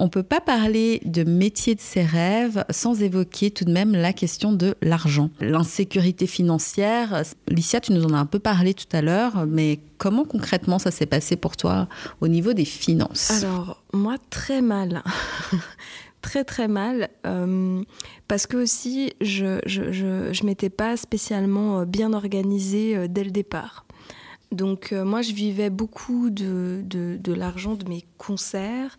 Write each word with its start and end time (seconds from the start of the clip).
On 0.00 0.08
peut 0.08 0.22
pas 0.22 0.40
parler 0.40 1.00
de 1.04 1.24
métier 1.24 1.74
de 1.74 1.80
ses 1.80 2.02
rêves 2.02 2.64
sans 2.70 3.02
évoquer 3.02 3.50
tout 3.50 3.64
de 3.64 3.72
même 3.72 3.92
la 3.92 4.12
question 4.12 4.52
de 4.52 4.76
l'argent. 4.80 5.30
L'insécurité 5.40 6.28
financière, 6.28 7.24
Licia, 7.48 7.80
tu 7.80 7.92
nous 7.92 8.04
en 8.04 8.14
as 8.14 8.18
un 8.18 8.26
peu 8.26 8.38
parlé 8.38 8.74
tout 8.74 8.86
à 8.92 9.02
l'heure, 9.02 9.44
mais 9.46 9.80
comment 9.98 10.24
concrètement 10.24 10.78
ça 10.78 10.92
s'est 10.92 11.06
passé 11.06 11.34
pour 11.34 11.56
toi 11.56 11.88
au 12.20 12.28
niveau 12.28 12.52
des 12.52 12.64
finances? 12.64 13.42
Alors, 13.42 13.82
moi, 13.92 14.14
très 14.30 14.62
mal. 14.62 15.02
très 16.20 16.44
très 16.44 16.68
mal 16.68 17.08
euh, 17.26 17.82
parce 18.26 18.46
que 18.46 18.56
aussi 18.56 19.12
je 19.20 19.60
je, 19.66 19.92
je, 19.92 20.32
je 20.32 20.44
m'étais 20.44 20.68
pas 20.68 20.96
spécialement 20.96 21.80
euh, 21.80 21.84
bien 21.84 22.12
organisée 22.12 22.96
euh, 22.96 23.06
dès 23.08 23.22
le 23.22 23.30
départ. 23.30 23.86
Donc 24.50 24.92
moi 24.92 25.20
je 25.20 25.34
vivais 25.34 25.68
beaucoup 25.68 26.30
de, 26.30 26.80
de, 26.82 27.18
de 27.22 27.32
l'argent 27.34 27.74
de 27.74 27.86
mes 27.86 28.06
concerts 28.16 28.96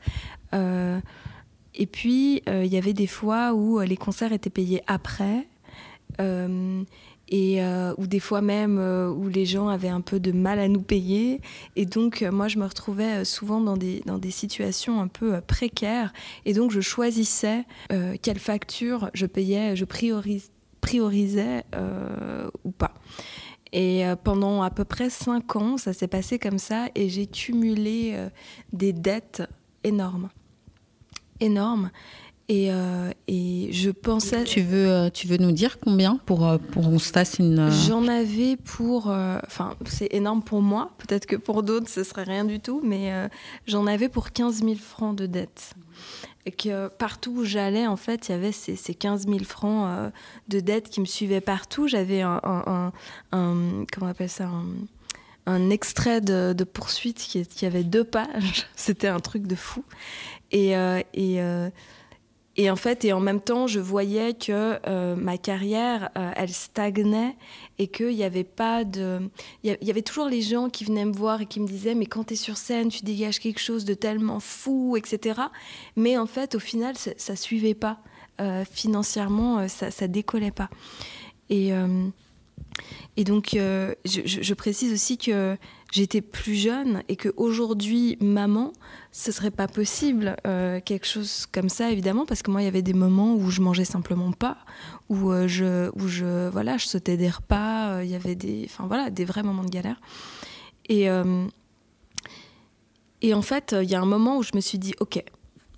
et 0.54 1.86
puis 1.86 2.42
il 2.48 2.66
y 2.66 2.78
avait 2.78 2.94
des 2.94 3.08
fois 3.08 3.54
où 3.54 3.80
les 3.80 3.98
concerts 3.98 4.34
étaient 4.34 4.50
payés 4.50 4.82
après 4.88 5.48
et 7.30 7.64
euh, 7.64 7.94
ou 7.98 8.08
des 8.08 8.20
fois 8.20 8.42
même 8.42 8.78
euh, 8.80 9.10
où 9.10 9.28
les 9.28 9.46
gens 9.46 9.68
avaient 9.68 9.90
un 9.90 10.02
peu 10.02 10.20
de 10.20 10.32
mal 10.32 10.60
à 10.60 10.68
nous 10.68 10.82
payer. 10.82 11.42
Et 11.76 11.86
donc, 11.86 12.22
euh, 12.22 12.32
moi, 12.32 12.48
je 12.48 12.58
me 12.58 12.66
retrouvais 12.66 13.24
souvent 13.24 13.62
dans 13.62 13.78
des, 13.78 14.02
dans 14.06 14.18
des 14.18 14.32
situations 14.32 15.00
un 15.00 15.08
peu 15.08 15.40
précaires. 15.42 16.12
Et 16.46 16.54
donc, 16.54 16.72
je 16.72 16.82
choisissais 16.82 17.66
quelle 18.22 18.40
facture 18.40 19.10
je 19.14 19.26
payais, 19.26 19.76
je 19.76 19.86
prioris, 19.86 20.50
priorisais 20.82 21.64
ou 22.64 22.72
pas. 22.72 22.94
Et 23.72 24.04
pendant 24.24 24.62
à 24.64 24.72
peu 24.72 24.86
près 24.86 25.10
cinq 25.10 25.56
ans, 25.56 25.78
ça 25.78 25.94
s'est 25.94 26.08
passé 26.08 26.40
comme 26.40 26.58
ça. 26.58 26.88
Et 26.96 27.10
j'ai 27.10 27.28
cumulé 27.28 28.18
des 28.74 28.94
dettes 28.94 29.44
énormes. 29.84 30.30
Énormes. 31.40 31.90
Euh, 32.52 33.12
et, 33.28 33.70
je 33.72 33.92
pensais. 33.92 34.44
Tu 34.44 34.62
veux, 34.62 34.90
euh, 34.90 35.10
tu 35.10 35.28
veux 35.28 35.38
nous 35.38 35.52
dire 35.52 35.80
combien 35.80 36.18
pour, 36.26 36.48
euh, 36.48 36.58
pour 36.58 36.84
qu'on 36.84 37.00
se 37.00 37.12
fasse 37.12 37.38
une. 37.40 37.70
J'en 37.88 38.08
avais 38.08 38.58
pour. 38.58 39.08
Enfin, 39.08 39.76
c'est 39.86 40.14
énorme 40.14 40.42
pour 40.42 40.62
moi. 40.62 40.92
Peut-être 40.98 41.26
que 41.26 41.36
pour 41.36 41.64
d'autres, 41.64 41.90
ce 41.90 42.04
serait 42.04 42.24
rien 42.24 42.46
du 42.46 42.60
tout. 42.60 42.82
Mais 42.84 43.12
j'en 43.68 43.86
avais 43.86 44.10
pour 44.10 44.32
15 44.32 44.64
000 44.64 44.76
francs 44.76 45.16
de 45.16 45.26
dette. 45.26 45.74
Et 46.46 46.52
que 46.52 46.88
partout 46.88 47.32
où 47.40 47.44
j'allais, 47.44 47.86
en 47.86 47.98
fait, 47.98 48.30
il 48.30 48.32
y 48.32 48.36
avait 48.36 48.54
ces, 48.54 48.76
ces 48.76 48.96
15 48.96 49.28
000 49.28 49.40
francs 49.44 50.12
de 50.48 50.60
dette 50.60 50.90
qui 50.90 51.02
me 51.02 51.06
suivaient 51.06 51.42
partout. 51.42 51.88
J'avais 51.88 52.22
un, 52.22 52.42
un, 52.44 52.92
Comment 53.32 53.86
on 54.02 54.06
appelle 54.06 54.30
ça 54.30 54.50
un, 55.46 55.70
extrait 55.70 56.22
de, 56.22 56.54
de 56.54 56.64
poursuite 56.64 57.18
qui, 57.18 57.46
qui, 57.46 57.66
avait 57.66 57.84
deux 57.84 58.04
pages. 58.04 58.68
C'était 58.76 59.08
un 59.08 59.20
truc 59.20 59.46
de 59.46 59.56
fou. 59.56 59.84
Et. 60.52 60.72
et 61.14 61.42
et 62.60 62.70
en 62.70 62.76
fait, 62.76 63.06
et 63.06 63.14
en 63.14 63.22
même 63.22 63.40
temps, 63.40 63.68
je 63.68 63.80
voyais 63.80 64.34
que 64.34 64.78
euh, 64.86 65.16
ma 65.16 65.38
carrière, 65.38 66.10
euh, 66.18 66.34
elle 66.36 66.50
stagnait 66.50 67.38
et 67.78 67.88
qu'il 67.88 68.10
n'y 68.10 68.26
avait 68.26 68.44
pas 68.44 68.84
de... 68.84 69.30
Il 69.64 69.78
y 69.82 69.90
avait 69.90 70.02
toujours 70.02 70.28
les 70.28 70.42
gens 70.42 70.70
qui 70.70 70.84
venaient 70.84 71.06
me 71.06 71.14
voir 71.14 71.40
et 71.40 71.46
qui 71.46 71.62
me 71.62 71.68
disaient, 71.68 71.96
mais 71.96 72.06
quand 72.06 72.26
tu 72.26 72.34
es 72.34 72.36
sur 72.36 72.58
scène, 72.58 72.90
tu 72.90 73.06
dégages 73.06 73.40
quelque 73.40 73.62
chose 73.62 73.86
de 73.86 73.94
tellement 73.94 74.42
fou, 74.42 74.98
etc. 74.98 75.40
Mais 75.96 76.18
en 76.18 76.26
fait, 76.26 76.54
au 76.54 76.60
final, 76.60 76.98
ça 76.98 77.32
ne 77.32 77.38
suivait 77.38 77.76
pas. 77.76 78.00
Euh, 78.42 78.66
financièrement, 78.70 79.66
ça 79.70 79.88
ne 80.02 80.08
décollait 80.08 80.52
pas. 80.52 80.70
Et, 81.50 81.72
donc, 83.24 83.52
je, 83.54 84.54
précise 84.54 84.92
aussi 84.92 85.18
que 85.18 85.56
j'étais 85.92 86.22
plus 86.22 86.56
jeune 86.56 87.04
et 87.08 87.16
qu'aujourd'hui, 87.16 88.18
maman, 88.22 88.74
ce 89.12 89.32
serait 89.32 89.52
pas 89.52 89.68
possible 89.68 90.36
euh, 90.46 90.80
quelque 90.82 91.08
chose 91.08 91.46
comme 91.52 91.70
ça 91.70 91.92
évidemment 91.92 92.26
parce 92.26 92.44
que 92.44 92.52
moi 92.52 92.62
il 92.62 92.66
y 92.66 92.68
avait 92.68 92.84
des 92.84 92.94
moments 92.94 93.34
où 93.34 93.50
je 93.50 93.62
mangeais 93.62 93.86
simplement 93.86 94.32
pas 94.32 94.58
où 95.10 95.32
euh, 95.32 95.48
je 95.48 95.90
où 96.00 96.08
je 96.08 96.48
voilà 96.50 96.78
je 96.78 96.86
sautais 96.86 97.18
des 97.18 97.30
repas 97.30 97.90
euh, 97.90 98.04
il 98.04 98.12
y 98.12 98.16
avait 98.16 98.36
des 98.36 98.66
enfin 98.66 98.86
voilà 98.86 99.10
des 99.10 99.26
vrais 99.26 99.44
moments 99.44 99.64
de 99.64 99.70
galère. 99.70 100.00
Et 100.90 101.08
et 103.22 103.34
en 103.34 103.42
fait 103.42 103.76
il 103.80 103.90
y 103.90 103.96
a 103.96 104.02
un 104.02 104.06
moment 104.06 104.38
où 104.38 104.44
je 104.44 104.52
me 104.56 104.62
suis 104.62 104.80
dit 104.80 104.94
ok 105.00 105.24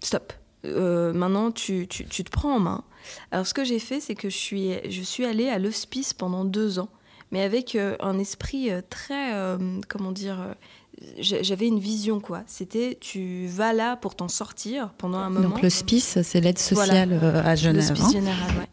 stop 0.02 0.34
maintenant 0.64 1.52
tu, 1.52 1.88
tu, 1.88 2.06
tu, 2.06 2.24
te 2.24 2.30
prends 2.30 2.56
en 2.56 2.60
main. 2.60 2.84
Alors 3.32 3.48
ce 3.48 3.54
que 3.54 3.66
j'ai 3.66 3.80
fait 3.80 4.00
c'est 4.00 4.16
que 4.16 4.30
je 4.30 4.38
suis 4.38 4.90
je 4.90 5.02
suis 5.02 5.26
allée 5.26 5.50
à 5.50 5.60
l'hospice 5.60 6.14
pendant 6.14 6.46
deux 6.46 6.80
ans 6.80 6.90
mais 7.32 7.42
avec 7.42 7.76
un 7.76 8.20
esprit 8.20 8.70
très 8.90 9.32
comment 9.88 10.12
dire 10.12 10.56
j'avais 11.20 11.68
une 11.68 11.80
vision 11.80 12.20
quoi. 12.20 12.44
C'était 12.48 12.98
tu 13.00 13.48
vas 13.48 13.74
là 13.74 13.96
pour 13.96 14.16
t'en 14.16 14.28
sortir 14.28 14.94
pendant 14.98 15.18
un 15.18 15.30
moment. 15.30 15.50
Donc 15.50 15.62
le 15.62 15.70
SPICE, 15.70 16.22
c'est 16.22 16.42
l'aide 16.42 16.60
sociale 16.60 17.20
euh, 17.22 17.42
à 17.44 17.56
Genève. 17.56 17.78
Le 17.90 17.96
SPICE 17.96 18.06
hein. 18.06 18.12
général, 18.12 18.58
ouais. 18.58 18.68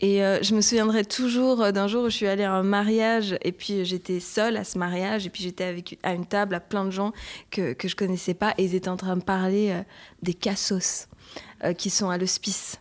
Et 0.00 0.24
euh, 0.24 0.42
je 0.42 0.54
me 0.54 0.60
souviendrai 0.60 1.04
toujours 1.04 1.62
euh, 1.62 1.70
d'un 1.70 1.86
jour 1.86 2.04
où 2.04 2.10
je 2.10 2.16
suis 2.16 2.26
allée 2.26 2.42
à 2.42 2.52
un 2.52 2.64
mariage 2.64 3.36
et 3.42 3.52
puis 3.52 3.84
j'étais 3.84 4.18
seule 4.18 4.56
à 4.56 4.64
ce 4.64 4.76
mariage 4.76 5.26
et 5.26 5.30
puis 5.30 5.44
j'étais 5.44 5.64
avec 5.64 5.98
à 6.02 6.12
une 6.14 6.26
table 6.26 6.56
à 6.56 6.60
plein 6.60 6.84
de 6.84 6.90
gens 6.90 7.12
que, 7.50 7.72
que 7.72 7.86
je 7.86 7.94
connaissais 7.94 8.34
pas 8.34 8.52
et 8.58 8.64
ils 8.64 8.74
étaient 8.74 8.88
en 8.88 8.96
train 8.96 9.16
de 9.16 9.22
parler 9.22 9.74
des 10.22 10.34
cassos. 10.34 11.06
Euh, 11.64 11.74
qui 11.74 11.90
sont 11.90 12.10
à 12.10 12.18
l'hospice. 12.18 12.80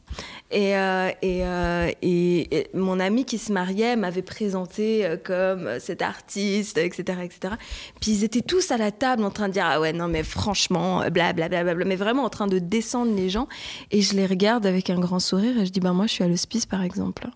Et, 0.50 0.76
euh, 0.76 1.12
euh, 1.24 1.92
et, 2.02 2.58
et, 2.58 2.68
mon 2.74 3.00
ami 3.00 3.26
qui 3.26 3.38
se 3.38 3.52
mariait 3.54 3.96
m'avait 3.96 4.24
présenté 4.24 5.06
comme 5.24 5.80
cet 5.80 6.02
artiste, 6.02 6.80
etc., 6.80 7.20
etc. 7.24 7.54
Puis 8.00 8.10
ils 8.12 8.24
étaient 8.24 8.42
tous 8.42 8.72
à 8.72 8.78
la 8.78 8.90
table 8.90 9.24
en 9.24 9.30
train 9.30 9.50
de 9.50 9.54
dire 9.54 9.68
ah 9.68 9.80
ouais 9.80 9.94
non 9.94 10.08
mais 10.08 10.24
franchement 10.24 11.02
blablabla, 11.12 11.64
bla, 11.64 11.76
bla, 11.76 11.86
mais 11.86 11.96
vraiment 11.96 12.24
en 12.24 12.30
train 12.30 12.48
de 12.48 12.58
descendre 12.58 13.16
les 13.16 13.30
gens. 13.30 13.48
Et 13.92 14.02
je 14.02 14.16
les 14.16 14.26
regarde 14.26 14.66
avec 14.66 14.90
un 14.90 15.00
grand 15.00 15.20
sourire 15.20 15.60
et 15.60 15.68
je 15.68 15.72
dis 15.72 15.80
bah 15.80 15.94
moi 15.94 16.08
je 16.08 16.14
suis 16.14 16.24
à 16.24 16.28
l'hospice 16.28 16.66
par 16.66 16.82
exemple. 16.82 17.28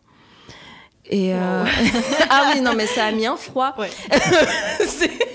Et 1.11 1.31
ah 1.33 2.51
oui 2.55 2.61
non 2.61 2.73
mais 2.75 2.87
ça 2.87 3.05
a 3.05 3.11
mis 3.11 3.27
un 3.27 3.37
froid. 3.37 3.75
Ouais. 3.77 3.91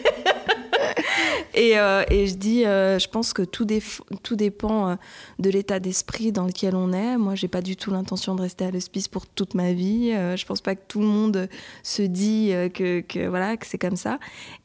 Et, 1.55 1.79
euh, 1.79 2.05
et, 2.11 2.27
je 2.27 2.35
dis, 2.35 2.65
euh, 2.65 2.99
je 2.99 3.09
pense 3.09 3.33
que 3.33 3.43
tout, 3.43 3.65
dépend 3.65 4.91
euh, 4.91 4.95
de 5.39 5.51
l'état 5.51 5.81
d'esprit 5.81 6.33
dans 6.33 6.47
lequel 6.47 6.77
on 6.77 6.93
est. 6.93 7.17
Moi, 7.17 7.35
j'ai 7.35 7.49
pas 7.49 7.61
du 7.61 7.77
tout 7.77 7.91
l'intention 7.91 8.35
de 8.35 8.43
rester 8.43 8.65
à 8.65 8.71
l'hospice 8.71 9.09
pour 9.09 9.27
toute 9.27 9.55
ma 9.55 9.73
vie. 9.73 10.11
je 10.11 10.47
pense 10.47 10.61
pas 10.61 10.75
que 10.75 10.83
tout 10.87 11.01
le 11.01 11.07
monde 11.07 11.49
se 11.83 12.03
dit 12.03 12.53
que, 12.75 13.01
que 13.01 13.27
voilà 13.27 13.57
que 13.57 13.67
c'est 13.67 13.79
comme 13.79 13.97
ça. 13.97 14.19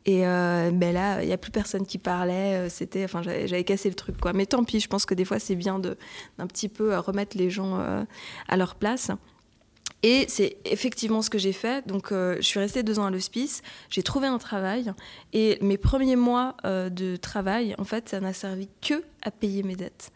Et 0.06 0.22
ben 0.22 0.92
là, 0.94 1.24
il 1.24 1.30
y 1.30 1.34
a 1.34 1.38
plus 1.38 1.52
personne 1.52 1.86
qui 1.86 1.98
parlait. 1.98 2.70
C'était, 2.70 3.04
enfin, 3.04 3.22
j'avais 3.24 3.64
cassé 3.64 3.90
le 3.90 3.96
truc 3.96 4.20
quoi. 4.20 4.34
Mais 4.34 4.46
tant 4.46 4.64
pis. 4.64 4.80
Je 4.80 4.88
pense 4.88 5.06
que 5.06 5.16
des 5.16 5.26
fois, 5.26 5.40
c'est 5.40 5.56
bien 5.56 5.80
de 5.80 5.98
d'un 6.38 6.48
petit 6.48 6.70
peu 6.70 6.98
remettre 6.98 7.38
les 7.38 7.50
gens 7.50 7.80
à 8.48 8.58
leur 8.58 8.76
place. 8.76 9.12
Et 10.04 10.26
c'est 10.28 10.58
effectivement 10.66 11.22
ce 11.22 11.30
que 11.30 11.38
j'ai 11.38 11.54
fait. 11.54 11.88
Donc, 11.88 12.12
euh, 12.12 12.36
je 12.38 12.42
suis 12.42 12.60
restée 12.60 12.84
deux 12.84 13.00
ans 13.00 13.06
à 13.06 13.12
l'hospice. 13.12 13.62
J'ai 13.90 14.04
trouvé 14.04 14.28
un 14.28 14.38
travail. 14.38 14.94
Et 15.34 15.58
mes 15.62 15.78
premiers 15.78 16.16
mois 16.16 16.56
euh, 16.66 16.90
de 16.90 17.16
travail, 17.16 17.76
en 17.80 17.86
fait, 17.86 18.10
ça 18.10 18.20
n'a 18.20 18.34
servi 18.34 18.70
que 18.82 19.04
à 19.24 19.32
payer 19.32 19.64
mes 19.64 19.76
dettes. 19.76 20.12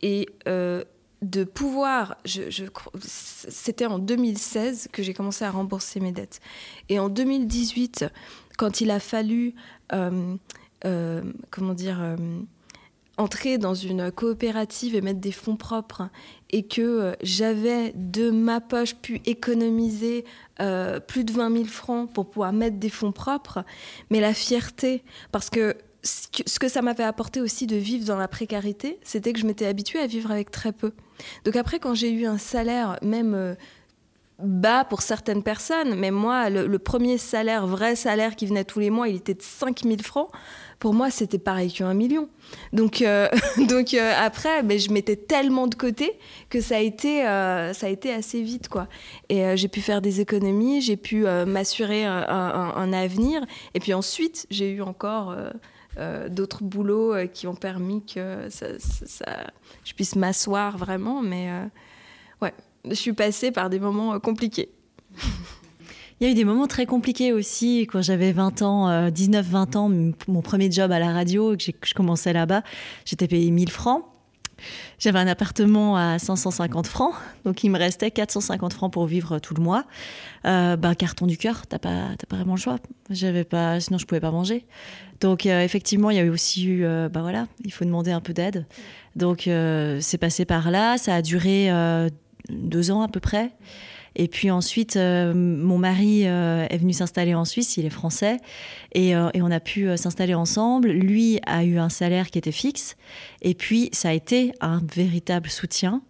Et 0.00 0.28
euh, 0.48 0.84
de 1.22 1.44
pouvoir, 1.44 2.16
c'était 2.24 3.86
en 3.86 3.98
2016 3.98 4.88
que 4.92 5.02
j'ai 5.02 5.14
commencé 5.14 5.44
à 5.44 5.50
rembourser 5.50 6.00
mes 6.00 6.12
dettes. 6.12 6.40
Et 6.88 6.98
en 6.98 7.08
2018, 7.08 8.06
quand 8.56 8.80
il 8.80 8.90
a 8.90 9.00
fallu, 9.00 9.54
comment 9.90 11.74
dire, 11.74 12.16
entrer 13.16 13.58
dans 13.58 13.74
une 13.74 14.10
coopérative 14.12 14.94
et 14.94 15.00
mettre 15.00 15.20
des 15.20 15.32
fonds 15.32 15.56
propres 15.56 16.08
et 16.56 16.62
que 16.62 16.80
euh, 16.80 17.12
j'avais 17.22 17.92
de 17.94 18.30
ma 18.30 18.62
poche 18.62 18.94
pu 18.94 19.20
économiser 19.26 20.24
euh, 20.60 21.00
plus 21.00 21.22
de 21.22 21.30
20 21.30 21.52
000 21.52 21.64
francs 21.66 22.10
pour 22.10 22.30
pouvoir 22.30 22.54
mettre 22.54 22.78
des 22.78 22.88
fonds 22.88 23.12
propres, 23.12 23.62
mais 24.08 24.20
la 24.20 24.32
fierté, 24.32 25.04
parce 25.32 25.50
que 25.50 25.76
ce 26.02 26.58
que 26.58 26.68
ça 26.68 26.80
m'avait 26.80 27.04
apporté 27.04 27.42
aussi 27.42 27.66
de 27.66 27.76
vivre 27.76 28.06
dans 28.06 28.16
la 28.16 28.28
précarité, 28.28 28.98
c'était 29.02 29.34
que 29.34 29.38
je 29.38 29.46
m'étais 29.46 29.66
habituée 29.66 29.98
à 29.98 30.06
vivre 30.06 30.30
avec 30.30 30.50
très 30.50 30.72
peu. 30.72 30.92
Donc 31.44 31.56
après, 31.56 31.78
quand 31.78 31.94
j'ai 31.94 32.10
eu 32.10 32.24
un 32.24 32.38
salaire, 32.38 32.98
même... 33.02 33.56
Bas 34.38 34.84
pour 34.84 35.00
certaines 35.00 35.42
personnes, 35.42 35.94
mais 35.94 36.10
moi, 36.10 36.50
le, 36.50 36.78
premier 36.78 37.16
salaire, 37.16 37.66
vrai 37.66 37.96
salaire 37.96 38.36
qui 38.36 38.46
venait 38.46 38.64
tous 38.64 38.80
les 38.80 38.90
mois, 38.90 39.08
il 39.08 39.16
était 39.16 39.34
de 39.34 39.42
5 39.42 39.82
000 39.82 39.96
francs 40.02 40.28
pour 40.78 40.92
moi, 40.92 41.10
c'était 41.10 41.38
pareil 41.38 41.72
qu'un 41.72 41.94
million. 41.94 42.28
Donc, 42.72 43.00
euh, 43.00 43.28
donc 43.68 43.94
euh, 43.94 44.12
après, 44.18 44.62
ben, 44.62 44.78
je 44.78 44.90
mettais 44.90 45.16
tellement 45.16 45.66
de 45.66 45.74
côté 45.74 46.18
que 46.50 46.60
ça 46.60 46.76
a 46.76 46.80
été, 46.80 47.26
euh, 47.26 47.72
ça 47.72 47.86
a 47.86 47.90
été 47.90 48.12
assez 48.12 48.42
vite. 48.42 48.68
quoi. 48.68 48.88
Et 49.28 49.56
j'ai 49.56 49.68
pu 49.68 49.80
faire 49.80 50.02
des 50.02 50.20
économies, 50.20 50.80
j'ai 50.80 50.96
pu 50.96 51.24
m'assurer 51.46 52.04
un, 52.04 52.92
avenir. 52.92 53.44
Et 53.74 53.80
puis 53.80 53.94
ensuite, 53.94 54.46
j'ai 54.50 54.70
eu 54.70 54.82
encore 54.82 55.34
d'autres 56.28 56.62
boulots 56.62 57.14
qui 57.32 57.46
ont 57.46 57.54
permis 57.54 58.04
que 58.04 58.48
ça, 58.50 58.66
je 59.84 59.92
puisse 59.94 60.14
m'asseoir 60.14 60.76
vraiment. 60.76 61.22
Mais 61.22 61.50
ouais, 62.42 62.52
je 62.88 62.94
suis 62.94 63.12
passée 63.12 63.50
par 63.50 63.70
des 63.70 63.80
moments 63.80 64.18
compliqués. 64.20 64.70
Il 66.18 66.26
y 66.26 66.28
a 66.28 66.32
eu 66.32 66.34
des 66.34 66.44
moments 66.46 66.66
très 66.66 66.86
compliqués 66.86 67.34
aussi 67.34 67.82
quand 67.82 68.00
j'avais 68.00 68.32
20 68.32 68.62
ans, 68.62 69.08
19-20 69.10 69.76
euh, 69.76 69.78
ans, 69.78 70.12
mon 70.28 70.40
premier 70.40 70.70
job 70.70 70.90
à 70.90 70.98
la 70.98 71.12
radio, 71.12 71.54
que 71.56 71.72
je 71.84 71.92
commençais 71.92 72.32
là-bas, 72.32 72.62
j'étais 73.04 73.28
payé 73.28 73.50
1000 73.50 73.70
francs 73.70 74.02
J'avais 74.98 75.18
un 75.18 75.26
appartement 75.26 75.94
à 75.98 76.18
550 76.18 76.86
francs, 76.86 77.12
donc 77.44 77.62
il 77.64 77.70
me 77.70 77.78
restait 77.78 78.10
450 78.10 78.72
francs 78.72 78.90
pour 78.90 79.04
vivre 79.04 79.38
tout 79.40 79.52
le 79.52 79.62
mois. 79.62 79.84
Euh, 80.46 80.76
bah, 80.76 80.94
carton 80.94 81.26
du 81.26 81.36
cœur, 81.36 81.66
t'as 81.66 81.78
pas, 81.78 82.08
pas 82.28 82.36
vraiment 82.36 82.54
le 82.54 82.60
choix. 82.60 82.78
J'avais 83.10 83.44
pas, 83.44 83.78
sinon 83.80 83.98
je 83.98 84.06
pouvais 84.06 84.20
pas 84.20 84.30
manger. 84.30 84.64
Donc 85.20 85.44
euh, 85.44 85.60
effectivement, 85.60 86.08
il 86.08 86.16
y 86.16 86.20
a 86.20 86.24
eu 86.24 86.30
aussi 86.30 86.64
eu, 86.64 86.86
euh, 86.86 87.10
bah 87.10 87.20
voilà, 87.20 87.46
il 87.62 87.72
faut 87.74 87.84
demander 87.84 88.12
un 88.12 88.22
peu 88.22 88.32
d'aide. 88.32 88.64
Donc 89.16 89.50
c'est 90.00 90.18
passé 90.18 90.46
par 90.46 90.70
là, 90.70 90.96
ça 90.96 91.14
a 91.14 91.20
duré 91.22 91.70
deux 92.50 92.90
ans 92.90 93.02
à 93.02 93.08
peu 93.08 93.20
près. 93.20 93.52
Et 94.16 94.28
puis 94.28 94.50
ensuite, 94.50 94.96
euh, 94.96 95.34
mon 95.34 95.76
mari 95.76 96.26
euh, 96.26 96.66
est 96.70 96.78
venu 96.78 96.94
s'installer 96.94 97.34
en 97.34 97.44
Suisse, 97.44 97.76
il 97.76 97.84
est 97.84 97.90
français, 97.90 98.38
et, 98.92 99.14
euh, 99.14 99.28
on 99.34 99.50
a 99.50 99.60
pu 99.60 99.88
s'installer 99.96 100.34
ensemble. 100.34 100.88
Lui 100.88 101.38
a 101.46 101.64
eu 101.64 101.78
un 101.78 101.90
salaire 101.90 102.30
qui 102.30 102.38
était 102.38 102.50
fixe, 102.50 102.96
et 103.42 103.54
puis 103.54 103.90
ça 103.92 104.08
a 104.08 104.12
été 104.12 104.52
un 104.60 104.80
véritable 104.94 105.50
soutien. 105.50 106.02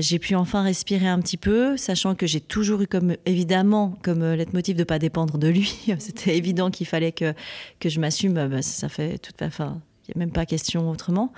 j'ai 0.00 0.18
pu 0.18 0.34
enfin 0.34 0.62
respirer 0.62 1.08
un 1.08 1.18
petit 1.20 1.38
peu, 1.38 1.78
sachant 1.78 2.14
que 2.14 2.26
j'ai 2.26 2.40
toujours 2.40 2.82
eu 2.82 2.86
comme 2.86 3.16
évidemment 3.24 3.94
comme 4.02 4.22
leitmotiv 4.34 4.76
de 4.76 4.84
pas 4.84 4.98
dépendre 4.98 5.38
de 5.38 5.48
lui. 5.48 5.74
C'était 5.98 6.36
évident 6.36 6.70
qu'il 6.70 6.86
fallait 6.86 7.12
que 7.12 7.32
que 7.80 7.88
je 7.88 7.98
m'assume. 7.98 8.34
Bah, 8.34 8.60
ça 8.60 8.90
fait 8.90 9.16
toute 9.16 9.42
fin, 9.50 9.80
même 10.16 10.30
pas 10.30 10.46
question 10.46 10.90
autrement. 10.90 11.32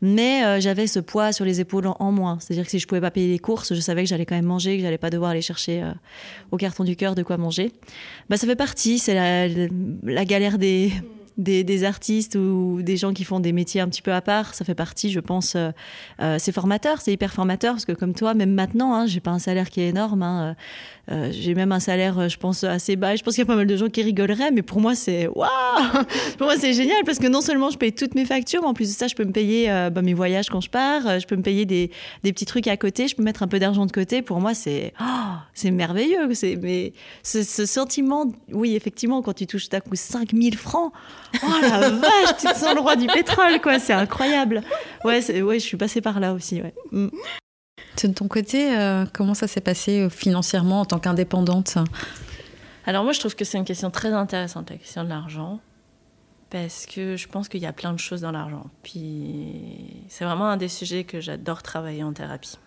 Mais 0.00 0.44
euh, 0.44 0.60
j'avais 0.60 0.86
ce 0.86 0.98
poids 0.98 1.32
sur 1.32 1.44
les 1.44 1.60
épaules 1.60 1.86
en, 1.86 2.12
moins. 2.12 2.38
C'est-à-dire 2.40 2.64
que 2.64 2.70
si 2.70 2.78
je 2.78 2.86
pouvais 2.86 3.00
pas 3.00 3.10
payer 3.10 3.28
les 3.28 3.38
courses, 3.38 3.74
je 3.74 3.80
savais 3.80 4.04
que 4.04 4.08
j'allais 4.08 4.26
quand 4.26 4.34
même 4.34 4.46
manger, 4.46 4.76
que 4.76 4.82
j'allais 4.82 4.98
pas 4.98 5.10
devoir 5.10 5.30
aller 5.30 5.42
chercher 5.42 5.82
euh, 5.82 5.92
au 6.50 6.56
carton 6.56 6.84
du 6.84 6.96
cœur 6.96 7.14
de 7.14 7.22
quoi 7.22 7.36
manger. 7.36 7.72
Bah, 8.28 8.36
ça 8.36 8.46
fait 8.46 8.56
partie, 8.56 8.98
c'est 8.98 9.14
la, 9.14 10.24
galère 10.24 10.58
des, 10.58 10.92
des, 11.36 11.84
artistes 11.84 12.36
ou 12.36 12.80
des 12.82 12.96
gens 12.96 13.12
qui 13.12 13.24
font 13.24 13.40
des 13.40 13.52
métiers 13.52 13.80
un 13.80 13.88
petit 13.88 14.02
peu 14.02 14.12
à 14.12 14.20
part. 14.20 14.54
Ça 14.54 14.64
fait 14.64 14.74
partie, 14.74 15.10
je 15.10 15.20
pense, 15.20 15.56
euh, 15.56 16.36
c'est 16.38 16.52
formateur, 16.52 17.00
c'est 17.00 17.12
hyper 17.12 17.32
formateur 17.32 17.74
parce 17.74 17.84
que 17.84 17.92
comme 17.92 18.14
toi, 18.14 18.34
même 18.34 18.52
maintenant, 18.52 18.94
hein, 18.94 19.06
j'ai 19.06 19.20
pas 19.20 19.30
un 19.30 19.38
salaire 19.38 19.70
qui 19.70 19.80
est 19.80 19.88
énorme. 19.88 20.22
Hein, 20.22 20.56
euh, 21.10 21.30
j'ai 21.30 21.54
même 21.54 21.70
un 21.70 21.78
salaire, 21.78 22.18
euh, 22.18 22.28
je 22.28 22.36
pense, 22.36 22.64
assez 22.64 22.96
bas. 22.96 23.14
Je 23.14 23.22
pense 23.22 23.34
qu'il 23.34 23.42
y 23.42 23.46
a 23.46 23.46
pas 23.46 23.54
mal 23.54 23.66
de 23.66 23.76
gens 23.76 23.88
qui 23.88 24.02
rigoleraient, 24.02 24.50
mais 24.50 24.62
pour 24.62 24.80
moi, 24.80 24.96
c'est 24.96 25.28
waouh 25.34 25.48
Pour 26.36 26.46
moi, 26.48 26.56
c'est 26.58 26.72
génial 26.72 27.04
parce 27.04 27.18
que 27.18 27.28
non 27.28 27.40
seulement 27.40 27.70
je 27.70 27.78
paye 27.78 27.92
toutes 27.92 28.14
mes 28.16 28.24
factures, 28.24 28.62
mais 28.62 28.68
en 28.68 28.74
plus 28.74 28.88
de 28.88 28.98
ça, 28.98 29.06
je 29.06 29.14
peux 29.14 29.24
me 29.24 29.30
payer 29.30 29.70
euh, 29.70 29.90
bah, 29.90 30.02
mes 30.02 30.14
voyages 30.14 30.48
quand 30.48 30.60
je 30.60 30.70
pars, 30.70 31.20
je 31.20 31.26
peux 31.26 31.36
me 31.36 31.42
payer 31.42 31.64
des, 31.64 31.90
des, 32.24 32.32
petits 32.32 32.44
trucs 32.44 32.66
à 32.66 32.76
côté, 32.76 33.06
je 33.06 33.14
peux 33.14 33.22
mettre 33.22 33.44
un 33.44 33.48
peu 33.48 33.60
d'argent 33.60 33.86
de 33.86 33.92
côté. 33.92 34.20
Pour 34.20 34.40
moi, 34.40 34.52
c'est 34.54 34.92
oh, 35.00 35.04
c'est 35.54 35.70
merveilleux. 35.70 36.34
C'est 36.34 36.56
mais 36.56 36.92
ce, 37.22 37.44
ce, 37.44 37.66
sentiment, 37.66 38.26
oui, 38.52 38.74
effectivement, 38.74 39.22
quand 39.22 39.34
tu 39.34 39.46
touches 39.46 39.68
ta 39.68 39.80
coup 39.80 39.94
5000 39.94 40.56
francs, 40.56 40.92
oh 41.42 41.60
la 41.62 41.90
vache, 41.90 42.36
tu 42.38 42.46
te 42.46 42.54
sens 42.54 42.74
le 42.74 42.80
roi 42.80 42.96
du 42.96 43.06
pétrole, 43.06 43.60
quoi. 43.60 43.78
C'est 43.78 43.92
incroyable. 43.92 44.62
Ouais, 45.04 45.42
ouais, 45.42 45.58
je 45.58 45.64
suis 45.64 45.76
passée 45.76 46.00
par 46.00 46.20
là 46.20 46.32
aussi. 46.32 46.62
Ouais. 46.62 46.74
Mm. 46.92 47.08
De 48.04 48.12
ton 48.12 48.28
côté, 48.28 48.76
euh, 48.76 49.04
comment 49.12 49.34
ça 49.34 49.46
s'est 49.46 49.60
passé 49.60 50.02
euh, 50.02 50.08
financièrement 50.08 50.80
en 50.80 50.84
tant 50.84 50.98
qu'indépendante? 50.98 51.78
Alors 52.86 53.02
moi, 53.04 53.12
je 53.12 53.20
trouve 53.20 53.34
que 53.34 53.44
c'est 53.44 53.58
une 53.58 53.64
question 53.64 53.90
très 53.90 54.12
intéressante, 54.12 54.70
la 54.70 54.76
question 54.76 55.02
de 55.02 55.08
l'argent, 55.08 55.60
parce 56.50 56.86
que 56.86 57.16
je 57.16 57.26
pense 57.26 57.48
qu'il 57.48 57.60
y 57.60 57.66
a 57.66 57.72
plein 57.72 57.92
de 57.92 57.98
choses 57.98 58.20
dans 58.20 58.30
l'argent. 58.30 58.66
Puis 58.82 60.04
c'est 60.08 60.24
vraiment 60.24 60.46
un 60.46 60.56
des 60.56 60.68
sujets 60.68 61.04
que 61.04 61.20
j'adore 61.20 61.62
travailler 61.62 62.04
en 62.04 62.12
thérapie. 62.12 62.58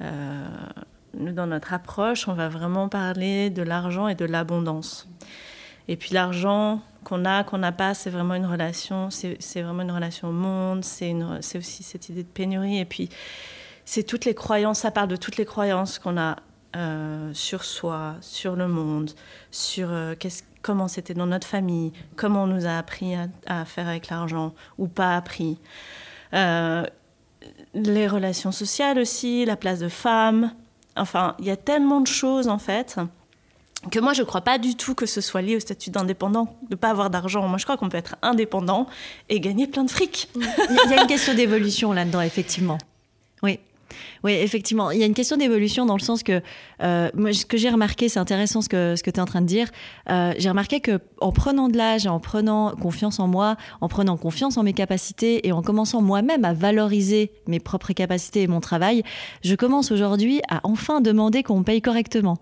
Euh, 0.00 0.46
nous, 1.14 1.32
dans 1.32 1.46
notre 1.46 1.74
approche, 1.74 2.26
on 2.26 2.32
va 2.32 2.48
vraiment 2.48 2.88
parler 2.88 3.50
de 3.50 3.62
l'argent 3.62 4.08
et 4.08 4.14
de 4.14 4.24
l'abondance. 4.24 5.06
Et 5.88 5.96
puis 5.96 6.14
l'argent 6.14 6.80
qu'on 7.04 7.24
a, 7.24 7.44
qu'on 7.44 7.58
n'a 7.58 7.72
pas, 7.72 7.94
c'est 7.94 8.10
vraiment 8.10 8.34
une 8.34 8.46
relation, 8.46 9.10
c'est 9.10 9.62
vraiment 9.62 9.82
une 9.82 9.90
relation 9.90 10.28
au 10.28 10.32
monde, 10.32 10.84
c'est 10.84 11.14
aussi 11.56 11.82
cette 11.82 12.08
idée 12.08 12.22
de 12.22 12.28
pénurie. 12.28 12.78
Et 12.78 12.84
puis 12.84 13.08
c'est 13.84 14.04
toutes 14.04 14.24
les 14.24 14.34
croyances, 14.34 14.80
ça 14.80 14.90
parle 14.90 15.08
de 15.08 15.16
toutes 15.16 15.36
les 15.36 15.44
croyances 15.44 15.98
qu'on 15.98 16.16
a 16.16 16.36
euh, 16.76 17.34
sur 17.34 17.64
soi, 17.64 18.14
sur 18.20 18.56
le 18.56 18.68
monde, 18.68 19.10
sur 19.50 19.88
euh, 19.90 20.14
comment 20.62 20.88
c'était 20.88 21.14
dans 21.14 21.26
notre 21.26 21.46
famille, 21.46 21.92
comment 22.16 22.44
on 22.44 22.46
nous 22.46 22.66
a 22.66 22.78
appris 22.78 23.14
à, 23.46 23.64
faire 23.64 23.88
avec 23.88 24.08
l'argent 24.08 24.54
ou 24.78 24.88
pas 24.88 25.16
appris. 25.16 25.58
Euh, 26.32 26.84
les 27.74 28.06
relations 28.06 28.52
sociales 28.52 28.98
aussi, 28.98 29.44
la 29.44 29.56
place 29.56 29.80
de 29.80 29.88
femme. 29.88 30.54
Enfin, 30.96 31.34
il 31.40 31.46
y 31.46 31.50
a 31.50 31.56
tellement 31.56 32.00
de 32.00 32.06
choses 32.06 32.48
en 32.48 32.58
fait 32.58 32.98
que 33.90 33.98
moi 33.98 34.12
je 34.12 34.22
ne 34.22 34.26
crois 34.26 34.40
pas 34.42 34.58
du 34.58 34.76
tout 34.76 34.94
que 34.94 35.06
ce 35.06 35.20
soit 35.20 35.42
lié 35.42 35.56
au 35.56 35.60
statut 35.60 35.90
d'indépendant 35.90 36.56
de 36.62 36.74
ne 36.74 36.76
pas 36.76 36.90
avoir 36.90 37.10
d'argent. 37.10 37.48
Moi 37.48 37.58
je 37.58 37.64
crois 37.64 37.76
qu'on 37.76 37.88
peut 37.88 37.98
être 37.98 38.16
indépendant 38.22 38.86
et 39.28 39.40
gagner 39.40 39.66
plein 39.66 39.84
de 39.84 39.90
fric. 39.90 40.28
Il 40.36 40.90
y 40.90 40.94
a 40.94 41.02
une 41.02 41.08
question 41.08 41.34
d'évolution 41.34 41.92
là-dedans 41.92 42.20
effectivement. 42.20 42.78
Oui. 44.24 44.32
Effectivement. 44.32 44.90
Il 44.90 44.98
y 44.98 45.02
a 45.02 45.06
une 45.06 45.14
question 45.14 45.36
d'évolution 45.36 45.86
dans 45.86 45.96
le 45.96 46.02
sens 46.02 46.22
que, 46.22 46.42
euh, 46.82 47.10
ce 47.32 47.46
que 47.46 47.56
j'ai 47.56 47.70
remarqué, 47.70 48.08
c'est 48.08 48.18
intéressant 48.18 48.60
ce 48.60 48.68
que, 48.68 48.94
ce 48.96 49.02
que 49.02 49.10
tu 49.10 49.16
es 49.16 49.20
en 49.20 49.26
train 49.26 49.40
de 49.40 49.46
dire. 49.46 49.68
Euh, 50.10 50.32
j'ai 50.38 50.48
remarqué 50.48 50.80
que 50.80 51.00
en 51.20 51.32
prenant 51.32 51.68
de 51.68 51.76
l'âge, 51.76 52.06
en 52.06 52.20
prenant 52.20 52.72
confiance 52.72 53.20
en 53.20 53.28
moi, 53.28 53.56
en 53.80 53.88
prenant 53.88 54.16
confiance 54.16 54.56
en 54.56 54.62
mes 54.62 54.72
capacités 54.72 55.46
et 55.46 55.52
en 55.52 55.62
commençant 55.62 56.02
moi-même 56.02 56.44
à 56.44 56.52
valoriser 56.52 57.32
mes 57.46 57.60
propres 57.60 57.92
capacités 57.92 58.42
et 58.42 58.46
mon 58.46 58.60
travail, 58.60 59.02
je 59.42 59.54
commence 59.54 59.92
aujourd'hui 59.92 60.40
à 60.48 60.60
enfin 60.64 61.00
demander 61.00 61.42
qu'on 61.42 61.58
me 61.58 61.64
paye 61.64 61.80
correctement. 61.80 62.38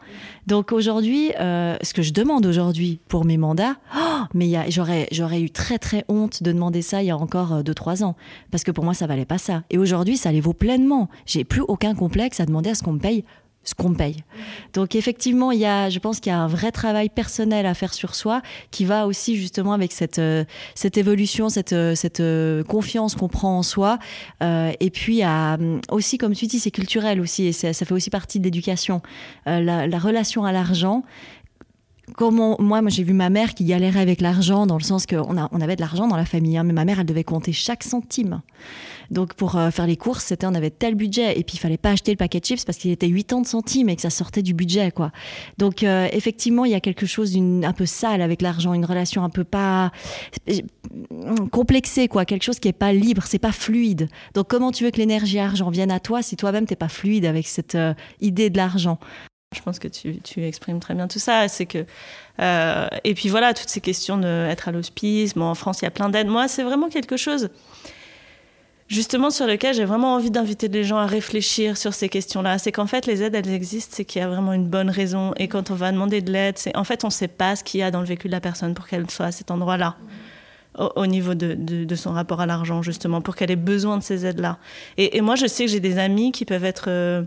Donc 0.47 0.73
aujourd'hui, 0.73 1.33
euh, 1.41 1.77
ce 1.83 1.95
que 1.95 2.03
je 2.03 2.13
demande 2.13 2.47
aujourd'hui 2.47 3.01
pour 3.09 3.25
mes 3.25 3.37
mandats, 3.37 3.77
oh, 3.97 4.25
mais 4.35 4.71
j'aurais, 4.71 5.09
j'aurais 5.13 5.41
eu 5.41 5.51
très 5.51 5.79
très 5.79 6.05
honte 6.09 6.43
de 6.43 6.53
demander 6.53 6.83
ça 6.83 7.03
il 7.03 7.07
y 7.07 7.11
a 7.11 7.17
encore 7.17 7.63
2-3 7.63 8.05
ans. 8.05 8.17
Parce 8.51 8.65
que 8.65 8.71
pour 8.71 8.85
moi, 8.85 8.95
ça 8.95 9.07
valait 9.07 9.25
pas 9.25 9.39
ça. 9.39 9.63
Et 9.71 9.79
aujourd'hui, 9.79 10.17
ça 10.17 10.33
les 10.33 10.41
vaut 10.41 10.53
pleinement. 10.53 11.09
J'ai 11.27 11.45
plus 11.45 11.63
aucun 11.71 11.95
complexe 11.95 12.41
à 12.41 12.47
demander 12.47 12.71
à 12.71 12.75
ce 12.75 12.83
qu'on 12.83 12.93
me 12.93 12.99
paye 12.99 13.25
ce 13.63 13.75
qu'on 13.75 13.93
paye. 13.93 14.25
Donc 14.73 14.95
effectivement, 14.95 15.53
il 15.53 15.61
y 15.61 15.67
a, 15.67 15.91
je 15.91 15.99
pense 15.99 16.19
qu'il 16.21 16.33
y 16.33 16.35
a 16.35 16.39
un 16.39 16.47
vrai 16.47 16.73
travail 16.73 17.11
personnel 17.11 17.67
à 17.67 17.75
faire 17.75 17.93
sur 17.93 18.15
soi 18.15 18.41
qui 18.71 18.87
va 18.87 19.07
aussi 19.07 19.37
justement 19.37 19.75
avec 19.75 19.93
cette, 19.93 20.19
euh, 20.19 20.45
cette 20.75 20.97
évolution, 20.97 21.51
cette, 21.51 21.75
euh, 21.75 21.95
cette 21.95 22.21
euh, 22.21 22.65
confiance 22.65 23.15
qu'on 23.15 23.29
prend 23.29 23.59
en 23.59 23.63
soi. 23.63 23.99
et 24.41 24.91
puis 24.91 25.23
aussi, 25.91 26.19
comme 26.19 26.35
tu 26.35 26.47
dis, 26.47 26.59
c'est 26.59 26.71
culturel 26.71 27.21
aussi 27.21 27.47
et 27.47 27.53
ça, 27.53 27.73
fait 27.73 27.93
aussi 27.93 28.11
partie 28.11 28.39
de 28.39 28.45
l'éducation. 28.45 29.03
La, 29.47 29.99
relation 29.99 30.45
à 30.45 30.53
l'argent, 30.53 31.05
Comment, 32.17 32.57
moi, 32.59 32.83
moi 32.83 32.91
j'ai 32.91 33.03
vu 33.03 33.13
ma 33.13 33.31
mère 33.31 33.55
qui 33.55 33.65
galérait 33.65 34.01
avec 34.01 34.21
l'argent 34.21 34.67
dans 34.67 34.79
le 34.79 34.83
sens 34.83 35.07
qu'on 35.07 35.37
on 35.37 35.61
avait 35.61 35.77
de 35.77 35.81
l'argent 35.81 36.09
dans 36.09 36.17
la 36.17 36.25
famille, 36.25 36.57
hein, 36.57 36.65
mais 36.65 36.73
ma 36.73 36.85
mère, 36.85 37.01
elle 37.01 37.07
devait 37.07 37.25
compter 37.25 37.53
chaque 37.53 37.83
centime. 37.83 38.43
Donc 39.11 39.35
pour 39.35 39.57
euh, 39.57 39.71
faire 39.71 39.87
les 39.87 39.97
courses, 39.97 40.25
c'était 40.25 40.47
on 40.47 40.55
avait 40.55 40.71
tel 40.71 40.95
budget 40.95 41.39
et 41.39 41.43
puis 41.43 41.57
il 41.57 41.59
fallait 41.59 41.77
pas 41.77 41.91
acheter 41.91 42.13
le 42.13 42.17
paquet 42.17 42.39
de 42.39 42.45
chips 42.45 42.65
parce 42.65 42.79
qu'il 42.79 42.93
était 42.93 43.11
80 43.11 43.45
centimes 43.45 43.89
et 43.89 43.97
que 43.97 44.03
ça 44.03 44.11
sortait 44.11 44.43
du 44.43 44.55
budget 44.55 44.93
quoi. 44.93 45.11
Donc 45.59 45.83
euh, 45.83 46.09
effectivement, 46.13 46.65
il 46.65 46.71
y 46.71 46.77
a 46.77 46.81
quelque 46.81 47.07
chose 47.07 47.33
d'un 47.33 47.73
peu 47.73 47.87
sale 47.87 48.23
avec 48.23 48.41
l'argent, 48.41 48.73
une 48.73 48.85
relation 48.85 49.25
un 49.25 49.31
peu 49.31 49.43
pas 49.43 49.91
complexée 51.51 52.07
quoi, 52.07 52.25
quelque 52.25 52.45
chose 52.45 52.61
qui 52.61 52.69
est 52.69 52.73
pas 52.73 52.93
libre, 52.93 53.25
c'est 53.27 53.39
pas 53.39 53.53
fluide. 53.53 54.09
Donc 54.35 54.49
comment 54.49 54.71
tu 54.71 54.85
veux 54.85 54.91
que 54.91 54.99
l'énergie 54.99 55.41
argent 55.41 55.71
vienne 55.71 55.91
à 55.91 55.99
toi 55.99 56.23
si 56.23 56.37
toi-même 56.37 56.67
t'es 56.67 56.77
pas 56.77 56.89
fluide 56.89 57.25
avec 57.25 57.49
cette 57.49 57.75
euh, 57.75 57.95
idée 58.21 58.49
de 58.49 58.57
l'argent? 58.57 58.99
Je 59.53 59.63
pense 59.63 59.81
que 59.81 59.89
tu, 59.89 60.21
exprimes 60.45 60.79
très 60.79 60.95
bien 60.95 61.09
tout 61.09 61.19
ça. 61.19 61.49
C'est 61.49 61.67
que 61.67 61.85
et 63.05 63.15
puis 63.15 63.29
voilà 63.29 63.53
toutes 63.53 63.69
ces 63.69 63.81
questions 63.81 64.17
d'être 64.19 64.69
à 64.69 64.73
l'hospice. 64.73 65.35
Bon, 65.35 65.47
en 65.47 65.55
France, 65.55 65.81
il 65.81 65.85
y 65.85 65.89
a 65.89 65.91
plein 65.91 66.09
d'aides. 66.09 66.29
Moi, 66.29 66.49
c'est 66.49 66.63
vraiment 66.63 66.89
quelque 66.89 67.17
chose 67.17 67.51
justement 68.91 69.31
sur 69.31 69.47
lequel 69.47 69.75
j'ai 69.75 69.85
vraiment 69.85 70.15
envie 70.15 70.31
d'inviter 70.31 70.69
les 70.69 70.85
gens 70.85 70.99
à 70.99 71.07
réfléchir 71.07 71.77
sur 71.77 71.95
ces 71.95 72.09
questions-là. 72.09 72.59
C'est 72.59 72.73
qu'en 72.73 72.87
fait, 72.87 73.07
les 73.07 73.23
aides, 73.23 73.35
elles 73.35 73.51
existent, 73.51 73.95
c'est 73.97 74.05
qu'il 74.05 74.21
y 74.21 74.25
a 74.25 74.29
vraiment 74.29 74.53
une 74.53 74.67
bonne 74.67 74.91
raison. 74.91 75.33
Et 75.37 75.49
quand 75.49 75.71
on 75.71 75.75
va 75.75 75.93
demander 75.93 76.21
de 76.21 76.31
l'aide, 76.31 76.59
c'est 76.59 76.77
en 76.77 76.85
fait, 76.85 77.05
on 77.05 77.09
ne 77.09 77.13
sait 77.13 77.29
pas 77.29 77.57
ce 77.57 77.65
qu'il 77.65 77.81
y 77.81 77.83
a 77.83 77.91
dans 77.91 78.01
le 78.01 78.07
vécu 78.07 78.27
de 78.27 78.33
la 78.33 78.41
personne 78.41 78.75
pour 78.75 78.87
qu'elle 78.87 79.09
soit 79.11 79.27
à 79.27 79.33
cet 79.33 79.51
endroit-là. 79.51 79.97
Au, 80.79 81.07
niveau 81.07 81.35
de, 81.35 81.95
son 81.97 82.13
rapport 82.13 82.41
à 82.41 82.47
l'argent, 82.47 82.81
justement, 82.81 83.21
pour 83.21 83.35
qu'elle 83.35 83.51
ait 83.51 83.57
besoin 83.57 83.99
de 83.99 84.05
ces 84.05 84.25
aides-là. 84.25 84.59
Et, 84.97 85.17
et, 85.17 85.21
moi, 85.21 85.35
je 85.35 85.47
sais 85.47 85.67
que 85.67 85.71
j'ai 85.71 85.81
des 85.81 85.99
amis 85.99 86.31
qui 86.31 86.45
peuvent 86.45 86.65
être 86.65 86.85
euh, 86.87 87.23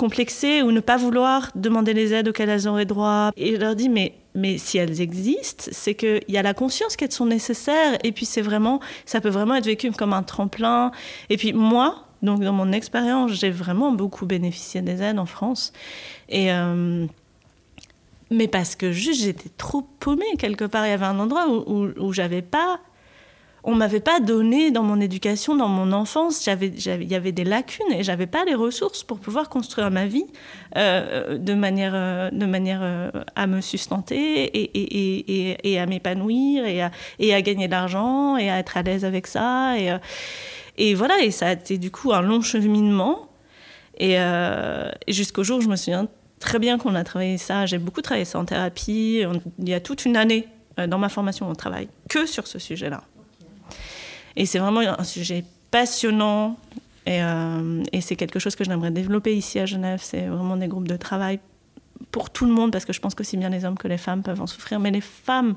complexés 0.00 0.62
ou 0.62 0.72
ne 0.72 0.80
pas 0.80 0.96
vouloir 0.96 1.50
demander 1.54 1.92
les 1.92 2.14
aides 2.14 2.28
auxquelles 2.28 2.48
elles 2.48 2.66
auraient 2.66 2.86
droit. 2.86 3.32
Et 3.36 3.54
je 3.54 3.60
leur 3.60 3.76
dis, 3.76 3.90
mais 3.90 4.14
mais 4.34 4.56
si 4.56 4.78
elles 4.78 5.02
existent, 5.02 5.64
c'est 5.72 5.94
qu'il 5.94 6.22
y 6.28 6.38
a 6.38 6.42
la 6.42 6.54
conscience 6.54 6.96
qu'elles 6.96 7.12
sont 7.12 7.26
nécessaires. 7.26 7.98
Et 8.02 8.12
puis 8.12 8.24
c'est 8.24 8.40
vraiment, 8.40 8.80
ça 9.04 9.20
peut 9.20 9.28
vraiment 9.28 9.56
être 9.56 9.66
vécu 9.66 9.90
comme 9.92 10.14
un 10.14 10.22
tremplin. 10.22 10.90
Et 11.28 11.36
puis 11.36 11.52
moi, 11.52 12.04
donc 12.22 12.40
dans 12.40 12.54
mon 12.54 12.72
expérience, 12.72 13.32
j'ai 13.32 13.50
vraiment 13.50 13.92
beaucoup 13.92 14.24
bénéficié 14.24 14.80
des 14.80 15.02
aides 15.02 15.18
en 15.18 15.26
France. 15.26 15.74
Et 16.30 16.50
euh, 16.50 17.06
mais 18.30 18.48
parce 18.48 18.76
que 18.76 18.92
juste 18.92 19.22
j'étais 19.22 19.50
trop 19.58 19.82
paumée 19.82 20.36
quelque 20.38 20.64
part. 20.64 20.86
Il 20.86 20.90
y 20.90 20.94
avait 20.94 21.04
un 21.04 21.18
endroit 21.18 21.46
où, 21.46 21.64
où, 21.66 21.90
où 21.98 22.12
j'avais 22.14 22.42
pas 22.42 22.80
on 23.62 23.74
m'avait 23.74 24.00
pas 24.00 24.20
donné 24.20 24.70
dans 24.70 24.82
mon 24.82 25.00
éducation, 25.00 25.54
dans 25.54 25.68
mon 25.68 25.92
enfance, 25.92 26.46
il 26.46 27.10
y 27.10 27.14
avait 27.14 27.32
des 27.32 27.44
lacunes 27.44 27.92
et 27.92 28.02
j'avais 28.02 28.26
pas 28.26 28.44
les 28.44 28.54
ressources 28.54 29.02
pour 29.02 29.18
pouvoir 29.18 29.48
construire 29.48 29.90
ma 29.90 30.06
vie 30.06 30.24
euh, 30.76 31.36
de 31.36 31.54
manière, 31.54 31.92
euh, 31.94 32.30
de 32.30 32.46
manière 32.46 32.80
euh, 32.82 33.10
à 33.36 33.46
me 33.46 33.60
sustenter 33.60 34.50
et, 35.64 35.78
à 35.78 35.86
m'épanouir 35.86 36.64
et 36.64 36.82
à, 37.32 37.42
gagner 37.42 37.66
de 37.66 37.72
l'argent 37.72 38.36
et 38.36 38.50
à 38.50 38.58
être 38.58 38.76
à 38.76 38.82
l'aise 38.82 39.04
avec 39.04 39.26
ça. 39.26 39.74
Et, 40.78 40.94
voilà, 40.94 41.20
et 41.22 41.30
ça 41.30 41.48
a 41.48 41.52
été 41.52 41.76
du 41.76 41.90
coup 41.90 42.12
un 42.12 42.22
long 42.22 42.40
cheminement. 42.40 43.28
Et, 43.98 44.16
jusqu'au 45.08 45.44
jour, 45.44 45.60
je 45.60 45.68
me 45.68 45.76
souviens 45.76 46.08
très 46.38 46.58
bien 46.58 46.78
qu'on 46.78 46.94
a 46.94 47.04
travaillé 47.04 47.36
ça. 47.36 47.66
J'ai 47.66 47.78
beaucoup 47.78 48.00
travaillé 48.00 48.24
ça 48.24 48.38
en 48.38 48.46
thérapie. 48.46 49.22
il 49.58 49.68
y 49.68 49.74
a 49.74 49.80
toute 49.80 50.06
une 50.06 50.16
année 50.16 50.48
dans 50.88 50.98
ma 50.98 51.10
formation, 51.10 51.46
on 51.50 51.54
travaille 51.54 51.88
que 52.08 52.24
sur 52.24 52.46
ce 52.46 52.58
sujet-là. 52.58 53.02
Et 54.40 54.46
c'est 54.46 54.58
vraiment 54.58 54.80
un 54.80 55.04
sujet 55.04 55.44
passionnant. 55.70 56.56
Et, 57.04 57.22
euh, 57.22 57.82
et 57.92 58.00
c'est 58.00 58.16
quelque 58.16 58.38
chose 58.38 58.56
que 58.56 58.64
j'aimerais 58.64 58.90
développer 58.90 59.36
ici 59.36 59.58
à 59.58 59.66
Genève. 59.66 60.00
C'est 60.02 60.28
vraiment 60.28 60.56
des 60.56 60.66
groupes 60.66 60.88
de 60.88 60.96
travail 60.96 61.40
pour 62.10 62.30
tout 62.30 62.46
le 62.46 62.52
monde, 62.52 62.72
parce 62.72 62.86
que 62.86 62.94
je 62.94 63.00
pense 63.00 63.14
qu'aussi 63.14 63.36
bien 63.36 63.50
les 63.50 63.66
hommes 63.66 63.76
que 63.76 63.86
les 63.86 63.98
femmes 63.98 64.22
peuvent 64.22 64.40
en 64.40 64.46
souffrir. 64.46 64.80
Mais 64.80 64.90
les 64.90 65.02
femmes, 65.02 65.56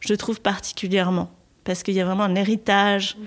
je 0.00 0.14
trouve 0.14 0.40
particulièrement, 0.40 1.30
parce 1.64 1.82
qu'il 1.82 1.92
y 1.92 2.00
a 2.00 2.06
vraiment 2.06 2.22
un 2.22 2.34
héritage 2.34 3.18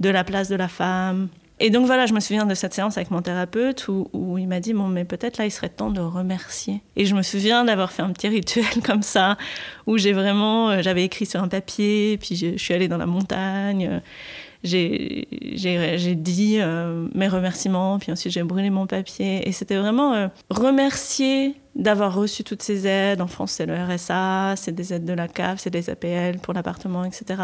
de 0.00 0.08
la 0.08 0.24
place 0.24 0.48
de 0.48 0.56
la 0.56 0.66
femme, 0.66 1.28
et 1.62 1.68
donc 1.68 1.84
voilà, 1.84 2.06
je 2.06 2.14
me 2.14 2.20
souviens 2.20 2.46
de 2.46 2.54
cette 2.54 2.72
séance 2.72 2.96
avec 2.96 3.10
mon 3.10 3.20
thérapeute 3.20 3.86
où, 3.88 4.38
il 4.38 4.48
m'a 4.48 4.60
dit 4.60 4.72
bon 4.72 4.88
mais 4.88 5.04
peut-être 5.04 5.36
là 5.36 5.44
il 5.44 5.50
serait 5.50 5.68
temps 5.68 5.90
de 5.90 6.00
remercier. 6.00 6.80
Et 6.96 7.04
je 7.04 7.14
me 7.14 7.20
souviens 7.20 7.64
d'avoir 7.64 7.92
fait 7.92 8.00
un 8.00 8.10
petit 8.12 8.28
rituel 8.28 8.64
comme 8.84 9.02
ça 9.02 9.36
où 9.86 9.98
j'ai 9.98 10.12
vraiment 10.12 10.70
euh, 10.70 10.82
j'avais 10.82 11.04
écrit 11.04 11.26
sur 11.26 11.42
un 11.42 11.48
papier 11.48 12.16
puis 12.18 12.34
je, 12.34 12.56
suis 12.56 12.72
allée 12.72 12.88
dans 12.88 12.96
la 12.96 13.04
montagne. 13.04 14.00
j'ai 14.64 15.26
dit 16.16 16.56
euh, 16.60 17.06
mes 17.14 17.28
remerciements, 17.28 17.98
puis 17.98 18.10
ensuite 18.10 18.32
j'ai 18.32 18.42
brûlé 18.42 18.70
mon 18.70 18.86
papier. 18.86 19.46
Et 19.46 19.52
c'était 19.52 19.76
vraiment 19.76 20.14
euh, 20.14 20.28
remercier 20.48 21.56
d'avoir 21.74 22.14
reçu 22.14 22.42
toutes 22.42 22.62
ces 22.62 22.86
aides. 22.86 23.20
En 23.20 23.26
France, 23.26 23.52
c'est 23.52 23.66
le 23.66 23.74
RSA, 23.74 24.54
c'est 24.56 24.72
des 24.72 24.94
aides 24.94 25.04
de 25.04 25.12
la 25.12 25.28
CAF, 25.28 25.60
c'est 25.60 25.70
des 25.70 25.90
APL 25.90 26.38
pour 26.38 26.54
l'appartement, 26.54 27.04
etc. 27.04 27.42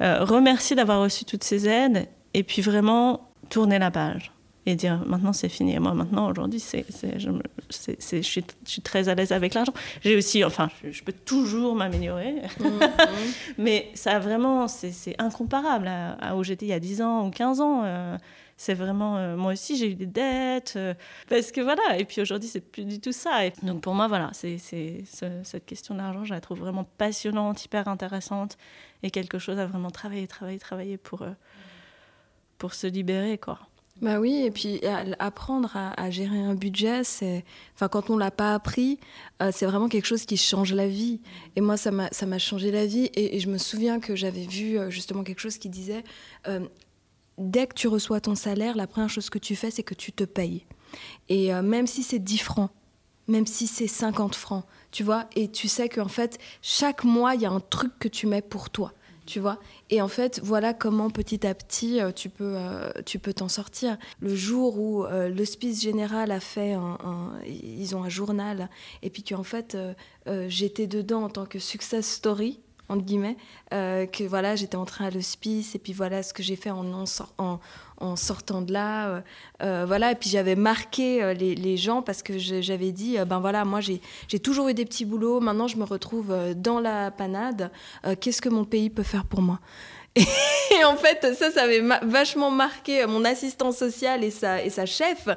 remercier 0.00 0.76
d'avoir 0.76 1.00
reçu 1.00 1.24
toutes 1.24 1.44
ces 1.44 1.66
aides 1.66 2.08
et 2.34 2.42
puis 2.42 2.62
vraiment 2.62 3.27
tourner 3.48 3.78
la 3.78 3.90
page 3.90 4.32
et 4.68 4.74
dire 4.74 5.02
maintenant 5.06 5.32
c'est 5.32 5.48
fini. 5.48 5.74
Et 5.74 5.78
moi 5.78 5.94
maintenant 5.94 6.30
aujourd'hui 6.30 6.60
c'est, 6.60 6.84
je, 7.16 7.30
je, 7.70 8.20
suis, 8.20 8.82
très 8.82 9.08
à 9.08 9.14
l'aise 9.14 9.32
avec 9.32 9.54
l'argent. 9.54 9.72
J'ai 10.02 10.16
aussi, 10.16 10.44
enfin 10.44 10.70
je, 10.88 11.02
peux 11.02 11.12
toujours 11.12 11.74
m'améliorer, 11.74 12.42
mhm. 12.60 12.80
mais 13.58 13.90
ça 13.94 14.18
vraiment 14.18 14.68
c'est, 14.68 15.14
incomparable 15.18 15.88
à, 15.88 16.36
où 16.36 16.44
j'étais 16.44 16.66
il 16.66 16.70
y 16.70 16.74
a 16.74 16.80
10 16.80 17.02
ans 17.02 17.26
ou 17.26 17.30
15 17.30 17.60
ans. 17.60 17.82
Euh, 17.84 18.16
c'est 18.60 18.74
vraiment 18.74 19.16
euh, 19.18 19.36
moi 19.36 19.52
aussi 19.52 19.76
j'ai 19.76 19.88
eu 19.88 19.94
des 19.94 20.06
dettes 20.06 20.74
euh, 20.74 20.92
parce 21.28 21.52
que 21.52 21.60
voilà 21.60 21.96
et 21.96 22.04
puis 22.04 22.20
aujourd'hui 22.20 22.48
c'est 22.48 22.60
plus 22.60 22.84
du 22.84 23.00
tout 23.00 23.12
ça. 23.12 23.46
Et 23.46 23.52
donc 23.62 23.80
pour 23.80 23.94
moi 23.94 24.08
voilà 24.08 24.30
c'est, 24.32 24.58
cette 24.58 25.64
question 25.64 25.94
d'argent 25.94 26.24
je 26.24 26.34
la 26.34 26.40
trouve 26.40 26.58
vraiment 26.58 26.84
passionnante, 26.98 27.64
hyper 27.64 27.88
intéressante 27.88 28.58
et 29.02 29.10
quelque 29.10 29.38
chose 29.38 29.58
à 29.58 29.66
vraiment 29.66 29.90
travailler, 29.90 30.26
travailler, 30.26 30.58
travailler 30.58 30.96
pour 30.98 31.24
pour 32.58 32.74
se 32.74 32.86
libérer, 32.86 33.38
quoi. 33.38 33.58
Bah 34.00 34.20
oui, 34.20 34.44
et 34.44 34.52
puis 34.52 34.80
apprendre 35.18 35.72
à, 35.74 36.10
gérer 36.10 36.38
un 36.38 36.54
budget, 36.54 37.02
c'est, 37.02 37.44
enfin, 37.74 37.88
quand 37.88 38.10
on 38.10 38.16
l'a 38.16 38.30
pas 38.30 38.54
appris, 38.54 39.00
euh, 39.42 39.50
c'est 39.52 39.66
vraiment 39.66 39.88
quelque 39.88 40.04
chose 40.04 40.24
qui 40.24 40.36
change 40.36 40.72
la 40.72 40.86
vie. 40.86 41.20
Et 41.56 41.60
moi, 41.60 41.76
ça 41.76 41.90
m'a, 41.90 42.08
ça 42.12 42.24
m'a 42.24 42.38
changé 42.38 42.70
la 42.70 42.86
vie. 42.86 43.10
Et, 43.14 43.40
je 43.40 43.48
me 43.48 43.58
souviens 43.58 43.98
que 43.98 44.14
j'avais 44.14 44.46
vu 44.46 44.78
euh, 44.78 44.88
justement 44.88 45.24
quelque 45.24 45.40
chose 45.40 45.58
qui 45.58 45.68
disait, 45.68 46.04
euh, 46.46 46.60
dès 47.38 47.66
que 47.66 47.74
tu 47.74 47.88
reçois 47.88 48.20
ton 48.20 48.36
salaire, 48.36 48.76
la 48.76 48.86
première 48.86 49.10
chose 49.10 49.30
que 49.30 49.38
tu 49.38 49.56
fais, 49.56 49.72
c'est 49.72 49.82
que 49.82 49.94
tu 49.94 50.12
te 50.12 50.22
payes. 50.22 50.64
Et 51.28 51.52
même 51.52 51.86
si 51.86 52.02
c'est 52.02 52.18
10 52.18 52.38
francs, 52.38 52.70
même 53.26 53.46
si 53.46 53.66
c'est 53.66 53.88
50 53.88 54.34
francs, 54.34 54.64
tu 54.90 55.02
vois, 55.02 55.26
et 55.36 55.50
tu 55.50 55.68
sais 55.68 55.90
qu'en 55.90 56.08
fait, 56.08 56.38
chaque 56.62 57.04
mois, 57.04 57.34
il 57.34 57.42
y 57.42 57.46
a 57.46 57.50
un 57.50 57.60
truc 57.60 57.92
que 57.98 58.08
tu 58.08 58.26
mets 58.26 58.40
pour 58.40 58.70
toi 58.70 58.94
tu 59.28 59.40
vois. 59.40 59.58
Et 59.90 60.02
en 60.02 60.08
fait, 60.08 60.40
voilà 60.42 60.74
comment 60.74 61.08
petit 61.08 61.46
à 61.46 61.54
petit 61.54 62.00
euh, 62.00 62.12
tu 62.12 62.28
peux 62.28 62.54
euh, 62.56 62.90
tu 63.06 63.18
peux 63.18 63.32
t'en 63.32 63.48
sortir. 63.48 63.96
Le 64.20 64.34
jour 64.34 64.78
où 64.78 65.04
euh, 65.04 65.28
l'hospice 65.28 65.80
général 65.82 66.30
a 66.30 66.40
fait 66.40 66.74
un, 66.74 66.98
ils 67.46 67.96
ont 67.96 68.02
un 68.02 68.08
journal 68.08 68.68
et 69.02 69.10
puis 69.10 69.22
qu'en 69.22 69.42
fait 69.42 69.76
j'étais 70.48 70.86
dedans 70.86 71.22
en 71.22 71.30
tant 71.30 71.46
que 71.46 71.58
success 71.58 72.06
story 72.06 72.60
entre 72.88 73.04
guillemets, 73.04 73.36
que 73.70 74.26
voilà, 74.26 74.56
j'étais 74.56 74.76
entrée 74.76 75.04
à 75.04 75.10
l'hospice 75.10 75.74
et 75.74 75.78
puis 75.78 75.92
voilà 75.92 76.22
ce 76.22 76.32
que 76.32 76.42
j'ai 76.42 76.56
fait 76.56 76.70
en, 76.70 77.04
en, 77.98 78.16
sortant 78.16 78.62
de 78.62 78.72
là. 78.72 79.22
voilà, 79.60 80.12
et 80.12 80.14
puis 80.14 80.30
j'avais 80.30 80.56
marqué 80.56 81.34
les, 81.34 81.54
les, 81.54 81.76
gens 81.76 82.02
parce 82.02 82.22
que 82.22 82.38
j'avais 82.38 82.92
dit, 82.92 83.16
ben 83.26 83.40
voilà, 83.40 83.64
moi 83.64 83.80
j'ai 83.80 84.38
toujours 84.38 84.68
eu 84.68 84.74
des 84.74 84.84
petits 84.84 85.04
boulots, 85.04 85.40
maintenant 85.40 85.68
je 85.68 85.76
me 85.76 85.84
retrouve 85.84 86.34
dans 86.56 86.80
la 86.80 87.10
panade, 87.10 87.70
qu'est-ce 88.20 88.40
que 88.40 88.48
mon 88.48 88.64
pays 88.64 88.90
peut 88.90 89.02
faire 89.02 89.24
pour 89.24 89.42
moi? 89.42 89.60
Et 90.80 90.84
en 90.84 90.96
fait, 90.96 91.34
ça, 91.34 91.50
ça 91.50 91.62
avait 91.62 91.82
vachement 92.02 92.50
marqué 92.50 93.06
mon 93.06 93.24
assistant 93.24 93.72
social 93.72 94.24
et 94.24 94.30
sa, 94.30 94.62
et 94.62 94.70
sa 94.70 94.86
chef, 94.86 95.28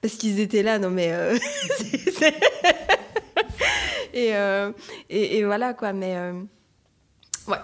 parce 0.00 0.14
qu'ils 0.14 0.40
étaient 0.40 0.62
là, 0.62 0.78
non 0.78 0.90
mais... 0.90 1.12
et, 4.14 4.32
et, 5.10 5.44
voilà, 5.44 5.74
quoi, 5.74 5.92
mais... 5.92 6.16
Ouais, 7.48 7.58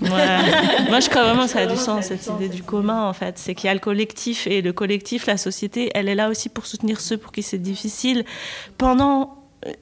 Moi, 0.00 1.00
je 1.00 1.08
crois 1.08 1.24
vraiment 1.24 1.44
que 1.44 1.50
ça 1.50 1.60
a 1.60 1.66
du 1.66 1.76
sens, 1.76 2.06
cette 2.06 2.26
idée 2.26 2.48
du 2.48 2.62
commun, 2.62 3.08
en 3.08 3.12
fait. 3.12 3.38
C'est 3.38 3.54
qu'il 3.54 3.66
y 3.66 3.70
a 3.70 3.74
le 3.74 3.80
collectif, 3.80 4.46
et 4.46 4.62
le 4.62 4.72
collectif, 4.72 5.26
la 5.26 5.36
société, 5.36 5.90
elle 5.94 6.08
est 6.08 6.14
là 6.14 6.28
aussi 6.28 6.48
pour 6.48 6.66
soutenir 6.66 7.00
ceux 7.00 7.16
pour 7.16 7.32
qui 7.32 7.42
c'est 7.42 7.58
difficile. 7.58 8.24
Pendant 8.78 9.38
euh, 9.66 9.72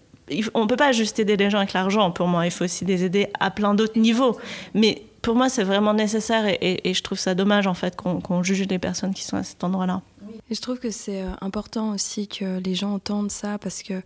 on 0.55 0.63
ne 0.63 0.67
peut 0.67 0.77
pas 0.77 0.93
juste 0.93 1.19
aider 1.19 1.37
les 1.37 1.51
gens 1.51 1.59
avec 1.59 1.73
l'argent, 1.73 2.11
pour 2.11 2.29
moi. 2.29 2.47
Il 2.47 2.53
faut 2.53 2.65
aussi 2.65 2.85
les 2.85 3.05
aider 3.05 3.29
à 3.41 3.51
plein 3.51 3.75
d'autres 3.75 3.99
niveaux. 3.99 4.39
Mais 4.75 5.03
pour 5.23 5.35
moi, 5.35 5.49
c'est 5.49 5.65
vraiment 5.65 5.95
nécessaire 5.95 6.45
et, 6.47 6.95
je 6.95 7.03
trouve 7.03 7.19
ça 7.19 7.35
dommage, 7.35 7.67
en 7.67 7.75
fait, 7.75 7.97
qu'on 7.97 8.43
juge 8.43 8.67
les 8.69 8.79
personnes 8.79 9.15
qui 9.15 9.25
sont 9.25 9.37
à 9.37 9.43
cet 9.43 9.65
endroit-là. 9.65 10.03
Et 10.51 10.55
je 10.55 10.61
trouve 10.61 10.79
que 10.79 10.91
c'est 10.91 11.23
euh, 11.23 11.31
important 11.41 11.91
aussi 11.91 12.29
que 12.29 12.59
les 12.59 12.75
gens 12.75 12.95
entendent 12.95 13.31
ça 13.31 13.59
parce 13.59 13.83
que 13.83 14.03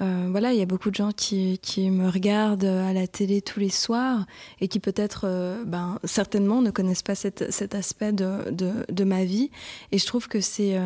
euh, 0.00 0.28
voilà, 0.30 0.52
il 0.52 0.58
y 0.58 0.62
a 0.62 0.66
beaucoup 0.66 0.90
de 0.90 0.94
gens 0.94 1.12
qui, 1.12 1.58
qui, 1.60 1.90
me 1.90 2.08
regardent 2.08 2.64
à 2.64 2.92
la 2.92 3.06
télé 3.06 3.42
tous 3.42 3.60
les 3.60 3.68
soirs 3.68 4.24
et 4.60 4.68
qui 4.68 4.80
peut-être, 4.80 5.22
euh, 5.24 5.62
ben, 5.64 5.98
certainement, 6.04 6.62
ne 6.62 6.70
connaissent 6.70 7.02
pas 7.02 7.14
cet, 7.14 7.74
aspect 7.74 8.12
de, 8.12 8.50
de, 8.50 8.86
de, 8.90 9.04
ma 9.04 9.24
vie. 9.24 9.50
Et 9.92 9.98
je 9.98 10.06
trouve 10.06 10.26
que 10.28 10.40
c'est 10.40 10.78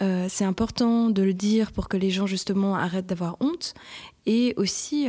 euh, 0.00 0.26
c'est 0.28 0.44
important 0.44 1.10
de 1.10 1.22
le 1.22 1.34
dire 1.34 1.70
pour 1.72 1.88
que 1.88 1.96
les 1.96 2.10
gens 2.10 2.26
justement 2.26 2.74
arrêtent 2.74 3.06
d'avoir 3.06 3.36
honte. 3.40 3.74
Et 4.26 4.54
aussi, 4.56 5.06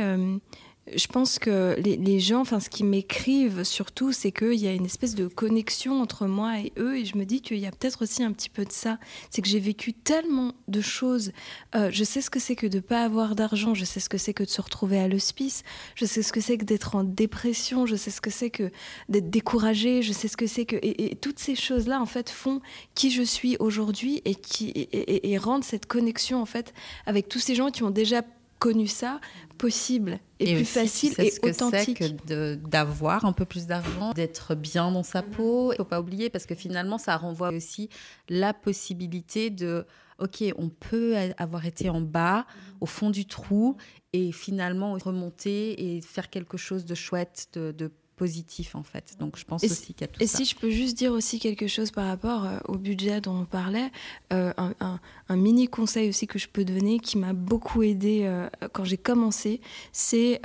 je 0.92 1.06
pense 1.06 1.38
que 1.38 1.76
les, 1.80 2.20
gens, 2.20 2.40
enfin, 2.40 2.60
ce 2.60 2.68
qui 2.68 2.84
m'écrivent 2.84 3.64
surtout, 3.64 4.12
c'est 4.12 4.32
qu'il 4.32 4.54
y 4.54 4.68
a 4.68 4.72
une 4.72 4.84
espèce 4.84 5.14
de 5.14 5.28
connexion 5.28 6.02
entre 6.02 6.26
moi 6.26 6.58
et 6.58 6.72
eux. 6.76 6.98
Et 6.98 7.06
je 7.06 7.16
me 7.16 7.24
dis 7.24 7.40
qu'il 7.40 7.58
y 7.58 7.66
a 7.66 7.70
peut-être 7.70 8.02
aussi 8.02 8.22
un 8.22 8.32
petit 8.32 8.50
peu 8.50 8.66
de 8.66 8.72
ça. 8.72 8.98
C'est 9.30 9.40
que 9.40 9.48
j'ai 9.48 9.60
vécu 9.60 9.94
tellement 9.94 10.52
de 10.68 10.82
choses. 10.82 11.32
Euh, 11.74 11.88
je 11.90 12.04
sais 12.04 12.20
ce 12.20 12.28
que 12.28 12.38
c'est 12.38 12.54
que 12.54 12.66
de 12.66 12.76
ne 12.76 12.80
pas 12.82 13.02
avoir 13.02 13.34
d'argent. 13.34 13.72
Je 13.72 13.86
sais 13.86 13.98
ce 13.98 14.10
que 14.10 14.18
c'est 14.18 14.34
que 14.34 14.42
de 14.42 14.48
se 14.48 14.60
retrouver 14.60 14.98
à 14.98 15.08
l'hospice. 15.08 15.62
Je 15.94 16.04
sais 16.04 16.22
ce 16.22 16.34
que 16.34 16.40
c'est 16.42 16.58
que 16.58 16.66
d'être 16.66 16.96
en 16.96 17.04
dépression. 17.04 17.86
Je 17.86 17.96
sais 17.96 18.10
ce 18.10 18.20
que 18.20 18.30
c'est 18.30 18.50
que 18.50 18.70
d'être 19.08 19.30
découragé. 19.30 20.02
Je 20.02 20.12
sais 20.12 20.28
ce 20.28 20.36
que 20.36 20.46
c'est 20.46 20.66
que. 20.66 20.76
Et, 20.82 21.16
toutes 21.16 21.38
ces 21.38 21.54
choses-là, 21.54 22.00
en 22.00 22.06
fait, 22.06 22.28
font 22.28 22.60
qui 22.94 23.10
je 23.10 23.22
suis 23.22 23.56
aujourd'hui 23.58 24.20
et, 24.26 24.34
qui, 24.34 24.88
et 24.92 25.38
rendent 25.38 25.64
cette 25.64 25.86
connexion, 25.86 26.42
en 26.42 26.46
fait, 26.46 26.74
avec 27.06 27.28
tous 27.28 27.38
ces 27.38 27.54
gens 27.54 27.70
qui 27.70 27.82
ont 27.84 27.90
déjà 27.90 28.22
connu 28.64 28.86
ça 28.86 29.20
possible 29.58 30.18
et, 30.40 30.54
plus 30.54 30.64
facile 30.64 31.12
et 31.18 31.30
ce 31.30 31.38
authentique. 31.42 31.98
que 31.98 32.54
d'avoir 32.54 33.26
un 33.26 33.34
peu 33.34 33.44
plus 33.44 33.66
d'argent, 33.66 34.14
d'être 34.14 34.54
bien 34.54 34.90
dans 34.90 35.02
sa 35.02 35.22
peau. 35.22 35.72
Il 35.72 35.76
faut 35.76 35.84
pas 35.84 36.00
oublier 36.00 36.30
parce 36.30 36.46
que 36.46 36.54
finalement, 36.54 36.96
ça 36.96 37.18
renvoie 37.18 37.50
aussi 37.50 37.90
la 38.30 38.54
possibilité 38.54 39.50
de, 39.50 39.84
ok, 40.18 40.44
on 40.56 40.70
peut 40.70 41.14
avoir 41.36 41.66
été 41.66 41.90
en 41.90 42.00
bas, 42.00 42.46
au 42.80 42.86
fond 42.86 43.10
du 43.10 43.26
trou, 43.26 43.76
et 44.14 44.32
finalement 44.32 44.94
remonter 44.94 45.96
et 45.96 46.00
faire 46.00 46.30
quelque 46.30 46.56
chose 46.56 46.86
de 46.86 46.94
chouette, 46.94 47.48
de, 47.52 47.70
de 47.70 47.92
positif 48.16 48.74
en 48.74 48.82
fait. 48.82 49.16
Donc 49.18 49.36
je 49.36 49.44
pense 49.44 49.64
aussi 49.64 49.92
qu'il 49.94 50.02
y 50.02 50.04
a 50.04 50.08
tout 50.08 50.22
et 50.22 50.26
ça. 50.26 50.38
Et 50.40 50.44
si 50.44 50.50
je 50.50 50.58
peux 50.58 50.70
juste 50.70 50.96
dire 50.96 51.12
aussi 51.12 51.38
quelque 51.38 51.66
chose 51.66 51.90
par 51.90 52.06
rapport 52.06 52.44
euh, 52.44 52.58
au 52.66 52.76
budget 52.76 53.20
dont 53.20 53.40
on 53.40 53.44
parlait, 53.44 53.90
euh, 54.32 54.52
un, 54.58 55.36
mini 55.36 55.68
conseil 55.68 56.08
aussi 56.08 56.26
que 56.26 56.38
je 56.38 56.48
peux 56.48 56.64
donner 56.64 56.98
qui 57.00 57.18
m'a 57.18 57.32
beaucoup 57.32 57.82
aidé 57.82 58.20
euh, 58.22 58.48
quand 58.72 58.84
j'ai 58.84 58.96
commencé, 58.96 59.60
c'est 59.92 60.40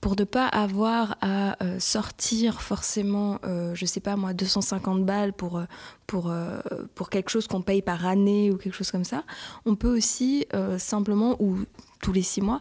pour 0.00 0.16
ne 0.16 0.24
pas 0.24 0.46
avoir 0.46 1.16
à 1.20 1.56
sortir 1.78 2.60
forcément, 2.60 3.38
je 3.44 3.86
sais 3.86 4.00
pas 4.00 4.16
moi, 4.16 4.34
250 4.34 5.04
balles 5.04 5.32
pour, 5.32 5.62
pour, 6.06 6.32
pour 6.94 7.10
quelque 7.10 7.30
chose 7.30 7.46
qu'on 7.46 7.62
paye 7.62 7.82
par 7.82 8.06
année 8.06 8.50
ou 8.50 8.56
quelque 8.56 8.74
chose 8.74 8.90
comme 8.90 9.04
ça, 9.04 9.24
on 9.64 9.76
peut 9.76 9.94
aussi 9.96 10.46
simplement, 10.78 11.36
ou 11.40 11.58
tous 12.00 12.12
les 12.12 12.22
six 12.22 12.40
mois, 12.40 12.60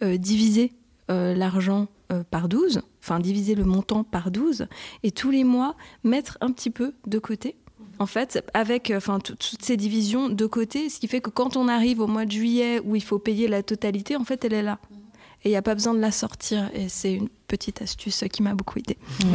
diviser 0.00 0.72
l'argent 1.08 1.88
par 2.30 2.48
12 2.48 2.82
enfin 3.02 3.18
diviser 3.20 3.54
le 3.54 3.64
montant 3.64 4.04
par 4.04 4.30
12 4.30 4.66
et 5.02 5.10
tous 5.10 5.30
les 5.30 5.44
mois 5.44 5.74
mettre 6.04 6.38
un 6.40 6.50
petit 6.52 6.70
peu 6.70 6.92
de 7.06 7.18
côté. 7.18 7.56
En 7.98 8.06
fait, 8.06 8.42
avec 8.54 8.90
enfin 8.96 9.18
toutes 9.20 9.42
ces 9.62 9.76
divisions 9.76 10.28
de 10.30 10.46
côté, 10.46 10.88
ce 10.88 10.98
qui 11.00 11.06
fait 11.08 11.20
que 11.20 11.28
quand 11.28 11.56
on 11.58 11.68
arrive 11.68 12.00
au 12.00 12.06
mois 12.06 12.24
de 12.24 12.32
juillet 12.32 12.80
où 12.84 12.96
il 12.96 13.02
faut 13.02 13.18
payer 13.18 13.46
la 13.46 13.62
totalité, 13.62 14.16
en 14.16 14.24
fait, 14.24 14.42
elle 14.44 14.54
est 14.54 14.62
là. 14.62 14.78
Et 15.42 15.48
il 15.48 15.52
n'y 15.52 15.56
a 15.56 15.62
pas 15.62 15.74
besoin 15.74 15.94
de 15.94 16.00
la 16.00 16.10
sortir. 16.12 16.70
Et 16.74 16.88
c'est 16.90 17.20
petite 17.48 17.80
astuce 17.82 18.24
qui 18.30 18.42
m'a 18.42 18.54
beaucoup 18.54 18.78
aidée. 18.78 18.98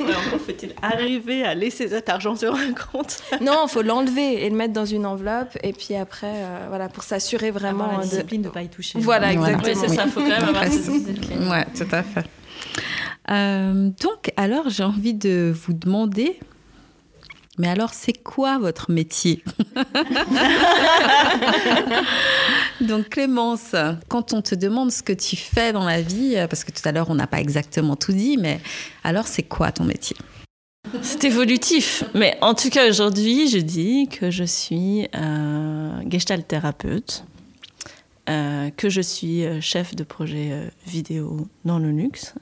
Alors, 0.00 0.22
faut-il 0.46 0.74
arriver 0.82 1.42
à 1.44 1.54
laisser 1.54 1.88
cet 1.88 2.08
argent 2.08 2.36
sur 2.36 2.54
un 2.54 2.72
compte? 2.72 3.20
Non, 3.40 3.64
il 3.66 3.70
faut 3.70 3.82
l'enlever 3.82 4.44
et 4.44 4.50
le 4.50 4.56
mettre 4.56 4.72
dans 4.72 4.84
une 4.84 5.06
enveloppe. 5.06 5.56
Et 5.62 5.72
puis 5.72 5.94
après, 5.94 6.32
euh, 6.32 6.66
voilà, 6.68 6.88
pour 6.88 7.02
s'assurer 7.02 7.50
vraiment. 7.50 7.84
Avoir 7.84 7.98
la 8.00 8.04
de- 8.06 8.10
discipline 8.10 8.42
de 8.42 8.48
ne 8.48 8.52
pas 8.52 8.62
y 8.62 8.68
toucher. 8.68 8.98
Voilà, 9.00 9.32
Voilà. 9.32 9.52
exactement. 9.58 9.80
Oui, 9.82 9.88
c'est 9.88 9.94
ça, 9.96 10.06
faut 10.06 10.20
quand 10.20 10.28
même 10.28 10.42
avoir 10.44 10.62
Ouais, 10.64 10.70
cette 10.70 10.92
discipline. 10.92 11.48
Ouais, 11.48 11.66
tout 11.76 11.88
à 11.94 12.02
fait. 12.02 12.24
Euh, 13.30 13.90
donc, 14.00 14.32
alors, 14.36 14.70
j'ai 14.70 14.82
envie 14.82 15.14
de 15.14 15.54
vous 15.54 15.72
demander, 15.72 16.40
mais 17.60 17.68
alors, 17.68 17.92
c'est 17.92 18.14
quoi 18.14 18.58
votre 18.58 18.90
métier 18.90 19.44
Donc, 22.80 23.10
Clémence, 23.10 23.74
quand 24.08 24.32
on 24.32 24.40
te 24.40 24.54
demande 24.54 24.90
ce 24.90 25.02
que 25.02 25.12
tu 25.12 25.36
fais 25.36 25.72
dans 25.72 25.84
la 25.84 26.00
vie, 26.00 26.36
euh, 26.36 26.46
parce 26.46 26.64
que 26.64 26.70
tout 26.70 26.80
à 26.88 26.92
l'heure, 26.92 27.10
on 27.10 27.14
n'a 27.14 27.26
pas 27.26 27.38
exactement 27.38 27.96
tout 27.96 28.12
dit, 28.12 28.38
mais 28.38 28.62
alors, 29.04 29.26
c'est 29.26 29.42
quoi 29.42 29.72
ton 29.72 29.84
métier? 29.84 30.16
C'est 31.02 31.24
évolutif. 31.24 32.02
Mais 32.14 32.38
en 32.40 32.54
tout 32.54 32.70
cas, 32.70 32.88
aujourd'hui, 32.88 33.48
je 33.48 33.58
dis 33.58 34.08
que 34.08 34.30
je 34.30 34.44
suis 34.44 35.06
euh, 35.14 36.00
gestalt 36.08 36.48
thérapeute, 36.48 37.24
euh, 38.30 38.70
que 38.70 38.88
je 38.88 39.02
suis 39.02 39.44
chef 39.60 39.94
de 39.94 40.02
projet 40.02 40.70
vidéo 40.86 41.46
dans 41.66 41.78
le 41.78 41.90
luxe 41.90 42.32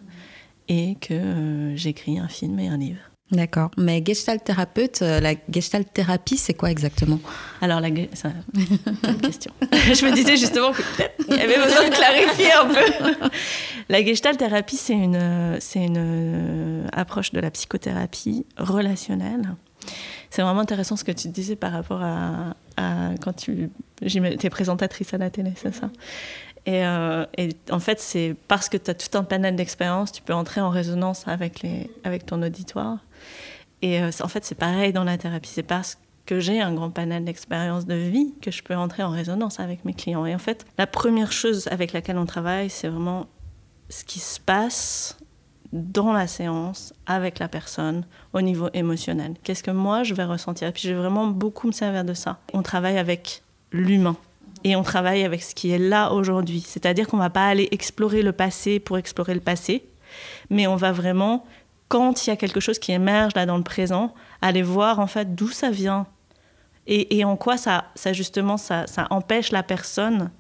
et 0.69 0.97
que 1.01 1.15
euh, 1.15 1.77
j'écris 1.77 2.19
un 2.19 2.29
film 2.29 2.59
et 2.59 2.69
un 2.69 2.77
livre. 2.77 3.01
D'accord. 3.31 3.71
Mais 3.77 4.03
Gestalt 4.05 4.43
thérapeute, 4.43 5.03
euh, 5.03 5.21
la 5.21 5.35
Gestalt 5.51 5.93
thérapie, 5.93 6.39
c'est 6.39 6.55
quoi 6.55 6.71
exactement? 6.71 7.21
Alors, 7.61 7.81
la 7.81 7.89
ça, 8.15 8.31
bonne 9.03 9.21
question. 9.21 9.53
je 9.63 10.07
me 10.07 10.15
disais 10.15 10.37
justement 10.37 10.73
que 10.73 10.81
peut-être 10.81 11.15
il 11.29 11.37
y 11.37 11.41
avait 11.41 11.59
besoin 11.59 11.89
de 11.89 11.95
clarifier 11.95 12.53
un 12.53 12.67
peu. 12.67 13.29
La 13.91 14.05
gestalt 14.05 14.39
thérapie, 14.39 14.77
c'est 14.77 14.93
une, 14.93 15.17
euh, 15.17 15.57
c'est 15.61 15.83
une 15.83 16.87
approche 16.93 17.33
de 17.33 17.41
la 17.41 17.51
psychothérapie 17.51 18.45
relationnelle. 18.59 19.57
C'est 20.29 20.43
vraiment 20.43 20.61
intéressant 20.61 20.97
ce 20.97 21.05
que 21.05 21.13
tu 21.13 21.29
disais 21.29 21.57
par 21.57 21.73
rapport 21.73 22.03
à, 22.03 22.55
à 22.77 23.11
quand 23.23 23.33
tu 23.33 23.71
es 24.03 24.51
présentatrice 24.51 25.15
à 25.15 25.19
la 25.19 25.31
télé, 25.31 25.53
c'est 25.57 25.75
ça? 25.75 25.91
Et, 26.69 26.85
euh, 26.85 27.25
et 27.39 27.49
en 27.71 27.81
fait, 27.81 27.99
c'est 27.99 28.37
parce 28.47 28.69
que 28.69 28.77
tu 28.77 28.91
as 28.91 28.95
tout 28.95 29.17
un 29.17 29.25
panel 29.25 29.57
d'expériences, 29.57 30.13
tu 30.13 30.21
peux 30.21 30.35
entrer 30.35 30.61
en 30.61 30.69
résonance 30.69 31.27
avec, 31.27 31.63
les, 31.63 31.91
avec 32.05 32.27
ton 32.27 32.43
auditoire. 32.43 32.99
Et 33.81 34.03
euh, 34.03 34.11
en 34.21 34.29
fait, 34.29 34.45
c'est 34.45 34.55
pareil 34.55 34.93
dans 34.93 35.05
la 35.05 35.17
thérapie. 35.17 35.49
C'est 35.49 35.63
parce 35.63 35.97
que 36.27 36.41
j'ai 36.41 36.61
un 36.61 36.75
grand 36.75 36.91
panel 36.91 37.25
d'expériences 37.25 37.87
de 37.87 37.95
vie 37.95 38.35
que 38.43 38.51
je 38.51 38.63
peux 38.63 38.77
entrer 38.77 39.03
en 39.03 39.09
résonance 39.09 39.61
avec 39.61 39.87
mes 39.87 39.95
clients. 39.95 40.27
Et 40.27 40.35
en 40.35 40.39
fait, 40.39 40.67
la 40.77 40.87
première 40.87 41.33
chose 41.33 41.69
avec 41.69 41.95
laquelle 41.95 42.19
on 42.19 42.27
travaille, 42.27 42.69
c'est 42.69 42.89
vraiment 42.89 43.29
ce 43.89 44.05
qui 44.05 44.19
se 44.19 44.39
passe 44.39 45.17
dans 45.73 46.13
la 46.13 46.27
séance 46.27 46.93
avec 47.07 47.39
la 47.39 47.49
personne 47.49 48.05
au 48.35 48.43
niveau 48.43 48.69
émotionnel. 48.75 49.37
Qu'est-ce 49.43 49.63
que 49.63 49.71
moi 49.71 50.03
je 50.03 50.13
vais 50.13 50.25
ressentir? 50.25 50.69
Et 50.69 50.73
puis 50.73 50.83
je 50.83 50.93
vais 50.93 51.01
vraiment 51.01 51.29
beaucoup 51.29 51.67
me 51.67 51.73
servir 51.73 52.05
de 52.05 52.13
ça. 52.13 52.41
On 52.53 52.61
travaille 52.61 52.99
avec 52.99 53.43
l'humain 53.73 54.19
et 54.65 54.77
on 54.77 54.83
travaille 54.83 55.25
avec 55.25 55.43
ce 55.43 55.55
qui 55.55 55.71
est 55.71 55.79
là 55.79 56.13
aujourd'hui. 56.13 56.63
C'est-à-dire 56.67 57.07
qu'on 57.07 57.17
va 57.17 57.31
pas 57.31 57.47
aller 57.47 57.69
explorer 57.71 58.23
le 58.23 58.33
passé 58.33 58.81
pour 58.81 58.99
explorer 58.99 59.35
le 59.35 59.41
passé, 59.41 59.85
mais 60.51 60.67
on 60.67 60.77
va 60.77 60.93
vraiment, 60.93 61.45
quand 61.89 62.27
il 62.27 62.31
y 62.31 62.33
a 62.33 62.37
quelque 62.37 62.61
chose 62.61 62.79
qui 62.79 62.93
émerge 62.93 63.35
là 63.35 63.47
dans 63.47 63.57
le 63.57 63.65
présent, 63.65 64.15
aller 64.43 64.63
voir 64.63 65.01
en 65.01 65.07
fait 65.07 65.35
d'où 65.35 65.49
ça 65.49 65.71
vient 65.71 66.07
et, 66.87 67.19
et 67.19 67.25
en 67.25 67.37
quoi 67.37 67.57
ça, 67.57 67.87
ça 67.95 68.13
justement 68.13 68.57
ça, 68.57 68.87
ça 68.87 69.07
empêche 69.11 69.53
la 69.53 69.63
personne 69.63 70.31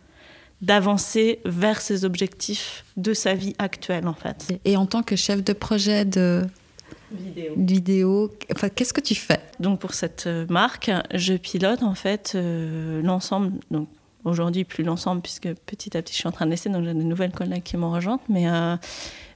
d'avancer 0.60 1.40
vers 1.44 1.80
ses 1.80 2.04
objectifs 2.04 2.84
de 2.96 3.14
sa 3.14 3.34
vie 3.34 3.54
actuelle 3.58 4.08
en 4.08 4.14
fait. 4.14 4.60
Et 4.64 4.76
en 4.76 4.86
tant 4.86 5.02
que 5.02 5.14
chef 5.14 5.44
de 5.44 5.52
projet 5.52 6.04
de 6.04 6.44
vidéo, 7.56 8.30
enfin, 8.52 8.68
qu'est-ce 8.68 8.92
que 8.92 9.00
tu 9.00 9.14
fais? 9.14 9.40
Donc 9.60 9.80
pour 9.80 9.94
cette 9.94 10.26
euh, 10.26 10.46
marque, 10.48 10.90
je 11.14 11.34
pilote 11.34 11.82
en 11.82 11.94
fait 11.94 12.32
euh, 12.34 13.00
l'ensemble. 13.02 13.52
Donc 13.70 13.88
aujourd'hui 14.28 14.64
plus 14.64 14.84
l'ensemble 14.84 15.22
puisque 15.22 15.48
petit 15.66 15.96
à 15.96 16.02
petit 16.02 16.12
je 16.12 16.18
suis 16.18 16.28
en 16.28 16.32
train 16.32 16.46
de 16.46 16.50
laisser, 16.50 16.68
donc 16.68 16.84
j'ai 16.84 16.94
de 16.94 17.02
nouvelles 17.02 17.32
collègues 17.32 17.62
qui 17.62 17.76
m'ont 17.76 17.90
rejointe. 17.90 18.20
Mais 18.28 18.48
euh, 18.48 18.76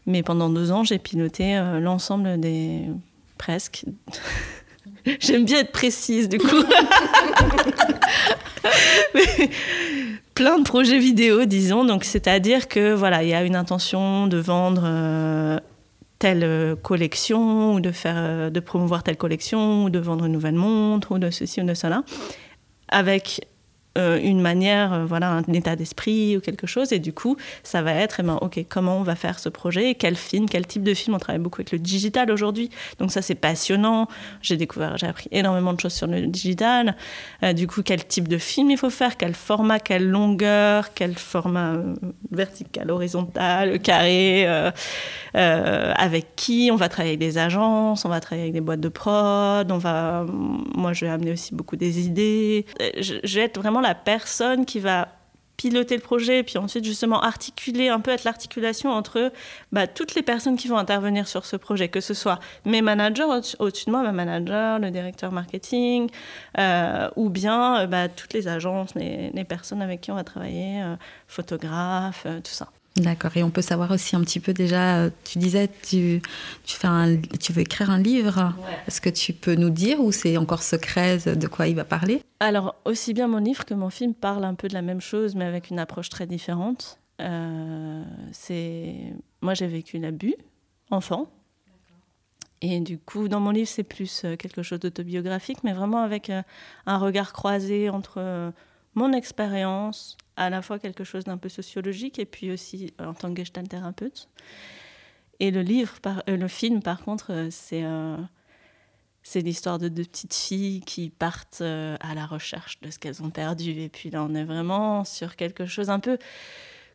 mais 0.06 0.22
pendant 0.22 0.48
deux 0.48 0.72
ans 0.72 0.84
j'ai 0.84 0.98
piloté 0.98 1.56
euh, 1.56 1.80
l'ensemble 1.80 2.38
des 2.40 2.82
presque. 3.38 3.84
J'aime 5.20 5.44
bien 5.44 5.58
être 5.60 5.72
précise 5.72 6.28
du 6.28 6.38
coup. 6.38 6.46
Plein 10.34 10.58
de 10.58 10.64
projets 10.64 10.98
vidéo, 10.98 11.44
disons. 11.44 11.84
Donc, 11.84 12.04
c'est-à-dire 12.04 12.66
que 12.68 12.94
voilà, 12.94 13.22
il 13.22 13.28
y 13.28 13.34
a 13.34 13.44
une 13.44 13.54
intention 13.56 14.26
de 14.28 14.38
vendre 14.38 14.82
euh, 14.84 15.58
telle 16.18 16.76
collection 16.82 17.74
ou 17.74 17.80
de 17.80 17.90
faire, 17.90 18.50
de 18.50 18.60
promouvoir 18.60 19.02
telle 19.02 19.18
collection 19.18 19.84
ou 19.84 19.90
de 19.90 19.98
vendre 19.98 20.24
une 20.24 20.32
nouvelle 20.32 20.54
montre 20.54 21.12
ou 21.12 21.18
de 21.18 21.30
ceci 21.30 21.60
ou 21.60 21.64
de 21.64 21.74
cela, 21.74 22.02
avec 22.88 23.46
euh, 23.98 24.18
une 24.22 24.40
manière, 24.40 24.94
euh, 24.94 25.04
voilà, 25.04 25.30
un 25.30 25.52
état 25.52 25.76
d'esprit 25.76 26.38
ou 26.38 26.40
quelque 26.40 26.66
chose. 26.66 26.94
Et 26.94 26.98
du 26.98 27.12
coup, 27.12 27.36
ça 27.62 27.82
va 27.82 27.92
être, 27.92 28.20
eh 28.20 28.22
ben, 28.22 28.38
ok, 28.40 28.64
comment 28.68 28.96
on 28.96 29.02
va 29.02 29.16
faire 29.16 29.38
ce 29.38 29.50
projet 29.50 29.94
Quel 29.94 30.16
film 30.16 30.48
Quel 30.48 30.66
type 30.66 30.82
de 30.82 30.94
film 30.94 31.14
On 31.14 31.18
travaille 31.18 31.42
beaucoup 31.42 31.60
avec 31.60 31.72
le 31.72 31.78
digital 31.78 32.30
aujourd'hui, 32.30 32.70
donc 32.98 33.12
ça 33.12 33.20
c'est 33.20 33.34
passionnant. 33.34 34.08
J'ai 34.40 34.56
découvert, 34.56 34.96
j'ai 34.96 35.06
appris 35.06 35.28
énormément 35.30 35.74
de 35.74 35.80
choses 35.80 35.92
sur 35.92 36.06
le 36.06 36.26
digital. 36.26 36.96
Euh, 37.42 37.52
du 37.52 37.66
coup, 37.66 37.82
quel 37.82 38.06
type 38.06 38.28
de 38.28 38.38
film 38.38 38.70
il 38.70 38.78
faut 38.78 38.88
faire 38.88 39.18
Quel 39.18 39.34
format 39.34 39.78
Quelle 39.78 40.08
longueur 40.08 40.94
Quel 40.94 41.14
format 41.14 41.74
vertical, 42.30 42.90
horizontal, 42.90 43.78
carré 43.80 44.46
Avec 45.34 46.34
qui 46.36 46.70
On 46.72 46.76
va 46.76 46.88
travailler 46.88 47.16
avec 47.16 47.20
des 47.20 47.36
agences, 47.36 48.06
on 48.06 48.08
va 48.08 48.20
travailler 48.20 48.44
avec 48.44 48.54
des 48.54 48.62
boîtes 48.62 48.80
de 48.80 48.88
prod. 48.88 49.70
On 49.70 49.78
va, 49.78 50.24
moi, 50.74 50.94
je 50.94 51.04
vais 51.04 51.10
amener 51.10 51.32
aussi 51.32 51.54
beaucoup 51.54 51.76
des 51.76 52.06
idées. 52.06 52.64
Je 52.98 53.34
vais 53.34 53.44
être 53.44 53.60
vraiment 53.60 53.81
la 53.82 53.94
personne 53.94 54.64
qui 54.66 54.80
va 54.80 55.08
piloter 55.58 55.94
le 55.96 56.02
projet 56.02 56.38
et 56.40 56.42
puis 56.42 56.58
ensuite 56.58 56.84
justement 56.84 57.20
articuler 57.22 57.88
un 57.88 58.00
peu 58.00 58.10
être 58.10 58.24
l'articulation 58.24 58.90
entre 58.90 59.30
bah, 59.70 59.86
toutes 59.86 60.14
les 60.16 60.22
personnes 60.22 60.56
qui 60.56 60.66
vont 60.66 60.78
intervenir 60.78 61.28
sur 61.28 61.44
ce 61.44 61.54
projet 61.56 61.88
que 61.88 62.00
ce 62.00 62.14
soit 62.14 62.40
mes 62.64 62.82
managers 62.82 63.22
au- 63.24 63.62
au-dessus 63.64 63.84
de 63.86 63.90
moi 63.92 64.02
ma 64.02 64.10
manager 64.12 64.80
le 64.80 64.90
directeur 64.90 65.30
marketing 65.30 66.08
euh, 66.58 67.08
ou 67.16 67.28
bien 67.28 67.82
euh, 67.82 67.86
bah, 67.86 68.08
toutes 68.08 68.32
les 68.32 68.48
agences 68.48 68.94
les, 68.96 69.30
les 69.30 69.44
personnes 69.44 69.82
avec 69.82 70.00
qui 70.00 70.10
on 70.10 70.16
va 70.16 70.24
travailler 70.24 70.82
euh, 70.82 70.96
photographes 71.28 72.24
euh, 72.26 72.38
tout 72.40 72.50
ça 72.50 72.68
D'accord. 72.96 73.36
Et 73.36 73.42
on 73.42 73.50
peut 73.50 73.62
savoir 73.62 73.90
aussi 73.90 74.16
un 74.16 74.20
petit 74.20 74.38
peu 74.38 74.52
déjà, 74.52 74.98
euh, 74.98 75.10
tu 75.24 75.38
disais, 75.38 75.68
tu, 75.82 76.20
tu, 76.64 76.76
fais 76.76 76.88
un, 76.88 77.16
tu 77.40 77.52
veux 77.52 77.62
écrire 77.62 77.90
un 77.90 77.98
livre. 77.98 78.52
Est-ce 78.86 79.00
que 79.00 79.08
tu 79.08 79.32
peux 79.32 79.54
nous 79.54 79.70
dire 79.70 80.00
ou 80.00 80.12
c'est 80.12 80.36
encore 80.36 80.62
secret 80.62 81.18
de 81.18 81.46
quoi 81.46 81.68
il 81.68 81.74
va 81.74 81.84
parler? 81.84 82.22
Alors, 82.40 82.74
aussi 82.84 83.14
bien 83.14 83.28
mon 83.28 83.38
livre 83.38 83.64
que 83.64 83.72
mon 83.72 83.88
film 83.88 84.12
parlent 84.12 84.44
un 84.44 84.54
peu 84.54 84.68
de 84.68 84.74
la 84.74 84.82
même 84.82 85.00
chose, 85.00 85.34
mais 85.34 85.46
avec 85.46 85.70
une 85.70 85.78
approche 85.78 86.10
très 86.10 86.26
différente. 86.26 86.98
Euh, 87.20 88.04
c'est 88.32 88.94
Moi, 89.40 89.54
j'ai 89.54 89.68
vécu 89.68 89.98
l'abus, 89.98 90.34
enfant. 90.90 91.28
Et 92.60 92.78
du 92.80 92.98
coup, 92.98 93.28
dans 93.28 93.40
mon 93.40 93.52
livre, 93.52 93.68
c'est 93.68 93.84
plus 93.84 94.22
euh, 94.24 94.36
quelque 94.36 94.62
chose 94.62 94.80
d'autobiographique, 94.80 95.64
mais 95.64 95.72
vraiment 95.72 96.02
avec 96.02 96.30
un 96.86 96.98
regard 96.98 97.32
croisé 97.32 97.88
entre 97.88 98.52
mon 98.94 99.12
expérience, 99.12 100.18
à 100.36 100.50
la 100.50 100.62
fois 100.62 100.78
quelque 100.78 101.04
chose 101.04 101.24
d'un 101.24 101.36
peu 101.36 101.48
sociologique, 101.48 102.18
et 102.18 102.24
puis 102.24 102.50
aussi 102.50 102.92
euh, 103.00 103.06
en 103.06 103.14
tant 103.14 103.30
que 103.30 103.38
gestalt 103.38 103.68
thérapeute. 103.68 104.28
Et 105.40 105.50
le 105.50 105.62
livre, 105.62 105.94
euh, 106.06 106.36
le 106.36 106.48
film, 106.48 106.82
par 106.82 107.02
contre, 107.02 107.32
euh, 107.32 108.18
c'est 109.22 109.40
l'histoire 109.40 109.78
de 109.78 109.88
deux 109.88 110.04
petites 110.04 110.34
filles 110.34 110.80
qui 110.80 111.10
partent 111.10 111.62
à 111.62 112.14
la 112.14 112.26
recherche 112.26 112.80
de 112.80 112.90
ce 112.90 112.98
qu'elles 112.98 113.22
ont 113.22 113.30
perdu. 113.30 113.70
Et 113.70 113.88
puis 113.88 114.10
là, 114.10 114.24
on 114.28 114.34
est 114.34 114.44
vraiment 114.44 115.04
sur 115.04 115.36
quelque 115.36 115.66
chose 115.66 115.90
un 115.90 116.00
peu 116.00 116.18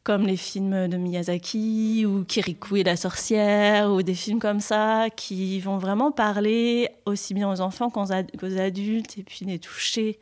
comme 0.04 0.26
les 0.26 0.38
films 0.38 0.88
de 0.88 0.95
Miyazaki 0.95 2.06
ou 2.06 2.23
Kirikou 2.23 2.78
et 2.78 2.84
la 2.84 2.95
sorcière 2.95 3.91
ou 3.91 4.02
des 4.04 4.13
films 4.13 4.39
comme 4.39 4.62
ça 4.62 5.08
qui 5.13 5.60
vont 5.60 5.78
vraiment 5.78 6.13
parler 6.13 6.89
aussi 7.06 7.34
bien 7.34 7.52
aux 7.52 7.60
enfants 7.60 7.89
qu'aux 7.89 8.13
adultes 8.58 9.17
et 9.17 9.23
puis 9.23 9.43
les 9.43 9.60
toucher 9.60 10.19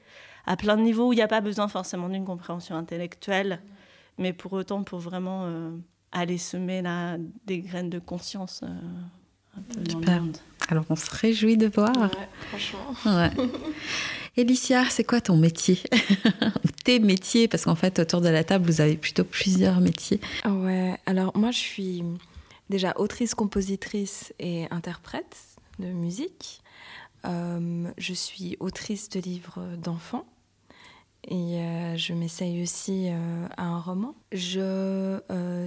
à 0.47 0.55
plein 0.55 0.77
de 0.77 0.81
niveaux 0.81 1.10
où 1.10 1.13
il 1.13 1.17
n'y 1.17 1.21
a 1.21 1.27
pas 1.27 1.41
besoin 1.41 1.67
forcément 1.67 2.10
d'une 2.10 2.25
compréhension 2.25 2.75
intellectuelle, 2.75 3.62
mais 4.17 4.34
pour 4.34 4.53
autant 4.53 4.84
pour 4.84 4.99
vraiment 4.99 5.45
euh, 5.45 5.71
aller 6.12 6.38
semer 6.38 6.81
là, 6.81 7.17
des 7.45 7.60
graines 7.60 7.89
de 7.89 7.99
conscience 7.99 8.62
euh, 8.63 8.67
un 9.58 9.62
peu 9.62 9.81
dans 9.81 9.99
le 9.99 10.21
monde. 10.21 10.38
Alors, 10.69 10.86
on 10.89 10.95
se 10.95 11.10
réjouit 11.12 11.58
de 11.58 11.67
voir. 11.67 11.95
Ouais, 11.95 12.27
franchement. 12.49 12.95
Ouais. 13.05 13.31
Elicia, 14.38 14.84
c'est 14.89 15.03
quoi 15.03 15.21
ton 15.21 15.38
métier? 15.38 15.79
Ou 16.41 16.69
Tes 16.84 16.99
métiers? 16.99 17.47
Parce 17.47 17.65
qu'en 17.65 17.75
fait, 17.75 17.99
autour 17.99 18.21
de 18.21 18.27
la 18.27 18.43
table, 18.43 18.65
vous 18.65 18.81
avez 18.81 18.97
plutôt 18.97 19.23
plusieurs 19.23 19.79
métiers. 19.79 20.19
Ah 20.43 20.51
Ouais, 20.51 20.97
alors 21.05 21.38
moi 21.38 21.51
je 21.51 21.60
suis 21.60 22.03
déjà 22.69 22.93
autrice, 22.97 23.34
compositrice 23.34 24.34
et 24.39 24.65
interprète 24.71 25.38
de 25.79 25.88
musique. 25.88 26.62
Euh, 27.25 27.89
je 27.97 28.13
suis 28.13 28.58
autrice 28.60 29.10
de 29.10 29.19
livres 29.19 29.62
d'enfants 29.77 30.25
et 31.28 31.60
je 31.98 32.14
m'essaye 32.14 32.62
aussi 32.62 33.10
à 33.58 33.64
un 33.64 33.80
roman. 33.80 34.16
Je 34.32 35.20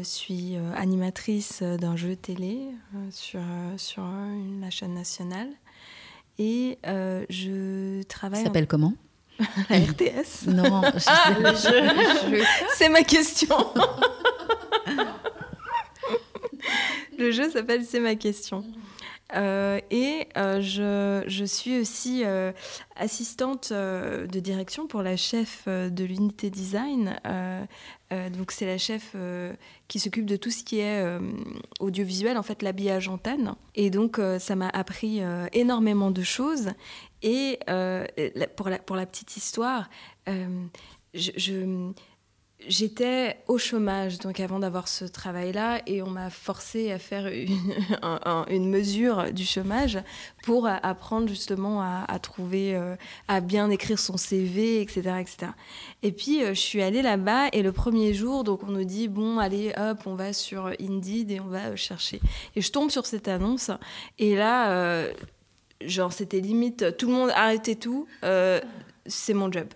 suis 0.03 0.57
animatrice 0.77 1.63
d'un 1.63 1.97
jeu 1.97 2.17
télé 2.17 2.59
sur, 3.11 3.41
sur 3.77 4.05
la 4.61 4.71
chaîne 4.71 4.95
nationale. 4.95 5.49
Et 6.39 6.79
je 6.85 8.03
travaille. 8.05 8.41
Ça 8.41 8.47
s'appelle 8.47 8.67
comment? 8.67 8.95
La 9.71 9.79
RTS 9.79 10.47
Non, 10.49 10.83
ah, 11.07 11.31
le 11.39 12.43
C'est 12.75 12.89
ma 12.89 13.03
question. 13.03 13.57
le 17.19 17.31
jeu 17.31 17.51
s'appelle 17.51 17.85
C'est 17.85 18.01
ma 18.01 18.15
question. 18.17 18.65
Euh, 19.35 19.81
et 19.91 20.27
euh, 20.37 20.61
je, 20.61 21.23
je, 21.27 21.45
suis 21.45 21.79
aussi 21.79 22.23
euh, 22.25 22.53
assistante 22.97 23.73
de 23.73 24.41
direction 24.41 24.87
pour 24.87 25.03
la 25.03 25.17
chef 25.17 25.69
de 25.69 26.05
l'unité 26.05 26.51
design. 26.51 27.19
donc 28.11 28.53
c'est 28.53 28.67
la 28.67 28.79
chef 28.79 29.15
qui 29.87 29.99
s'occupe 29.99 30.25
de 30.25 30.37
tout 30.37 30.51
ce 30.51 30.65
qui 30.65 30.79
est 30.79 31.05
audiovisuel, 31.81 32.39
en 32.39 32.43
fait 32.43 32.63
l'habillage 32.63 33.09
antenne. 33.09 33.55
Et 33.75 33.91
donc 33.91 34.21
ça 34.39 34.57
m'a 34.57 34.69
appris 34.71 35.21
énormément 35.53 36.11
de 36.11 36.23
choses. 36.23 36.71
Et 37.23 37.59
pour, 38.57 38.69
la, 38.69 38.79
pour 38.79 38.97
la 38.97 39.07
petite 39.07 39.37
histoire, 39.37 39.91
je 41.15 41.93
J'étais 42.67 43.37
au 43.47 43.57
chômage, 43.57 44.19
donc 44.19 44.41
avant 44.41 44.59
d'avoir 44.59 44.89
ce 44.89 45.05
travail-là, 45.05 45.81
et 45.87 46.03
on 46.03 46.11
m'a 46.11 46.29
forcé 46.29 46.91
à 46.91 46.99
faire 46.99 47.29
une, 47.29 48.69
mesure 48.69 49.33
du 49.33 49.45
chômage 49.45 49.97
pour 50.43 50.67
apprendre 50.67 51.29
justement 51.29 51.81
à, 51.81 52.19
trouver, 52.19 52.75
euh, 52.75 52.97
à 53.29 53.41
bien 53.41 53.71
écrire 53.71 54.01
son 54.01 54.17
CV, 54.17 54.83
etc. 54.83 55.01
etc. 55.21 55.53
Et 56.03 56.11
puis 56.11 56.43
euh, 56.43 56.49
je 56.49 56.61
suis 56.61 56.83
allée 56.83 57.01
là-bas, 57.01 57.47
et 57.53 57.63
le 57.63 57.71
premier 57.71 58.13
jour, 58.13 58.43
donc 58.43 58.65
on 58.65 58.73
nous 58.73 58.85
dit, 58.85 59.07
bon, 59.07 59.39
allez, 59.39 59.73
hop, 59.77 59.99
on 60.07 60.17
va 60.17 60.33
sur 60.33 60.67
Indeed 60.81 61.31
et 61.31 61.39
on 61.39 61.47
va 61.47 61.77
chercher. 61.77 62.21
Et 62.57 62.61
je 62.61 62.73
tombe 62.73 62.91
sur 62.91 63.07
cette 63.07 63.29
annonce, 63.29 63.71
et 64.19 64.35
là, 64.35 64.73
euh, 64.73 65.13
genre, 65.83 66.13
c'était 66.13 66.41
limite, 66.41 66.97
tout 66.97 67.07
le 67.07 67.13
monde 67.13 67.31
arrêtait 67.37 67.77
tout, 67.77 68.09
c'est 69.07 69.35
mon 69.35 69.53
job. 69.53 69.69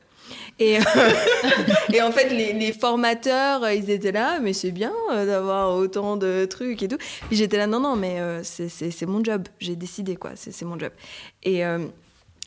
Et, 0.59 0.79
euh, 0.79 0.83
et 1.93 2.03
en 2.03 2.13
fait, 2.13 2.29
les, 2.29 2.73
formateurs, 2.73 3.69
ils 3.71 3.91
étaient 3.91 4.13
là, 4.13 4.39
mais 4.41 4.53
c'est 4.53 4.71
bien 4.71 4.93
euh, 5.11 5.27
d'avoir 5.27 5.75
autant 5.75 6.17
de 6.17 6.45
trucs 6.45 6.83
et 6.83 6.89
tout. 6.89 6.99
Puis 7.29 7.37
j'étais 7.37 7.57
là, 7.57 7.67
non, 7.67 7.81
non, 7.81 7.97
mais 7.97 8.21
euh, 8.21 8.43
c'est 8.43 9.07
mon 9.07 9.23
job. 9.25 9.49
J'ai 9.59 9.77
décidé, 9.77 10.17
quoi. 10.17 10.33
C'est 10.35 10.65
mon 10.65 10.79
job. 10.79 10.93
Et. 11.43 11.63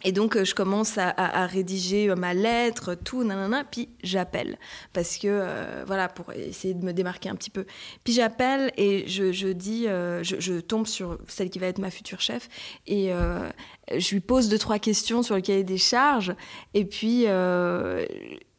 Et 0.05 0.11
donc, 0.11 0.41
je 0.41 0.55
commence 0.55 0.97
à, 0.97 1.47
rédiger 1.47 2.13
ma 2.15 2.33
lettre, 2.33 2.95
tout, 2.95 3.23
nanana, 3.23 3.63
puis 3.63 3.89
j'appelle. 4.03 4.57
Parce 4.93 5.17
que, 5.17 5.83
voilà, 5.85 6.07
pour 6.07 6.31
essayer 6.31 6.73
de 6.73 6.85
me 6.85 6.93
démarquer 6.93 7.29
un 7.29 7.35
petit 7.35 7.49
peu. 7.49 7.65
Puis 8.03 8.13
j'appelle 8.13 8.71
et 8.77 9.07
je, 9.07 9.31
je 9.31 9.47
dis, 9.47 9.85
je, 9.85 10.59
tombe 10.59 10.85
sur 10.85 11.17
celle 11.27 11.49
qui 11.49 11.57
va 11.59 11.67
être 11.67 11.79
ma 11.79 11.89
future 11.89 12.21
chef. 12.21 12.47
Et 12.85 13.11
je 13.91 14.13
lui 14.13 14.21
pose 14.21 14.49
deux, 14.49 14.59
trois 14.59 14.79
questions 14.79 15.23
sur 15.23 15.35
le 15.35 15.41
cahier 15.41 15.63
des 15.63 15.77
charges. 15.77 16.35
Et 16.73 16.85
puis, 16.85 17.25
euh, 17.27 18.05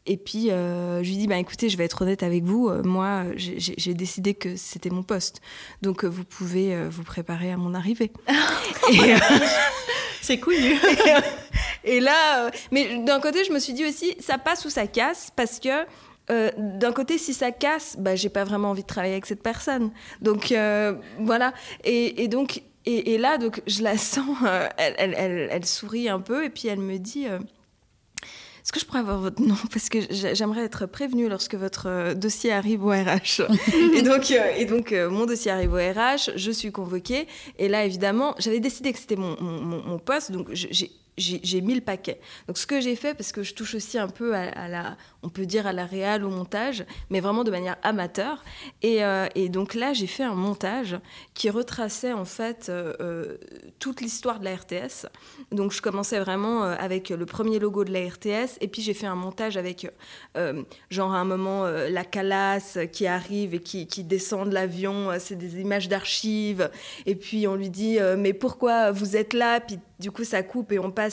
et 0.07 0.17
puis 0.17 0.51
euh, 0.51 1.03
je 1.03 1.09
lui 1.09 1.17
dis 1.17 1.27
bah, 1.27 1.39
écoutez, 1.39 1.69
je 1.69 1.77
vais 1.77 1.85
être 1.85 2.03
honnête 2.03 2.23
avec 2.23 2.45
vous. 2.45 2.69
Euh, 2.69 2.83
moi, 2.83 3.25
j'ai 3.37 3.95
décidé 3.95 4.35
que 4.35 4.57
c'était 4.57 4.91
mon 4.91 5.03
poste. 5.03 5.41
Donc, 5.83 6.05
vous 6.05 6.25
pouvez 6.25 6.89
vous 6.89 7.03
préparer 7.03 7.53
à 7.53 7.57
mon 7.57 7.75
arrivée. 7.75 8.13
C'est 10.23 10.39
cool. 10.39 10.55
et, 11.85 12.01
là, 12.01 12.51
mais 12.73 12.99
d'un 13.05 13.21
côté, 13.21 13.45
je 13.45 13.53
me 13.53 13.59
suis 13.59 13.73
dit 13.73 13.85
aussi 13.85 14.17
ça 14.19 14.39
passe 14.39 14.65
ou 14.65 14.71
ça 14.71 14.87
casse 14.87 15.31
parce 15.35 15.61
que. 15.61 15.87
d'un 16.59 16.93
côté, 16.93 17.19
si 17.19 17.33
ça 17.33 17.53
casse, 17.53 17.97
bah, 17.99 18.17
j'ai 18.17 18.29
pas 18.29 18.45
vraiment 18.45 18.71
envie 18.71 18.83
de 18.83 18.89
travailler 18.89 19.15
avec 19.15 19.27
cette 19.27 19.43
personne. 19.43 19.91
Donc 20.21 20.53
voilà. 21.19 21.53
Et, 21.85 22.25
et 22.25 22.29
donc 22.29 22.63
et, 22.89 23.19
là, 23.19 23.37
donc, 23.37 23.63
je 23.67 23.83
la 23.83 23.99
sens, 23.99 24.37
euh, 24.47 24.69
elle, 24.77 25.15
elle, 25.19 25.49
elle, 25.51 25.67
sourit 25.67 26.09
un 26.09 26.21
peu 26.21 26.45
et 26.45 26.51
puis 26.51 26.69
elle 26.69 26.79
me 26.79 26.99
dit 26.99 27.27
euh, 27.27 27.41
Est-ce 28.67 28.73
que 28.73 28.81
je 28.81 28.85
pourrais 28.85 28.99
avoir 28.99 29.21
votre 29.21 29.41
nom? 29.41 29.55
Parce 29.73 29.89
que 29.89 30.01
j'aimerais 30.11 30.63
être 30.63 30.87
prévenue 30.87 31.29
lorsque 31.29 31.55
votre 31.55 31.87
euh, 31.87 32.15
dossier 32.15 32.51
arrive 32.51 32.85
au 32.85 32.89
RH. 32.89 33.43
et 33.95 34.03
donc, 34.03 34.33
et 34.33 34.65
donc 34.65 34.91
mon 34.91 35.25
dossier 35.25 35.53
arrive 35.53 35.73
au 35.73 35.77
RH, 35.77 36.33
je 36.35 36.51
suis 36.51 36.73
convoquée. 36.73 37.29
Et 37.61 37.69
là, 37.69 37.85
évidemment, 37.85 38.35
j'avais 38.41 38.59
décidé 38.59 38.93
que 38.93 38.99
c'était 38.99 39.15
mon, 39.15 39.41
mon, 39.41 39.85
mon, 39.85 39.99
poste, 40.01 40.33
donc 40.33 40.49
j'ai 40.53 40.91
j'ai 41.19 41.61
mis 41.63 41.75
le 41.75 41.81
paquet. 41.81 42.21
Donc 42.47 42.59
ce 42.59 42.67
que 42.67 42.81
j'ai 42.81 42.95
fait, 42.95 43.15
parce 43.15 43.33
que 43.33 43.43
je 43.43 43.55
touche 43.55 43.75
aussi 43.75 43.99
un 43.99 44.09
peu 44.09 44.35
à, 44.35 44.69
la, 44.69 44.97
on 45.23 45.29
peut 45.29 45.47
dire 45.47 45.67
à 45.67 45.73
la 45.73 45.87
réal, 45.87 46.25
au 46.25 46.29
montage, 46.29 46.85
mais 47.11 47.21
vraiment 47.21 47.43
de 47.43 47.51
manière 47.51 47.77
amateur. 47.83 48.45
Et, 48.83 49.03
euh, 49.03 49.27
et 49.35 49.49
donc 49.49 49.75
là, 49.75 49.93
j'ai 49.95 50.07
fait 50.07 50.25
un 50.25 50.35
montage 50.35 50.99
qui 51.35 51.49
retraçait 51.49 52.13
en 52.13 52.25
fait 52.25 52.69
euh, 52.69 52.93
euh, 53.01 53.39
toute 53.79 54.01
l'histoire 54.01 54.41
de 54.41 54.45
la 54.45 54.57
RTS. 54.57 55.07
Donc 55.53 55.73
je 55.73 55.81
commençais 55.81 56.21
vraiment 56.21 56.63
avec 56.63 57.09
le 57.09 57.27
premier 57.27 57.59
logo 57.59 57.85
de 57.85 57.93
la 57.93 58.01
RTS, 58.01 58.59
et 58.61 58.69
puis 58.69 58.83
j'ai 58.83 58.95
fait 58.95 59.07
un 59.07 59.15
montage 59.15 59.57
avec 59.57 59.91
genre 60.91 61.15
à 61.15 61.19
un 61.19 61.25
moment 61.25 61.67
la 61.67 62.05
calasse 62.05 62.79
qui 62.93 63.07
arrive 63.07 63.55
et 63.55 63.61
qui, 63.61 63.87
qui 63.87 64.05
descend 64.05 64.49
de 64.49 64.55
l'avion, 64.55 65.11
c'est 65.19 65.37
des 65.37 65.61
images 65.61 65.89
d'archives, 65.89 66.71
et 67.07 67.15
puis 67.15 67.47
on 67.47 67.55
lui 67.55 67.71
dit 67.71 67.99
mais 68.19 68.33
pourquoi 68.33 68.91
vous 68.91 69.17
êtes 69.17 69.33
là? 69.33 69.61
Puis 69.61 69.79
du 69.99 70.11
coup, 70.11 70.25
ça 70.25 70.43
coupe 70.43 70.73
et 70.73 70.79
on 70.79 70.91
passe 70.91 71.06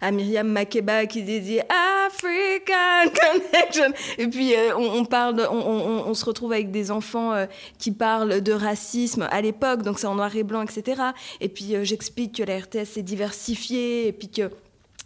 à, 0.00 0.10
Myriam 0.10 0.48
Makeba 0.48 1.06
qui 1.06 1.22
dit 1.22 1.60
African 1.60 3.10
Connection. 3.20 3.92
Et 4.18 4.26
puis, 4.26 4.54
euh, 4.54 4.76
on, 4.76 5.04
parle, 5.04 5.46
on, 5.50 6.14
se 6.14 6.24
retrouve 6.24 6.52
avec 6.52 6.70
des 6.70 6.90
enfants 6.90 7.32
euh, 7.32 7.46
qui 7.78 7.90
parlent 7.90 8.40
de 8.40 8.52
racisme 8.52 9.28
à 9.30 9.40
l'époque, 9.40 9.82
donc 9.82 9.98
c'est 9.98 10.06
en 10.06 10.14
noir 10.14 10.34
et 10.36 10.42
blanc, 10.42 10.62
etc. 10.62 11.02
Et 11.40 11.48
puis, 11.48 11.74
euh, 11.74 11.84
j'explique 11.84 12.36
que 12.36 12.42
la 12.42 12.58
RTS 12.58 12.98
est 12.98 13.02
diversifiée 13.02 14.08
et 14.08 14.12
puis 14.12 14.28
que 14.28 14.50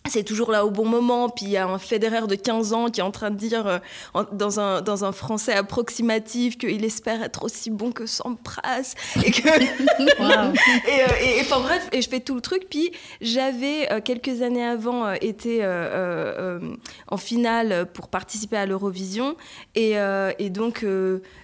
c'est 0.08 0.22
toujours 0.22 0.50
là 0.50 0.64
au 0.64 0.70
bon 0.70 0.86
moment. 0.86 1.28
Puis 1.28 1.46
il 1.46 1.50
y 1.52 1.56
a 1.56 1.66
un 1.66 1.78
fédéraire 1.78 2.26
de 2.26 2.34
15 2.34 2.72
ans 2.72 2.90
qui 2.90 3.00
est 3.00 3.04
en 3.04 3.10
train 3.10 3.30
de 3.30 3.36
dire 3.36 3.66
euh, 3.66 3.78
dans, 4.32 4.60
un, 4.60 4.82
dans 4.82 5.04
un 5.04 5.12
français 5.12 5.54
approximatif 5.54 6.58
qu'il 6.58 6.84
espère 6.84 7.22
être 7.22 7.44
aussi 7.44 7.70
bon 7.70 7.92
que 7.92 8.06
Sampras. 8.06 8.94
Et 9.24 9.30
que. 9.30 9.46
Euh, 10.86 11.06
et, 11.22 11.40
enfin 11.40 11.60
bref, 11.60 11.88
et 11.92 12.02
je 12.02 12.08
fais 12.08 12.20
tout 12.20 12.34
le 12.34 12.40
truc. 12.40 12.66
Puis 12.68 12.90
j'avais 13.20 13.90
euh, 13.92 14.00
quelques 14.00 14.42
années 14.42 14.64
avant 14.64 15.12
été 15.12 15.64
en 17.08 17.16
finale 17.16 17.86
pour 17.92 18.08
participer 18.08 18.56
à 18.56 18.66
l'Eurovision. 18.66 19.36
Et, 19.74 19.94
et, 20.38 20.50
donc 20.50 20.84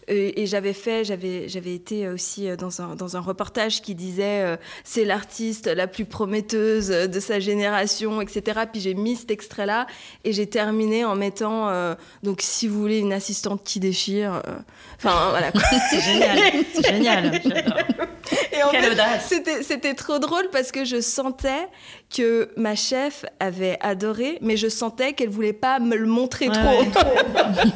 et, 0.08 0.46
j'avais 0.46 0.72
fait, 0.72 1.04
j'avais, 1.04 1.48
j'avais 1.48 1.74
été 1.74 2.08
aussi 2.08 2.48
dans 2.56 2.82
un, 2.82 2.94
dans 2.94 3.16
un 3.16 3.20
reportage 3.20 3.82
qui 3.82 3.94
disait 3.94 4.58
c'est 4.84 5.04
l'artiste 5.04 5.66
la 5.66 5.86
plus 5.86 6.04
prometteuse 6.04 6.88
de 6.88 7.20
sa 7.20 7.40
génération, 7.40 8.20
etc. 8.20 8.51
Puis 8.72 8.80
j'ai 8.80 8.94
mis 8.94 9.16
cet 9.16 9.30
extrait-là 9.30 9.86
et 10.24 10.32
j'ai 10.32 10.46
terminé 10.46 11.04
en 11.04 11.14
mettant, 11.14 11.68
euh, 11.68 11.94
donc 12.22 12.40
si 12.40 12.68
vous 12.68 12.80
voulez, 12.80 12.98
une 12.98 13.12
assistante 13.12 13.62
qui 13.64 13.80
déchire. 13.80 14.42
Euh, 14.46 14.54
enfin, 14.96 15.30
voilà. 15.30 15.50
c'est 15.90 16.00
génial, 16.00 16.38
c'est 16.74 16.86
génial. 16.86 17.42
Et 18.52 18.62
en 18.62 18.70
Quelle 18.70 18.96
fait, 18.96 19.62
c'était, 19.62 19.94
trop 19.94 20.18
drôle 20.18 20.48
parce 20.50 20.72
que 20.72 20.84
je 20.84 21.00
sentais 21.00 21.68
que 22.14 22.50
ma 22.56 22.74
chef 22.74 23.24
avait 23.40 23.78
adoré, 23.80 24.38
mais 24.40 24.56
je 24.56 24.68
sentais 24.68 25.12
qu'elle 25.12 25.28
voulait 25.28 25.52
pas 25.52 25.78
me 25.78 25.96
le 25.96 26.06
montrer 26.06 26.48
trop. 26.48 26.82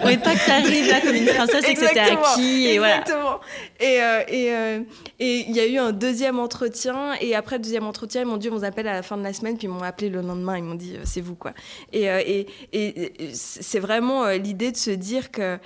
oui, 0.05 0.17
pas 0.19 0.35
que 0.35 0.47
t'arrives 0.47 0.89
là 0.89 1.01
comme 1.01 1.15
une 1.15 1.27
princesse 1.27 1.69
et 1.69 1.75
que 1.75 1.87
c'était 1.87 2.01
acquis. 2.01 2.67
Et 2.67 2.75
exactement. 2.75 3.41
Et 3.81 4.03
euh, 4.03 4.21
euh, 4.33 4.81
et 5.19 5.45
il 5.49 5.57
y 5.57 5.61
a 5.61 5.67
eu 5.67 5.79
un 5.79 5.93
deuxième 5.93 6.39
entretien 6.39 7.15
et 7.21 7.35
après 7.35 7.57
le 7.57 7.63
deuxième 7.63 7.87
entretien, 7.87 8.23
ils 8.23 8.27
m'ont 8.27 8.37
dit 8.37 8.49
on 8.51 8.57
vous 8.57 8.65
appelle 8.65 8.89
à 8.89 8.95
la 8.95 9.03
fin 9.03 9.17
de 9.17 9.23
la 9.23 9.33
semaine, 9.33 9.57
puis 9.57 9.67
ils 9.67 9.71
m'ont 9.71 9.83
appelé 9.83 10.09
le 10.09 10.21
lendemain, 10.21 10.59
ils 10.59 10.65
m'ont 10.65 10.75
dit 10.75 10.97
euh, 10.97 11.03
c'est 11.05 11.21
vous 11.21 11.35
quoi. 11.35 11.53
Et, 11.93 12.07
et, 12.07 12.47
et 12.73 13.31
c'est 13.33 13.81
vraiment 13.81 14.29
l'idée 14.29 14.73
de 14.73 14.77
se 14.77 14.91
dire 14.91 15.31
que, 15.31 15.59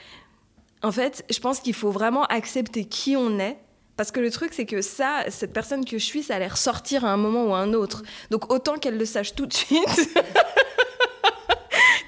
en 0.83 0.93
fait, 0.93 1.25
je 1.31 1.39
pense 1.41 1.61
qu'il 1.61 1.75
faut 1.75 1.91
vraiment 1.91 2.25
accepter 2.25 2.85
qui 2.85 3.17
on 3.17 3.39
est 3.39 3.59
parce 4.01 4.13
que 4.13 4.21
le 4.21 4.31
truc, 4.31 4.55
c'est 4.55 4.65
que 4.65 4.81
ça, 4.81 5.25
cette 5.29 5.53
personne 5.53 5.85
que 5.85 5.99
je 5.99 6.03
suis, 6.03 6.23
ça 6.23 6.37
allait 6.37 6.49
ressortir 6.49 7.05
à 7.05 7.11
un 7.11 7.19
moment 7.19 7.45
ou 7.45 7.55
à 7.55 7.59
un 7.59 7.75
autre. 7.75 8.03
Donc 8.31 8.51
autant 8.51 8.79
qu'elle 8.79 8.97
le 8.97 9.05
sache 9.05 9.35
tout 9.35 9.45
de 9.45 9.53
suite. 9.53 10.09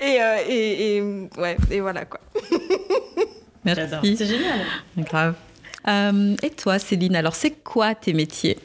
Euh, 0.04 0.38
et, 0.48 0.96
et, 0.96 1.02
ouais, 1.38 1.56
et 1.70 1.80
voilà 1.80 2.04
quoi. 2.04 2.18
Merci. 3.64 4.16
C'est 4.16 4.26
génial. 4.26 4.58
Grave. 4.98 5.36
Euh, 5.86 6.34
et 6.42 6.50
toi, 6.50 6.80
Céline, 6.80 7.14
alors 7.14 7.36
c'est 7.36 7.52
quoi 7.52 7.94
tes 7.94 8.12
métiers? 8.12 8.58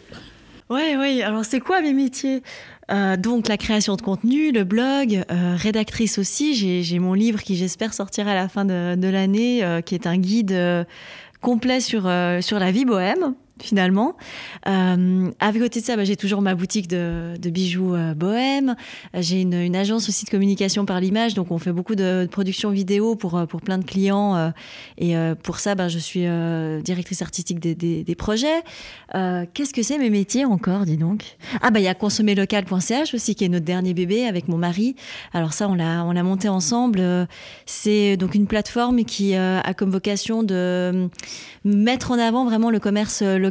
Oui, 0.68 0.96
oui. 0.98 1.22
Alors 1.22 1.46
c'est 1.46 1.60
quoi 1.60 1.82
mes 1.82 1.94
métiers? 1.94 2.42
Euh, 2.90 3.18
donc 3.18 3.50
la 3.50 3.58
création 3.58 3.96
de 3.96 4.02
contenu, 4.02 4.52
le 4.52 4.63
blog, 4.63 5.24
rédactrice 5.30 6.18
aussi. 6.18 6.56
J'ai 6.84 7.00
mon 7.00 7.13
livre 7.13 7.44
qui 7.44 7.56
j'espère 7.56 7.94
sortira 7.94 8.32
à 8.32 8.36
la 8.36 8.50
fin 8.50 8.66
de, 8.66 8.96
de 8.96 9.08
l'année, 9.08 9.63
qui 9.86 9.94
est 9.94 10.08
un 10.08 10.18
guide 10.18 10.88
complet 11.41 11.80
sur, 11.80 12.08
euh, 12.08 12.41
sur 12.41 12.60
la 12.60 12.71
vie 12.71 12.86
bohème. 12.86 13.34
Finalement. 13.62 14.15
Euh, 14.67 15.30
à 15.39 15.52
côté 15.54 15.80
de 15.82 15.86
ça, 15.86 15.96
bah, 15.96 16.04
j'ai 16.04 16.15
toujours 16.15 16.41
ma 16.41 16.56
boutique 16.56 16.88
de, 16.88 17.38
bijoux 17.50 17.96
euh, 17.96 18.13
bohème. 18.13 18.76
J'ai 19.13 19.41
une, 19.41 19.76
agence 19.76 20.10
aussi 20.10 20.26
de 20.26 20.30
communication 20.30 20.86
par 20.86 21.00
l'image, 21.00 21.34
donc 21.34 21.52
on 21.52 21.58
fait 21.58 21.72
beaucoup 21.72 21.96
de, 21.96 22.28
production 22.32 22.70
vidéo 22.70 23.15
pour, 23.15 23.38
euh, 23.38 23.46
pour 23.46 23.62
plein 23.62 23.78
de 23.78 23.86
clients. 23.86 24.36
Euh, 24.36 24.50
et 24.98 25.15
pour 25.43 25.60
ça, 25.60 25.76
bah, 25.76 25.88
je 25.88 26.00
suis 26.00 26.26
directrice 26.84 27.22
artistique 27.22 27.60
des, 27.60 27.76
des, 27.76 28.15
projets. 28.15 28.63
Qu'est-ce 29.13 29.74
que 29.74 29.84
c'est 29.84 29.98
mes 29.98 30.10
métiers 30.10 30.46
encore, 30.46 30.86
dis 30.86 30.98
donc? 30.98 31.38
Ah 31.62 31.70
bah 31.72 31.80
il 31.80 31.84
y 31.84 31.88
a 31.88 31.93
consommerlocal.ch 31.93 33.13
aussi 33.13 33.36
qui 33.36 33.46
est 33.46 33.50
notre 33.50 33.65
dernier 33.65 33.93
bébé 33.93 34.26
avec 34.26 34.48
mon 34.48 34.58
mari. 34.58 34.96
Alors 35.34 35.54
ça, 35.54 35.70
on 35.70 35.76
l'a 35.76 36.04
on 36.04 36.12
l'a 36.12 36.24
monté 36.24 36.50
ensemble. 36.50 37.28
C'est 37.65 38.17
donc 38.17 38.36
une 38.36 38.48
plateforme 38.48 39.04
qui 39.04 39.36
a 39.36 39.74
comme 39.76 39.91
vocation 39.91 40.43
de 40.43 41.10
mettre 41.63 42.12
en 42.12 42.20
avant 42.20 42.46
vraiment 42.46 42.70
le 42.70 42.80
commerce 42.80 43.22
local 43.22 43.47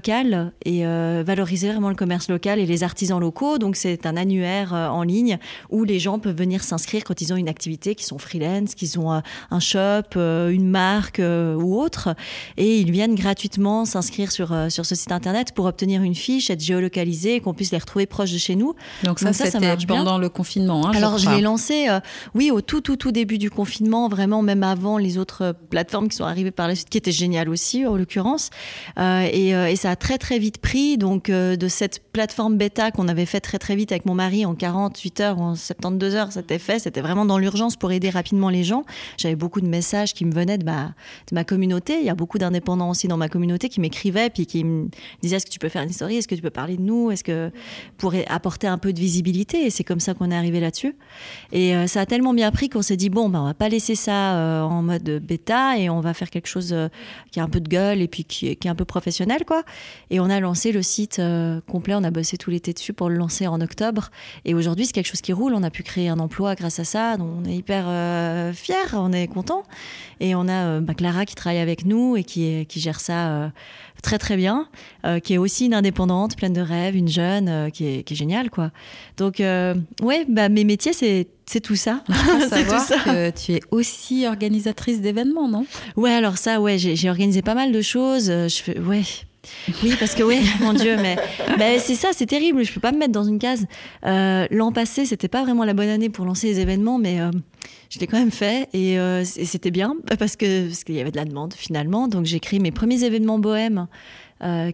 et 0.65 0.87
euh, 0.87 1.23
valoriser 1.27 1.71
vraiment 1.71 1.89
le 1.89 1.95
commerce 1.95 2.29
local 2.29 2.59
et 2.59 2.67
les 2.67 2.83
artisans 2.83 3.21
locaux. 3.21 3.59
Donc 3.59 3.77
c'est 3.77 4.07
un 4.07 4.17
annuaire 4.17 4.75
euh, 4.75 4.89
en 4.89 5.03
ligne 5.03 5.39
où 5.71 5.85
les 5.85 5.99
gens 5.99 6.19
peuvent 6.19 6.37
venir 6.37 6.63
s'inscrire 6.63 7.05
quand 7.05 7.21
ils 7.21 7.33
ont 7.33 7.37
une 7.37 7.49
activité, 7.49 7.95
qui 7.95 8.05
sont 8.05 8.19
freelance, 8.19 8.75
qu'ils 8.75 8.99
ont 8.99 9.13
euh, 9.13 9.21
un 9.51 9.61
shop, 9.61 10.17
une 10.17 10.69
marque 10.69 11.21
ou 11.21 11.81
autre, 11.81 12.15
et 12.57 12.81
ils 12.81 12.91
viennent 12.91 13.15
gratuitement 13.15 13.85
s'inscrire 13.85 14.33
sur 14.33 14.55
sur 14.69 14.87
ce 14.87 14.95
site 14.95 15.13
internet 15.13 15.53
pour 15.53 15.67
obtenir 15.67 16.03
une 16.03 16.15
fiche, 16.15 16.51
être 16.51 16.63
géolocalisés, 16.63 17.41
qu'on 17.41 17.55
puisse 17.55 17.73
les 17.73 17.79
retrouver 17.79 18.07
proches 18.07 18.33
de 18.33 18.39
chez 18.39 18.57
nous. 18.57 18.75
Donc 19.05 19.19
ça, 19.19 19.33
ça 19.33 19.51
c'était 19.51 19.77
pendant 19.87 20.19
le 20.19 20.29
confinement. 20.29 20.87
Hein, 20.87 20.93
Alors 20.95 21.19
je, 21.19 21.31
l'ai 21.31 21.41
lancé, 21.41 21.89
oui, 22.35 22.51
au 22.51 22.61
tout 22.61 22.81
tout 22.81 22.97
tout 22.97 23.13
début 23.13 23.39
du 23.39 23.51
confinement, 23.51 24.09
vraiment 24.09 24.43
même 24.43 24.63
avant 24.63 24.99
les 24.99 25.19
autres 25.19 25.55
plateformes 25.71 26.09
qui 26.09 26.17
sont 26.17 26.25
arrivées 26.25 26.51
par 26.51 26.69
la 26.69 26.75
suite, 26.75 26.89
qui 26.89 26.99
étaient 26.99 27.13
géniales 27.13 27.49
aussi 27.49 27.87
en 27.87 27.97
l'occurrence. 27.97 28.51
et, 28.99 29.51
et, 29.51 29.77
ça 29.77 29.86
a 29.87 29.97
très 29.97 30.19
très 30.19 30.39
vite 30.39 30.59
pris. 30.59 30.99
Donc 30.99 31.31
euh, 31.31 31.57
de 31.57 31.69
cette 31.69 32.03
plateforme 32.13 32.57
bêta 32.57 32.91
qu'on 32.91 33.09
avait 33.09 33.27
fait 33.27 33.41
très 33.41 33.59
très 33.59 33.77
vite 33.77 33.93
avec 33.93 34.07
mon 34.07 34.15
mari 34.15 34.45
en 34.45 34.55
48 34.55 35.21
heures 35.21 35.41
en 35.41 35.55
72 35.55 36.15
heures, 36.15 36.33
c'était 36.33 36.59
fait. 36.59 36.79
C'était 36.79 37.01
vraiment 37.01 37.25
dans 37.25 37.39
l'urgence 37.39 37.77
pour 37.77 37.93
aider 37.93 38.11
rapidement 38.11 38.51
les 38.51 38.65
gens. 38.65 38.85
J'avais 39.17 39.37
beaucoup 39.37 39.61
de 39.61 39.67
messages 39.67 40.15
qui 40.15 40.25
me 40.25 40.33
venaient 40.33 40.59
de 40.59 40.65
ma, 40.65 41.45
communauté. 41.45 41.99
Il 42.01 42.07
y 42.07 42.11
a 42.11 42.15
beaucoup 42.15 42.39
d'indépendants 42.39 42.91
aussi 42.91 43.09
dans 43.09 43.17
ma 43.17 43.29
communauté 43.29 43.69
qui 43.69 43.81
m'écrivaient 43.81 44.31
puis 44.31 44.47
qui 44.47 44.65
me 44.65 44.89
disaient 45.23 45.37
est-ce 45.37 45.47
que 45.47 45.51
tu 45.51 45.59
peux 45.59 45.69
faire 45.69 45.83
une 45.83 45.93
story, 45.93 46.17
est-ce 46.17 46.29
que 46.29 46.35
tu 46.35 46.43
peux 46.43 46.51
parler 46.51 46.77
de 46.77 46.83
nous, 46.83 47.11
est-ce 47.11 47.25
que 47.25 47.51
pour 47.99 48.15
apporter 48.29 48.67
un 48.67 48.79
peu 48.79 48.93
de 48.93 49.01
visibilité? 49.01 49.67
Et 49.67 49.71
c'est 49.71 49.85
comme 49.85 50.01
ça 50.01 50.15
qu'on 50.15 50.31
est 50.31 50.37
arrivé 50.37 50.61
là-dessus. 50.61 50.97
Et 51.53 51.77
euh, 51.77 51.87
ça 51.87 52.01
a 52.01 52.07
tellement 52.07 52.35
bien 52.35 52.51
pris 52.51 52.69
qu'on 52.69 52.83
s'est 52.83 52.97
dit 52.97 53.11
bon, 53.11 53.29
ben, 53.29 53.41
on 53.41 53.47
va 53.47 53.55
pas 53.55 53.69
laisser 53.69 53.95
ça 53.95 54.37
euh, 54.37 54.63
en 54.63 54.83
mode 54.83 55.23
bêta 55.23 55.79
et 55.79 55.89
on 55.89 56.01
va 56.01 56.15
faire 56.15 56.31
quelque 56.31 56.49
chose 56.49 56.75
qui 57.31 57.41
a 57.41 57.43
un 57.43 57.49
peu 57.49 57.61
de 57.61 57.69
gueule 57.69 58.01
et 58.01 58.09
puis 58.09 58.25
qui, 58.25 58.57
qui 58.57 58.69
est 58.69 58.71
un 58.71 58.75
peu 58.75 58.85
professionnel 58.85 59.45
quoi. 59.47 59.63
Et 60.11 60.21
on 60.21 60.31
a 60.31 60.39
lancé 60.41 60.73
le 60.73 60.83
site 60.83 61.19
euh, 61.19 61.61
complet, 61.69 61.95
on 61.95 62.05
a 62.05 62.11
bossé 62.11 62.37
tout 62.37 62.51
l'été 62.51 62.73
dessus 62.73 62.93
pour 62.93 63.09
le 63.09 63.17
lancer 63.17 63.47
en 63.47 63.61
octobre. 63.61 64.11
Et 64.45 64.55
aujourd'hui, 64.55 64.87
c'est 64.87 64.93
quelque 64.93 65.09
chose 65.09 65.21
qui 65.21 65.33
roule. 65.33 65.55
On 65.55 65.63
a 65.63 65.71
pu 65.71 65.83
créer 65.83 66.09
un 66.09 66.19
emploi 66.19 66.55
grâce 66.55 66.79
à 66.79 66.85
ça. 66.85 67.17
Donc 67.17 67.29
on 67.37 67.45
est 67.45 67.55
hyper 67.55 67.85
euh, 67.89 68.53
fiers, 68.53 68.95
on 68.95 69.13
est 69.13 69.27
content. 69.27 69.65
Et 70.21 70.35
on 70.35 70.49
a 70.49 70.67
euh, 70.67 70.81
bah, 70.81 70.95
Clara 70.95 71.25
qui 71.27 71.35
travaille 71.35 71.59
avec 71.59 71.85
nous 71.85 72.17
et 72.17 72.25
qui, 72.25 72.67
qui 72.67 72.81
gère 72.81 73.01
ça 73.01 73.53
très 74.03 74.19
très 74.19 74.37
bien, 74.37 74.69
qui 75.25 75.35
est 75.35 75.39
aussi 75.39 75.67
une 75.67 75.75
indépendante, 75.75 76.37
pleine 76.37 76.53
de 76.53 76.61
rêves, 76.61 76.95
une 76.95 77.09
jeune, 77.09 77.71
qui, 77.73 77.87
est, 77.87 78.03
qui 78.05 78.15
est 78.15 78.17
géniale. 78.17 78.51
Quoi. 78.51 78.71
Donc, 79.17 79.39
ouais, 79.39 80.25
bah, 80.29 80.49
mes 80.49 80.65
métiers, 80.65 80.93
c'est 80.93 81.27
c'est 81.47 81.61
tout 81.61 81.77
ça. 81.77 82.03
c'est 82.51 82.65
tout 82.65 82.79
ça. 82.79 82.99
que 83.05 83.31
tu 83.31 83.53
es 83.53 83.61
aussi 83.71 84.27
organisatrice 84.27 85.01
d'événements, 85.01 85.49
non? 85.49 85.65
Ouais, 85.97 86.13
alors 86.13 86.39
ça, 86.39 86.61
ouais, 86.61 86.77
j'ai 86.77 87.09
organisé 87.09 87.41
pas 87.41 87.55
mal 87.55 87.73
de 87.73 87.81
choses. 87.81 88.27
Je 88.27 88.61
fais, 88.63 88.79
ouais, 88.81 89.05
oui, 89.83 89.95
parce 89.99 90.15
que 90.15 90.23
oui, 90.23 90.41
mon 90.61 90.73
Dieu, 90.73 90.97
mais, 90.97 91.79
c'est 91.79 91.95
ça, 91.95 92.09
c'est 92.13 92.27
terrible. 92.27 92.65
Je 92.65 92.73
peux 92.73 92.81
pas 92.81 92.93
me 92.93 92.99
mettre 92.99 93.13
dans 93.13 93.25
une 93.25 93.39
case. 93.39 93.67
Euh, 94.05 94.47
l'an 94.51 94.73
passé, 94.73 95.07
c'était 95.07 95.29
pas 95.29 95.43
vraiment 95.43 95.65
la 95.65 95.75
bonne 95.75 95.89
année 95.89 96.09
pour 96.09 96.25
lancer 96.25 96.49
les 96.49 96.61
événements, 96.61 96.99
mais 96.99 97.21
euh, 97.21 97.31
je 97.91 97.99
l'ai 97.99 98.07
quand 98.07 98.19
même 98.19 98.31
fait 98.31 98.69
et, 98.73 98.99
euh, 98.99 99.25
c'était 99.25 99.71
bien 99.71 99.97
parce 100.19 100.37
que 100.37 100.67
parce 100.67 100.85
qu'il 100.85 100.95
y 100.95 101.01
avait 101.01 101.11
de 101.11 101.17
la 101.17 101.25
demande 101.25 101.55
finalement. 101.55 102.09
Donc 102.09 102.25
j'ai 102.25 102.41
créé 102.41 102.59
mes 102.59 102.71
premiers 102.71 103.05
événements 103.05 103.39
bohèmes. 103.39 103.87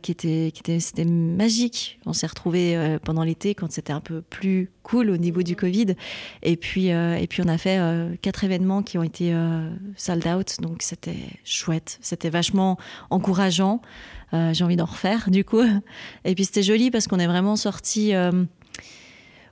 qui 0.02 0.10
étaient 0.10 0.50
qui 0.52 0.60
était 0.60 0.80
c'était 0.80 1.04
magique. 1.04 2.00
On 2.06 2.12
s'est 2.12 2.26
retrouvés 2.26 2.98
pendant 3.04 3.22
l'été 3.22 3.54
quand 3.54 3.70
c'était 3.70 3.92
un 3.92 4.00
peu 4.00 4.20
plus 4.20 4.70
cool 4.82 5.10
au 5.10 5.16
niveau 5.16 5.42
du 5.42 5.54
Covid. 5.54 5.94
Et 6.42 6.56
puis 6.56 6.88
et 6.88 7.26
puis 7.28 7.42
on 7.44 7.48
a 7.48 7.58
fait 7.58 7.78
quatre 8.22 8.44
événements 8.44 8.82
qui 8.82 8.98
ont 8.98 9.04
été 9.04 9.34
sold 9.96 10.26
out. 10.26 10.56
Donc 10.60 10.82
c'était 10.82 11.28
chouette. 11.44 11.98
C'était 12.00 12.30
vachement 12.30 12.76
encourageant. 13.10 13.80
Euh, 14.34 14.52
j'ai 14.52 14.64
envie 14.64 14.76
d'en 14.76 14.86
refaire 14.86 15.30
du 15.30 15.44
coup. 15.44 15.62
Et 16.24 16.34
puis 16.34 16.44
c'était 16.44 16.62
joli 16.62 16.90
parce 16.90 17.06
qu'on 17.06 17.18
est 17.18 17.26
vraiment 17.26 17.56
sorti. 17.56 18.14
Euh, 18.14 18.44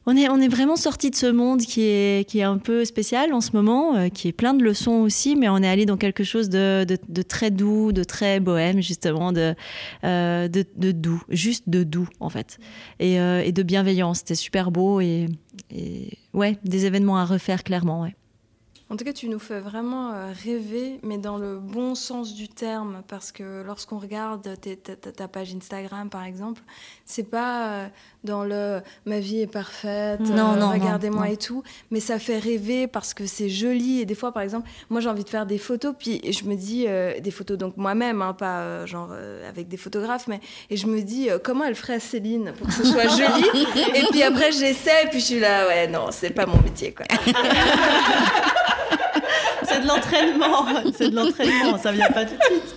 on 0.07 0.17
est, 0.17 0.31
on 0.31 0.41
est 0.41 0.49
vraiment 0.49 0.77
sorti 0.77 1.11
de 1.11 1.15
ce 1.15 1.27
monde 1.27 1.61
qui 1.61 1.83
est, 1.83 2.27
qui 2.27 2.39
est 2.39 2.45
un 2.45 2.57
peu 2.57 2.87
spécial 2.87 3.35
en 3.35 3.43
ce 3.43 3.51
moment, 3.53 3.97
euh, 3.97 4.09
qui 4.09 4.29
est 4.29 4.33
plein 4.33 4.55
de 4.55 4.65
leçons 4.65 5.03
aussi, 5.03 5.37
mais 5.37 5.49
on 5.51 5.59
est 5.59 5.69
allé 5.69 5.85
dans 5.85 5.99
quelque 5.99 6.25
chose 6.25 6.49
de, 6.49 6.87
de, 6.87 7.23
très 7.23 7.51
doux, 7.51 7.93
de 7.93 8.03
très 8.03 8.41
bohème, 8.41 8.81
justement, 8.81 9.31
de, 9.31 9.55
de, 10.03 10.93
doux, 10.93 11.23
juste 11.29 11.69
de 11.69 11.85
doux, 11.85 12.09
en 12.19 12.31
fait, 12.31 12.59
et, 12.99 13.17
et 13.17 13.53
de 13.53 13.63
bienveillance. 13.63 14.19
C'était 14.19 14.35
super 14.37 14.71
beau 14.71 15.03
et, 15.03 15.27
et, 15.71 16.19
ouais, 16.33 16.57
des 16.65 16.87
événements 16.87 17.19
à 17.19 17.27
refaire, 17.27 17.63
clairement, 17.63 18.01
ouais. 18.01 18.15
En 18.91 18.97
tout 18.97 19.05
cas, 19.05 19.13
tu 19.13 19.29
nous 19.29 19.39
fais 19.39 19.61
vraiment 19.61 20.11
euh, 20.11 20.33
rêver, 20.33 20.99
mais 21.05 21.17
dans 21.17 21.39
le 21.39 21.61
bon 21.61 21.95
sens 21.95 22.35
du 22.35 22.49
terme, 22.49 23.05
parce 23.07 23.31
que 23.31 23.63
lorsqu'on 23.63 24.01
regarde 24.01 24.43
ta, 25.17 25.29
page 25.29 25.55
Instagram, 25.55 26.11
par 26.11 26.25
exemple, 26.25 26.61
c'est 27.05 27.31
pas 27.31 27.85
euh, 27.85 27.89
dans 28.25 28.45
le 28.45 28.81
ma 29.07 29.21
vie 29.21 29.41
est 29.41 29.47
parfaite, 29.47 30.21
non, 30.21 30.55
euh, 30.55 30.67
regardez-moi 30.67 31.31
et 31.31 31.37
tout, 31.37 31.63
mais 31.91 32.01
ça 32.01 32.19
fait 32.19 32.39
rêver 32.39 32.87
parce 32.87 33.15
que 33.15 33.27
c'est 33.27 33.49
joli. 33.49 34.01
Et 34.01 34.07
des 34.07 34.15
fois, 34.15 34.33
par 34.33 34.43
exemple, 34.43 34.69
moi 34.89 35.01
j'ai 35.01 35.09
envie 35.09 35.25
de 35.25 35.29
faire 35.29 35.47
des 35.47 35.59
photos, 35.59 35.95
puis 35.99 36.21
je 36.31 36.45
me 36.45 36.55
dis 36.55 36.87
des 37.23 37.31
photos 37.31 37.59
donc 37.59 37.77
moi-même, 37.77 38.23
hein, 38.23 38.33
pas 38.35 38.87
genre 38.87 39.11
avec 39.49 39.69
des 39.69 39.77
photographes, 39.77 40.27
mais 40.29 40.41
et 40.71 40.77
je 40.77 40.87
me 40.87 41.01
dis 41.01 41.29
comment 41.43 41.65
elle 41.65 41.75
ferait 41.75 42.01
Céline 42.01 42.53
pour 42.59 42.67
que 42.67 42.73
ce 42.73 42.85
soit 42.85 43.09
joli? 43.09 43.47
et 43.95 44.05
puis 44.11 44.23
après 44.23 44.53
j'essaie, 44.53 45.09
puis 45.11 45.21
je 45.21 45.25
suis 45.25 45.41
là, 45.41 45.67
ouais 45.69 45.89
non, 45.89 46.07
c'est 46.11 46.31
pas 46.31 46.47
mon 46.47 46.61
métier 46.63 46.93
quoi. 46.93 47.07
c'est 49.65 49.81
de 49.83 49.87
l'entraînement, 49.87 50.67
c'est 50.97 51.11
de 51.11 51.17
l'entraînement, 51.17 51.79
ça 51.79 51.93
vient 51.93 52.11
pas 52.11 52.25
tout 52.25 52.35
de 52.37 52.43
suite. 52.43 52.75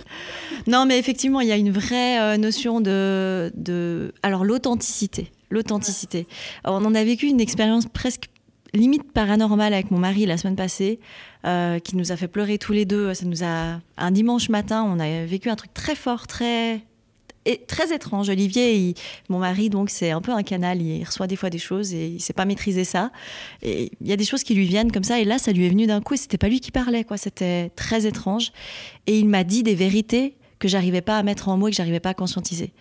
Non, 0.66 0.86
mais 0.86 0.98
effectivement, 0.98 1.40
il 1.40 1.48
y 1.48 1.52
a 1.52 1.56
une 1.56 1.72
vraie 1.72 2.18
euh, 2.20 2.36
notion 2.38 2.80
de, 2.80 3.52
de... 3.54 4.12
alors 4.22 4.44
l'authenticité, 4.44 5.30
l'authenticité. 5.54 6.26
On 6.64 6.84
en 6.84 6.94
a 6.94 7.04
vécu 7.04 7.26
une 7.26 7.40
expérience 7.40 7.86
presque 7.86 8.28
limite 8.74 9.12
paranormale 9.12 9.72
avec 9.72 9.90
mon 9.90 9.98
mari 9.98 10.26
la 10.26 10.36
semaine 10.36 10.56
passée, 10.56 10.98
euh, 11.46 11.78
qui 11.78 11.96
nous 11.96 12.12
a 12.12 12.16
fait 12.16 12.28
pleurer 12.28 12.58
tous 12.58 12.72
les 12.72 12.84
deux. 12.84 13.14
Ça 13.14 13.24
nous 13.24 13.44
a 13.44 13.80
un 13.96 14.10
dimanche 14.10 14.48
matin, 14.48 14.84
on 14.84 14.98
a 14.98 15.24
vécu 15.24 15.48
un 15.48 15.56
truc 15.56 15.72
très 15.72 15.94
fort, 15.94 16.26
très 16.26 16.82
et 17.46 17.60
très 17.66 17.94
étrange. 17.94 18.28
Olivier, 18.28 18.94
mon 19.28 19.38
mari, 19.38 19.70
donc 19.70 19.90
c'est 19.90 20.10
un 20.10 20.20
peu 20.20 20.32
un 20.32 20.42
canal. 20.42 20.80
Il 20.80 21.04
reçoit 21.04 21.26
des 21.26 21.36
fois 21.36 21.50
des 21.50 21.58
choses 21.58 21.92
et 21.92 22.06
il 22.06 22.20
sait 22.20 22.32
pas 22.32 22.44
maîtriser 22.44 22.84
ça. 22.84 23.10
Et 23.62 23.90
il 24.00 24.08
y 24.08 24.12
a 24.12 24.16
des 24.16 24.24
choses 24.24 24.42
qui 24.42 24.54
lui 24.54 24.66
viennent 24.66 24.92
comme 24.92 25.04
ça. 25.04 25.20
Et 25.20 25.24
là, 25.24 25.38
ça 25.38 25.52
lui 25.52 25.66
est 25.66 25.68
venu 25.68 25.86
d'un 25.86 26.00
coup. 26.00 26.14
Et 26.14 26.16
c'était 26.16 26.38
pas 26.38 26.48
lui 26.48 26.60
qui 26.60 26.70
parlait, 26.70 27.04
quoi. 27.04 27.16
C'était 27.16 27.70
très 27.76 28.06
étrange. 28.06 28.52
Et 29.06 29.18
il 29.18 29.28
m'a 29.28 29.44
dit 29.44 29.62
des 29.62 29.74
vérités 29.74 30.36
que 30.58 30.68
j'arrivais 30.68 31.00
pas 31.00 31.18
à 31.18 31.22
mettre 31.22 31.48
en 31.48 31.56
mots 31.56 31.68
et 31.68 31.70
que 31.70 31.76
j'arrivais 31.76 32.00
pas 32.00 32.10
à 32.10 32.14
conscientiser. 32.14 32.72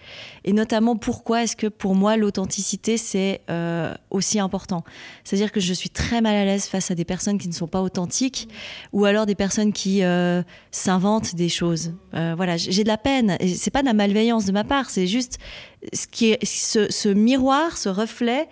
Et 0.44 0.54
notamment, 0.54 0.96
pourquoi 0.96 1.44
est-ce 1.44 1.56
que 1.56 1.68
pour 1.68 1.96
moi, 1.96 2.18
l'authenticité, 2.18 2.98
c'est 2.98 3.42
euh, 3.50 3.94
aussi 4.10 4.40
important? 4.40 4.84
C'est-à-dire 5.24 5.52
que 5.52 5.60
je 5.60 5.74
suis 5.74 5.90
très 5.90 6.22
mal 6.22 6.36
à 6.36 6.46
l'aise 6.46 6.66
face 6.66 6.92
à 6.92 6.96
des 6.96 7.06
personnes 7.06 7.38
qui 7.38 7.48
ne 7.48 7.54
sont 7.54 7.68
pas 7.68 7.82
authentiques 7.82 8.48
ou 8.92 9.06
alors 9.06 9.26
des 9.26 9.36
personnes 9.36 9.74
qui 9.74 10.04
euh, 10.04 10.44
s'inventent 10.72 11.36
des 11.36 11.50
choses. 11.50 11.94
Euh, 12.14 12.34
voilà, 12.36 12.58
j'ai 12.58 12.84
de 12.84 12.88
la 12.88 12.98
peine. 12.98 13.38
Et 13.40 13.50
c'est 13.56 13.72
pas 13.72 13.82
de 13.82 13.88
la 13.88 13.94
malveillance 13.94 14.46
de 14.46 14.52
ma 14.52 14.64
part, 14.64 14.90
c'est 14.90 15.08
juste 15.08 15.40
ce, 15.94 17.14
miroir, 17.14 17.78
ce 17.78 17.90
reflet 17.90 18.48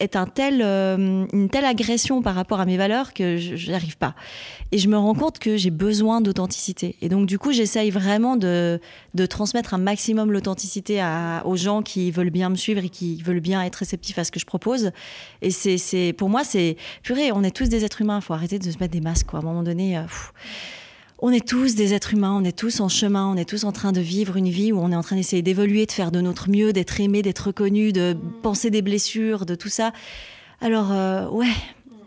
est 0.00 0.16
euh, 0.16 1.26
une 1.32 1.48
telle 1.48 1.64
agression 1.64 2.22
par 2.22 2.34
rapport 2.34 2.58
à 2.58 2.64
mes 2.64 2.76
valeurs 2.76 3.12
que 3.12 3.36
je 3.36 3.70
n'arrive 3.70 3.96
pas. 3.96 4.14
Et 4.72 4.78
je 4.78 4.88
me 4.88 4.96
rends 4.96 5.14
compte 5.14 5.38
que 5.38 5.56
j'ai 5.56 5.70
besoin 5.70 6.20
d'authenticité. 6.20 6.96
Et 7.02 7.08
donc, 7.08 7.26
du 7.26 7.38
coup, 7.38 7.52
j'essaye 7.52 7.90
vraiment 7.90 8.36
de, 8.36 8.80
de, 9.14 9.26
transmettre 9.26 9.74
un 9.74 9.78
maximum 9.78 10.32
l'authenticité 10.32 11.02
aux 11.44 11.56
gens 11.56 11.82
qui 11.82 12.10
veulent 12.10 12.30
bien 12.30 12.48
me 12.48 12.56
suivre 12.56 12.84
et 12.84 12.88
qui 12.88 13.22
veulent 13.22 13.40
bien 13.40 13.62
être 13.62 13.76
réceptifs 13.76 14.18
à 14.18 14.24
ce 14.24 14.32
que 14.32 14.40
je 14.40 14.46
propose. 14.46 14.90
Et 15.42 15.50
c'est, 15.50 16.12
pour 16.12 16.28
moi, 16.28 16.44
c'est 16.44 16.76
purée, 17.02 17.32
on 17.32 17.42
est 17.42 17.54
tous 17.54 17.68
des 17.68 17.84
êtres 17.84 18.00
humains. 18.00 18.18
Il 18.20 18.24
faut 18.24 18.34
arrêter 18.34 18.58
de 18.58 18.70
se 18.70 18.78
mettre 18.78 18.92
des 18.92 19.00
masques. 19.00 19.26
Quoi. 19.26 19.40
À 19.40 19.42
un 19.42 19.44
moment 19.44 19.62
donné, 19.62 19.98
euh, 19.98 20.02
on 21.22 21.32
est 21.32 21.46
tous 21.46 21.74
des 21.74 21.92
êtres 21.94 22.14
humains, 22.14 22.36
on 22.40 22.44
est 22.44 22.56
tous 22.56 22.80
en 22.80 22.88
chemin, 22.88 23.26
on 23.26 23.36
est 23.36 23.48
tous 23.48 23.64
en 23.64 23.72
train 23.72 23.92
de 23.92 24.00
vivre 24.00 24.36
une 24.36 24.48
vie 24.48 24.72
où 24.72 24.78
on 24.78 24.90
est 24.90 24.96
en 24.96 25.02
train 25.02 25.16
d'essayer 25.16 25.42
d'évoluer, 25.42 25.86
de 25.86 25.92
faire 25.92 26.10
de 26.10 26.20
notre 26.20 26.48
mieux, 26.48 26.72
d'être 26.72 27.00
aimé, 27.00 27.22
d'être 27.22 27.48
reconnu, 27.48 27.92
de 27.92 28.16
penser 28.42 28.70
des 28.70 28.82
blessures, 28.82 29.44
de 29.44 29.54
tout 29.54 29.68
ça. 29.68 29.92
Alors, 30.60 30.92
euh, 30.92 31.28
ouais, 31.28 31.52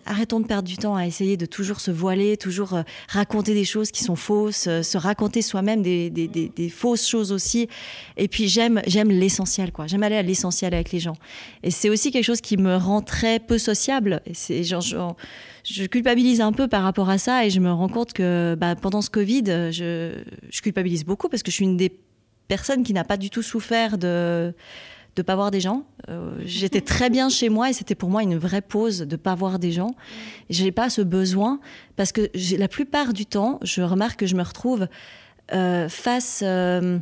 arrêtons 0.06 0.40
de 0.40 0.46
perdre 0.46 0.68
du 0.68 0.78
temps 0.78 0.96
à 0.96 1.06
essayer 1.06 1.38
de 1.38 1.46
toujours 1.46 1.80
se 1.80 1.92
voiler, 1.92 2.38
toujours 2.38 2.74
euh, 2.74 2.84
raconter 3.08 3.54
des 3.54 3.66
choses 3.66 3.92
qui 3.92 4.04
sont 4.04 4.16
fausses, 4.16 4.68
euh, 4.68 4.84
se 4.84 4.98
raconter 4.98 5.42
soi-même 5.42 5.82
des, 5.82 6.10
des, 6.10 6.70
fausses 6.70 7.08
choses 7.08 7.32
aussi. 7.32 7.68
Et 8.18 8.28
puis 8.28 8.48
j'aime 8.48 8.82
j'aime 8.88 9.10
l'essentiel, 9.10 9.72
quoi. 9.72 9.88
J'aime 9.88 10.04
aller 10.04 10.16
à 10.16 10.22
l'essentiel 10.22 10.74
avec 10.74 10.92
les 10.92 11.00
gens. 11.00 11.16
Et 11.64 11.72
c'est 11.72 11.90
aussi 11.90 12.12
quelque 12.12 12.26
chose 12.26 12.42
qui 12.42 12.58
me 12.58 12.76
rend 12.76 13.02
très 13.02 13.40
peu 13.40 13.58
sociable. 13.58 14.22
Je 14.26 15.86
culpabilise 15.86 16.42
un 16.42 16.52
peu 16.52 16.68
par 16.68 16.84
rapport 16.84 17.10
à 17.10 17.18
ça 17.18 17.46
et 17.46 17.50
je 17.50 17.60
me 17.60 17.72
rends 17.72 17.90
compte 17.90 18.14
que 18.14 18.56
bah, 18.60 18.76
pendant 18.76 19.02
ce 19.02 19.10
Covid, 19.10 19.44
je 19.72 20.62
culpabilise 20.62 21.06
beaucoup 21.06 21.30
parce 21.30 21.44
que 21.44 21.52
je 21.52 21.56
suis 21.56 21.66
une 21.66 21.78
des 21.78 21.92
personnes 22.48 22.84
qui 22.84 22.94
n'a 22.94 23.04
pas 23.04 23.18
du 23.18 23.30
tout 23.30 23.42
souffert 23.42 23.98
de 23.98 24.54
de 25.16 25.22
pas 25.22 25.36
voir 25.36 25.52
des 25.52 25.62
gens. 25.62 25.84
Euh, 26.10 26.36
j'étais 26.46 26.82
très 26.82 27.10
bien 27.10 27.30
chez 27.30 27.50
moi 27.50 27.70
et 27.70 27.74
c'était 27.74 27.96
pour 27.96 28.10
moi 28.10 28.24
une 28.24 28.38
vraie 28.38 28.62
pause 28.62 29.00
de 29.00 29.16
pas 29.16 29.36
voir 29.36 29.60
des 29.60 29.72
gens. 29.72 29.96
Je 30.50 30.64
n'ai 30.64 30.72
pas 30.72 30.90
ce 30.90 31.02
besoin 31.02 31.60
parce 31.96 32.12
que 32.12 32.30
la 32.58 32.68
plupart 32.68 33.14
du 33.14 33.26
temps, 33.26 33.60
je 33.62 33.82
remarque 33.82 34.20
que 34.20 34.26
je 34.26 34.36
me 34.36 34.44
retrouve 34.44 34.88
euh, 35.54 35.90
face 35.90 36.42
euh, 36.44 37.00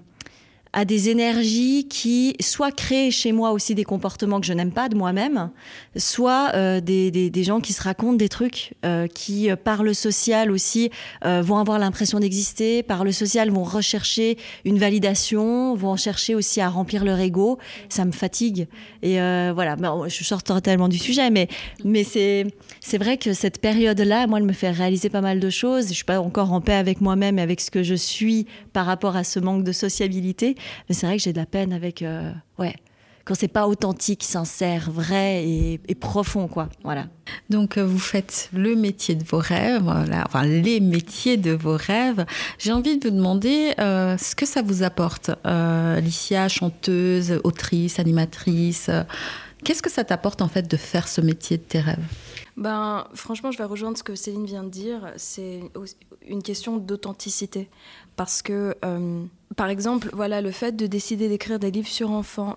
à 0.73 0.85
des 0.85 1.09
énergies 1.09 1.87
qui 1.89 2.35
soit 2.39 2.71
créent 2.71 3.11
chez 3.11 3.33
moi 3.33 3.51
aussi 3.51 3.75
des 3.75 3.83
comportements 3.83 4.39
que 4.39 4.45
je 4.45 4.53
n'aime 4.53 4.71
pas 4.71 4.87
de 4.87 4.95
moi-même, 4.95 5.49
soit 5.97 6.51
euh, 6.53 6.79
des, 6.79 7.11
des, 7.11 7.29
des, 7.29 7.43
gens 7.43 7.59
qui 7.59 7.73
se 7.73 7.81
racontent 7.81 8.13
des 8.13 8.29
trucs 8.29 8.73
euh, 8.85 9.07
qui, 9.07 9.51
euh, 9.51 9.57
par 9.57 9.83
le 9.83 9.93
social 9.93 10.49
aussi, 10.49 10.89
euh, 11.25 11.41
vont 11.41 11.57
avoir 11.57 11.77
l'impression 11.77 12.19
d'exister, 12.19 12.83
par 12.83 13.03
le 13.03 13.11
social 13.11 13.49
vont 13.49 13.63
rechercher 13.63 14.37
une 14.63 14.77
validation, 14.77 15.75
vont 15.75 15.97
chercher 15.97 16.35
aussi 16.35 16.61
à 16.61 16.69
remplir 16.69 17.03
leur 17.03 17.19
ego. 17.19 17.57
Ça 17.89 18.05
me 18.05 18.11
fatigue. 18.11 18.67
Et 19.01 19.19
euh, 19.19 19.51
voilà, 19.53 19.75
je 20.07 20.23
sors 20.23 20.43
totalement 20.43 20.87
du 20.87 20.97
sujet, 20.97 21.29
mais, 21.29 21.49
mais 21.83 22.03
c'est, 22.03 22.45
c'est 22.79 22.97
vrai 22.97 23.17
que 23.17 23.33
cette 23.33 23.59
période-là, 23.59 24.27
moi, 24.27 24.39
elle 24.39 24.45
me 24.45 24.53
fait 24.53 24.71
réaliser 24.71 25.09
pas 25.09 25.21
mal 25.21 25.39
de 25.39 25.49
choses. 25.49 25.89
Je 25.89 25.93
suis 25.93 26.05
pas 26.05 26.21
encore 26.21 26.53
en 26.53 26.61
paix 26.61 26.75
avec 26.75 27.01
moi-même 27.01 27.39
et 27.39 27.41
avec 27.41 27.59
ce 27.59 27.71
que 27.71 27.83
je 27.83 27.95
suis 27.95 28.45
par 28.71 28.85
rapport 28.85 29.17
à 29.17 29.25
ce 29.25 29.39
manque 29.39 29.63
de 29.63 29.71
sociabilité. 29.71 30.55
Mais 30.87 30.95
c'est 30.95 31.05
vrai 31.05 31.17
que 31.17 31.23
j'ai 31.23 31.33
de 31.33 31.39
la 31.39 31.45
peine 31.45 31.73
avec. 31.73 32.01
Euh, 32.01 32.31
ouais. 32.59 32.75
Quand 33.23 33.35
c'est 33.35 33.47
pas 33.47 33.67
authentique, 33.67 34.23
sincère, 34.23 34.89
vrai 34.89 35.45
et, 35.45 35.79
et, 35.87 35.95
profond, 35.95 36.47
quoi. 36.47 36.69
Voilà. 36.83 37.05
Donc, 37.51 37.77
euh, 37.77 37.85
vous 37.85 37.99
faites 37.99 38.49
le 38.51 38.75
métier 38.75 39.13
de 39.13 39.23
vos 39.23 39.37
rêves, 39.37 39.83
voilà, 39.83 40.23
enfin 40.25 40.43
les 40.43 40.79
métiers 40.79 41.37
de 41.37 41.51
vos 41.51 41.77
rêves. 41.77 42.25
J'ai 42.57 42.71
envie 42.71 42.97
de 42.97 43.07
vous 43.07 43.15
demander 43.15 43.75
euh, 43.79 44.17
ce 44.17 44.35
que 44.35 44.47
ça 44.47 44.63
vous 44.63 44.81
apporte, 44.81 45.29
euh, 45.45 45.99
Licia, 45.99 46.47
chanteuse, 46.47 47.39
autrice, 47.43 47.99
animatrice. 47.99 48.89
Euh, 48.89 49.03
Qu'est-ce 49.63 49.83
que 49.83 49.91
ça 49.91 50.03
t'apporte 50.03 50.41
en 50.41 50.47
fait 50.47 50.67
de 50.67 50.77
faire 50.77 51.07
ce 51.07 51.21
métier 51.21 51.57
de 51.57 51.63
tes 51.63 51.79
rêves? 51.79 52.03
Ben, 52.57 53.07
franchement, 53.13 53.51
je 53.51 53.59
vais 53.59 53.63
rejoindre 53.63 53.97
ce 53.97 54.03
que 54.03 54.15
Céline 54.15 54.45
vient 54.45 54.63
de 54.63 54.69
dire. 54.69 55.13
C'est 55.17 55.59
une 56.27 56.41
question 56.41 56.77
d'authenticité. 56.77 57.69
Parce 58.15 58.41
que, 58.41 58.75
euh, 58.83 59.23
par 59.55 59.69
exemple, 59.69 60.09
voilà, 60.13 60.41
le 60.41 60.51
fait 60.51 60.75
de 60.75 60.85
décider 60.85 61.29
d'écrire 61.29 61.59
des 61.59 61.71
livres 61.71 61.87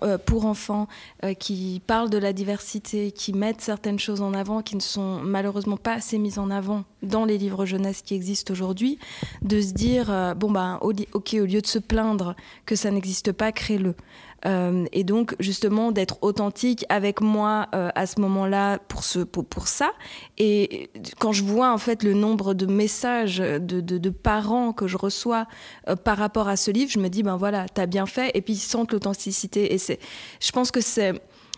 euh, 0.03 0.17
pour 0.17 0.45
enfants 0.45 0.87
euh, 1.23 1.33
qui 1.33 1.81
parlent 1.87 2.09
de 2.09 2.17
la 2.17 2.33
diversité, 2.33 3.11
qui 3.11 3.33
mettent 3.33 3.61
certaines 3.61 3.99
choses 3.99 4.21
en 4.21 4.33
avant 4.33 4.61
qui 4.61 4.75
ne 4.75 4.81
sont 4.81 5.19
malheureusement 5.21 5.77
pas 5.77 5.93
assez 5.93 6.17
mises 6.17 6.39
en 6.39 6.49
avant 6.49 6.83
dans 7.03 7.25
les 7.25 7.37
livres 7.37 7.65
jeunesse 7.65 8.01
qui 8.01 8.15
existent 8.15 8.51
aujourd'hui, 8.51 8.99
de 9.41 9.61
se 9.61 9.73
dire, 9.73 10.35
bon, 10.35 10.51
ben, 10.51 10.79
ok, 10.81 11.35
au 11.39 11.45
lieu 11.45 11.61
de 11.61 11.67
se 11.67 11.79
plaindre 11.79 12.35
que 12.65 12.75
ça 12.75 12.91
n'existe 12.91 13.31
pas, 13.31 13.51
crée-le. 13.51 13.95
Euh, 14.45 14.85
et 14.91 15.03
donc 15.03 15.35
justement 15.39 15.91
d'être 15.91 16.17
authentique 16.21 16.85
avec 16.89 17.21
moi 17.21 17.67
euh, 17.73 17.89
à 17.95 18.05
ce 18.05 18.21
moment-là 18.21 18.77
pour, 18.77 19.03
ce, 19.03 19.19
pour, 19.19 19.67
ça. 19.67 19.91
Et 20.37 20.89
quand 21.19 21.31
je 21.31 21.43
vois 21.43 21.73
en 21.73 21.77
fait 21.77 22.03
le 22.03 22.13
nombre 22.13 22.53
de 22.53 22.65
messages 22.65 23.37
de, 23.37 23.59
de, 23.59 23.97
de 23.97 24.09
parents 24.09 24.71
que 24.71 24.87
je 24.87 24.97
reçois 24.97 25.47
euh, 25.87 25.95
par 25.95 26.17
rapport 26.17 26.47
à 26.47 26.57
ce 26.57 26.69
livre, 26.69 26.91
je 26.91 26.99
me 26.99 27.07
dis 27.07 27.23
ben 27.23 27.37
voilà, 27.37 27.65
t'as 27.67 27.87
bien 27.87 28.05
fait. 28.05 28.31
Et 28.35 28.41
puis 28.41 28.53
ils 28.53 28.59
sentent 28.59 28.91
l'authenticité. 28.91 29.73
Et 29.73 29.77
c'est, 29.77 29.99
je 30.39 30.51
pense 30.51 30.69
que 30.71 30.81
c'est 30.81 31.13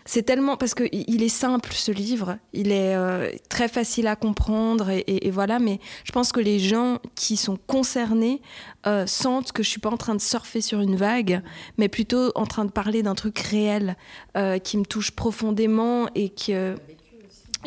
c'est 0.08 0.22
tellement 0.22 0.56
parce 0.56 0.72
que 0.72 0.84
il 0.90 1.22
est 1.22 1.28
simple 1.28 1.70
ce 1.74 1.92
livre, 1.92 2.38
il 2.54 2.72
est 2.72 2.96
euh, 2.96 3.30
très 3.50 3.68
facile 3.68 4.06
à 4.06 4.16
comprendre 4.16 4.88
et, 4.88 5.04
et, 5.06 5.30
voilà. 5.30 5.58
Mais 5.58 5.80
je 6.04 6.12
pense 6.12 6.32
que 6.32 6.40
les 6.40 6.58
gens 6.58 6.98
qui 7.14 7.36
sont 7.36 7.58
concernés 7.66 8.40
euh, 8.86 9.06
sentent 9.06 9.52
que 9.52 9.62
je 9.62 9.68
suis 9.68 9.80
pas 9.80 9.90
en 9.90 9.98
train 9.98 10.14
de 10.14 10.20
surfer 10.22 10.62
sur 10.62 10.80
une 10.80 10.96
vague, 10.96 11.42
mais 11.76 11.90
plutôt 11.90 12.32
en 12.36 12.46
train 12.46 12.64
de 12.64 12.70
parler 12.70 13.02
d'un 13.02 13.14
truc 13.14 13.38
réel 13.38 13.98
euh, 14.38 14.58
qui 14.58 14.78
me 14.78 14.86
touche 14.86 15.10
profondément 15.10 16.08
et 16.14 16.30
que 16.30 16.74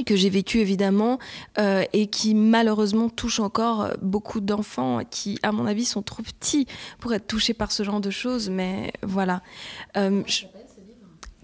que 0.05 0.15
j'ai 0.15 0.29
vécu 0.29 0.59
évidemment 0.59 1.19
euh, 1.59 1.83
et 1.91 2.07
qui 2.07 2.33
malheureusement 2.33 3.09
touche 3.09 3.39
encore 3.39 3.89
beaucoup 4.01 4.39
d'enfants 4.39 5.01
qui 5.09 5.37
à 5.43 5.51
mon 5.51 5.65
avis 5.65 5.83
sont 5.83 6.01
trop 6.01 6.23
petits 6.23 6.65
pour 6.99 7.13
être 7.13 7.27
touchés 7.27 7.53
par 7.53 7.73
ce 7.73 7.83
genre 7.83 7.99
de 7.99 8.09
choses 8.09 8.49
mais 8.49 8.93
voilà 9.03 9.41
euh. 9.97 10.23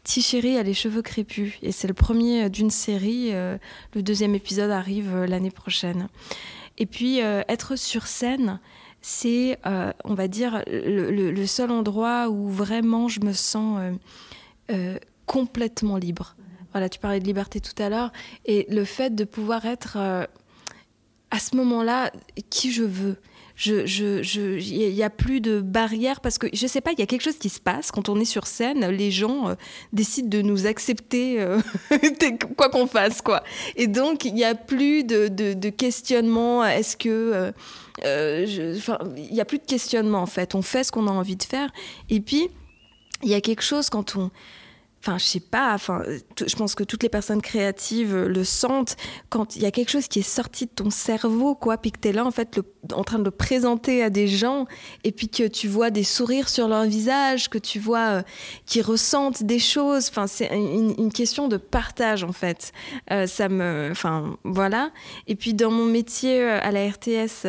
Chéri 0.07 0.57
a 0.57 0.63
les 0.63 0.73
cheveux 0.73 1.01
crépus 1.01 1.53
et 1.61 1.71
c'est 1.71 1.87
le 1.87 1.93
premier 1.93 2.49
d'une 2.49 2.69
série. 2.69 3.33
Euh, 3.33 3.57
le 3.93 4.01
deuxième 4.01 4.35
épisode 4.35 4.71
arrive 4.71 5.13
euh, 5.15 5.27
l'année 5.27 5.51
prochaine. 5.51 6.09
Et 6.77 6.85
puis 6.85 7.21
euh, 7.21 7.41
être 7.47 7.75
sur 7.75 8.07
scène, 8.07 8.59
c'est, 9.01 9.59
euh, 9.65 9.91
on 10.03 10.13
va 10.13 10.27
dire, 10.27 10.63
le, 10.67 11.45
seul 11.45 11.71
endroit 11.71 12.29
où 12.29 12.49
vraiment 12.49 13.07
je 13.07 13.21
me 13.21 13.33
sens 13.33 13.79
euh, 14.71 14.97
complètement 15.25 15.97
libre. 15.97 16.35
Voilà, 16.71 16.89
tu 16.89 16.99
parlais 16.99 17.19
de 17.19 17.25
liberté 17.25 17.59
tout 17.59 17.81
à 17.81 17.89
l'heure 17.89 18.11
et 18.45 18.67
le 18.69 18.83
fait 18.83 19.15
de 19.15 19.23
pouvoir 19.23 19.65
être 19.65 19.97
à 19.97 21.39
ce 21.39 21.55
moment-là 21.55 22.11
qui 22.49 22.71
je 22.71 22.83
veux 22.83 23.17
je, 23.57 23.87
je, 23.87 24.59
y 24.59 25.03
a 25.03 25.09
plus 25.09 25.41
de 25.41 25.61
barrières 25.61 26.21
parce 26.21 26.37
que 26.37 26.45
je 26.53 26.67
sais 26.67 26.79
pas, 26.79 26.91
il 26.91 26.99
y 26.99 27.01
a 27.01 27.07
quelque 27.07 27.23
chose 27.23 27.39
qui 27.39 27.49
se 27.49 27.59
passe 27.59 27.89
quand 27.89 28.07
on 28.07 28.19
est 28.19 28.25
sur 28.25 28.45
scène. 28.45 28.87
Les 28.89 29.09
gens 29.09 29.49
euh, 29.49 29.55
décident 29.93 30.29
de 30.29 30.43
nous 30.43 30.67
accepter 30.67 31.41
euh, 31.41 31.59
quoi 32.55 32.69
qu'on 32.69 32.85
fasse, 32.85 33.21
quoi. 33.23 33.43
Et 33.75 33.87
donc 33.87 34.25
il 34.25 34.37
y 34.37 34.43
a 34.43 34.53
plus 34.53 35.03
de, 35.03 35.27
de, 35.27 35.69
questionnement. 35.69 36.63
Est-ce 36.63 36.95
que 36.95 37.51
euh, 38.05 38.45
il 39.17 39.33
y 39.33 39.41
a 39.41 39.45
plus 39.45 39.57
de 39.57 39.65
questionnement 39.65 40.19
en 40.19 40.27
fait. 40.27 40.53
On 40.53 40.61
fait 40.61 40.83
ce 40.83 40.91
qu'on 40.91 41.07
a 41.07 41.11
envie 41.11 41.35
de 41.35 41.43
faire. 41.43 41.71
Et 42.11 42.19
puis 42.19 42.49
il 43.23 43.29
y 43.29 43.33
a 43.33 43.41
quelque 43.41 43.63
chose 43.63 43.89
quand 43.89 44.15
on 44.15 44.29
enfin 45.01 45.17
je 45.17 45.23
sais 45.23 45.39
pas 45.39 45.73
enfin 45.73 46.03
je 46.37 46.55
pense 46.55 46.75
que 46.75 46.83
toutes 46.83 47.03
les 47.03 47.09
personnes 47.09 47.41
créatives 47.41 48.15
le 48.15 48.43
sentent. 48.43 48.95
Quand 49.29 49.55
il 49.55 49.61
y 49.61 49.65
a 49.65 49.71
quelque 49.71 49.89
chose 49.89 50.07
qui 50.07 50.19
est 50.19 50.29
sorti 50.29 50.65
de 50.65 50.71
ton 50.71 50.89
cerveau 50.89 51.55
quoi 51.55 51.77
puis 51.77 51.91
que 51.91 51.99
tu 51.99 52.09
es 52.09 52.11
là 52.11 52.25
en 52.25 52.31
fait 52.31 52.59
en 52.93 53.03
train 53.03 53.19
de 53.19 53.23
le 53.23 53.31
présenter 53.31 54.03
à 54.03 54.09
des 54.09 54.27
gens 54.27 54.65
et 55.03 55.11
puis 55.11 55.29
que 55.29 55.47
tu 55.47 55.67
vois 55.67 55.89
des 55.89 56.03
sourires 56.03 56.49
sur 56.49 56.67
leur 56.67 56.85
visage 56.85 57.49
que 57.49 57.57
tu 57.57 57.79
vois 57.79 58.07
euh, 58.07 58.21
qui 58.65 58.81
ressentent 58.81 59.43
des 59.43 59.59
choses 59.59 60.07
enfin 60.09 60.27
c'est 60.27 60.47
une, 60.55 60.95
une, 60.97 61.11
question 61.11 61.47
de 61.47 61.57
partage 61.57 62.23
en 62.23 62.31
fait. 62.31 62.71
Euh, 63.11 63.27
ça 63.27 63.49
me 63.49 63.89
enfin 63.91 64.37
voilà. 64.43 64.91
Et 65.27 65.35
puis 65.35 65.53
dans 65.53 65.71
mon 65.71 65.85
métier 65.85 66.41
euh, 66.41 66.59
à 66.61 66.71
la 66.71 66.87
RTS 66.87 67.45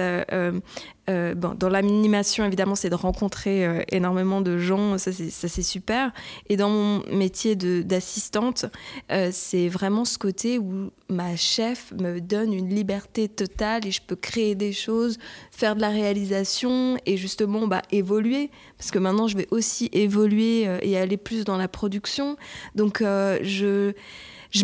euh, 1.08 1.34
bon, 1.34 1.54
dans 1.54 1.68
l'animation, 1.68 2.44
évidemment, 2.44 2.74
c'est 2.74 2.90
de 2.90 2.94
rencontrer 2.94 3.66
euh, 3.66 3.82
énormément 3.90 4.40
de 4.40 4.58
gens, 4.58 4.98
ça 4.98 5.10
c'est 5.12 5.62
super. 5.62 6.12
Et 6.48 6.56
dans 6.56 6.68
mon 6.68 7.02
métier 7.10 7.56
d'assistante, 7.56 8.66
euh, 9.10 9.30
c'est 9.32 9.68
vraiment 9.68 10.04
ce 10.04 10.18
côté 10.18 10.58
où 10.58 10.90
ma 11.08 11.36
chef 11.36 11.92
me 11.98 12.20
donne 12.20 12.52
une 12.52 12.74
liberté 12.74 13.28
totale 13.28 13.86
et 13.86 13.90
je 13.90 14.02
peux 14.02 14.16
créer 14.16 14.54
des 14.54 14.72
choses, 14.72 15.18
faire 15.50 15.76
de 15.76 15.80
la 15.80 15.90
réalisation 15.90 16.98
et 17.06 17.16
justement 17.16 17.66
bah, 17.66 17.82
évoluer. 17.90 18.50
Parce 18.76 18.90
que 18.90 18.98
maintenant, 18.98 19.28
je 19.28 19.36
vais 19.36 19.48
aussi 19.50 19.88
évoluer 19.92 20.68
euh, 20.68 20.78
et 20.82 20.98
aller 20.98 21.16
plus 21.16 21.44
dans 21.44 21.56
la 21.56 21.68
production. 21.68 22.36
Donc, 22.74 23.02
je 23.02 23.94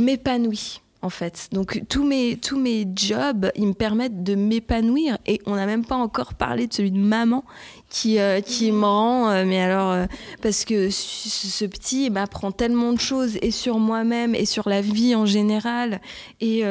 m'épanouis 0.01 0.81
en 1.05 1.11
fait. 1.11 1.49
Donc 1.53 1.83
tous 1.88 2.05
mes, 2.05 2.37
tous 2.37 2.59
mes 2.59 2.87
jobs, 2.97 3.51
ils 3.57 3.67
me 3.67 3.75
permettent 3.75 4.25
de 4.25 4.35
m'épanouir 4.35 5.19
et 5.27 5.40
on 5.45 5.55
n'a 5.55 5.67
même 5.67 5.85
pas 5.85 5.97
encore 5.97 6.33
parlé 6.33 6.67
de 6.67 6.73
celui 6.73 6.90
de 6.90 6.99
maman 6.99 7.45
qui, 7.90 8.19
euh, 8.19 8.40
qui 8.40 8.73
me 8.73 8.87
rend, 8.87 9.29
euh, 9.29 9.45
mais 9.47 9.61
alors, 9.61 9.90
euh, 9.90 10.07
parce 10.40 10.64
que 10.64 10.88
ce, 10.90 11.67
petit 11.67 12.09
m'apprend 12.09 12.53
tellement 12.53 12.93
de 12.93 13.01
choses 13.01 13.37
et 13.43 13.51
sur 13.51 13.79
moi-même 13.79 14.35
et 14.35 14.47
sur 14.47 14.69
la 14.69 14.81
vie 14.81 15.14
en 15.14 15.27
général 15.27 16.01
et 16.40 16.62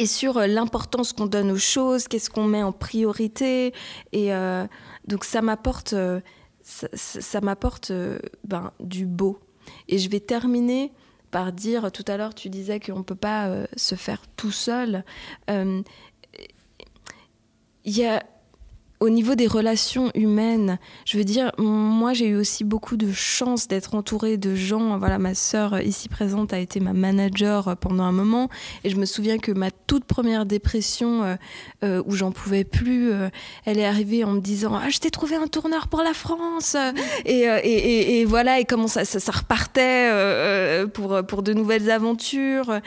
et 0.00 0.06
sur 0.06 0.40
l'importance 0.40 1.12
qu'on 1.12 1.26
donne 1.26 1.52
aux 1.52 1.56
choses, 1.56 2.08
qu'est-ce 2.08 2.28
qu'on 2.28 2.46
met 2.46 2.64
en 2.64 2.72
priorité. 2.72 3.72
Et 4.12 4.30
donc 5.06 5.24
ça 5.24 5.40
m'apporte, 5.40 5.94
ça, 6.62 7.40
m'apporte 7.40 7.92
ben, 8.42 8.72
du 8.80 9.06
beau. 9.06 9.38
Et 9.88 9.98
je 9.98 10.10
vais 10.10 10.18
terminer 10.18 10.90
par 11.34 11.52
dire, 11.52 11.90
tout 11.90 12.04
à 12.06 12.16
l'heure 12.16 12.32
tu 12.32 12.48
disais 12.48 12.78
qu'on 12.78 12.98
ne 12.98 13.02
peut 13.02 13.16
pas 13.16 13.48
euh, 13.48 13.66
se 13.74 13.96
faire 13.96 14.22
tout 14.36 14.52
seul. 14.52 15.04
Il 15.48 15.82
y 17.84 18.06
a 18.06 18.22
au 19.04 19.10
niveau 19.10 19.34
des 19.34 19.46
relations 19.46 20.10
humaines, 20.14 20.78
je 21.04 21.18
veux 21.18 21.24
dire, 21.24 21.52
moi 21.58 22.14
j'ai 22.14 22.28
eu 22.28 22.36
aussi 22.36 22.64
beaucoup 22.64 22.96
de 22.96 23.12
chance 23.12 23.68
d'être 23.68 23.94
entourée 23.94 24.38
de 24.38 24.54
gens. 24.54 24.98
Voilà, 24.98 25.18
ma 25.18 25.34
sœur 25.34 25.78
ici 25.82 26.08
présente 26.08 26.54
a 26.54 26.58
été 26.58 26.80
ma 26.80 26.94
manager 26.94 27.76
pendant 27.76 28.04
un 28.04 28.12
moment. 28.12 28.48
Et 28.82 28.88
je 28.88 28.96
me 28.96 29.04
souviens 29.04 29.36
que 29.36 29.52
ma 29.52 29.70
toute 29.70 30.06
première 30.06 30.46
dépression 30.46 31.22
euh, 31.22 31.36
euh, 31.84 32.02
où 32.06 32.12
j'en 32.12 32.32
pouvais 32.32 32.64
plus, 32.64 33.12
euh, 33.12 33.28
elle 33.66 33.78
est 33.78 33.84
arrivée 33.84 34.24
en 34.24 34.32
me 34.32 34.40
disant 34.40 34.74
ah 34.74 34.88
je 34.88 34.98
t'ai 34.98 35.10
trouvé 35.10 35.36
un 35.36 35.48
tourneur 35.48 35.88
pour 35.88 36.00
la 36.00 36.14
France. 36.14 36.74
Et, 37.26 37.40
et, 37.42 38.20
et, 38.20 38.24
voilà 38.24 38.58
et 38.58 38.64
comment 38.64 38.88
ça, 38.88 39.04
ça, 39.04 39.20
ça 39.20 39.32
repartait 39.32 40.86
pour 40.94 41.20
pour 41.26 41.42
de 41.42 41.52
nouvelles 41.52 41.90
aventures 41.90 42.80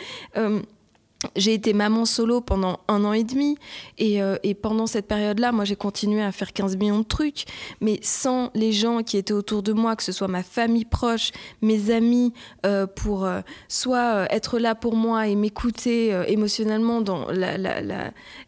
j'ai 1.36 1.54
été 1.54 1.74
maman 1.74 2.06
solo 2.06 2.42
pendant 2.42 2.80
un 2.88 3.04
an 3.04 3.14
et 3.14 3.24
demi 3.24 3.58
et, 3.98 4.22
euh, 4.22 4.38
pendant 4.62 4.86
cette 4.88 5.08
période-là, 5.08 5.52
moi 5.52 5.66
j'ai 5.66 5.76
continué 5.76 6.22
à 6.22 6.32
faire 6.32 6.54
15 6.54 6.78
millions 6.78 7.00
de 7.00 7.06
trucs, 7.06 7.46
mais 7.82 8.00
sans 8.02 8.52
les 8.54 8.72
gens 8.72 9.02
qui 9.04 9.18
étaient 9.18 9.34
autour 9.34 9.64
de 9.64 9.74
moi, 9.74 9.96
que 9.96 10.04
ce 10.04 10.12
soit 10.12 10.28
ma 10.28 10.44
famille 10.44 10.86
proche, 10.86 11.32
mes 11.62 11.92
amis, 11.92 12.34
euh, 12.66 12.86
pour 12.86 13.26
euh, 13.26 13.42
soit 13.68 14.32
être 14.32 14.60
là 14.60 14.76
pour 14.76 14.96
moi 14.96 15.28
et 15.28 15.36
m'écouter 15.36 16.10
émotionnellement 16.28 17.02
dans 17.02 17.28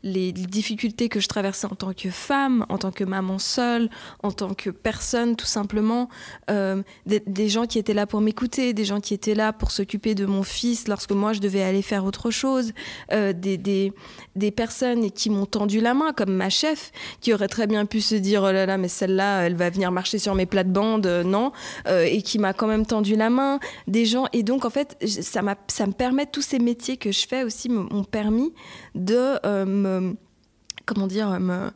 les 0.04 0.32
difficultés 0.32 1.10
que 1.10 1.20
je 1.20 1.28
traversais 1.28 1.68
en 1.68 1.76
tant 1.76 1.94
que 1.94 2.10
femme, 2.10 2.66
en 2.70 2.78
tant 2.78 2.92
que 2.92 3.04
maman 3.04 3.40
seule, 3.40 3.90
en 4.24 4.32
tant 4.32 4.54
que 4.54 4.70
personne 4.70 5.36
tout 5.36 5.46
simplement, 5.46 6.10
des 6.48 7.50
gens 7.50 7.66
qui 7.66 7.80
étaient 7.80 7.94
là 7.94 8.06
pour 8.06 8.22
m'écouter, 8.22 8.74
des 8.74 8.86
gens 8.86 9.00
qui 9.00 9.14
étaient 9.14 9.36
là 9.36 9.54
pour 9.54 9.72
s'occuper 9.72 10.16
de 10.16 10.26
mon 10.26 10.44
fils 10.44 10.88
lorsque 10.88 11.12
moi 11.12 11.34
je 11.34 11.40
devais 11.40 11.64
aller 11.64 11.82
faire 11.82 12.06
autre 12.06 12.30
chose 12.30 12.59
euh, 13.12 13.34
des, 13.34 13.58
des, 13.58 13.94
des, 14.36 14.52
personnes 14.52 15.12
qui 15.12 15.30
m'ont 15.30 15.46
tendu 15.46 15.80
la 15.80 15.94
main, 15.94 16.14
comme 16.14 16.34
ma 16.34 16.50
chef, 16.50 16.92
qui 17.22 17.34
aurait 17.34 17.48
très 17.48 17.68
bien 17.68 17.86
pu 17.86 18.02
se 18.02 18.16
dire 18.16 18.44
oh 18.44 18.52
là 18.52 18.66
là, 18.66 18.78
mais 18.78 18.88
celle-là, 18.88 19.42
elle 19.42 19.56
va 19.56 19.70
venir 19.70 19.92
marcher 19.92 20.20
sur 20.20 20.36
mes 20.36 20.46
plates-bandes, 20.46 21.06
euh, 21.06 21.24
non, 21.24 21.52
euh, 21.88 22.04
et 22.04 22.22
qui 22.22 22.40
m'a 22.40 22.54
quand 22.54 22.68
même 22.68 22.86
tendu 22.86 23.16
la 23.16 23.30
main, 23.30 23.60
des 23.88 24.06
gens. 24.06 24.26
Et 24.34 24.44
donc, 24.44 24.66
en 24.66 24.70
fait, 24.70 24.98
ça, 25.06 25.42
ça 25.68 25.88
me 25.88 25.94
permet, 25.94 26.26
tous 26.26 26.42
ces 26.42 26.60
métiers 26.60 26.98
que 26.98 27.12
je 27.12 27.28
fais 27.28 27.44
aussi 27.44 27.70
m'ont 27.70 28.04
permis 28.04 28.54
de 28.96 29.40
me. 29.66 30.16
Comment 30.86 31.08
dire 31.08 31.40
me, 31.40 31.70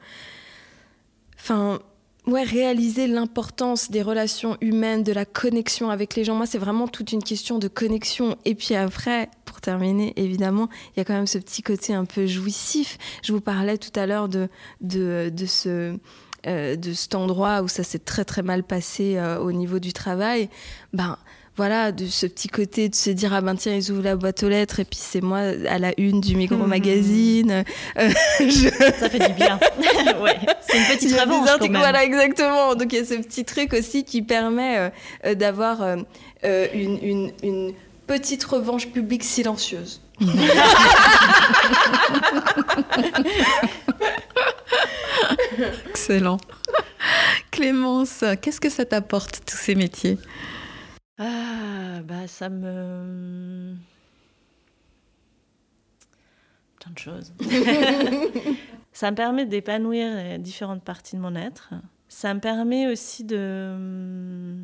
Enfin 1.35 1.79
ouais, 2.27 2.43
réaliser 2.43 3.07
l'importance 3.07 3.91
des 3.91 4.01
relations 4.01 4.57
humaines, 4.61 5.03
de 5.03 5.11
la 5.11 5.25
connexion 5.25 5.89
avec 5.89 6.15
les 6.15 6.23
gens. 6.23 6.35
Moi, 6.35 6.45
c'est 6.45 6.57
vraiment 6.57 6.87
toute 6.87 7.11
une 7.11 7.23
question 7.23 7.59
de 7.59 7.67
connexion. 7.67 8.37
Et 8.45 8.55
puis 8.55 8.75
après, 8.75 9.29
pour 9.45 9.61
terminer, 9.61 10.13
évidemment, 10.15 10.69
il 10.95 10.99
y 10.99 11.01
a 11.01 11.05
quand 11.05 11.13
même 11.13 11.27
ce 11.27 11.37
petit 11.37 11.61
côté 11.61 11.93
un 11.93 12.05
peu 12.05 12.25
jouissif. 12.27 12.97
Je 13.23 13.33
vous 13.33 13.41
parlais 13.41 13.77
tout 13.77 13.97
à 13.99 14.05
l'heure 14.05 14.29
de, 14.29 14.49
de, 14.81 15.31
de 15.35 15.45
ce... 15.45 15.97
Euh, 16.45 16.75
de 16.75 16.91
cet 16.91 17.15
endroit 17.15 17.61
où 17.61 17.69
ça 17.69 17.83
s'est 17.83 17.99
très 17.99 18.25
très 18.25 18.41
mal 18.41 18.63
passé 18.63 19.15
euh, 19.15 19.39
au 19.39 19.53
niveau 19.53 19.79
du 19.79 19.93
travail, 19.93 20.49
ben 20.91 21.17
voilà, 21.55 21.91
de 21.91 22.07
ce 22.07 22.25
petit 22.25 22.47
côté 22.47 22.89
de 22.89 22.95
se 22.95 23.11
dire 23.11 23.31
ah 23.31 23.41
ben 23.41 23.55
tiens 23.55 23.75
ils 23.75 23.91
ouvrent 23.91 24.01
la 24.01 24.15
boîte 24.15 24.41
aux 24.41 24.49
lettres 24.49 24.79
et 24.79 24.85
puis 24.85 24.97
c'est 24.99 25.21
moi 25.21 25.37
à 25.69 25.77
la 25.77 25.93
une 25.99 26.19
du 26.19 26.35
Micro 26.35 26.57
mmh. 26.57 26.67
Magazine. 26.67 27.63
Euh, 27.99 28.09
Ça 28.99 29.07
fait 29.07 29.19
du 29.19 29.33
bien. 29.33 29.59
ouais, 30.21 30.39
c'est 30.67 30.79
une 30.79 30.85
petite 30.85 31.11
revanche 31.11 31.47
quand 31.59 31.69
même. 31.69 31.77
Voilà 31.77 32.03
exactement. 32.03 32.73
Donc 32.73 32.91
il 32.91 32.99
y 32.99 33.01
a 33.01 33.05
ce 33.05 33.13
petit 33.15 33.45
truc 33.45 33.73
aussi 33.73 34.03
qui 34.03 34.23
permet 34.23 34.77
euh, 34.77 34.89
euh, 35.25 35.35
d'avoir 35.35 35.83
une, 35.83 36.97
une, 37.03 37.31
une 37.43 37.73
petite 38.07 38.43
revanche 38.45 38.87
publique 38.87 39.23
silencieuse. 39.23 40.01
Excellent. 45.89 46.37
Clémence, 47.51 48.23
qu'est-ce 48.41 48.59
que 48.59 48.69
ça 48.69 48.85
t'apporte 48.85 49.41
tous 49.45 49.57
ces 49.57 49.75
métiers? 49.75 50.17
Ah, 51.17 52.01
bah 52.03 52.27
ça 52.27 52.49
me. 52.49 53.75
Plein 56.79 56.91
de 56.91 56.99
choses. 56.99 57.33
ça 58.93 59.11
me 59.11 59.15
permet 59.15 59.45
d'épanouir 59.45 60.39
différentes 60.39 60.83
parties 60.83 61.15
de 61.15 61.21
mon 61.21 61.35
être. 61.35 61.73
Ça 62.09 62.33
me 62.33 62.39
permet 62.39 62.87
aussi 62.91 63.23
de, 63.23 64.55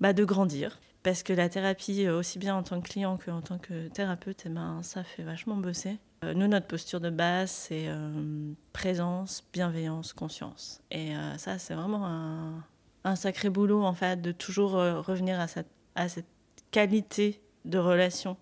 bah, 0.00 0.12
de 0.12 0.24
grandir. 0.24 0.78
Parce 1.02 1.22
que 1.22 1.34
la 1.34 1.50
thérapie, 1.50 2.08
aussi 2.08 2.38
bien 2.38 2.54
en 2.56 2.62
tant 2.62 2.80
que 2.80 2.88
client 2.88 3.18
qu'en 3.18 3.42
tant 3.42 3.58
que 3.58 3.88
thérapeute, 3.88 4.44
eh 4.46 4.48
ben, 4.48 4.82
ça 4.82 5.04
fait 5.04 5.22
vachement 5.22 5.56
bosser. 5.56 5.98
Euh, 6.24 6.32
nous, 6.34 6.48
notre 6.48 6.66
posture 6.66 7.00
de 7.00 7.10
base, 7.10 7.50
c'est 7.50 7.88
euh, 7.88 8.52
présence, 8.72 9.44
bienveillance, 9.52 10.12
conscience. 10.12 10.80
Et 10.90 11.14
euh, 11.14 11.36
ça, 11.36 11.58
c'est 11.58 11.74
vraiment 11.74 12.06
un, 12.06 12.64
un, 13.04 13.16
sacré 13.16 13.50
boulot, 13.50 13.82
en 13.82 13.92
fait, 13.92 14.22
de 14.22 14.32
toujours 14.32 14.72
revenir 14.72 15.38
à 15.38 15.46
cette 15.46 15.68
à 15.94 16.08
cette 16.08 16.26
qualité 16.70 17.40
de 17.64 17.78
relation 17.78 18.36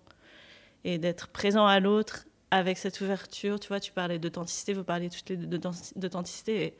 et 0.83 0.97
d'être 0.97 1.27
présent 1.29 1.65
à 1.65 1.79
l'autre 1.79 2.25
avec 2.51 2.77
cette 2.77 3.01
ouverture. 3.01 3.59
Tu 3.59 3.67
vois, 3.69 3.79
tu 3.79 3.91
parlais 3.91 4.19
d'authenticité, 4.19 4.73
vous 4.73 4.83
parliez 4.83 5.09
toutes 5.09 5.29
les 5.29 5.37
deux 5.37 5.59
d'authenticité. 5.95 6.77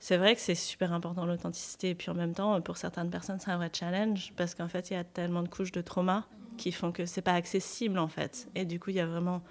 C'est 0.00 0.16
vrai 0.16 0.34
que 0.34 0.40
c'est 0.40 0.54
super 0.54 0.92
important 0.92 1.26
l'authenticité. 1.26 1.90
Et 1.90 1.94
puis 1.94 2.10
en 2.10 2.14
même 2.14 2.34
temps, 2.34 2.60
pour 2.60 2.76
certaines 2.76 3.10
personnes, 3.10 3.40
c'est 3.40 3.50
un 3.50 3.56
vrai 3.56 3.70
challenge 3.72 4.32
parce 4.36 4.54
qu'en 4.54 4.68
fait, 4.68 4.90
il 4.90 4.94
y 4.94 4.96
a 4.96 5.04
tellement 5.04 5.42
de 5.42 5.48
couches 5.48 5.72
de 5.72 5.80
trauma 5.80 6.26
qui 6.56 6.72
font 6.72 6.92
que 6.92 7.06
c'est 7.06 7.22
pas 7.22 7.34
accessible 7.34 7.98
en 7.98 8.08
fait. 8.08 8.48
Et 8.54 8.64
du 8.64 8.78
coup, 8.78 8.90
il 8.90 8.96
y 8.96 9.00
a 9.00 9.06
vraiment. 9.06 9.42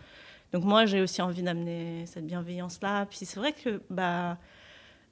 Donc 0.53 0.63
moi, 0.63 0.85
j'ai 0.85 1.01
aussi 1.01 1.21
envie 1.21 1.43
d'amener 1.43 2.05
cette 2.05 2.25
bienveillance-là. 2.25 3.05
Puis 3.07 3.25
c'est 3.25 3.39
vrai 3.39 3.51
que 3.51 3.81
bah 3.89 4.37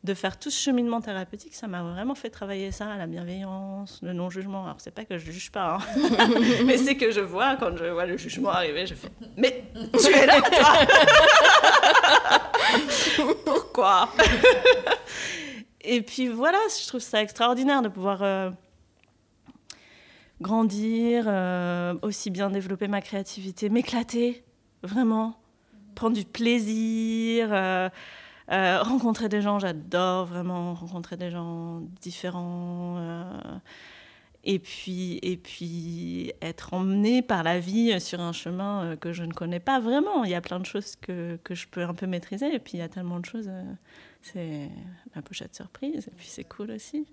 de 0.06 0.14
faire 0.14 0.38
tout 0.38 0.50
ce 0.50 0.62
cheminement 0.62 1.02
thérapeutique, 1.02 1.56
ça 1.56 1.68
m'a 1.68 1.82
vraiment 1.82 2.16
fait 2.16 2.30
travailler 2.30 2.72
ça, 2.72 2.96
la 2.96 3.08
bienveillance, 3.08 4.00
le 4.04 4.14
non-jugement. 4.14 4.64
Alors, 4.66 4.78
c'est 4.80 4.92
pas 4.92 5.04
que 5.04 5.18
je 5.18 5.32
juge 5.32 5.52
pas, 5.52 5.80
hein. 5.80 6.00
mais 6.66 6.78
c'est 6.78 6.96
que 6.96 7.12
je 7.12 7.22
vois, 7.22 7.58
quand 7.58 7.76
je 7.76 7.86
vois 7.86 8.06
le 8.06 8.16
jugement 8.16 8.50
arriver, 8.50 8.86
je 8.86 8.94
fais 8.94 9.10
Mais 9.36 9.66
tu 10.00 10.14
es 10.14 10.26
là, 10.28 10.42
toi 10.42 10.74
Pourquoi 13.46 14.10
Et 15.82 16.02
puis 16.02 16.28
voilà, 16.28 16.60
je 16.70 16.88
trouve 16.88 17.02
ça 17.02 17.22
extraordinaire 17.22 17.82
de 17.82 17.90
pouvoir 17.90 18.22
euh, 18.22 18.52
grandir, 20.40 21.26
euh, 21.28 21.96
aussi 22.04 22.30
bien 22.30 22.52
développer 22.52 22.88
ma 22.88 23.02
créativité, 23.02 23.70
m'éclater, 23.70 24.44
vraiment, 24.84 25.40
prendre 25.96 26.16
du 26.16 26.26
plaisir. 26.26 27.50
Euh, 27.52 27.90
euh, 28.52 28.82
rencontrer 28.82 29.28
des 29.28 29.42
gens, 29.42 29.60
j'adore 29.60 30.26
vraiment 30.26 30.74
rencontrer 30.76 31.18
des 31.18 31.32
gens 31.32 31.82
différents. 32.02 32.98
Euh, 33.00 33.24
et, 34.44 34.60
puis, 34.60 35.20
et 35.24 35.38
puis 35.38 36.32
être 36.42 36.76
emmené 36.76 37.24
par 37.24 37.42
la 37.42 37.60
vie 37.60 38.00
sur 38.00 38.22
un 38.22 38.34
chemin 38.34 38.84
euh, 38.84 38.96
que 38.96 39.14
je 39.14 39.24
ne 39.24 39.34
connais 39.34 39.60
pas 39.60 39.80
vraiment. 39.80 40.24
Il 40.24 40.30
y 40.30 40.36
a 40.36 40.42
plein 40.42 40.60
de 40.60 40.66
choses 40.66 40.96
que, 41.02 41.40
que 41.44 41.56
je 41.56 41.68
peux 41.68 41.84
un 41.84 41.96
peu 41.96 42.06
maîtriser. 42.06 42.54
Et 42.54 42.60
puis 42.60 42.74
il 42.76 42.80
y 42.80 42.84
a 42.84 42.90
tellement 42.90 43.20
de 43.20 43.26
choses. 43.26 43.50
c'est 44.22 44.70
la 45.16 45.22
pochette 45.24 45.56
surprise. 45.56 46.08
Et 46.08 46.16
puis 46.16 46.28
c'est 46.30 46.44
cool 46.44 46.72
aussi. 46.72 47.06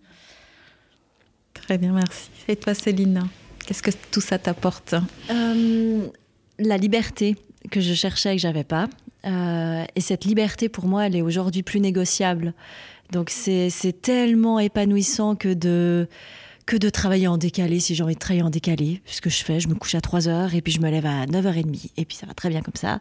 Très 1.55 1.79
bien, 1.79 1.93
merci. 1.93 2.31
Et 2.49 2.57
toi, 2.57 2.75
Céline, 2.75 3.23
qu'est-ce 3.67 3.83
que 3.83 3.91
tout 4.11 4.21
ça 4.21 4.39
t'apporte? 4.39 4.95
La 6.59 6.77
liberté 6.77 7.37
que 7.71 7.81
je 7.81 7.95
cherchais 7.95 8.35
et 8.35 8.37
que 8.37 8.43
j'avais 8.43 8.65
pas. 8.65 8.89
Euh, 9.27 9.85
et 9.95 10.01
cette 10.01 10.25
liberté, 10.25 10.69
pour 10.69 10.87
moi, 10.87 11.07
elle 11.07 11.17
est 11.17 11.23
aujourd'hui 11.23 11.63
plus 11.63 11.81
négociable. 11.81 12.55
Donc 13.13 13.29
c'est 13.31 13.71
tellement 14.01 14.59
épanouissant 14.59 15.37
que 15.37 15.53
de, 15.53 16.09
que 16.65 16.77
de 16.77 16.89
travailler 16.89 17.29
en 17.29 17.37
décalé, 17.37 17.79
si 17.79 17.95
j'ai 17.95 18.03
envie 18.03 18.15
de 18.15 18.19
travailler 18.19 18.43
en 18.43 18.49
décalé. 18.49 19.03
Ce 19.05 19.21
que 19.21 19.29
je 19.29 19.45
fais, 19.45 19.61
je 19.61 19.69
me 19.69 19.75
couche 19.75 19.95
à 19.95 20.01
3 20.01 20.29
heures 20.29 20.55
et 20.55 20.63
puis 20.63 20.73
je 20.73 20.81
me 20.81 20.91
lève 20.91 21.05
à 21.05 21.27
9h30 21.27 21.91
et 21.99 22.05
puis 22.07 22.17
ça 22.17 22.27
va 22.27 22.33
très 22.33 22.49
bien 22.49 22.63
comme 22.63 22.75
ça. 22.75 23.01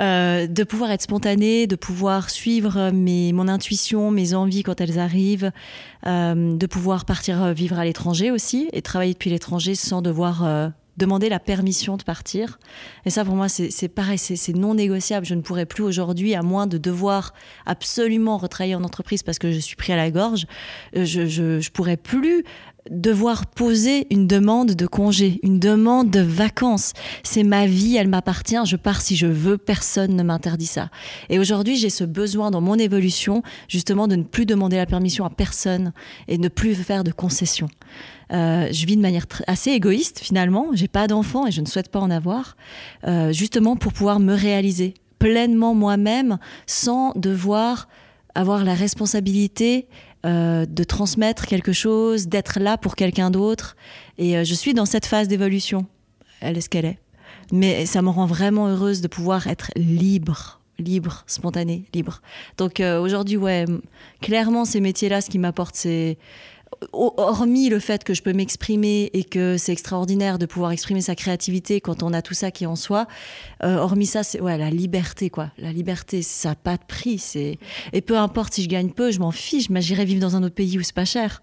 Euh, 0.00 0.46
de 0.46 0.62
pouvoir 0.62 0.92
être 0.92 1.02
spontané, 1.02 1.66
de 1.66 1.74
pouvoir 1.74 2.30
suivre 2.30 2.90
mes, 2.92 3.32
mon 3.32 3.48
intuition, 3.48 4.12
mes 4.12 4.34
envies 4.34 4.62
quand 4.62 4.80
elles 4.80 5.00
arrivent, 5.00 5.50
euh, 6.06 6.56
de 6.56 6.66
pouvoir 6.66 7.04
partir 7.04 7.52
vivre 7.52 7.76
à 7.76 7.84
l'étranger 7.84 8.30
aussi 8.30 8.68
et 8.72 8.82
travailler 8.82 9.14
depuis 9.14 9.30
l'étranger 9.30 9.74
sans 9.74 10.00
devoir 10.00 10.72
demander 11.00 11.28
la 11.28 11.40
permission 11.40 11.96
de 11.96 12.02
partir. 12.02 12.58
Et 13.04 13.10
ça, 13.10 13.24
pour 13.24 13.34
moi, 13.34 13.48
c'est 13.48 13.88
pareil, 13.88 14.18
c'est 14.18 14.54
non 14.54 14.74
négociable. 14.74 15.26
Je 15.26 15.34
ne 15.34 15.40
pourrais 15.40 15.66
plus 15.66 15.82
aujourd'hui, 15.82 16.34
à 16.34 16.42
moins 16.42 16.66
de 16.66 16.78
devoir 16.78 17.34
absolument 17.66 18.36
retravailler 18.36 18.74
en 18.74 18.84
entreprise 18.84 19.22
parce 19.22 19.38
que 19.38 19.50
je 19.50 19.58
suis 19.58 19.76
pris 19.76 19.92
à 19.92 19.96
la 19.96 20.10
gorge, 20.10 20.46
euh, 20.96 21.04
je, 21.04 21.26
je 21.26 21.70
pourrais 21.70 21.96
plus 21.96 22.44
devoir 22.88 23.46
poser 23.46 24.06
une 24.10 24.26
demande 24.26 24.72
de 24.72 24.86
congé, 24.86 25.38
une 25.42 25.58
demande 25.58 26.10
de 26.10 26.20
vacances. 26.20 26.92
C'est 27.22 27.42
ma 27.42 27.66
vie, 27.66 27.96
elle 27.96 28.08
m'appartient, 28.08 28.60
je 28.64 28.76
pars 28.76 29.00
si 29.02 29.16
je 29.16 29.26
veux, 29.26 29.58
personne 29.58 30.16
ne 30.16 30.22
m'interdit 30.22 30.66
ça. 30.66 30.90
Et 31.28 31.38
aujourd'hui, 31.38 31.76
j'ai 31.76 31.90
ce 31.90 32.04
besoin 32.04 32.50
dans 32.50 32.60
mon 32.60 32.76
évolution, 32.76 33.42
justement, 33.68 34.08
de 34.08 34.16
ne 34.16 34.22
plus 34.22 34.46
demander 34.46 34.76
la 34.76 34.86
permission 34.86 35.24
à 35.24 35.30
personne 35.30 35.92
et 36.28 36.38
ne 36.38 36.48
plus 36.48 36.74
faire 36.74 37.04
de 37.04 37.12
concessions. 37.12 37.68
Euh, 38.32 38.68
je 38.70 38.86
vis 38.86 38.96
de 38.96 39.02
manière 39.02 39.26
assez 39.46 39.70
égoïste 39.70 40.20
finalement. 40.20 40.68
J'ai 40.72 40.88
pas 40.88 41.06
d'enfants 41.06 41.46
et 41.46 41.50
je 41.50 41.60
ne 41.60 41.66
souhaite 41.66 41.90
pas 41.90 41.98
en 41.98 42.10
avoir, 42.10 42.56
euh, 43.06 43.32
justement 43.32 43.76
pour 43.76 43.92
pouvoir 43.92 44.20
me 44.20 44.34
réaliser 44.34 44.94
pleinement 45.18 45.74
moi-même 45.74 46.38
sans 46.66 47.12
devoir 47.14 47.88
avoir 48.34 48.64
la 48.64 48.74
responsabilité 48.74 49.88
euh, 50.24 50.64
de 50.66 50.84
transmettre 50.84 51.46
quelque 51.46 51.72
chose, 51.72 52.28
d'être 52.28 52.60
là 52.60 52.78
pour 52.78 52.94
quelqu'un 52.94 53.30
d'autre. 53.30 53.76
Et 54.18 54.44
je 54.44 54.54
suis 54.54 54.74
dans 54.74 54.86
cette 54.86 55.06
phase 55.06 55.28
d'évolution. 55.28 55.86
Elle 56.40 56.56
est 56.56 56.60
ce 56.60 56.68
qu'elle 56.68 56.84
est. 56.84 56.98
Mais 57.52 57.84
ça 57.84 58.00
me 58.00 58.10
rend 58.10 58.26
vraiment 58.26 58.68
heureuse 58.68 59.00
de 59.00 59.08
pouvoir 59.08 59.48
être 59.48 59.72
libre, 59.74 60.60
libre, 60.78 61.24
spontanée, 61.26 61.84
libre. 61.92 62.22
Donc 62.56 62.80
aujourd'hui, 62.80 63.36
ouais, 63.36 63.64
clairement, 64.20 64.64
ces 64.64 64.80
métiers-là, 64.80 65.20
ce 65.20 65.28
qui 65.28 65.38
m'apporte, 65.38 65.74
c'est 65.74 66.16
hormis 66.92 67.68
le 67.68 67.78
fait 67.78 68.04
que 68.04 68.14
je 68.14 68.22
peux 68.22 68.32
m'exprimer 68.32 69.10
et 69.12 69.24
que 69.24 69.56
c'est 69.56 69.72
extraordinaire 69.72 70.38
de 70.38 70.46
pouvoir 70.46 70.72
exprimer 70.72 71.00
sa 71.00 71.14
créativité 71.14 71.80
quand 71.80 72.02
on 72.02 72.12
a 72.12 72.22
tout 72.22 72.34
ça 72.34 72.50
qui 72.50 72.64
est 72.64 72.66
en 72.66 72.76
soi, 72.76 73.06
euh, 73.62 73.76
hormis 73.76 74.06
ça, 74.06 74.22
c'est 74.22 74.40
ouais, 74.40 74.56
la 74.58 74.70
liberté, 74.70 75.30
quoi. 75.30 75.50
La 75.58 75.72
liberté, 75.72 76.22
ça 76.22 76.50
n'a 76.50 76.54
pas 76.54 76.76
de 76.76 76.84
prix. 76.86 77.22
Et 77.92 78.00
peu 78.00 78.16
importe 78.16 78.54
si 78.54 78.62
je 78.62 78.68
gagne 78.68 78.90
peu, 78.90 79.10
je 79.10 79.20
m'en 79.20 79.30
fiche, 79.30 79.70
mais 79.70 79.82
j'irai 79.82 80.04
vivre 80.04 80.20
dans 80.20 80.36
un 80.36 80.42
autre 80.42 80.54
pays 80.54 80.78
où 80.78 80.82
c'est 80.82 80.94
pas 80.94 81.04
cher 81.04 81.42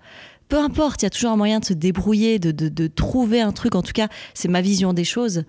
peu 0.49 0.57
importe, 0.57 1.01
il 1.01 1.05
y 1.05 1.07
a 1.07 1.09
toujours 1.09 1.31
un 1.31 1.35
moyen 1.35 1.59
de 1.59 1.65
se 1.65 1.73
débrouiller, 1.73 2.39
de, 2.39 2.51
de, 2.51 2.87
trouver 2.87 3.41
un 3.41 3.51
truc. 3.51 3.75
En 3.75 3.81
tout 3.81 3.91
cas, 3.91 4.07
c'est 4.33 4.47
ma 4.47 4.61
vision 4.61 4.93
des 4.93 5.03
choses. 5.03 5.43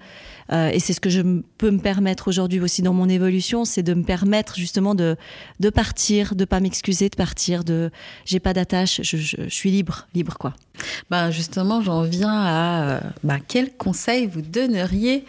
Euh, 0.50 0.70
et 0.70 0.80
c'est 0.80 0.92
ce 0.92 1.00
que 1.00 1.10
je 1.10 1.20
peux 1.58 1.70
me 1.70 1.78
permettre 1.78 2.28
aujourd'hui 2.28 2.60
aussi 2.60 2.82
dans 2.82 2.94
mon 2.94 3.08
évolution, 3.08 3.64
c'est 3.64 3.82
de 3.82 3.94
me 3.94 4.02
permettre 4.02 4.56
justement 4.56 4.94
de, 4.94 5.16
de 5.60 5.70
partir, 5.70 6.34
de 6.34 6.44
pas 6.44 6.60
m'excuser 6.60 7.08
de 7.10 7.16
partir, 7.16 7.64
de 7.64 7.90
j'ai 8.24 8.40
pas 8.40 8.54
d'attache, 8.54 9.00
je, 9.02 9.18
je, 9.18 9.48
suis 9.48 9.70
libre, 9.70 10.08
libre 10.14 10.36
quoi. 10.38 10.54
Ben 11.10 11.30
justement, 11.30 11.82
j'en 11.82 12.02
viens 12.02 12.32
à 12.32 13.00
ben, 13.24 13.40
quel 13.46 13.74
conseil 13.76 14.26
vous 14.26 14.42
donneriez 14.42 15.24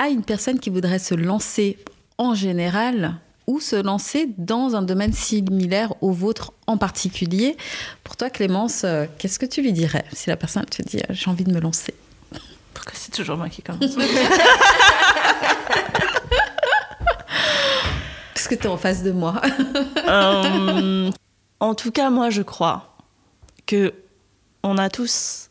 à 0.00 0.08
une 0.08 0.22
personne 0.22 0.58
qui 0.58 0.70
voudrait 0.70 0.98
se 0.98 1.14
lancer 1.14 1.78
en 2.18 2.34
général 2.34 3.20
ou 3.48 3.58
se 3.60 3.74
lancer 3.74 4.28
dans 4.36 4.76
un 4.76 4.82
domaine 4.82 5.14
similaire 5.14 5.94
au 6.02 6.12
vôtre 6.12 6.52
en 6.66 6.76
particulier. 6.76 7.56
Pour 8.04 8.14
toi, 8.16 8.28
Clémence, 8.28 8.84
euh, 8.84 9.06
qu'est-ce 9.18 9.38
que 9.38 9.46
tu 9.46 9.62
lui 9.62 9.72
dirais 9.72 10.04
si 10.12 10.28
la 10.28 10.36
personne 10.36 10.66
te 10.66 10.82
dit 10.82 10.98
euh, 10.98 11.04
j'ai 11.14 11.30
envie 11.30 11.44
de 11.44 11.52
me 11.52 11.58
lancer? 11.58 11.94
Pourquoi 12.74 12.92
c'est 12.94 13.10
toujours 13.10 13.38
moi 13.38 13.48
qui 13.48 13.62
commence 13.62 13.96
Parce 18.34 18.46
que 18.46 18.54
tu 18.54 18.64
es 18.64 18.68
en 18.68 18.76
face 18.76 19.02
de 19.02 19.12
moi. 19.12 19.40
Euh, 20.06 21.10
en 21.60 21.74
tout 21.74 21.90
cas, 21.90 22.10
moi, 22.10 22.30
je 22.30 22.42
crois 22.42 22.96
que 23.66 23.94
on 24.62 24.78
a 24.78 24.90
tous 24.90 25.50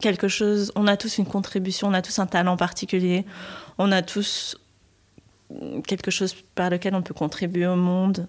quelque 0.00 0.28
chose, 0.28 0.72
on 0.76 0.86
a 0.86 0.96
tous 0.96 1.18
une 1.18 1.26
contribution, 1.26 1.88
on 1.88 1.92
a 1.92 2.02
tous 2.02 2.18
un 2.20 2.26
talent 2.26 2.56
particulier, 2.56 3.26
on 3.78 3.92
a 3.92 4.02
tous 4.02 4.56
quelque 5.86 6.10
chose 6.10 6.34
par 6.54 6.70
lequel 6.70 6.94
on 6.94 7.02
peut 7.02 7.14
contribuer 7.14 7.66
au 7.66 7.76
monde. 7.76 8.26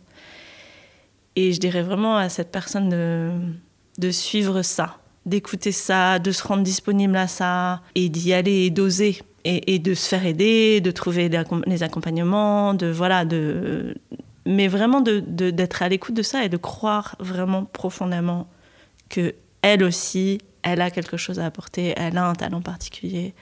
Et 1.36 1.52
je 1.52 1.60
dirais 1.60 1.82
vraiment 1.82 2.18
à 2.18 2.30
cette 2.30 2.52
personne 2.52 2.90
de, 2.90 3.32
de 3.98 4.12
suivre 4.12 4.62
ça, 4.62 4.98
d'écouter 5.26 5.72
ça, 5.72 6.20
de 6.20 6.32
se 6.32 6.46
rendre 6.46 6.64
disponible 6.64 7.16
à 7.16 7.28
ça 7.28 7.82
et 7.96 8.10
d'y 8.10 8.34
aller 8.34 8.66
et 8.66 8.70
d'oser 8.70 9.20
et, 9.46 9.80
de 9.80 9.94
se 9.94 10.08
faire 10.08 10.26
aider, 10.26 10.80
de 10.80 10.92
trouver 10.92 11.30
les 11.68 11.84
accompagnements, 11.84 12.74
de 12.74 12.88
voilà, 12.88 13.26
de 13.26 13.96
mais 14.46 14.68
vraiment 14.68 15.02
d'être 15.02 15.80
de, 15.80 15.84
à 15.84 15.90
l'écoute 15.90 16.16
de 16.16 16.22
ça 16.22 16.46
et 16.46 16.50
de 16.50 16.58
croire 16.58 17.16
vraiment 17.20 17.66
profondément 17.66 18.48
que 19.10 19.36
elle 19.62 19.84
aussi, 19.84 20.40
elle 20.62 20.82
a 20.82 20.92
quelque 20.92 21.18
chose 21.18 21.40
à 21.40 21.46
apporter, 21.46 21.94
elle 21.96 22.18
a 22.18 22.28
un 22.28 22.36
talent 22.36 22.62
particulier 22.62 23.34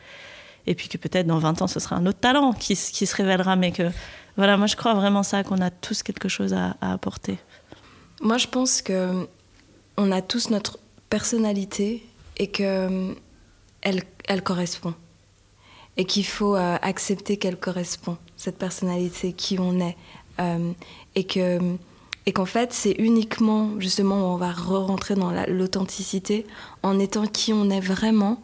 et 0.67 0.75
puis 0.75 0.87
que 0.87 0.97
peut-être 0.97 1.27
dans 1.27 1.39
20 1.39 1.61
ans, 1.61 1.67
ce 1.67 1.79
sera 1.79 1.95
un 1.95 2.05
autre 2.05 2.19
talent 2.19 2.53
qui, 2.53 2.75
qui, 2.75 3.05
se 3.05 3.15
révélera, 3.15 3.55
mais 3.55 3.71
que 3.71 3.89
voilà, 4.37 4.57
moi 4.57 4.67
je 4.67 4.75
crois 4.75 4.93
vraiment 4.93 5.23
ça, 5.23 5.43
qu'on 5.43 5.61
a 5.61 5.69
tous 5.69 6.03
quelque 6.03 6.29
chose 6.29 6.53
à, 6.53 6.75
apporter. 6.81 7.37
Moi 8.21 8.37
je 8.37 8.47
pense 8.47 8.81
que 8.81 9.27
on 9.97 10.11
a 10.11 10.21
tous 10.21 10.49
notre 10.49 10.79
personnalité 11.09 12.05
et 12.37 12.47
que 12.47 13.13
elle, 13.81 14.03
elle 14.27 14.43
correspond 14.43 14.93
et 15.97 16.05
qu'il 16.05 16.25
faut 16.25 16.55
euh, 16.55 16.77
accepter 16.81 17.37
qu'elle 17.37 17.57
correspond, 17.57 18.17
cette 18.37 18.57
personnalité, 18.57 19.33
qui 19.33 19.59
on 19.59 19.79
est, 19.79 19.97
euh, 20.39 20.71
et 21.15 21.25
que 21.25 21.59
et 22.27 22.33
qu'en 22.33 22.45
fait 22.45 22.71
c'est 22.71 22.95
uniquement 22.99 23.79
justement 23.79 24.15
où 24.15 24.33
on 24.33 24.37
va 24.37 24.51
re-rentrer 24.51 25.15
dans 25.15 25.31
l'authenticité 25.47 26.45
en 26.83 26.99
étant 26.99 27.25
qui 27.25 27.51
on 27.51 27.69
est 27.71 27.79
vraiment 27.79 28.41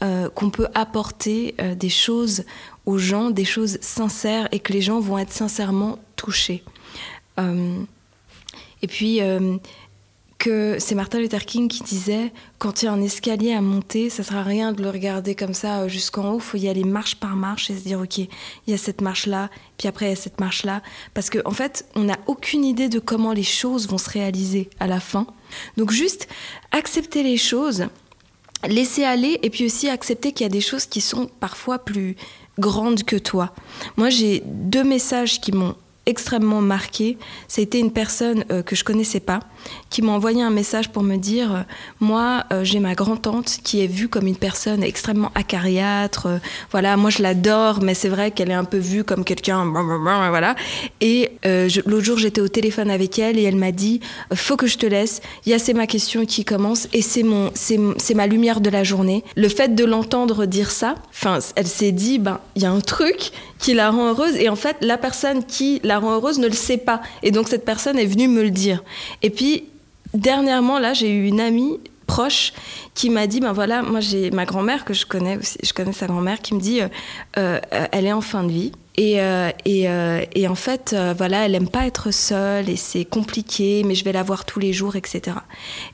euh, 0.00 0.28
qu'on 0.30 0.50
peut 0.50 0.68
apporter 0.74 1.56
euh, 1.60 1.74
des 1.74 1.88
choses 1.88 2.44
aux 2.86 2.98
gens, 2.98 3.30
des 3.30 3.44
choses 3.44 3.78
sincères 3.80 4.48
et 4.52 4.60
que 4.60 4.72
les 4.72 4.80
gens 4.80 5.00
vont 5.00 5.18
être 5.18 5.32
sincèrement 5.32 5.98
touchés. 6.14 6.62
Euh, 7.40 7.80
et 8.80 8.86
puis 8.86 9.20
que 10.38 10.76
c'est 10.78 10.94
Martin 10.94 11.18
Luther 11.18 11.44
King 11.44 11.66
qui 11.66 11.82
disait 11.82 12.32
quand 12.58 12.80
il 12.80 12.84
y 12.84 12.88
a 12.88 12.92
un 12.92 13.02
escalier 13.02 13.52
à 13.52 13.60
monter, 13.60 14.08
ça 14.08 14.22
sert 14.22 14.36
à 14.36 14.44
rien 14.44 14.70
de 14.72 14.80
le 14.84 14.90
regarder 14.90 15.34
comme 15.34 15.52
ça 15.52 15.88
jusqu'en 15.88 16.30
haut, 16.30 16.38
il 16.38 16.42
faut 16.42 16.58
y 16.58 16.68
aller 16.68 16.84
marche 16.84 17.16
par 17.16 17.34
marche 17.34 17.68
et 17.70 17.76
se 17.76 17.82
dire 17.82 17.98
ok, 17.98 18.18
il 18.18 18.28
y 18.68 18.72
a 18.72 18.78
cette 18.78 19.00
marche 19.00 19.26
là, 19.26 19.50
puis 19.78 19.88
après 19.88 20.06
il 20.06 20.10
y 20.10 20.12
a 20.12 20.16
cette 20.16 20.38
marche 20.38 20.64
là, 20.64 20.80
parce 21.12 21.28
qu'en 21.28 21.40
en 21.44 21.50
fait 21.50 21.86
on 21.96 22.04
n'a 22.04 22.18
aucune 22.28 22.64
idée 22.64 22.88
de 22.88 23.00
comment 23.00 23.32
les 23.32 23.42
choses 23.42 23.88
vont 23.88 23.98
se 23.98 24.10
réaliser 24.10 24.70
à 24.78 24.86
la 24.86 25.00
fin. 25.00 25.26
Donc 25.76 25.90
juste 25.90 26.28
accepter 26.70 27.24
les 27.24 27.36
choses 27.36 27.88
laisser 28.66 29.04
aller 29.04 29.38
et 29.42 29.50
puis 29.50 29.66
aussi 29.66 29.88
accepter 29.88 30.32
qu'il 30.32 30.44
y 30.44 30.46
a 30.46 30.52
des 30.52 30.60
choses 30.60 30.86
qui 30.86 31.00
sont 31.00 31.28
parfois 31.40 31.78
plus 31.78 32.16
grandes 32.58 33.04
que 33.04 33.16
toi. 33.16 33.52
Moi, 33.96 34.10
j'ai 34.10 34.42
deux 34.44 34.84
messages 34.84 35.40
qui 35.40 35.52
m'ont 35.52 35.76
extrêmement 36.08 36.62
marqué. 36.62 37.18
C'était 37.46 37.78
une 37.78 37.92
personne 37.92 38.44
euh, 38.50 38.62
que 38.62 38.74
je 38.74 38.82
connaissais 38.82 39.20
pas 39.20 39.40
qui 39.90 40.02
m'a 40.02 40.12
envoyé 40.12 40.42
un 40.42 40.50
message 40.50 40.88
pour 40.88 41.02
me 41.02 41.16
dire 41.16 41.54
euh, 41.54 41.60
moi 42.00 42.44
euh, 42.52 42.64
j'ai 42.64 42.80
ma 42.80 42.94
grand 42.94 43.16
tante 43.16 43.58
qui 43.62 43.82
est 43.82 43.86
vue 43.86 44.08
comme 44.08 44.26
une 44.26 44.36
personne 44.36 44.82
extrêmement 44.82 45.30
acariâtre 45.34 46.40
voilà 46.70 46.96
moi 46.96 47.10
je 47.10 47.22
l'adore 47.22 47.82
mais 47.82 47.94
c'est 47.94 48.08
vrai 48.08 48.30
qu'elle 48.30 48.50
est 48.50 48.54
un 48.54 48.64
peu 48.64 48.78
vue 48.78 49.04
comme 49.04 49.24
quelqu'un 49.24 49.66
voilà 49.66 50.54
et 51.00 51.32
l'autre 51.86 52.04
jour 52.04 52.18
j'étais 52.18 52.40
au 52.40 52.48
téléphone 52.48 52.90
avec 52.90 53.18
elle 53.18 53.38
et 53.38 53.42
elle 53.42 53.56
m'a 53.56 53.72
dit 53.72 54.00
faut 54.34 54.56
que 54.56 54.66
je 54.66 54.78
te 54.78 54.86
laisse 54.86 55.20
il 55.44 55.50
y 55.50 55.54
a 55.54 55.58
c'est 55.58 55.74
ma 55.74 55.86
question 55.86 56.24
qui 56.24 56.44
commence 56.44 56.88
et 56.92 57.02
c'est 57.02 57.22
mon 57.22 57.50
c'est 57.54 58.14
ma 58.14 58.26
lumière 58.26 58.60
de 58.60 58.70
la 58.70 58.84
journée 58.84 59.24
le 59.36 59.48
fait 59.48 59.74
de 59.74 59.84
l'entendre 59.84 60.46
dire 60.46 60.70
ça 60.70 60.94
enfin 61.10 61.40
elle 61.56 61.66
s'est 61.66 61.92
dit 61.92 62.18
ben 62.18 62.40
il 62.54 62.62
y 62.62 62.66
a 62.66 62.70
un 62.70 62.80
truc 62.80 63.32
qui 63.58 63.74
la 63.74 63.90
rend 63.90 64.08
heureuse. 64.08 64.36
Et 64.36 64.48
en 64.48 64.56
fait, 64.56 64.76
la 64.80 64.98
personne 64.98 65.44
qui 65.44 65.80
la 65.84 65.98
rend 65.98 66.12
heureuse 66.12 66.38
ne 66.38 66.46
le 66.46 66.54
sait 66.54 66.78
pas. 66.78 67.00
Et 67.22 67.30
donc, 67.30 67.48
cette 67.48 67.64
personne 67.64 67.98
est 67.98 68.06
venue 68.06 68.28
me 68.28 68.42
le 68.42 68.50
dire. 68.50 68.82
Et 69.22 69.30
puis, 69.30 69.64
dernièrement, 70.14 70.78
là, 70.78 70.94
j'ai 70.94 71.10
eu 71.10 71.26
une 71.26 71.40
amie 71.40 71.78
proche 72.06 72.54
qui 72.94 73.10
m'a 73.10 73.26
dit 73.26 73.38
ben 73.38 73.52
voilà 73.52 73.82
moi 73.82 74.00
j'ai 74.00 74.30
ma 74.30 74.46
grand-mère 74.46 74.86
que 74.86 74.94
je 74.94 75.04
connais 75.04 75.36
aussi 75.36 75.58
je 75.62 75.74
connais 75.74 75.92
sa 75.92 76.06
grand-mère 76.06 76.40
qui 76.40 76.54
me 76.54 76.60
dit 76.60 76.80
euh, 76.80 76.88
euh, 77.36 77.60
elle 77.92 78.06
est 78.06 78.12
en 78.14 78.22
fin 78.22 78.44
de 78.44 78.50
vie 78.50 78.72
et, 78.98 79.20
euh, 79.20 79.50
euh, 79.68 80.24
et, 80.34 80.48
en 80.48 80.56
fait, 80.56 80.92
euh, 80.92 81.14
voilà, 81.16 81.46
elle 81.46 81.54
aime 81.54 81.68
pas 81.68 81.86
être 81.86 82.10
seule 82.10 82.68
et 82.68 82.74
c'est 82.74 83.04
compliqué, 83.04 83.84
mais 83.86 83.94
je 83.94 84.04
vais 84.04 84.10
la 84.10 84.24
voir 84.24 84.44
tous 84.44 84.58
les 84.58 84.72
jours, 84.72 84.96
etc. 84.96 85.36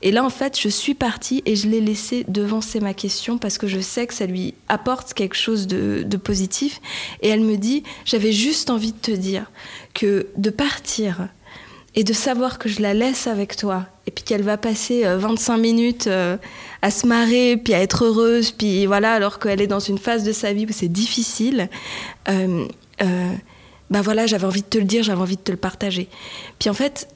Et 0.01 0.11
là, 0.11 0.25
en 0.25 0.31
fait, 0.31 0.59
je 0.59 0.69
suis 0.69 0.95
partie 0.95 1.43
et 1.45 1.55
je 1.55 1.67
l'ai 1.67 1.81
laissée 1.81 2.25
devancer 2.27 2.79
ma 2.79 2.95
question 2.95 3.37
parce 3.37 3.59
que 3.59 3.67
je 3.67 3.79
sais 3.79 4.07
que 4.07 4.13
ça 4.15 4.25
lui 4.25 4.55
apporte 4.69 5.13
quelque 5.13 5.35
chose 5.35 5.67
de, 5.67 6.01
de 6.03 6.17
positif. 6.17 6.81
Et 7.21 7.29
elle 7.29 7.41
me 7.41 7.57
dit, 7.57 7.83
j'avais 8.05 8.31
juste 8.31 8.71
envie 8.71 8.91
de 8.91 8.97
te 8.97 9.11
dire 9.11 9.51
que 9.93 10.25
de 10.35 10.49
partir 10.49 11.27
et 11.93 12.03
de 12.03 12.11
savoir 12.11 12.57
que 12.57 12.69
je 12.69 12.81
la 12.81 12.95
laisse 12.95 13.27
avec 13.27 13.55
toi 13.55 13.85
et 14.07 14.11
puis 14.11 14.23
qu'elle 14.23 14.41
va 14.41 14.57
passer 14.57 15.03
25 15.05 15.57
minutes 15.57 16.09
à 16.81 16.91
se 16.91 17.07
marrer 17.07 17.55
puis 17.55 17.73
à 17.73 17.81
être 17.81 18.03
heureuse 18.03 18.51
puis 18.51 18.85
voilà 18.85 19.13
alors 19.13 19.39
qu'elle 19.39 19.61
est 19.61 19.67
dans 19.67 19.79
une 19.79 19.97
phase 19.97 20.25
de 20.25 20.33
sa 20.33 20.51
vie 20.51 20.65
où 20.65 20.73
c'est 20.73 20.89
difficile 20.89 21.69
ben 22.99 24.01
voilà, 24.01 24.25
j'avais 24.25 24.45
envie 24.45 24.61
de 24.61 24.67
te 24.67 24.77
le 24.77 24.83
dire, 24.85 25.03
j'avais 25.03 25.21
envie 25.21 25.37
de 25.37 25.41
te 25.41 25.51
le 25.51 25.57
partager. 25.57 26.07
Puis 26.59 26.69
en 26.69 26.73
fait, 26.73 27.07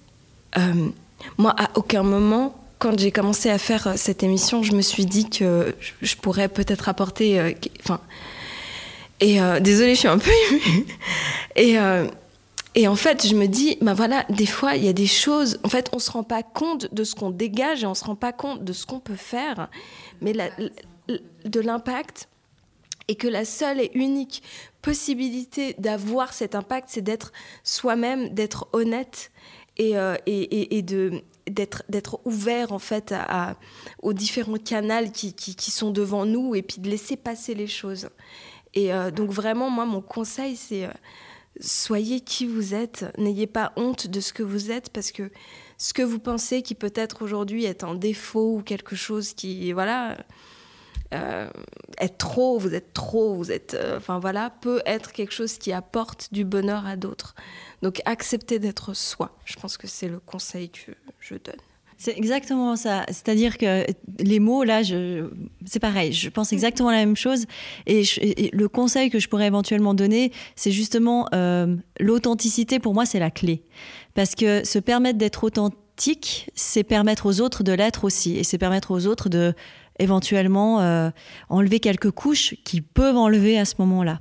euh, 0.57 0.89
moi, 1.37 1.55
à 1.57 1.69
aucun 1.75 2.03
moment, 2.03 2.55
quand 2.77 2.97
j'ai 2.97 3.11
commencé 3.11 3.49
à 3.49 3.57
faire 3.57 3.87
euh, 3.87 3.93
cette 3.95 4.23
émission, 4.23 4.63
je 4.63 4.73
me 4.73 4.81
suis 4.81 5.05
dit 5.05 5.29
que 5.29 5.75
je 6.01 6.15
pourrais 6.15 6.47
peut-être 6.47 6.89
apporter. 6.89 7.55
Enfin. 7.81 7.99
et 9.19 9.39
désolée, 9.61 9.95
je 9.95 9.99
suis 9.99 10.07
un 10.07 10.19
peu 10.19 10.31
émue. 10.51 10.85
Et. 11.55 11.77
Et 12.75 12.87
en 12.87 12.95
fait, 12.95 13.27
je 13.27 13.33
me 13.33 13.47
dis, 13.47 13.77
ben 13.81 13.95
voilà, 13.95 14.25
des 14.29 14.45
fois, 14.45 14.75
il 14.75 14.85
y 14.85 14.87
a 14.87 14.93
des 14.93 15.07
choses. 15.07 15.59
En 15.63 15.69
fait, 15.69 15.89
on 15.91 15.99
se 15.99 16.11
rend 16.11 16.23
pas 16.23 16.43
compte 16.43 16.93
de 16.93 17.03
ce 17.03 17.15
qu'on 17.15 17.31
dégage 17.31 17.83
et 17.83 17.87
on 17.87 17.95
se 17.95 18.05
rend 18.05 18.15
pas 18.15 18.31
compte 18.31 18.63
de 18.63 18.73
ce 18.73 18.85
qu'on 18.85 18.99
peut 18.99 19.15
faire, 19.15 19.69
mais 20.21 20.33
de 21.45 21.59
l'impact. 21.59 22.29
Et 23.07 23.15
que 23.15 23.27
la 23.27 23.43
seule 23.43 23.81
et 23.81 23.89
unique 23.95 24.43
possibilité 24.81 25.75
d'avoir 25.77 26.33
cet 26.33 26.55
impact, 26.55 26.89
c'est 26.91 27.01
d'être 27.01 27.31
soi-même, 27.63 28.29
d'être 28.29 28.67
honnête 28.73 29.31
et, 29.77 29.97
euh, 29.97 30.15
d'être 31.47 31.83
d'être 31.89 32.19
ouvert 32.25 32.71
en 32.73 32.79
fait 32.79 33.13
aux 34.01 34.13
différents 34.13 34.57
canaux 34.57 35.09
qui, 35.11 35.33
qui, 35.33 35.71
sont 35.71 35.91
devant 35.91 36.25
nous 36.25 36.53
et 36.53 36.61
puis 36.61 36.79
de 36.79 36.89
laisser 36.89 37.15
passer 37.15 37.55
les 37.55 37.67
choses. 37.67 38.09
Et 38.73 38.93
euh, 38.93 39.11
donc 39.11 39.31
vraiment, 39.31 39.69
moi, 39.69 39.85
mon 39.85 40.01
conseil, 40.01 40.55
c'est 40.55 40.85
euh, 40.85 40.91
soyez 41.59 42.21
qui 42.21 42.45
vous 42.45 42.73
êtes, 42.73 43.05
n'ayez 43.17 43.47
pas 43.47 43.73
honte 43.75 44.07
de 44.07 44.19
ce 44.19 44.33
que 44.33 44.43
vous 44.43 44.71
êtes 44.71 44.89
parce 44.91 45.11
que 45.11 45.31
ce 45.77 45.93
que 45.93 46.01
vous 46.01 46.19
pensez 46.19 46.61
qui 46.61 46.75
peut-être 46.75 47.23
aujourd'hui 47.23 47.65
est 47.65 47.83
un 47.83 47.95
défaut 47.95 48.57
ou 48.57 48.61
quelque 48.61 48.95
chose 48.95 49.33
qui, 49.33 49.71
voilà, 49.71 50.17
euh, 51.13 51.49
est 51.97 52.17
trop, 52.17 52.59
vous 52.59 52.73
êtes 52.75 52.93
trop, 52.93 53.33
vous 53.33 53.51
êtes, 53.51 53.73
euh, 53.73 53.97
enfin 53.97 54.19
voilà, 54.19 54.51
peut 54.61 54.81
être 54.85 55.11
quelque 55.11 55.33
chose 55.33 55.57
qui 55.57 55.73
apporte 55.73 56.29
du 56.31 56.45
bonheur 56.45 56.85
à 56.85 56.95
d'autres. 56.95 57.35
Donc 57.81 58.01
accepter 58.05 58.59
d'être 58.59 58.93
soi, 58.93 59.35
je 59.45 59.55
pense 59.55 59.77
que 59.77 59.87
c'est 59.87 60.07
le 60.07 60.19
conseil 60.19 60.69
que 60.69 60.91
je 61.19 61.35
donne. 61.35 61.59
C'est 62.01 62.17
exactement 62.17 62.77
ça. 62.77 63.03
C'est-à-dire 63.07 63.57
que 63.57 63.85
les 64.19 64.39
mots, 64.39 64.63
là, 64.63 64.83
c'est 65.65 65.79
pareil. 65.81 66.13
Je 66.13 66.29
pense 66.29 66.53
exactement 66.53 66.91
la 66.91 66.97
même 66.97 67.17
chose. 67.17 67.45
Et, 67.87 68.03
le 68.53 68.69
conseil 68.69 69.09
que 69.09 69.19
je 69.19 69.27
pourrais 69.27 69.47
éventuellement 69.47 69.93
donner, 69.93 70.31
c'est 70.55 70.71
justement 70.71 71.27
euh, 71.33 71.75
l'authenticité. 71.99 72.79
Pour 72.79 72.93
moi, 72.93 73.05
c'est 73.05 73.19
la 73.19 73.31
clé. 73.31 73.63
Parce 74.13 74.33
que 74.33 74.65
se 74.65 74.79
permettre 74.79 75.17
d'être 75.17 75.43
authentique, 75.43 76.49
c'est 76.55 76.85
permettre 76.85 77.25
aux 77.25 77.41
autres 77.41 77.63
de 77.63 77.73
l'être 77.73 78.05
aussi. 78.05 78.37
Et 78.37 78.45
c'est 78.45 78.57
permettre 78.57 78.91
aux 78.91 79.05
autres 79.05 79.27
de 79.27 79.53
éventuellement 79.99 80.81
euh, 80.81 81.09
enlever 81.49 81.79
quelques 81.79 82.11
couches 82.11 82.55
qu'ils 82.63 82.83
peuvent 82.83 83.17
enlever 83.17 83.59
à 83.59 83.65
ce 83.65 83.75
moment-là. 83.79 84.19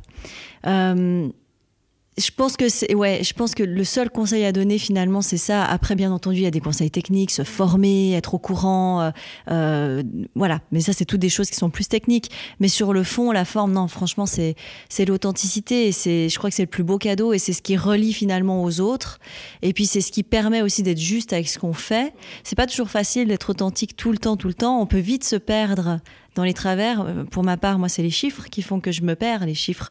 Je 2.19 2.31
pense 2.35 2.57
que 2.57 2.69
c'est 2.69 2.95
ouais, 2.95 3.21
je 3.23 3.33
pense 3.33 3.55
que 3.55 3.63
le 3.63 3.85
seul 3.85 4.11
conseil 4.11 4.45
à 4.45 4.53
donner 4.53 4.79
finalement 4.79 5.23
c'est 5.23 5.37
ça. 5.37 5.65
Après 5.65 5.95
bien 5.95 6.11
entendu 6.11 6.39
il 6.39 6.43
y 6.43 6.47
a 6.47 6.51
des 6.51 6.61
conseils 6.61 6.91
techniques, 6.91 7.31
se 7.31 7.45
former, 7.45 8.15
être 8.15 8.35
au 8.35 8.39
courant, 8.39 9.01
euh, 9.01 9.11
euh, 9.51 10.03
voilà. 10.35 10.61
Mais 10.73 10.81
ça 10.81 10.93
c'est 10.93 11.05
toutes 11.05 11.21
des 11.21 11.29
choses 11.29 11.49
qui 11.49 11.57
sont 11.57 11.71
plus 11.71 11.87
techniques. 11.87 12.31
Mais 12.59 12.69
sur 12.69 12.93
le 12.93 13.05
fond, 13.05 13.31
la 13.31 13.45
forme, 13.45 13.73
non, 13.73 13.87
franchement 13.87 14.27
c'est 14.27 14.57
c'est 14.89 15.05
l'authenticité. 15.05 15.89
Et 15.89 15.93
c'est, 15.93 16.29
je 16.29 16.39
crois 16.39 16.51
que 16.51 16.57
c'est 16.57 16.63
le 16.63 16.69
plus 16.69 16.85
beau 16.85 16.99
cadeau 16.99 17.33
et 17.33 17.39
c'est 17.39 17.53
ce 17.53 17.63
qui 17.63 17.77
relie 17.77 18.13
finalement 18.13 18.65
aux 18.65 18.81
autres. 18.81 19.21
Et 19.63 19.73
puis 19.73 19.87
c'est 19.87 20.01
ce 20.01 20.11
qui 20.11 20.25
permet 20.25 20.63
aussi 20.63 20.83
d'être 20.83 20.99
juste 20.99 21.33
avec 21.33 21.49
ce 21.49 21.59
qu'on 21.59 21.73
fait. 21.73 22.13
C'est 22.43 22.57
pas 22.57 22.67
toujours 22.67 22.91
facile 22.91 23.29
d'être 23.29 23.51
authentique 23.51 23.97
tout 23.97 24.11
le 24.11 24.19
temps, 24.19 24.37
tout 24.37 24.49
le 24.49 24.55
temps. 24.55 24.81
On 24.81 24.87
peut 24.87 24.99
vite 24.99 25.25
se 25.25 25.37
perdre 25.37 26.01
dans 26.39 26.45
les 26.45 26.55
travers. 26.55 27.01
Euh, 27.01 27.25
pour 27.25 27.43
ma 27.43 27.57
part, 27.57 27.79
moi 27.79 27.89
c'est 27.89 28.03
les 28.03 28.11
chiffres 28.11 28.45
qui 28.49 28.63
font 28.63 28.81
que 28.81 28.93
je 28.93 29.03
me 29.03 29.15
perds. 29.15 29.45
Les 29.45 29.55
chiffres 29.55 29.91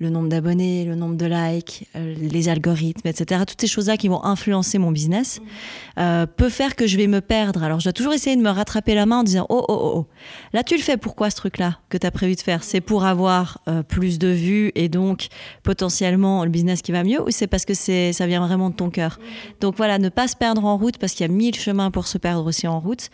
le 0.00 0.10
nombre 0.10 0.28
d'abonnés, 0.28 0.84
le 0.84 0.94
nombre 0.94 1.16
de 1.16 1.26
likes, 1.26 1.88
euh, 1.96 2.14
les 2.20 2.48
algorithmes, 2.48 3.08
etc. 3.08 3.42
Toutes 3.46 3.60
ces 3.60 3.66
choses-là 3.66 3.96
qui 3.96 4.06
vont 4.06 4.24
influencer 4.24 4.78
mon 4.78 4.92
business 4.92 5.40
euh, 5.98 6.24
peut 6.26 6.48
faire 6.48 6.76
que 6.76 6.86
je 6.86 6.96
vais 6.96 7.08
me 7.08 7.20
perdre. 7.20 7.64
Alors 7.64 7.80
je 7.80 7.84
dois 7.84 7.92
toujours 7.92 8.12
essayer 8.12 8.36
de 8.36 8.42
me 8.42 8.50
rattraper 8.50 8.94
la 8.94 9.06
main 9.06 9.20
en 9.20 9.22
disant 9.24 9.46
oh 9.48 9.64
oh 9.68 9.72
oh, 9.72 9.92
oh. 9.96 10.06
là 10.52 10.62
tu 10.62 10.76
le 10.76 10.82
fais 10.82 10.96
pourquoi 10.96 11.30
ce 11.30 11.36
truc-là 11.36 11.78
que 11.88 11.98
tu 11.98 12.06
as 12.06 12.12
prévu 12.12 12.36
de 12.36 12.40
faire? 12.40 12.62
C'est 12.62 12.80
pour 12.80 13.04
avoir 13.04 13.60
euh, 13.66 13.82
plus 13.82 14.20
de 14.20 14.28
vues 14.28 14.70
et 14.76 14.88
donc 14.88 15.26
potentiellement 15.64 16.44
le 16.44 16.50
business 16.50 16.80
qui 16.80 16.92
va 16.92 17.02
mieux 17.02 17.20
ou 17.20 17.30
c'est 17.30 17.48
parce 17.48 17.64
que 17.64 17.74
c'est 17.74 18.12
ça 18.12 18.26
vient 18.28 18.46
vraiment 18.46 18.70
de 18.70 18.76
ton 18.76 18.90
cœur? 18.90 19.18
Donc 19.60 19.76
voilà, 19.76 19.98
ne 19.98 20.10
pas 20.10 20.28
se 20.28 20.36
perdre 20.36 20.64
en 20.64 20.76
route 20.76 20.98
parce 20.98 21.12
qu'il 21.12 21.26
y 21.26 21.28
a 21.28 21.32
mille 21.32 21.56
chemins 21.56 21.90
pour 21.90 22.06
se 22.06 22.18
perdre 22.18 22.46
aussi 22.46 22.68
en 22.68 22.78
route 22.78 23.10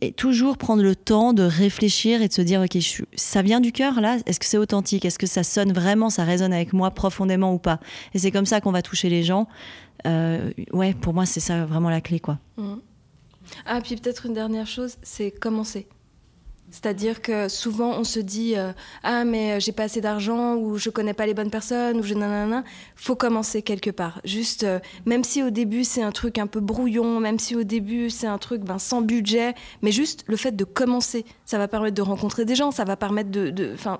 et 0.00 0.12
toujours 0.12 0.56
prendre 0.56 0.82
le 0.82 0.94
temps 0.94 1.32
de 1.32 1.42
réfléchir 1.42 2.22
et 2.22 2.28
de 2.28 2.32
se 2.32 2.42
dire 2.42 2.62
ok 2.62 2.78
ça 3.16 3.42
vient 3.42 3.60
du 3.60 3.72
cœur 3.72 4.00
là? 4.00 4.18
Est-ce 4.26 4.38
que 4.38 4.46
c'est 4.46 4.58
authentique? 4.58 5.04
Est-ce 5.04 5.18
que 5.18 5.26
ça 5.26 5.42
sonne 5.42 5.72
vraiment 5.72 5.79
ça 6.10 6.24
résonne 6.24 6.52
avec 6.52 6.72
moi 6.72 6.90
profondément 6.90 7.52
ou 7.52 7.58
pas. 7.58 7.80
Et 8.14 8.18
c'est 8.18 8.30
comme 8.30 8.46
ça 8.46 8.60
qu'on 8.60 8.72
va 8.72 8.82
toucher 8.82 9.08
les 9.08 9.22
gens. 9.22 9.48
Euh, 10.06 10.50
ouais, 10.72 10.94
pour 10.94 11.14
moi, 11.14 11.26
c'est 11.26 11.40
ça 11.40 11.64
vraiment 11.66 11.90
la 11.90 12.00
clé, 12.00 12.20
quoi. 12.20 12.38
Mmh. 12.56 12.74
Ah, 13.66 13.80
puis 13.80 13.96
peut-être 13.96 14.26
une 14.26 14.34
dernière 14.34 14.66
chose, 14.66 14.96
c'est 15.02 15.30
commencer. 15.30 15.88
C'est-à-dire 16.72 17.20
que 17.20 17.48
souvent 17.48 17.98
on 17.98 18.04
se 18.04 18.20
dit 18.20 18.54
euh, 18.56 18.70
ah 19.02 19.24
mais 19.24 19.54
euh, 19.54 19.58
j'ai 19.58 19.72
pas 19.72 19.82
assez 19.82 20.00
d'argent 20.00 20.54
ou 20.54 20.78
je 20.78 20.88
connais 20.88 21.14
pas 21.14 21.26
les 21.26 21.34
bonnes 21.34 21.50
personnes 21.50 21.98
ou 21.98 22.04
je 22.04 22.14
nanana. 22.14 22.62
Faut 22.94 23.16
commencer 23.16 23.62
quelque 23.62 23.90
part. 23.90 24.20
Juste 24.24 24.64
même 25.04 25.24
si 25.24 25.42
au 25.42 25.50
début 25.50 25.82
c'est 25.82 26.04
un 26.04 26.12
truc 26.12 26.38
un 26.38 26.46
peu 26.46 26.60
brouillon, 26.60 27.18
même 27.18 27.40
si 27.40 27.56
au 27.56 27.64
début 27.64 28.08
c'est 28.08 28.28
un 28.28 28.38
truc 28.38 28.62
ben, 28.62 28.78
sans 28.78 29.02
budget, 29.02 29.54
mais 29.82 29.90
juste 29.90 30.22
le 30.28 30.36
fait 30.36 30.52
de 30.52 30.62
commencer, 30.62 31.24
ça 31.44 31.58
va 31.58 31.66
permettre 31.66 31.96
de 31.96 32.02
rencontrer 32.02 32.44
des 32.44 32.54
gens, 32.54 32.70
ça 32.70 32.84
va 32.84 32.96
permettre 32.96 33.32
de, 33.32 33.72
enfin 33.74 33.98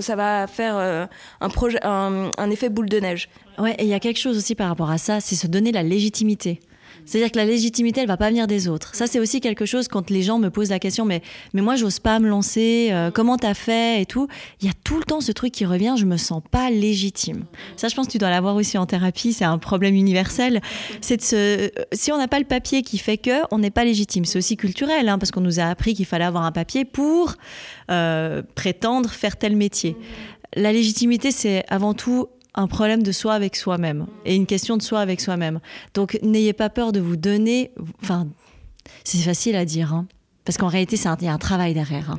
ça 0.00 0.16
va 0.16 0.46
faire 0.46 0.76
euh, 0.76 1.06
un, 1.40 2.30
un, 2.36 2.50
effet 2.50 2.68
boule 2.68 2.88
de 2.88 3.00
neige. 3.00 3.28
Ouais, 3.58 3.74
et 3.78 3.84
il 3.84 3.88
y 3.88 3.94
a 3.94 4.00
quelque 4.00 4.18
chose 4.18 4.36
aussi 4.36 4.54
par 4.54 4.68
rapport 4.68 4.90
à 4.90 4.98
ça, 4.98 5.20
c'est 5.20 5.34
se 5.34 5.46
donner 5.46 5.72
la 5.72 5.82
légitimité. 5.82 6.60
C'est-à-dire 7.04 7.30
que 7.30 7.38
la 7.38 7.44
légitimité, 7.44 8.00
elle 8.00 8.06
va 8.06 8.16
pas 8.16 8.28
venir 8.28 8.46
des 8.46 8.68
autres. 8.68 8.94
Ça, 8.94 9.06
c'est 9.06 9.18
aussi 9.18 9.40
quelque 9.40 9.66
chose 9.66 9.88
quand 9.88 10.10
les 10.10 10.22
gens 10.22 10.38
me 10.38 10.50
posent 10.50 10.70
la 10.70 10.78
question, 10.78 11.04
mais, 11.04 11.22
mais 11.52 11.62
moi, 11.62 11.76
j'ose 11.76 11.98
pas 11.98 12.18
me 12.18 12.28
lancer, 12.28 12.88
euh, 12.92 13.10
comment 13.10 13.36
t'as 13.36 13.54
fait 13.54 14.02
et 14.02 14.06
tout. 14.06 14.28
Il 14.60 14.66
y 14.66 14.70
a 14.70 14.72
tout 14.84 14.98
le 14.98 15.04
temps 15.04 15.20
ce 15.20 15.32
truc 15.32 15.52
qui 15.52 15.64
revient, 15.64 15.94
je 15.98 16.04
me 16.04 16.16
sens 16.16 16.42
pas 16.50 16.70
légitime. 16.70 17.44
Ça, 17.76 17.88
je 17.88 17.94
pense 17.94 18.06
que 18.06 18.12
tu 18.12 18.18
dois 18.18 18.30
l'avoir 18.30 18.56
aussi 18.56 18.78
en 18.78 18.86
thérapie, 18.86 19.32
c'est 19.32 19.44
un 19.44 19.58
problème 19.58 19.94
universel. 19.94 20.60
C'est 21.00 21.20
se... 21.22 21.70
Si 21.92 22.12
on 22.12 22.18
n'a 22.18 22.28
pas 22.28 22.38
le 22.38 22.44
papier 22.44 22.82
qui 22.82 22.98
fait 22.98 23.18
que, 23.18 23.42
on 23.50 23.58
n'est 23.58 23.70
pas 23.70 23.84
légitime. 23.84 24.24
C'est 24.24 24.38
aussi 24.38 24.56
culturel, 24.56 25.08
hein, 25.08 25.18
parce 25.18 25.30
qu'on 25.30 25.40
nous 25.40 25.60
a 25.60 25.64
appris 25.64 25.94
qu'il 25.94 26.06
fallait 26.06 26.24
avoir 26.24 26.44
un 26.44 26.52
papier 26.52 26.84
pour 26.84 27.34
euh, 27.90 28.42
prétendre 28.54 29.10
faire 29.10 29.36
tel 29.36 29.56
métier. 29.56 29.96
La 30.54 30.72
légitimité, 30.72 31.30
c'est 31.30 31.64
avant 31.68 31.94
tout 31.94 32.28
un 32.54 32.66
problème 32.66 33.02
de 33.02 33.12
soi 33.12 33.34
avec 33.34 33.56
soi-même 33.56 34.06
et 34.24 34.36
une 34.36 34.46
question 34.46 34.76
de 34.76 34.82
soi 34.82 35.00
avec 35.00 35.20
soi-même. 35.20 35.60
Donc 35.94 36.18
n'ayez 36.22 36.52
pas 36.52 36.68
peur 36.68 36.92
de 36.92 37.00
vous 37.00 37.16
donner. 37.16 37.70
Enfin, 38.02 38.28
c'est 39.04 39.18
facile 39.18 39.56
à 39.56 39.64
dire, 39.64 39.92
hein, 39.94 40.06
parce 40.44 40.58
qu'en 40.58 40.68
réalité, 40.68 40.96
il 40.96 41.24
y 41.24 41.28
a 41.28 41.32
un 41.32 41.38
travail 41.38 41.74
derrière. 41.74 42.10
Hein. 42.10 42.18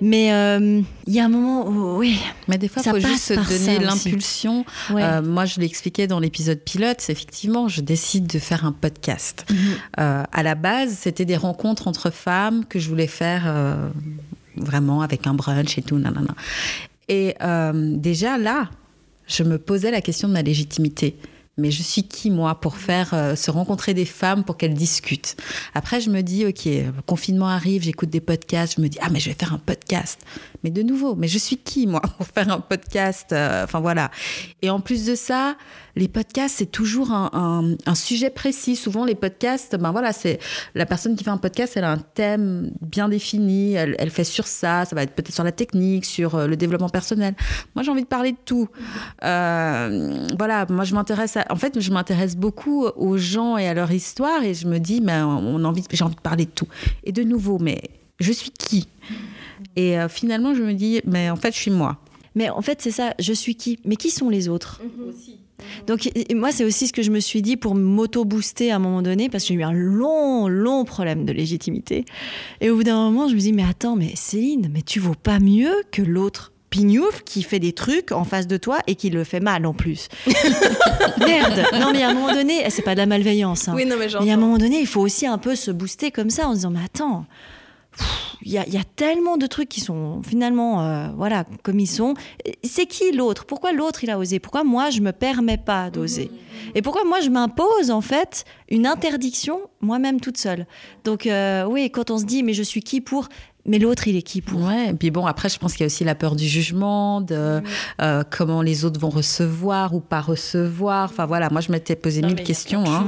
Mais 0.00 0.32
euh, 0.32 0.82
il 1.06 1.12
y 1.12 1.20
a 1.20 1.24
un 1.24 1.28
moment 1.28 1.68
où, 1.68 1.96
oui. 1.98 2.18
Mais 2.48 2.58
des 2.58 2.68
fois, 2.68 2.82
il 2.84 2.90
faut 2.90 2.98
juste 2.98 3.34
se 3.34 3.34
donner 3.34 3.78
l'impulsion. 3.78 4.64
Euh, 4.90 5.22
moi, 5.22 5.44
je 5.44 5.60
l'ai 5.60 5.66
expliqué 5.66 6.06
dans 6.06 6.18
l'épisode 6.18 6.58
pilote. 6.58 6.96
C'est 6.98 7.12
effectivement, 7.12 7.68
je 7.68 7.80
décide 7.80 8.26
de 8.26 8.38
faire 8.38 8.64
un 8.64 8.72
podcast. 8.72 9.46
Mhm. 9.48 9.56
Euh, 10.00 10.22
à 10.30 10.42
la 10.42 10.54
base, 10.56 10.98
c'était 11.00 11.24
des 11.24 11.36
rencontres 11.36 11.86
entre 11.86 12.10
femmes 12.10 12.64
que 12.64 12.78
je 12.78 12.88
voulais 12.88 13.06
faire 13.06 13.54
vraiment 14.56 15.02
avec 15.02 15.26
un 15.26 15.34
brunch 15.34 15.78
et 15.78 15.82
tout. 15.82 15.98
Nanana. 15.98 16.34
Et 17.08 17.34
déjà 17.72 18.36
là, 18.36 18.68
je 19.26 19.42
me 19.42 19.58
posais 19.58 19.90
la 19.90 20.00
question 20.00 20.28
de 20.28 20.32
ma 20.32 20.42
légitimité. 20.42 21.16
Mais 21.56 21.70
je 21.70 21.82
suis 21.82 22.02
qui, 22.02 22.30
moi, 22.30 22.56
pour 22.56 22.76
faire 22.76 23.14
euh, 23.14 23.36
se 23.36 23.50
rencontrer 23.50 23.94
des 23.94 24.04
femmes 24.04 24.42
pour 24.42 24.56
qu'elles 24.56 24.74
discutent? 24.74 25.36
Après, 25.72 26.00
je 26.00 26.10
me 26.10 26.20
dis, 26.22 26.44
OK, 26.46 26.68
confinement 27.06 27.48
arrive, 27.48 27.82
j'écoute 27.82 28.10
des 28.10 28.20
podcasts, 28.20 28.74
je 28.76 28.82
me 28.82 28.88
dis, 28.88 28.98
ah, 29.00 29.08
mais 29.10 29.20
je 29.20 29.30
vais 29.30 29.36
faire 29.38 29.52
un 29.52 29.58
podcast. 29.58 30.18
Mais 30.64 30.70
de 30.70 30.82
nouveau, 30.82 31.14
mais 31.14 31.28
je 31.28 31.38
suis 31.38 31.58
qui, 31.58 31.86
moi, 31.86 32.00
pour 32.16 32.26
faire 32.26 32.50
un 32.50 32.60
podcast 32.60 33.32
euh, 33.32 33.64
Enfin, 33.64 33.80
voilà. 33.80 34.10
Et 34.62 34.70
en 34.70 34.80
plus 34.80 35.04
de 35.04 35.14
ça, 35.14 35.56
les 35.94 36.08
podcasts, 36.08 36.56
c'est 36.56 36.70
toujours 36.70 37.12
un, 37.12 37.76
sujet 37.94 38.30
précis. 38.30 38.74
Souvent, 38.74 39.04
les 39.04 39.14
podcasts, 39.14 39.76
ben 39.76 39.92
voilà, 39.92 40.12
c'est 40.12 40.40
la 40.74 40.86
personne 40.86 41.16
qui 41.16 41.22
fait 41.22 41.30
un 41.30 41.36
podcast, 41.36 41.74
elle 41.76 41.84
a 41.84 41.92
un 41.92 41.98
thème 41.98 42.72
bien 42.80 43.08
défini, 43.08 43.74
elle, 43.74 44.10
fait 44.10 44.24
sur 44.24 44.46
ça, 44.46 44.84
ça 44.86 44.96
va 44.96 45.02
être 45.02 45.14
peut-être 45.14 45.34
sur 45.34 45.44
la 45.44 45.52
technique, 45.52 46.04
sur 46.04 46.34
euh, 46.34 46.46
le 46.46 46.56
développement 46.56 46.88
personnel. 46.88 47.34
Moi, 47.74 47.84
j'ai 47.84 47.90
envie 47.90 48.02
de 48.02 48.08
parler 48.08 48.32
de 48.32 48.38
tout. 48.44 48.68
Euh, 49.22 50.26
voilà, 50.36 50.66
moi, 50.70 50.84
je 50.84 50.94
m'intéresse, 50.94 51.36
en 51.50 51.56
fait, 51.56 51.78
je 51.78 51.90
m'intéresse 51.92 52.36
beaucoup 52.36 52.86
aux 52.86 53.18
gens 53.18 53.58
et 53.58 53.68
à 53.68 53.74
leur 53.74 53.92
histoire, 53.92 54.42
et 54.42 54.54
je 54.54 54.66
me 54.66 54.78
dis, 54.78 55.02
mais 55.02 55.20
on 55.20 55.62
a 55.62 55.68
envie, 55.68 55.84
j'ai 55.92 56.04
envie 56.04 56.16
de 56.16 56.20
parler 56.20 56.46
de 56.46 56.50
tout. 56.50 56.68
Et 57.04 57.12
de 57.12 57.22
nouveau, 57.22 57.58
mais 57.58 57.82
je 58.18 58.32
suis 58.32 58.50
qui? 58.50 58.88
Et 59.76 59.98
euh, 59.98 60.08
finalement, 60.08 60.54
je 60.54 60.62
me 60.62 60.72
dis, 60.72 61.00
mais 61.04 61.30
en 61.30 61.36
fait, 61.36 61.54
je 61.54 61.58
suis 61.58 61.70
moi. 61.70 61.98
Mais 62.34 62.50
en 62.50 62.62
fait, 62.62 62.82
c'est 62.82 62.90
ça, 62.90 63.14
je 63.18 63.32
suis 63.32 63.54
qui? 63.54 63.78
Mais 63.84 63.96
qui 63.96 64.10
sont 64.10 64.28
les 64.28 64.48
autres? 64.48 64.80
Aussi. 65.08 65.38
Donc 65.86 66.10
moi, 66.34 66.50
c'est 66.50 66.64
aussi 66.64 66.88
ce 66.88 66.92
que 66.92 67.02
je 67.02 67.10
me 67.10 67.20
suis 67.20 67.42
dit 67.42 67.56
pour 67.56 67.74
m'auto-booster 67.74 68.72
à 68.72 68.76
un 68.76 68.78
moment 68.80 69.02
donné, 69.02 69.28
parce 69.28 69.44
que 69.44 69.48
j'ai 69.48 69.54
eu 69.54 69.62
un 69.62 69.72
long, 69.72 70.48
long 70.48 70.84
problème 70.84 71.24
de 71.24 71.32
légitimité. 71.32 72.04
Et 72.60 72.70
au 72.70 72.76
bout 72.76 72.84
d'un 72.84 72.96
moment, 72.96 73.28
je 73.28 73.34
me 73.34 73.40
dis, 73.40 73.52
mais 73.52 73.64
attends, 73.64 73.96
mais 73.96 74.12
Céline, 74.16 74.68
mais 74.72 74.82
tu 74.82 74.98
vaux 74.98 75.14
pas 75.14 75.38
mieux 75.38 75.72
que 75.92 76.02
l'autre 76.02 76.52
pignouf 76.70 77.22
qui 77.22 77.44
fait 77.44 77.60
des 77.60 77.72
trucs 77.72 78.10
en 78.10 78.24
face 78.24 78.48
de 78.48 78.56
toi 78.56 78.80
et 78.88 78.96
qui 78.96 79.08
le 79.08 79.22
fait 79.22 79.38
mal 79.38 79.64
en 79.64 79.74
plus. 79.74 80.08
Merde 81.18 81.62
Non 81.74 81.92
mais 81.92 82.02
à 82.02 82.08
un 82.08 82.14
moment 82.14 82.34
donné, 82.34 82.68
c'est 82.68 82.82
pas 82.82 82.94
de 82.96 82.98
la 82.98 83.06
malveillance. 83.06 83.68
Hein. 83.68 83.74
Oui, 83.76 83.86
non 83.86 83.94
mais 83.96 84.08
Mais 84.20 84.32
à 84.32 84.34
un 84.34 84.38
moment 84.38 84.58
donné, 84.58 84.80
il 84.80 84.86
faut 84.88 85.00
aussi 85.00 85.24
un 85.24 85.38
peu 85.38 85.54
se 85.54 85.70
booster 85.70 86.10
comme 86.10 86.30
ça 86.30 86.48
en 86.48 86.50
se 86.50 86.56
disant, 86.56 86.70
mais 86.70 86.80
attends, 86.84 87.26
il 88.42 88.52
y, 88.52 88.58
a, 88.58 88.84
tellement 88.96 89.38
de 89.38 89.46
trucs 89.46 89.70
qui 89.70 89.80
sont 89.80 90.22
finalement 90.22 90.82
euh, 90.82 91.08
voilà 91.16 91.44
comme 91.62 91.80
ils 91.80 91.86
sont. 91.86 92.14
C'est 92.62 92.84
qui 92.86 93.10
l'autre? 93.12 93.46
Pourquoi 93.46 93.72
l'autre 93.72 94.04
il 94.04 94.10
a 94.10 94.18
osé? 94.18 94.38
Pourquoi 94.38 94.64
moi 94.64 94.90
je 94.90 95.00
me 95.00 95.12
permets 95.12 95.56
pas 95.56 95.90
d'oser? 95.90 96.30
Et 96.74 96.82
pourquoi 96.82 97.04
moi 97.04 97.20
je 97.20 97.30
m'impose 97.30 97.90
en 97.90 98.02
fait 98.02 98.44
une 98.68 98.86
interdiction 98.86 99.60
moi-même 99.80 100.20
toute 100.20 100.36
seule? 100.36 100.66
Donc 101.04 101.26
euh, 101.26 101.64
oui, 101.64 101.90
quand 101.90 102.10
on 102.10 102.18
se 102.18 102.24
dit 102.24 102.42
mais 102.42 102.52
je 102.52 102.62
suis 102.62 102.82
qui 102.82 103.00
pour 103.00 103.28
mais 103.66 103.78
l'autre, 103.78 104.06
il 104.08 104.16
est 104.16 104.22
qui 104.22 104.40
pour 104.42 104.62
Ouais, 104.62 104.90
et 104.90 104.94
puis 104.94 105.10
bon, 105.10 105.26
après, 105.26 105.48
je 105.48 105.58
pense 105.58 105.72
qu'il 105.72 105.80
y 105.80 105.84
a 105.84 105.86
aussi 105.86 106.04
la 106.04 106.14
peur 106.14 106.36
du 106.36 106.44
jugement, 106.46 107.20
de 107.20 107.60
euh, 108.00 108.22
comment 108.30 108.62
les 108.62 108.84
autres 108.84 109.00
vont 109.00 109.08
recevoir 109.10 109.94
ou 109.94 110.00
pas 110.00 110.20
recevoir. 110.20 111.04
Enfin 111.10 111.26
voilà, 111.26 111.48
moi 111.50 111.60
je 111.60 111.72
m'étais 111.72 111.96
posé 111.96 112.20
Non, 112.20 112.28
mille 112.28 112.42
questions. 112.42 112.84
hein. 112.86 113.04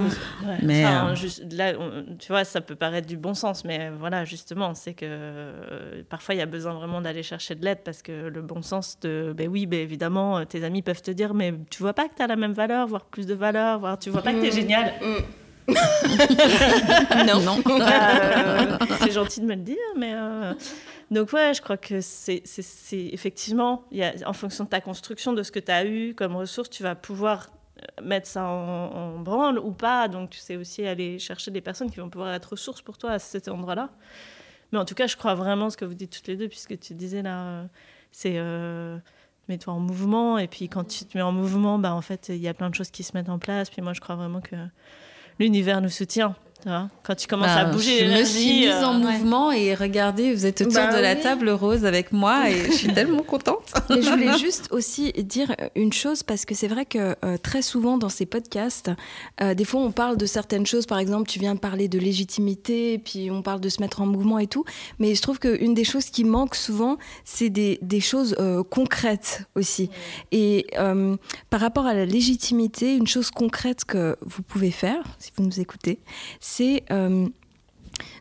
Ouais. 0.46 0.56
Mais, 0.62 0.84
Enfin, 0.84 1.08
euh, 1.10 1.14
juste- 1.14 1.44
là, 1.52 1.72
on- 1.78 2.16
tu 2.18 2.28
vois, 2.28 2.44
ça 2.44 2.60
peut 2.60 2.74
paraître 2.76 3.06
du 3.06 3.16
bon 3.16 3.34
sens, 3.34 3.64
mais 3.64 3.90
voilà, 3.98 4.24
justement, 4.24 4.74
c'est 4.74 4.94
que 4.94 5.04
euh, 5.08 6.02
parfois 6.08 6.34
il 6.34 6.38
y 6.38 6.42
a 6.42 6.46
besoin 6.46 6.74
vraiment 6.74 7.00
d'aller 7.00 7.22
chercher 7.22 7.54
de 7.54 7.64
l'aide 7.64 7.80
parce 7.84 8.02
que 8.02 8.28
le 8.28 8.42
bon 8.42 8.62
sens 8.62 8.98
de, 9.00 9.34
ben 9.36 9.48
oui, 9.48 9.66
ben 9.66 9.80
évidemment, 9.80 10.38
euh, 10.38 10.44
tes 10.44 10.64
amis 10.64 10.82
peuvent 10.82 11.02
te 11.02 11.10
dire, 11.10 11.34
mais 11.34 11.54
tu 11.70 11.82
vois 11.82 11.94
pas 11.94 12.08
que 12.08 12.14
tu 12.16 12.22
as 12.22 12.26
la 12.26 12.36
même 12.36 12.52
valeur, 12.52 12.86
voire 12.86 13.04
plus 13.04 13.26
de 13.26 13.34
valeur, 13.34 13.78
voire 13.80 13.98
tu 13.98 14.10
vois 14.10 14.22
pas 14.22 14.32
que 14.32 14.40
tu 14.40 14.46
es 14.46 14.52
génial. 14.52 14.92
non, 17.26 17.40
non. 17.40 17.58
Euh, 17.66 18.78
c'est 19.00 19.10
gentil 19.12 19.40
de 19.40 19.46
me 19.46 19.54
le 19.54 19.62
dire, 19.62 19.76
mais. 19.96 20.12
euh, 20.14 20.54
Donc, 21.10 21.32
ouais, 21.32 21.52
je 21.54 21.62
crois 21.62 21.76
que 21.76 22.00
c'est 22.00 22.42
effectivement, 22.92 23.84
il 23.90 23.98
y 23.98 24.04
a, 24.04 24.12
en 24.26 24.32
fonction 24.32 24.64
de 24.64 24.68
ta 24.68 24.80
construction, 24.80 25.32
de 25.32 25.42
ce 25.42 25.52
que 25.52 25.58
tu 25.60 25.72
as 25.72 25.84
eu 25.84 26.14
comme 26.14 26.36
ressource, 26.36 26.70
tu 26.70 26.82
vas 26.82 26.94
pouvoir 26.94 27.48
euh, 27.78 28.02
mettre 28.04 28.26
ça 28.26 28.44
en, 28.44 28.90
en 29.14 29.18
branle 29.18 29.58
ou 29.58 29.72
pas. 29.72 30.08
Donc, 30.08 30.30
tu 30.30 30.38
sais 30.38 30.56
aussi 30.56 30.86
aller 30.86 31.18
chercher 31.18 31.50
des 31.50 31.60
personnes 31.60 31.90
qui 31.90 32.00
vont 32.00 32.10
pouvoir 32.10 32.32
être 32.34 32.50
ressources 32.50 32.82
pour 32.82 32.98
toi 32.98 33.12
à 33.12 33.18
cet 33.18 33.48
endroit-là. 33.48 33.90
Mais 34.72 34.78
en 34.78 34.84
tout 34.84 34.94
cas, 34.94 35.06
je 35.06 35.16
crois 35.16 35.34
vraiment 35.34 35.70
ce 35.70 35.76
que 35.76 35.84
vous 35.84 35.94
dites 35.94 36.10
toutes 36.16 36.26
les 36.28 36.36
deux, 36.36 36.48
puisque 36.48 36.78
tu 36.78 36.94
disais 36.94 37.22
là, 37.22 37.64
c'est. 38.12 38.34
euh, 38.36 38.98
Mets-toi 39.48 39.72
en 39.74 39.78
mouvement, 39.78 40.38
et 40.38 40.48
puis 40.48 40.68
quand 40.68 40.82
tu 40.82 41.04
te 41.04 41.16
mets 41.16 41.22
en 41.22 41.30
mouvement, 41.30 41.78
bah, 41.78 41.94
en 41.94 42.00
fait, 42.00 42.30
il 42.30 42.38
y 42.38 42.48
a 42.48 42.52
plein 42.54 42.68
de 42.68 42.74
choses 42.74 42.90
qui 42.90 43.04
se 43.04 43.16
mettent 43.16 43.28
en 43.28 43.38
place. 43.38 43.70
Puis 43.70 43.80
moi, 43.80 43.92
je 43.92 44.00
crois 44.00 44.16
vraiment 44.16 44.40
que 44.40 44.56
l'univers 45.38 45.80
nous 45.80 45.88
soutient. 45.88 46.34
Quand 47.04 47.14
tu 47.14 47.28
commences 47.28 47.48
à 47.48 47.64
Bah, 47.64 47.70
bouger, 47.70 48.06
je 48.06 48.18
me 48.18 48.24
suis 48.24 48.66
mise 48.66 48.70
euh, 48.70 48.84
en 48.84 49.00
ouais. 49.00 49.12
mouvement 49.12 49.52
et 49.52 49.74
regardez, 49.74 50.34
vous 50.34 50.46
êtes 50.46 50.60
autour 50.62 50.72
Bah 50.74 50.96
de 50.96 51.00
la 51.00 51.14
table 51.14 51.48
rose 51.50 51.84
avec 51.84 52.10
moi 52.10 52.50
et 52.50 52.66
je 52.66 52.72
suis 52.72 52.92
tellement 52.94 53.22
contente. 53.22 53.72
Je 53.88 54.10
voulais 54.10 54.36
juste 54.40 54.66
aussi 54.72 55.12
dire 55.12 55.54
une 55.76 55.92
chose 55.92 56.24
parce 56.24 56.44
que 56.44 56.56
c'est 56.56 56.66
vrai 56.66 56.84
que 56.84 57.14
euh, 57.24 57.36
très 57.40 57.62
souvent 57.62 57.98
dans 57.98 58.08
ces 58.08 58.26
podcasts, 58.26 58.90
euh, 59.40 59.54
des 59.54 59.64
fois 59.64 59.80
on 59.80 59.92
parle 59.92 60.16
de 60.16 60.26
certaines 60.26 60.66
choses. 60.66 60.86
Par 60.86 60.98
exemple, 60.98 61.28
tu 61.28 61.38
viens 61.38 61.54
de 61.54 61.60
parler 61.60 61.86
de 61.86 62.00
légitimité, 62.00 62.98
puis 62.98 63.30
on 63.30 63.42
parle 63.42 63.60
de 63.60 63.68
se 63.68 63.80
mettre 63.80 64.00
en 64.00 64.06
mouvement 64.06 64.40
et 64.40 64.48
tout. 64.48 64.64
Mais 64.98 65.14
je 65.14 65.22
trouve 65.22 65.38
qu'une 65.38 65.74
des 65.74 65.84
choses 65.84 66.06
qui 66.06 66.24
manque 66.24 66.56
souvent, 66.56 66.98
c'est 67.24 67.48
des, 67.50 67.78
des 67.82 68.00
choses 68.00 68.34
euh, 68.40 68.64
concrètes 68.64 69.44
aussi. 69.54 69.88
Et 70.32 70.66
euh, 70.78 71.16
par 71.50 71.60
rapport 71.60 71.86
à 71.86 71.94
la 71.94 72.06
légitimité, 72.06 72.96
une 72.96 73.06
chose 73.06 73.30
concrète 73.30 73.84
que 73.84 74.16
vous 74.22 74.42
pouvez 74.42 74.72
faire, 74.72 75.04
si 75.20 75.30
vous 75.36 75.44
nous 75.44 75.60
écoutez, 75.60 76.00
c'est 76.40 76.55
euh, 76.90 77.28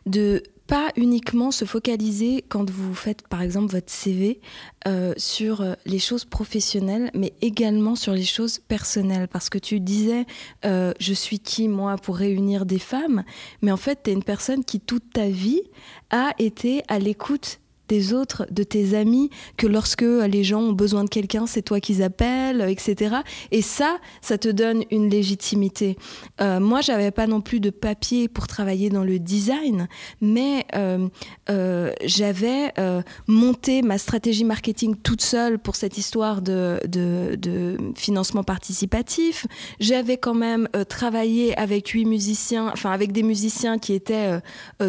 de 0.06 0.42
pas 0.66 0.90
uniquement 0.96 1.50
se 1.50 1.64
focaliser 1.64 2.44
quand 2.48 2.70
vous 2.70 2.94
faites 2.94 3.26
par 3.28 3.42
exemple 3.42 3.72
votre 3.72 3.90
CV 3.90 4.40
euh, 4.86 5.14
sur 5.16 5.60
euh, 5.60 5.74
les 5.84 5.98
choses 5.98 6.24
professionnelles, 6.24 7.10
mais 7.14 7.32
également 7.40 7.94
sur 7.94 8.12
les 8.12 8.24
choses 8.24 8.58
personnelles. 8.58 9.28
Parce 9.28 9.48
que 9.48 9.58
tu 9.58 9.80
disais, 9.80 10.26
euh, 10.64 10.92
je 10.98 11.12
suis 11.12 11.38
qui 11.38 11.68
moi 11.68 11.96
pour 11.96 12.16
réunir 12.16 12.66
des 12.66 12.78
femmes, 12.78 13.22
mais 13.62 13.70
en 13.70 13.76
fait, 13.76 14.00
tu 14.02 14.10
es 14.10 14.12
une 14.12 14.24
personne 14.24 14.64
qui 14.64 14.80
toute 14.80 15.12
ta 15.12 15.28
vie 15.28 15.62
a 16.10 16.32
été 16.38 16.82
à 16.88 16.98
l'écoute 16.98 17.60
des 17.88 18.12
autres, 18.12 18.46
de 18.50 18.62
tes 18.62 18.96
amis, 18.96 19.30
que 19.56 19.66
lorsque 19.66 20.02
les 20.02 20.44
gens 20.44 20.60
ont 20.60 20.72
besoin 20.72 21.04
de 21.04 21.10
quelqu'un, 21.10 21.46
c'est 21.46 21.62
toi 21.62 21.80
qu'ils 21.80 22.02
appellent, 22.02 22.62
etc. 22.68 23.16
Et 23.50 23.62
ça, 23.62 23.98
ça 24.20 24.38
te 24.38 24.48
donne 24.48 24.84
une 24.90 25.08
légitimité. 25.08 25.96
Euh, 26.40 26.60
moi, 26.60 26.80
j'avais 26.80 27.10
pas 27.10 27.26
non 27.26 27.40
plus 27.40 27.60
de 27.60 27.70
papier 27.70 28.28
pour 28.28 28.46
travailler 28.46 28.90
dans 28.90 29.04
le 29.04 29.18
design, 29.18 29.88
mais 30.20 30.66
euh, 30.74 31.08
euh, 31.50 31.92
j'avais 32.04 32.72
euh, 32.78 33.02
monté 33.26 33.82
ma 33.82 33.98
stratégie 33.98 34.44
marketing 34.44 34.96
toute 34.96 35.22
seule 35.22 35.58
pour 35.58 35.76
cette 35.76 35.98
histoire 35.98 36.42
de, 36.42 36.80
de, 36.86 37.76
financement 37.94 38.44
participatif. 38.44 39.46
J'avais 39.80 40.16
quand 40.16 40.34
même 40.34 40.68
travaillé 40.88 41.56
avec 41.58 41.88
huit 41.88 42.04
musiciens, 42.04 42.68
enfin 42.72 42.90
avec 42.90 43.12
des 43.12 43.22
musiciens 43.22 43.78
qui 43.78 43.92
étaient 43.92 44.40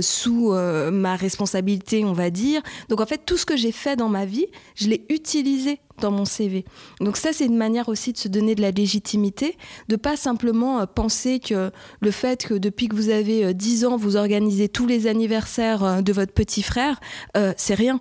sous 0.02 0.52
ma 0.52 1.16
responsabilité, 1.16 2.04
on 2.04 2.14
va 2.14 2.30
dire. 2.30 2.62
Donc 2.90 3.02
en 3.02 3.06
fait, 3.06 3.22
tout 3.26 3.38
ce 3.38 3.46
que 3.46 3.58
j'ai 3.58 3.72
fait 3.72 3.96
dans 3.96 4.10
ma 4.10 4.26
vie, 4.26 4.48
je 4.76 4.88
l'ai 4.88 5.06
utilisé 5.10 5.80
dans 6.02 6.12
mon 6.12 6.26
CV. 6.26 6.66
Donc 7.02 7.18
ça, 7.18 7.34
c'est 7.34 7.46
une 7.46 7.58
manière 7.58 7.90
aussi 7.90 8.14
de 8.14 8.18
se 8.18 8.28
donner 8.28 8.56
de 8.56 8.62
la 8.62 8.72
légitimité, 8.72 9.58
de 9.88 9.96
pas 9.96 10.16
simplement 10.16 10.80
euh, 10.80 10.86
penser 10.86 11.40
que 11.40 11.72
le 12.02 12.12
fait 12.12 12.46
que 12.46 12.54
depuis 12.54 12.88
que 12.88 12.96
vous 12.96 13.10
avez 13.10 13.46
euh, 13.46 13.54
10 13.54 13.86
ans, 13.86 13.98
vous 13.98 14.16
organisez 14.16 14.70
tous 14.70 14.86
les 14.86 15.08
anniversaires 15.08 15.84
euh, 15.84 16.02
de 16.02 16.14
votre 16.14 16.34
petit 16.34 16.62
frère, 16.62 17.00
euh, 17.36 17.54
c'est 17.58 17.74
rien. 17.76 18.00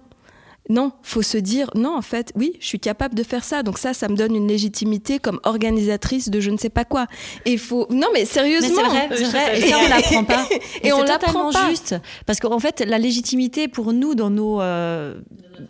Non, 0.68 0.92
faut 1.02 1.22
se 1.22 1.38
dire 1.38 1.70
non 1.74 1.96
en 1.96 2.02
fait, 2.02 2.32
oui, 2.34 2.54
je 2.60 2.66
suis 2.66 2.80
capable 2.80 3.14
de 3.14 3.22
faire 3.22 3.44
ça. 3.44 3.62
Donc 3.62 3.78
ça, 3.78 3.94
ça 3.94 4.08
me 4.08 4.16
donne 4.16 4.34
une 4.34 4.48
légitimité 4.48 5.18
comme 5.18 5.38
organisatrice 5.44 6.28
de 6.30 6.40
je 6.40 6.50
ne 6.50 6.56
sais 6.56 6.70
pas 6.70 6.84
quoi. 6.84 7.06
Et 7.44 7.52
il 7.52 7.58
faut 7.58 7.86
non 7.90 8.08
mais 8.12 8.20
Mais 8.20 8.24
sérieusement. 8.24 8.82
c'est 9.14 9.24
vrai, 9.24 9.58
Et 9.60 9.68
ça, 9.70 9.76
on 9.84 9.88
l'apprend 9.88 10.24
pas. 10.24 10.46
Et 10.82 10.92
on 10.92 10.98
c'est 11.00 11.06
l'apprend 11.06 11.50
totalement 11.50 11.50
pas. 11.52 11.70
juste. 11.70 11.94
Parce 12.26 12.40
qu'en 12.40 12.58
fait, 12.58 12.80
la 12.86 12.98
légitimité 12.98 13.68
pour 13.68 13.92
nous, 13.92 14.14
dans 14.14 14.30
nos 14.30 14.60
euh, 14.60 15.14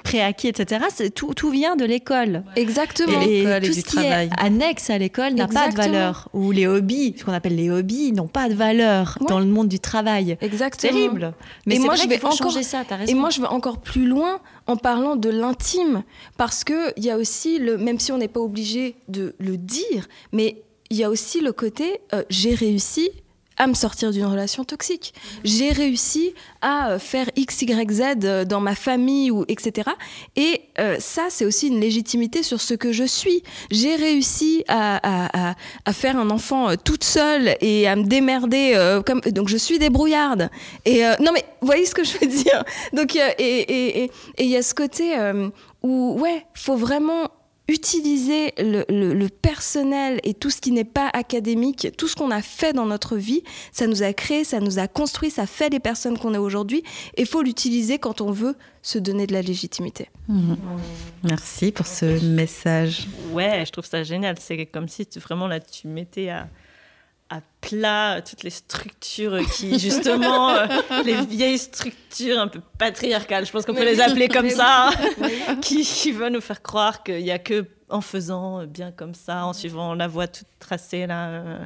préacquis, 0.04 0.48
etc., 0.48 0.84
c'est 0.94 1.10
tout, 1.10 1.34
tout 1.34 1.50
vient 1.50 1.76
de 1.76 1.84
l'école. 1.84 2.42
Exactement. 2.56 3.20
Et, 3.20 3.42
l'école 3.44 3.64
et 3.64 3.68
tout 3.68 3.74
du 3.74 3.80
ce 3.80 3.84
qui 3.86 3.96
travail. 3.96 4.28
est 4.28 4.40
annexe 4.44 4.90
à 4.90 4.98
l'école 4.98 5.34
n'a 5.34 5.46
pas 5.48 5.68
de 5.68 5.76
valeur. 5.76 6.28
Ou 6.32 6.52
les 6.52 6.66
hobbies, 6.66 7.14
ce 7.18 7.24
qu'on 7.24 7.32
appelle 7.32 7.56
les 7.56 7.70
hobbies, 7.70 8.12
n'ont 8.12 8.28
pas 8.28 8.48
de 8.48 8.54
valeur 8.54 9.18
Ouais. 9.20 9.26
dans 9.28 9.40
le 9.40 9.46
monde 9.46 9.68
du 9.68 9.78
travail. 9.80 10.36
Exactement. 10.40 10.92
Terrible. 10.92 11.34
Mais 11.66 11.74
Et 11.74 11.78
c'est 11.78 11.84
moi, 11.84 11.94
vrai 11.94 12.04
je 12.04 12.08
vais 12.08 12.16
encore- 12.24 12.36
changer 12.36 12.62
ça, 12.62 12.82
t'as 12.88 12.96
raison. 12.96 13.10
Et 13.12 13.14
moi, 13.14 13.30
je 13.30 13.40
vais 13.40 13.46
encore 13.46 13.78
plus 13.78 14.06
loin 14.06 14.40
en 14.66 14.76
parlant 14.76 15.16
de 15.16 15.28
l'intime, 15.28 16.02
parce 16.36 16.64
que 16.64 16.92
il 16.96 17.04
y 17.04 17.10
a 17.10 17.16
aussi 17.16 17.58
le, 17.58 17.78
même 17.78 17.98
si 17.98 18.12
on 18.12 18.18
n'est 18.18 18.28
pas 18.28 18.40
obligé 18.40 18.96
de 19.08 19.34
le 19.38 19.56
dire, 19.56 20.08
mais 20.32 20.62
il 20.90 20.96
y 20.96 21.04
a 21.04 21.10
aussi 21.10 21.40
le 21.40 21.52
côté 21.52 22.00
euh, 22.12 22.22
j'ai 22.30 22.54
réussi 22.54 23.10
à 23.58 23.66
me 23.66 23.74
sortir 23.74 24.10
d'une 24.12 24.26
relation 24.26 24.64
toxique. 24.64 25.14
J'ai 25.44 25.70
réussi 25.72 26.34
à 26.60 26.90
euh, 26.90 26.98
faire 26.98 27.30
X, 27.36 27.62
Y, 27.62 27.90
Z 27.92 28.02
euh, 28.24 28.44
dans 28.44 28.60
ma 28.60 28.74
famille, 28.74 29.30
ou 29.30 29.44
etc. 29.48 29.90
Et 30.36 30.62
euh, 30.78 30.96
ça, 30.98 31.26
c'est 31.30 31.44
aussi 31.44 31.68
une 31.68 31.80
légitimité 31.80 32.42
sur 32.42 32.60
ce 32.60 32.74
que 32.74 32.92
je 32.92 33.04
suis. 33.04 33.42
J'ai 33.70 33.94
réussi 33.96 34.64
à, 34.68 34.96
à- 34.96 35.50
à- 35.50 35.54
à 35.84 35.92
faire 35.92 36.16
un 36.18 36.30
enfant 36.30 36.70
euh, 36.70 36.74
toute 36.82 37.04
seule 37.04 37.56
et 37.60 37.86
à 37.88 37.96
me 37.96 38.04
démerder. 38.04 38.72
euh, 38.74 39.02
comme... 39.02 39.20
Donc, 39.20 39.48
je 39.48 39.56
suis 39.56 39.78
débrouillarde. 39.78 40.50
Et 40.84 41.04
euh, 41.06 41.14
non, 41.20 41.32
mais 41.32 41.44
vous 41.60 41.66
voyez 41.66 41.86
ce 41.86 41.94
que 41.94 42.04
je 42.04 42.18
veux 42.18 42.26
dire 42.26 42.62
Donc, 42.92 43.16
et 43.16 43.20
et- 43.38 44.02
et- 44.02 44.04
et 44.04 44.44
il 44.44 44.48
y 44.48 44.56
a 44.56 44.62
ce 44.62 44.74
côté 44.74 45.14
où, 45.82 46.18
ouais, 46.20 46.44
faut 46.54 46.76
vraiment 46.76 47.28
utiliser 47.68 48.52
le, 48.58 48.84
le- 48.88 49.12
le 49.14 49.28
personnel 49.28 50.20
et 50.22 50.34
tout 50.34 50.50
ce 50.50 50.60
qui 50.60 50.70
n'est 50.70 50.84
pas 50.84 51.10
académique, 51.12 51.88
tout 51.98 52.06
ce 52.08 52.14
qu'on 52.14 52.30
a 52.30 52.42
fait 52.42 52.72
dans 52.72 52.86
notre 52.86 53.16
vie, 53.16 53.42
ça 53.72 53.86
nous 53.86 54.02
a 54.02 54.12
créé, 54.12 54.44
ça 54.44 54.60
nous 54.60 54.78
a 54.78 54.86
construit, 54.88 55.30
ça 55.30 55.46
fait 55.46 55.68
les 55.70 55.80
personnes 55.80 56.16
qu'on 56.18 56.32
est 56.34 56.38
aujourd'hui. 56.38 56.82
Et 57.16 57.22
il 57.22 57.26
faut 57.26 57.42
l'utiliser 57.42 57.98
quand 57.98 58.20
on 58.20 58.30
veut 58.30 58.54
se 58.82 58.98
donner 58.98 59.26
de 59.26 59.32
la 59.32 59.42
légitimité. 59.42 60.08
Merci 61.24 61.72
pour 61.72 61.86
ce 61.86 62.24
message. 62.24 63.08
Ouais, 63.32 63.64
je 63.66 63.72
trouve 63.72 63.86
ça 63.86 64.02
génial. 64.04 64.36
C'est 64.38 64.66
comme 64.66 64.88
si 64.88 65.06
tu, 65.06 65.18
vraiment 65.18 65.48
là, 65.48 65.58
tu 65.60 65.88
mettais 65.88 66.28
à, 66.28 66.48
à 67.28 67.40
plat 67.60 68.22
toutes 68.22 68.44
les 68.44 68.50
structures 68.50 69.40
qui, 69.50 69.78
justement, 69.78 70.50
euh, 70.50 70.66
les 71.04 71.20
vieilles 71.26 71.58
structures 71.58 72.38
un 72.38 72.48
peu 72.48 72.60
patriarcales, 72.78 73.46
je 73.46 73.52
pense 73.52 73.66
qu'on 73.66 73.74
peut 73.74 73.84
les 73.84 74.00
appeler 74.00 74.28
comme 74.28 74.50
ça, 74.50 74.90
qui, 75.60 75.82
qui 75.82 76.12
veulent 76.12 76.32
nous 76.32 76.40
faire 76.40 76.62
croire 76.62 77.02
qu'il 77.02 77.22
n'y 77.22 77.32
a 77.32 77.38
que 77.38 77.64
en 77.88 78.00
faisant 78.00 78.64
bien 78.66 78.90
comme 78.92 79.14
ça, 79.14 79.46
en 79.46 79.52
suivant 79.52 79.94
la 79.94 80.08
voie 80.08 80.26
toute 80.26 80.46
tracée, 80.58 81.06
là, 81.06 81.28
euh, 81.28 81.64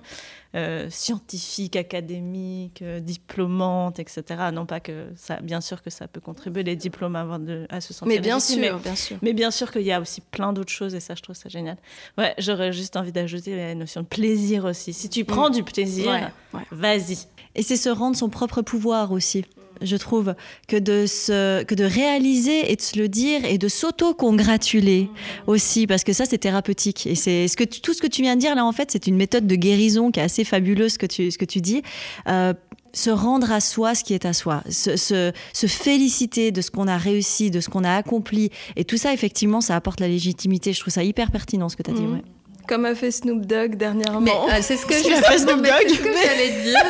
euh, 0.55 0.91
scientifique, 0.91 1.77
académique, 1.77 2.83
euh, 2.83 3.01
diplômante, 3.01 3.99
etc. 3.99 4.23
Non 4.53 4.67
pas 4.67 4.81
que 4.81 5.07
ça, 5.17 5.41
bien 5.41 5.61
sûr 5.61 5.83
que 5.83 5.91
ça 5.91 6.09
peut 6.09 6.21
contribuer 6.21 6.63
les 6.63 6.77
diplômes 6.77 7.17
à, 7.17 7.21
avoir 7.23 7.39
de- 7.39 7.67
à 7.71 7.81
se 7.81 7.93
sentir 7.95 8.09
Mais 8.15 8.21
bien 8.21 8.35
légitime, 8.37 8.65
sûr, 8.65 8.79
bien 8.81 8.97
sûr. 8.97 9.17
mais 9.23 9.33
bien 9.33 9.51
sûr 9.51 9.71
qu'il 9.73 9.83
y 9.83 9.93
a 9.93 10.01
aussi 10.01 10.21
plein 10.21 10.53
d'autres 10.53 10.73
choses 10.73 10.95
et 10.95 11.01
ça, 11.01 11.15
je 11.15 11.23
trouve 11.23 11.37
ça 11.37 11.49
génial. 11.49 11.77
Ouais, 12.19 12.35
j'aurais 12.39 12.73
juste 12.73 12.97
envie 12.97 13.13
d'ajouter 13.13 13.57
la 13.57 13.75
notion 13.75 14.03
de 14.03 14.07
plaisir 14.07 14.65
aussi. 14.65 14.93
Si 14.93 15.09
tu 15.09 15.25
prends 15.25 15.51
du 15.51 15.63
plaisir, 15.63 16.07
Ouais, 16.11 16.27
ouais. 16.55 16.65
vas-y. 16.71 17.19
Et 17.55 17.63
c'est 17.63 17.77
se 17.77 17.89
rendre 17.89 18.17
son 18.17 18.29
propre 18.29 18.63
pouvoir 18.63 19.13
aussi. 19.13 19.45
Je 19.83 19.97
trouve 19.97 20.35
que 20.69 20.77
de, 20.77 21.07
se, 21.07 21.63
que 21.65 21.75
de 21.75 21.85
réaliser 21.85 22.71
et 22.71 22.77
de 22.77 22.83
se 22.83 22.99
le 22.99 23.09
dire 23.09 23.45
et 23.45 23.59
de 23.59 23.69
s'auto-congratuler 23.69 25.09
aussi, 25.47 25.87
parce 25.87 26.05
que 26.05 26.13
ça, 26.13 26.25
c'est 26.27 26.39
thérapeutique. 26.39 27.07
Et 27.07 27.15
c'est 27.15 27.49
ce 27.49 27.57
que 27.57 27.65
tu- 27.65 27.81
tout 27.81 27.95
ce 27.95 28.03
que 28.03 28.07
tu 28.07 28.23
viens 28.23 28.37
de 28.37 28.41
dire 28.41 28.55
là, 28.55 28.65
en 28.65 28.73
fait, 28.73 28.91
c'est 28.91 29.07
une 29.07 29.17
méthode 29.17 29.47
de 29.47 29.55
guérison 29.55 30.11
qui 30.11 30.21
est 30.21 30.23
assez 30.23 30.45
fabuleuse, 30.45 30.93
ce 30.95 30.99
que 30.99 31.07
tu, 31.07 31.31
ce 31.31 31.39
que 31.39 31.45
tu 31.45 31.61
dis. 31.61 31.83
Euh, 32.29 32.53
se 32.93 33.11
rendre 33.11 33.53
à 33.53 33.61
soi 33.61 33.95
ce 33.95 34.03
qui 34.03 34.15
est 34.15 34.25
à 34.25 34.33
soi, 34.33 34.65
se, 34.69 34.97
se, 34.97 35.31
se 35.53 35.67
féliciter 35.69 36.51
de 36.51 36.61
ce 36.61 36.73
qu'on 36.73 36.89
a 36.89 36.97
réussi, 36.99 37.51
de 37.53 37.61
ce 37.61 37.69
qu'on 37.69 37.85
a 37.85 37.95
accompli. 37.95 38.51
Et 38.75 38.85
tout 38.85 38.97
ça, 38.97 39.13
effectivement, 39.15 39.61
ça 39.61 39.77
apporte 39.77 40.01
la 40.01 40.09
légitimité. 40.09 40.73
Je 40.73 40.81
trouve 40.81 40.93
ça 40.93 41.05
hyper 41.05 41.31
pertinent 41.31 41.69
ce 41.69 41.77
que 41.77 41.85
tu 41.85 41.91
as 41.93 41.95
dit. 41.95 42.03
Ouais. 42.03 42.23
Comme 42.67 42.85
a 42.85 42.95
fait 42.95 43.11
Snoop 43.11 43.47
Dogg 43.47 43.75
dernièrement. 43.77 44.21
Mais 44.21 44.31
euh, 44.31 44.59
c'est 44.63 44.77
ce 44.77 44.87
que 44.87 44.95
je 44.99 45.01
fait, 45.03 45.39
Snoop 45.39 45.61
mais 45.61 45.69
c'est 45.69 45.85
Dogg. 45.89 45.97
ce 45.97 46.03
que 46.03 46.13
j'allais 46.25 46.51
dire. 46.63 46.85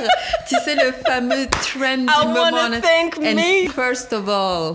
tu 0.48 0.54
sais 0.64 0.74
le 0.74 0.92
fameux 1.06 1.46
trend 1.46 1.96
du 1.98 2.04
I 2.04 2.26
moment. 2.26 2.50
wanna 2.52 2.80
thank 2.80 3.16
And 3.18 3.34
me. 3.36 3.68
first 3.68 4.12
of 4.12 4.28
all, 4.28 4.74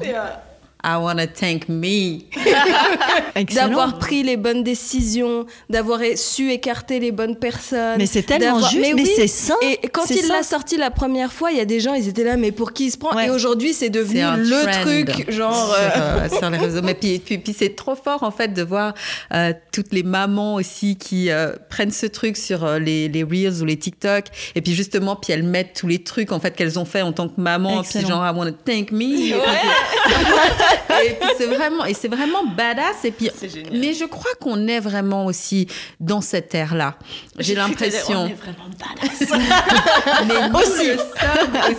I 0.85 0.97
wanna 0.97 1.27
thank 1.27 1.67
me. 1.67 2.19
Excellent. 3.35 3.67
D'avoir 3.67 3.97
pris 3.97 4.23
les 4.23 4.37
bonnes 4.37 4.63
décisions, 4.63 5.45
d'avoir 5.69 5.99
su 6.15 6.51
écarter 6.51 6.99
les 6.99 7.11
bonnes 7.11 7.35
personnes. 7.35 7.97
Mais 7.97 8.05
c'est 8.05 8.23
tellement 8.23 8.59
juste, 8.59 8.81
mais, 8.81 8.93
oui. 8.93 9.11
c'est 9.15 9.27
sain. 9.27 9.55
Et 9.61 9.87
quand 9.87 10.09
il 10.09 10.27
l'a 10.27 10.43
sorti 10.43 10.77
la 10.77 10.91
première 10.91 11.33
fois, 11.33 11.51
il 11.51 11.57
y 11.57 11.61
a 11.61 11.65
des 11.65 11.79
gens, 11.79 11.93
ils 11.93 12.07
étaient 12.07 12.23
là, 12.23 12.37
mais 12.37 12.51
pour 12.51 12.71
qui 12.71 12.85
il 12.85 12.91
se 12.91 12.97
prend? 12.97 13.15
Ouais. 13.15 13.27
Et 13.27 13.29
aujourd'hui, 13.31 13.73
c'est 13.73 13.89
devenu 13.89 14.21
le 14.21 14.71
trend 14.71 14.81
truc, 14.83 15.31
genre. 15.31 15.53
sur, 15.55 15.75
euh, 15.75 15.89
euh, 15.97 16.29
sur 16.39 16.49
les 16.49 16.57
réseaux. 16.57 16.81
Mais 16.83 16.93
puis, 16.93 17.19
puis, 17.19 17.39
puis 17.39 17.55
c'est 17.57 17.75
trop 17.75 17.95
fort 17.95 18.21
en 18.23 18.31
fait 18.31 18.53
de 18.53 18.61
voir 18.61 18.93
euh, 19.33 19.53
toutes 19.71 19.93
les 19.93 20.03
mamans 20.03 20.55
aussi 20.55 20.95
qui 20.95 21.29
euh, 21.29 21.53
prennent 21.69 21.91
ce 21.91 22.05
truc 22.05 22.37
sur 22.37 22.63
euh, 22.63 22.79
les, 22.79 23.07
les 23.07 23.23
reels 23.23 23.61
ou 23.61 23.65
les 23.65 23.77
TikTok 23.77 24.25
et 24.55 24.61
puis 24.61 24.73
justement 24.73 25.15
puis 25.15 25.33
elles 25.33 25.43
mettent 25.43 25.73
tous 25.79 25.87
les 25.87 26.03
trucs 26.03 26.31
en 26.31 26.39
fait 26.39 26.51
qu'elles 26.51 26.77
ont 26.79 26.85
fait 26.85 27.01
en 27.01 27.11
tant 27.11 27.27
que 27.27 27.39
maman. 27.39 27.81
Puis 27.81 27.99
Excellent. 27.99 28.07
genre 28.07 28.27
I 28.27 28.37
wanna 28.37 28.51
thank 28.51 28.91
me. 28.91 29.05
et 31.05 31.13
puis 31.19 31.29
c'est 31.37 31.47
vraiment 31.47 31.85
et 31.85 31.93
c'est 31.93 32.07
vraiment 32.07 32.45
badass 32.45 33.05
et 33.05 33.11
puis 33.11 33.29
mais 33.71 33.93
je 33.93 34.05
crois 34.05 34.31
qu'on 34.39 34.67
est 34.67 34.79
vraiment 34.79 35.25
aussi 35.25 35.67
dans 35.99 36.21
cette 36.21 36.53
ère 36.55 36.75
là. 36.75 36.95
J'ai 37.37 37.55
l'impression. 37.55 38.23
On 38.23 38.27
est 38.27 38.33
vraiment 38.33 38.69
badass. 38.79 39.29
Mais 40.27 40.49
nous 40.49 40.55
aussi. 40.55 40.91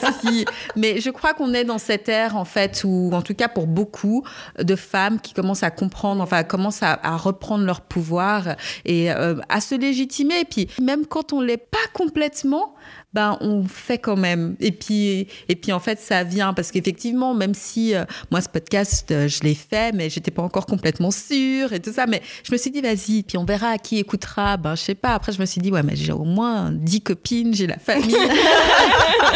aussi. 0.08 0.44
Mais 0.74 1.00
je 1.00 1.10
crois 1.10 1.34
qu'on 1.34 1.54
est 1.54 1.64
dans 1.64 1.78
cette 1.78 2.08
ère, 2.08 2.36
en 2.36 2.44
fait, 2.44 2.82
où, 2.84 3.10
en 3.12 3.22
tout 3.22 3.34
cas 3.34 3.48
pour 3.48 3.66
beaucoup 3.66 4.24
de 4.58 4.76
femmes 4.76 5.20
qui 5.20 5.32
commencent 5.32 5.62
à 5.62 5.70
comprendre, 5.70 6.22
enfin, 6.22 6.42
commencent 6.42 6.82
à, 6.82 6.98
à 7.02 7.16
reprendre 7.16 7.64
leur 7.64 7.80
pouvoir 7.80 8.56
et 8.84 9.10
euh, 9.10 9.36
à 9.48 9.60
se 9.60 9.74
légitimer. 9.74 10.40
Et 10.40 10.44
puis, 10.44 10.68
même 10.80 11.06
quand 11.06 11.32
on 11.32 11.40
l'est 11.40 11.56
pas 11.56 11.78
complètement, 11.92 12.74
ben, 13.16 13.38
on 13.40 13.64
fait 13.64 13.96
quand 13.96 14.18
même. 14.18 14.56
Et 14.60 14.72
puis, 14.72 15.26
et 15.48 15.56
puis 15.56 15.72
en 15.72 15.80
fait, 15.80 15.98
ça 15.98 16.22
vient 16.22 16.52
parce 16.52 16.70
qu'effectivement, 16.70 17.32
même 17.32 17.54
si 17.54 17.94
euh, 17.94 18.04
moi, 18.30 18.42
ce 18.42 18.48
podcast, 18.50 19.10
euh, 19.10 19.26
je 19.26 19.40
l'ai 19.42 19.54
fait, 19.54 19.94
mais 19.94 20.10
j'étais 20.10 20.30
pas 20.30 20.42
encore 20.42 20.66
complètement 20.66 21.10
sûre 21.10 21.72
et 21.72 21.80
tout 21.80 21.94
ça, 21.94 22.04
mais 22.06 22.20
je 22.44 22.52
me 22.52 22.58
suis 22.58 22.70
dit, 22.70 22.82
vas-y, 22.82 23.22
puis 23.22 23.38
on 23.38 23.46
verra 23.46 23.70
à 23.70 23.78
qui 23.78 23.96
écoutera. 23.96 24.58
Ben, 24.58 24.74
je 24.74 24.82
sais 24.82 24.94
pas. 24.94 25.14
Après, 25.14 25.32
je 25.32 25.40
me 25.40 25.46
suis 25.46 25.62
dit, 25.62 25.70
ouais, 25.70 25.82
mais 25.82 25.96
j'ai 25.96 26.12
au 26.12 26.24
moins 26.24 26.70
10 26.72 27.00
copines, 27.00 27.54
j'ai 27.54 27.66
la 27.66 27.78
famille. 27.78 28.14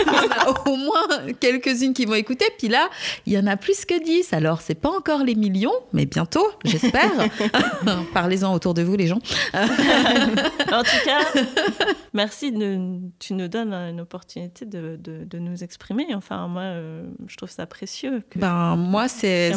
au 0.67 0.77
moins 0.77 1.33
quelques-unes 1.39 1.95
qui 1.95 2.05
vont 2.05 2.15
écouter. 2.15 2.47
Puis 2.59 2.69
là, 2.69 2.89
il 3.25 3.33
y 3.33 3.39
en 3.39 3.47
a 3.47 3.57
plus 3.57 3.87
que 3.87 4.03
10. 4.03 4.33
Alors, 4.33 4.61
c'est 4.61 4.75
pas 4.75 4.91
encore 4.91 5.25
les 5.25 5.35
millions, 5.35 5.73
mais 5.95 6.05
bientôt, 6.07 6.47
j'espère. 6.65 7.11
Parlez-en 8.13 8.53
autour 8.53 8.75
de 8.75 8.83
vous, 8.83 8.97
les 8.97 9.07
gens. 9.07 9.21
En 9.55 10.83
tout 10.83 11.05
cas, 11.05 11.41
merci. 12.13 12.53
De, 12.53 12.99
tu 13.19 13.35
nous 13.35 13.49
donnes 13.49 13.70
une 13.73 14.01
opportunité 14.01 14.65
de, 14.65 14.97
de, 14.97 15.25
de 15.25 15.39
nous 15.39 15.63
exprimer. 15.65 16.07
Enfin, 16.15 16.47
moi, 16.49 16.63
euh, 16.63 17.05
je 17.27 17.37
trouve 17.37 17.51
ça 17.51 17.67
précieux. 17.67 18.23
Que... 18.31 18.39
Ben, 18.39 18.77
moi, 18.77 19.09
c'est 19.09 19.53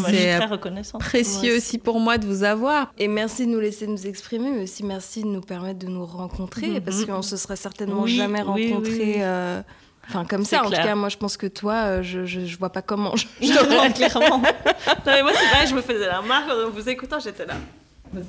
précieux 0.99 1.49
Moi 1.49 1.57
aussi 1.57 1.77
pour 1.77 1.99
moi 1.99 2.17
de 2.17 2.25
vous 2.25 2.43
avoir. 2.43 2.91
Et 2.97 3.07
merci 3.07 3.45
de 3.45 3.51
nous 3.51 3.59
laisser 3.59 3.87
nous 3.87 4.07
exprimer, 4.07 4.51
mais 4.51 4.63
aussi 4.63 4.83
merci 4.83 5.21
de 5.23 5.27
nous 5.27 5.41
permettre 5.41 5.79
de 5.79 5.87
nous 5.87 6.05
rencontrer, 6.05 6.67
Mhm. 6.67 6.81
parce 6.81 7.05
qu'on 7.05 7.21
se 7.21 7.37
serait 7.37 7.55
certainement 7.55 8.03
Oui, 8.03 8.15
jamais 8.15 8.41
rencontrés. 8.41 8.79
oui, 8.79 8.99
oui. 8.99 9.13
euh, 9.19 9.61
Enfin, 10.09 10.25
comme 10.25 10.43
ça, 10.43 10.63
en 10.63 10.65
tout 10.65 10.71
cas, 10.71 10.95
moi, 10.95 11.07
je 11.07 11.15
pense 11.15 11.37
que 11.37 11.47
toi, 11.47 11.75
euh, 11.85 12.03
je, 12.03 12.25
je, 12.25 12.41
je 12.45 12.57
vois 12.57 12.71
pas 12.71 12.81
comment. 12.81 13.15
Je, 13.15 13.25
je 13.41 13.47
te 13.53 13.59
rends- 13.59 13.81
rends 13.83 13.91
clairement. 13.91 14.41
Non, 14.41 15.11
mais 15.13 15.21
moi, 15.23 15.31
c'est 15.33 15.49
pareil, 15.49 15.67
je 15.67 15.75
me 15.75 15.81
faisais 15.81 16.07
la 16.07 16.21
marque 16.21 16.49
en 16.49 16.69
vous 16.69 16.89
écoutant, 16.89 17.19
j'étais 17.19 17.45
là. 17.45 17.53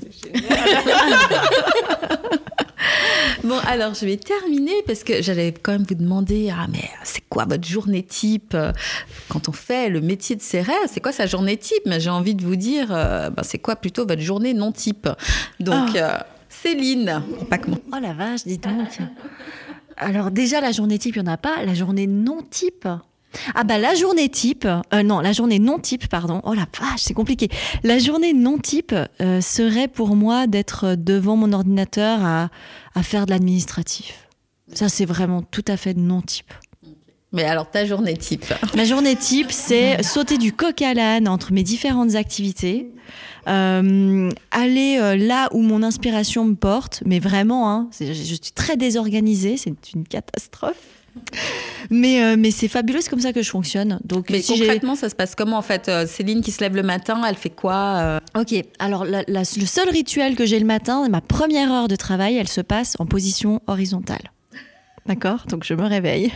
C'est 0.00 0.32
génial. 0.32 0.44
Bon, 3.44 3.58
alors 3.66 3.94
je 3.94 4.04
vais 4.06 4.16
terminer 4.16 4.82
parce 4.86 5.02
que 5.04 5.20
j'allais 5.22 5.52
quand 5.52 5.72
même 5.72 5.84
vous 5.88 5.94
demander 5.94 6.50
ah 6.56 6.66
mais 6.70 6.88
c'est 7.02 7.22
quoi 7.28 7.44
votre 7.44 7.66
journée 7.66 8.02
type 8.02 8.54
euh, 8.54 8.72
quand 9.28 9.48
on 9.48 9.52
fait 9.52 9.88
le 9.88 10.00
métier 10.00 10.36
de 10.36 10.42
ses 10.42 10.60
rêves 10.60 10.88
C'est 10.92 11.00
quoi 11.00 11.12
sa 11.12 11.26
journée 11.26 11.56
type? 11.56 11.82
Mais 11.86 12.00
j'ai 12.00 12.10
envie 12.10 12.34
de 12.34 12.44
vous 12.44 12.56
dire 12.56 12.88
euh, 12.90 13.30
ben, 13.30 13.42
c'est 13.42 13.58
quoi 13.58 13.76
plutôt 13.76 14.06
votre 14.06 14.22
journée 14.22 14.54
non 14.54 14.72
type? 14.72 15.08
Donc 15.60 15.96
euh, 15.96 16.16
Céline, 16.48 17.22
pas 17.50 17.58
mon- 17.66 17.80
Oh 17.92 17.98
la 18.00 18.12
vache, 18.12 18.44
dis 18.44 18.58
donc. 18.58 18.88
Alors 19.96 20.30
déjà, 20.30 20.60
la 20.60 20.72
journée 20.72 20.98
type, 20.98 21.16
il 21.16 21.22
n'y 21.22 21.28
en 21.28 21.32
a 21.32 21.36
pas. 21.36 21.62
La 21.64 21.74
journée 21.74 22.06
non 22.06 22.42
type. 22.48 22.88
Ah 23.54 23.64
bah 23.64 23.78
la 23.78 23.94
journée 23.94 24.28
type, 24.28 24.66
euh, 24.66 25.02
non, 25.02 25.20
la 25.20 25.32
journée 25.32 25.58
non 25.58 25.78
type, 25.78 26.08
pardon. 26.08 26.40
Oh 26.44 26.54
la 26.54 26.66
vache, 26.80 27.00
c'est 27.00 27.14
compliqué. 27.14 27.48
La 27.82 27.98
journée 27.98 28.32
non 28.32 28.58
type 28.58 28.94
euh, 29.20 29.40
serait 29.40 29.88
pour 29.88 30.16
moi 30.16 30.46
d'être 30.46 30.94
devant 30.96 31.36
mon 31.36 31.52
ordinateur 31.52 32.24
à, 32.24 32.50
à 32.94 33.02
faire 33.02 33.26
de 33.26 33.30
l'administratif. 33.30 34.28
Ça, 34.72 34.88
c'est 34.88 35.04
vraiment 35.04 35.42
tout 35.42 35.64
à 35.68 35.76
fait 35.76 35.94
non 35.94 36.22
type. 36.22 36.52
Mais 37.32 37.42
alors 37.42 37.68
ta 37.68 37.84
journée 37.84 38.16
type 38.16 38.44
Ma 38.76 38.84
journée 38.84 39.16
type, 39.16 39.50
c'est 39.50 40.02
sauter 40.04 40.38
du 40.38 40.52
coq 40.52 40.80
à 40.82 40.94
l'âne 40.94 41.26
entre 41.26 41.52
mes 41.52 41.64
différentes 41.64 42.14
activités, 42.14 42.92
euh, 43.48 44.30
aller 44.52 44.98
euh, 45.00 45.16
là 45.16 45.48
où 45.52 45.60
mon 45.60 45.82
inspiration 45.82 46.44
me 46.44 46.54
porte, 46.54 47.02
mais 47.04 47.18
vraiment, 47.18 47.70
hein, 47.70 47.90
je 48.00 48.12
suis 48.12 48.38
très 48.54 48.76
désorganisée, 48.76 49.56
c'est 49.56 49.74
une 49.94 50.06
catastrophe. 50.06 50.76
Mais, 51.90 52.22
euh, 52.22 52.36
mais 52.38 52.50
c'est 52.50 52.68
fabuleux, 52.68 53.00
c'est 53.00 53.10
comme 53.10 53.20
ça 53.20 53.32
que 53.32 53.42
je 53.42 53.50
fonctionne. 53.50 54.00
Donc, 54.04 54.30
Mais 54.30 54.40
si 54.42 54.58
concrètement, 54.58 54.94
ça 54.96 55.08
se 55.08 55.14
passe 55.14 55.34
comment 55.34 55.58
en 55.58 55.62
fait 55.62 55.88
Euh, 55.88 56.06
Céline 56.06 56.40
qui 56.40 56.50
se 56.50 56.60
lève 56.60 56.74
le 56.74 56.82
matin, 56.82 57.22
elle 57.28 57.36
fait 57.36 57.50
quoi 57.50 57.74
euh 57.98 58.20
Ok, 58.40 58.54
alors 58.78 59.04
la- 59.04 59.22
la- 59.28 59.40
le 59.42 59.66
seul 59.66 59.88
rituel 59.90 60.34
que 60.34 60.46
j'ai 60.46 60.58
le 60.58 60.64
matin, 60.66 61.06
ma 61.08 61.20
première 61.20 61.70
heure 61.70 61.88
de 61.88 61.96
travail, 61.96 62.36
elle 62.36 62.48
se 62.48 62.60
passe 62.60 62.96
en 62.98 63.06
position 63.06 63.60
horizontale. 63.66 64.32
D'accord? 65.06 65.44
Donc 65.48 65.64
je 65.64 65.74
me 65.74 65.84
réveille. 65.84 66.32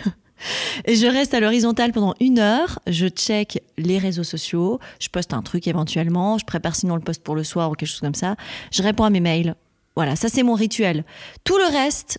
Et 0.85 0.95
je 0.95 1.07
reste 1.07 1.35
à 1.35 1.41
l'horizontale 1.41 1.91
pendant 1.93 2.15
une 2.21 2.39
heure. 2.39 2.79
Je 2.87 3.09
check 3.09 3.61
les 3.77 3.99
réseaux 3.99 4.23
sociaux. 4.23 4.79
Je 5.01 5.09
poste 5.09 5.33
un 5.35 5.43
truc 5.43 5.67
éventuellement. 5.67 6.39
Je 6.39 6.45
prépare 6.45 6.77
sinon 6.77 6.95
le 6.95 7.01
post 7.01 7.25
pour 7.25 7.35
le 7.35 7.43
soir 7.43 7.71
ou 7.71 7.75
quelque 7.75 7.89
chose 7.89 7.99
comme 8.01 8.15
ça. 8.15 8.37
Je 8.71 8.83
réponds 8.85 9.03
à 9.05 9.11
mes 9.11 9.19
mails. 9.21 9.57
Voilà, 9.97 10.15
ça 10.15 10.29
c'est 10.29 10.45
mon 10.45 10.55
rituel. 10.55 11.05
Tout 11.43 11.57
le 11.57 11.65
reste, 11.73 12.19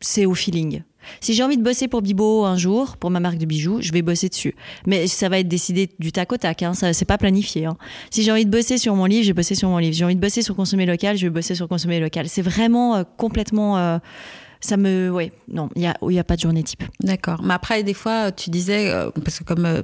c'est 0.00 0.26
au 0.26 0.34
feeling. 0.34 0.82
Si 1.20 1.34
j'ai 1.34 1.42
envie 1.42 1.56
de 1.56 1.62
bosser 1.62 1.88
pour 1.88 2.02
Bibo 2.02 2.44
un 2.44 2.56
jour, 2.56 2.96
pour 2.96 3.10
ma 3.10 3.20
marque 3.20 3.38
de 3.38 3.46
bijoux, 3.46 3.78
je 3.80 3.92
vais 3.92 4.02
bosser 4.02 4.28
dessus. 4.28 4.54
Mais 4.86 5.06
ça 5.06 5.28
va 5.28 5.38
être 5.38 5.48
décidé 5.48 5.90
du 5.98 6.12
tac 6.12 6.32
au 6.32 6.36
tac, 6.36 6.62
hein, 6.62 6.74
ça 6.74 6.92
c'est 6.92 7.04
pas 7.04 7.18
planifié. 7.18 7.66
hein. 7.66 7.76
Si 8.10 8.22
j'ai 8.22 8.32
envie 8.32 8.46
de 8.46 8.50
bosser 8.50 8.78
sur 8.78 8.94
mon 8.94 9.04
livre, 9.06 9.22
je 9.24 9.28
vais 9.28 9.34
bosser 9.34 9.54
sur 9.54 9.68
mon 9.68 9.78
livre. 9.78 9.94
J'ai 9.94 10.04
envie 10.04 10.16
de 10.16 10.20
bosser 10.20 10.42
sur 10.42 10.56
consommer 10.56 10.86
local, 10.86 11.16
je 11.16 11.26
vais 11.26 11.30
bosser 11.30 11.54
sur 11.54 11.68
consommer 11.68 12.00
local. 12.00 12.28
C'est 12.28 12.42
vraiment 12.42 12.96
euh, 12.96 13.02
complètement. 13.16 13.78
euh, 13.78 13.98
ça 14.60 14.78
me. 14.78 15.10
Ouais, 15.10 15.30
non, 15.52 15.68
il 15.76 15.80
n'y 15.80 15.86
a, 15.88 15.94
y 16.08 16.18
a 16.18 16.24
pas 16.24 16.36
de 16.36 16.40
journée 16.40 16.62
type. 16.62 16.84
D'accord. 17.00 17.42
Mais 17.44 17.52
après, 17.52 17.82
des 17.82 17.92
fois, 17.92 18.32
tu 18.32 18.48
disais, 18.48 18.90
euh, 18.90 19.10
parce 19.22 19.38
que 19.40 19.44
comme 19.44 19.82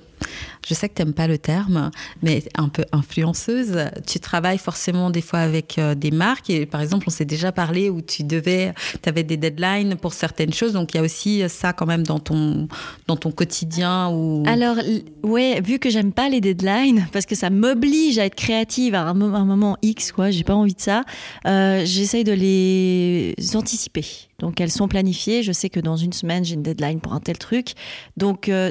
je 0.66 0.74
sais 0.74 0.88
que 0.88 0.94
tu 0.94 1.02
n'aimes 1.02 1.14
pas 1.14 1.26
le 1.26 1.38
terme, 1.38 1.90
mais 2.22 2.42
un 2.56 2.68
peu 2.68 2.84
influenceuse, 2.92 3.78
tu 4.06 4.20
travailles 4.20 4.58
forcément 4.58 5.10
des 5.10 5.22
fois 5.22 5.40
avec 5.40 5.78
euh, 5.78 5.94
des 5.94 6.10
marques. 6.10 6.50
Et 6.50 6.66
par 6.66 6.80
exemple, 6.80 7.04
on 7.08 7.10
s'est 7.10 7.24
déjà 7.24 7.52
parlé 7.52 7.90
où 7.90 8.00
tu 8.02 8.24
devais, 8.24 8.74
tu 9.02 9.08
avais 9.08 9.22
des 9.22 9.36
deadlines 9.36 9.96
pour 9.96 10.12
certaines 10.12 10.52
choses. 10.52 10.72
Donc 10.72 10.94
il 10.94 10.98
y 10.98 11.00
a 11.00 11.02
aussi 11.02 11.42
ça 11.48 11.72
quand 11.72 11.86
même 11.86 12.02
dans 12.04 12.18
ton, 12.18 12.68
dans 13.06 13.16
ton 13.16 13.30
quotidien. 13.30 14.08
Alors, 14.46 14.76
ouais, 15.22 15.60
vu 15.60 15.78
que 15.78 15.90
j'aime 15.90 16.12
pas 16.12 16.28
les 16.28 16.40
deadlines, 16.40 17.06
parce 17.12 17.26
que 17.26 17.34
ça 17.34 17.50
m'oblige 17.50 18.18
à 18.18 18.26
être 18.26 18.34
créative 18.34 18.94
à 18.94 19.02
un, 19.02 19.14
mo- 19.14 19.34
un 19.34 19.44
moment 19.44 19.76
X, 19.82 20.12
quoi, 20.12 20.30
j'ai 20.30 20.44
pas 20.44 20.54
envie 20.54 20.74
de 20.74 20.80
ça, 20.80 21.04
euh, 21.46 21.82
j'essaye 21.84 22.24
de 22.24 22.32
les 22.32 23.34
anticiper. 23.54 24.04
Donc, 24.38 24.60
elles 24.60 24.70
sont 24.70 24.88
planifiées. 24.88 25.42
Je 25.42 25.52
sais 25.52 25.68
que 25.68 25.80
dans 25.80 25.96
une 25.96 26.14
semaine, 26.14 26.46
j'ai 26.46 26.54
une 26.54 26.62
deadline 26.62 27.00
pour 27.00 27.12
un 27.12 27.20
tel 27.20 27.36
truc. 27.36 27.74
Donc, 28.16 28.48
euh, 28.48 28.70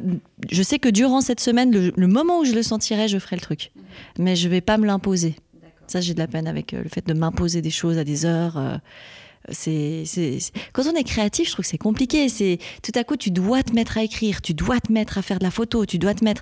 je 0.49 0.63
sais 0.63 0.79
que 0.79 0.89
durant 0.89 1.21
cette 1.21 1.39
semaine, 1.39 1.71
le, 1.71 1.91
le 1.95 2.07
moment 2.07 2.39
où 2.39 2.45
je 2.45 2.53
le 2.53 2.63
sentirai, 2.63 3.07
je 3.07 3.17
ferai 3.19 3.35
le 3.35 3.41
truc. 3.41 3.71
Mais 4.17 4.35
je 4.35 4.47
vais 4.49 4.61
pas 4.61 4.77
me 4.77 4.85
l'imposer. 4.85 5.35
Ça, 5.87 6.01
j'ai 6.01 6.13
de 6.13 6.19
la 6.19 6.27
peine 6.27 6.47
avec 6.47 6.73
euh, 6.73 6.83
le 6.83 6.89
fait 6.89 7.05
de 7.07 7.13
m'imposer 7.13 7.61
des 7.61 7.71
choses 7.71 7.97
à 7.97 8.03
des 8.03 8.25
heures. 8.25 8.57
euh, 8.57 8.77
c'est, 9.51 10.03
c'est- 10.05 10.39
c'est- 10.39 10.53
Quand 10.73 10.83
on 10.85 10.95
est 10.95 11.03
créatif, 11.03 11.47
je 11.47 11.53
trouve 11.53 11.63
que 11.65 11.69
c'est 11.69 11.77
compliqué. 11.77 12.29
C'est 12.29 12.59
tout 12.83 12.91
à 12.95 13.03
coup, 13.03 13.17
tu 13.17 13.31
dois 13.31 13.63
te 13.63 13.73
mettre 13.73 13.97
à 13.97 14.03
écrire, 14.03 14.41
tu 14.41 14.53
dois 14.53 14.79
te 14.79 14.91
mettre 14.91 15.17
à 15.17 15.21
faire 15.21 15.39
de 15.39 15.43
la 15.45 15.51
photo, 15.51 15.85
tu 15.85 15.97
dois 15.97 16.13
te 16.13 16.23
mettre. 16.23 16.41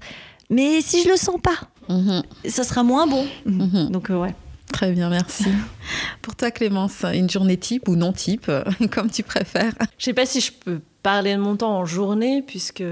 Mais 0.49 0.81
si 0.81 1.03
je 1.03 1.09
le 1.09 1.15
sens 1.15 1.39
pas, 1.41 1.69
Mhm. 1.89 2.23
ça 2.49 2.63
sera 2.63 2.83
moins 2.83 3.07
bon. 3.07 3.25
Mhm. 3.45 3.89
Donc 3.91 4.09
euh, 4.09 4.17
ouais. 4.19 4.35
Très 4.73 4.91
bien, 4.91 5.09
merci. 5.09 5.45
pour 6.21 6.35
toi, 6.35 6.51
Clémence, 6.51 7.05
une 7.13 7.29
journée 7.29 7.55
type 7.57 7.87
ou 7.87 7.95
non 7.95 8.11
type, 8.11 8.51
comme 8.91 9.09
tu 9.09 9.23
préfères? 9.23 9.73
Je 9.97 10.03
sais 10.05 10.13
pas 10.13 10.25
si 10.25 10.41
je 10.41 10.51
peux 10.51 10.81
parler 11.03 11.33
de 11.35 11.39
mon 11.39 11.55
temps 11.55 11.77
en 11.77 11.85
journée, 11.85 12.41
puisque 12.45 12.83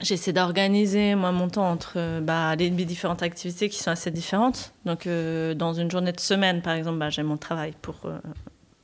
j'essaie 0.00 0.32
d'organiser 0.32 1.14
moi 1.14 1.32
mon 1.32 1.48
temps 1.48 1.68
entre 1.70 1.94
euh, 1.96 2.20
bah, 2.20 2.54
les, 2.56 2.70
différentes 2.70 3.22
activités 3.22 3.68
qui 3.68 3.78
sont 3.78 3.90
assez 3.90 4.10
différentes. 4.10 4.72
Donc, 4.84 5.06
euh, 5.06 5.54
dans 5.54 5.72
une 5.72 5.90
journée 5.90 6.12
de 6.12 6.20
semaine, 6.20 6.62
par 6.62 6.74
exemple, 6.74 6.98
bah, 6.98 7.10
j'ai 7.10 7.22
mon 7.22 7.36
travail 7.36 7.72
pour, 7.82 7.96
euh, 8.04 8.18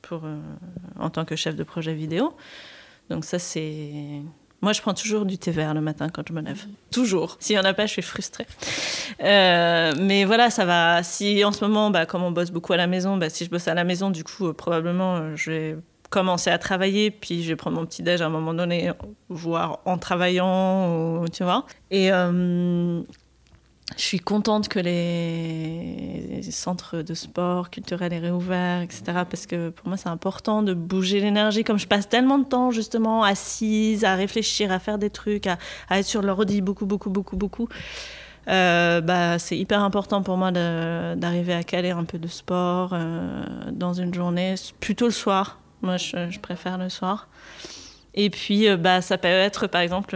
pour, 0.01 0.25
euh, 0.25 0.37
en 0.99 1.09
tant 1.09 1.25
que 1.25 1.35
chef 1.35 1.55
de 1.55 1.63
projet 1.63 1.93
vidéo. 1.93 2.35
Donc, 3.09 3.25
ça, 3.25 3.39
c'est 3.39 4.21
Moi, 4.61 4.73
je 4.73 4.81
prends 4.81 4.93
toujours 4.93 5.25
du 5.25 5.37
thé 5.37 5.51
vert 5.51 5.73
le 5.73 5.81
matin 5.81 6.09
quand 6.09 6.23
je 6.27 6.33
me 6.33 6.41
lève. 6.41 6.65
Toujours. 6.91 7.37
S'il 7.39 7.55
n'y 7.55 7.61
en 7.61 7.65
a 7.65 7.73
pas, 7.73 7.85
je 7.85 7.91
suis 7.91 8.01
frustrée. 8.01 8.47
Euh, 9.21 9.93
mais 9.99 10.25
voilà, 10.25 10.49
ça 10.49 10.65
va. 10.65 11.03
Si 11.03 11.43
en 11.43 11.51
ce 11.51 11.63
moment, 11.63 11.91
bah, 11.91 12.05
comme 12.05 12.23
on 12.23 12.31
bosse 12.31 12.51
beaucoup 12.51 12.73
à 12.73 12.77
la 12.77 12.87
maison, 12.87 13.17
bah, 13.17 13.29
si 13.29 13.45
je 13.45 13.49
bosse 13.49 13.67
à 13.67 13.73
la 13.73 13.83
maison, 13.83 14.09
du 14.09 14.23
coup, 14.23 14.51
probablement, 14.53 15.35
je 15.35 15.51
vais 15.51 15.77
commencer 16.15 16.49
à 16.49 16.57
travailler, 16.57 17.11
puis 17.11 17.43
je 17.43 17.53
prendre 17.53 17.75
mon 17.77 17.85
petit 17.85 18.01
déj 18.01 18.21
à 18.21 18.27
un 18.27 18.29
moment 18.29 18.53
donné, 18.53 18.89
voire 19.27 19.79
en 19.83 19.97
travaillant, 19.97 21.25
tu 21.33 21.43
vois. 21.43 21.65
Et 21.91 22.09
je 23.97 24.01
suis 24.01 24.19
contente 24.19 24.67
que 24.67 24.79
les 24.79 26.41
centres 26.49 27.01
de 27.01 27.13
sport 27.13 27.69
culturels 27.69 28.13
aient 28.13 28.19
réouverts, 28.19 28.81
etc. 28.81 29.03
Parce 29.29 29.45
que 29.45 29.69
pour 29.69 29.87
moi, 29.87 29.95
c'est 29.95 30.09
important 30.09 30.63
de 30.63 30.73
bouger 30.73 31.19
l'énergie. 31.19 31.63
Comme 31.63 31.77
je 31.77 31.87
passe 31.87 32.09
tellement 32.09 32.39
de 32.39 32.45
temps, 32.45 32.71
justement, 32.71 33.23
assise, 33.23 34.03
à 34.03 34.15
réfléchir, 34.15 34.71
à 34.71 34.79
faire 34.79 34.97
des 34.97 35.09
trucs, 35.09 35.47
à, 35.47 35.57
être 35.91 36.05
sur 36.05 36.21
l'ordi 36.21 36.61
beaucoup, 36.61 36.85
beaucoup, 36.85 37.09
beaucoup, 37.09 37.37
beaucoup. 37.37 37.69
Euh, 38.47 39.01
bah, 39.01 39.39
c'est 39.39 39.57
hyper 39.57 39.81
important 39.81 40.23
pour 40.23 40.37
moi 40.37 40.51
d'arriver 40.51 41.53
à 41.53 41.63
caler 41.63 41.91
un 41.91 42.03
peu 42.03 42.17
de 42.17 42.27
sport 42.27 42.91
euh, 42.93 43.43
dans 43.71 43.93
une 43.93 44.13
journée, 44.13 44.55
plutôt 44.79 45.05
le 45.05 45.11
soir. 45.11 45.59
Moi, 45.81 45.97
je, 45.97 46.39
préfère 46.39 46.77
le 46.77 46.89
soir. 46.89 47.27
Et 48.13 48.29
puis, 48.29 48.67
euh, 48.67 48.77
bah, 48.77 49.01
ça 49.01 49.17
peut 49.17 49.27
être, 49.27 49.67
par 49.67 49.81
exemple 49.81 50.15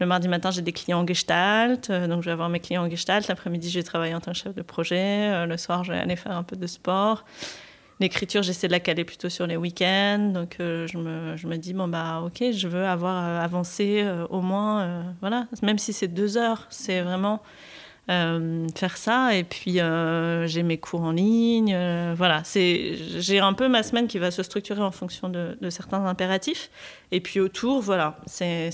le 0.00 0.06
mardi 0.06 0.28
matin, 0.28 0.50
j'ai 0.50 0.62
des 0.62 0.72
clients 0.72 1.00
en 1.00 1.06
gestalt, 1.06 1.90
euh, 1.90 2.06
donc 2.06 2.22
je 2.22 2.26
vais 2.26 2.32
avoir 2.32 2.48
mes 2.48 2.60
clients 2.60 2.84
en 2.84 2.90
gestalt. 2.90 3.26
L'après-midi, 3.26 3.68
je 3.70 3.80
vais 3.80 3.82
travailler 3.82 4.14
en 4.14 4.20
tant 4.20 4.32
que 4.32 4.38
chef 4.38 4.54
de 4.54 4.62
projet. 4.62 5.32
Euh, 5.32 5.46
le 5.46 5.56
soir, 5.56 5.82
je 5.82 5.92
vais 5.92 5.98
aller 5.98 6.16
faire 6.16 6.36
un 6.36 6.44
peu 6.44 6.56
de 6.56 6.66
sport. 6.66 7.24
L'écriture, 8.00 8.44
j'essaie 8.44 8.68
de 8.68 8.72
la 8.72 8.78
caler 8.78 9.04
plutôt 9.04 9.28
sur 9.28 9.48
les 9.48 9.56
week-ends. 9.56 10.30
Donc, 10.32 10.58
euh, 10.60 10.86
je, 10.86 10.98
me, 10.98 11.36
je, 11.36 11.48
me, 11.48 11.56
dis, 11.56 11.74
bon, 11.74 11.88
bah, 11.88 12.22
ok, 12.24 12.52
je 12.52 12.68
veux 12.68 12.86
avoir 12.86 13.42
avancé 13.42 14.08
au 14.30 14.40
moins, 14.40 15.04
voilà, 15.20 15.48
même 15.62 15.78
si 15.78 15.92
c'est 15.92 16.06
deux 16.06 16.36
heures, 16.36 16.66
c'est 16.70 17.00
vraiment 17.00 17.42
euh, 18.10 18.66
faire 18.74 18.96
ça. 18.96 19.34
Et 19.34 19.44
puis, 19.44 19.80
euh, 19.80 20.46
j'ai 20.46 20.62
mes 20.62 20.78
cours 20.78 21.02
en 21.02 21.12
ligne. 21.12 21.74
Euh, 21.74 22.14
voilà, 22.16 22.42
j'ai 22.54 23.38
un 23.38 23.52
peu 23.52 23.68
ma 23.68 23.82
semaine 23.82 24.08
qui 24.08 24.18
va 24.18 24.30
se 24.30 24.42
structurer 24.42 24.80
en 24.80 24.90
fonction 24.90 25.28
de, 25.28 25.56
certains 25.68 26.04
impératifs. 26.06 26.70
Et 27.12 27.20
puis 27.20 27.38
autour, 27.40 27.82
voilà, 27.82 28.16
c'est, 28.26 28.70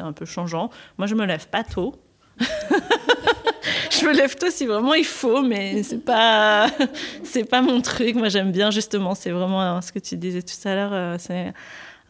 un 0.00 0.12
peu 0.12 0.26
changeant. 0.26 0.70
Moi, 0.98 1.06
je 1.06 1.14
me 1.14 1.24
lève 1.24 1.48
pas 1.48 1.64
tôt. 1.64 1.94
je 2.40 4.04
me 4.06 4.12
lève 4.12 4.34
tôt 4.36 4.50
si 4.50 4.66
vraiment 4.66 4.94
il 4.94 5.04
faut, 5.04 5.40
mais 5.42 5.82
c'est 5.82 6.04
pas, 6.04 6.68
c'est 7.24 7.48
pas 7.48 7.62
mon 7.62 7.80
truc. 7.80 8.16
Moi, 8.16 8.28
j'aime 8.28 8.52
bien 8.52 8.70
justement. 8.70 9.14
C'est 9.14 9.30
vraiment 9.30 9.80
ce 9.80 9.92
que 9.92 9.98
tu 9.98 10.16
disais 10.16 10.42
tout 10.42 10.68
à 10.68 10.74
l'heure. 10.74 11.20
c'est 11.20 11.54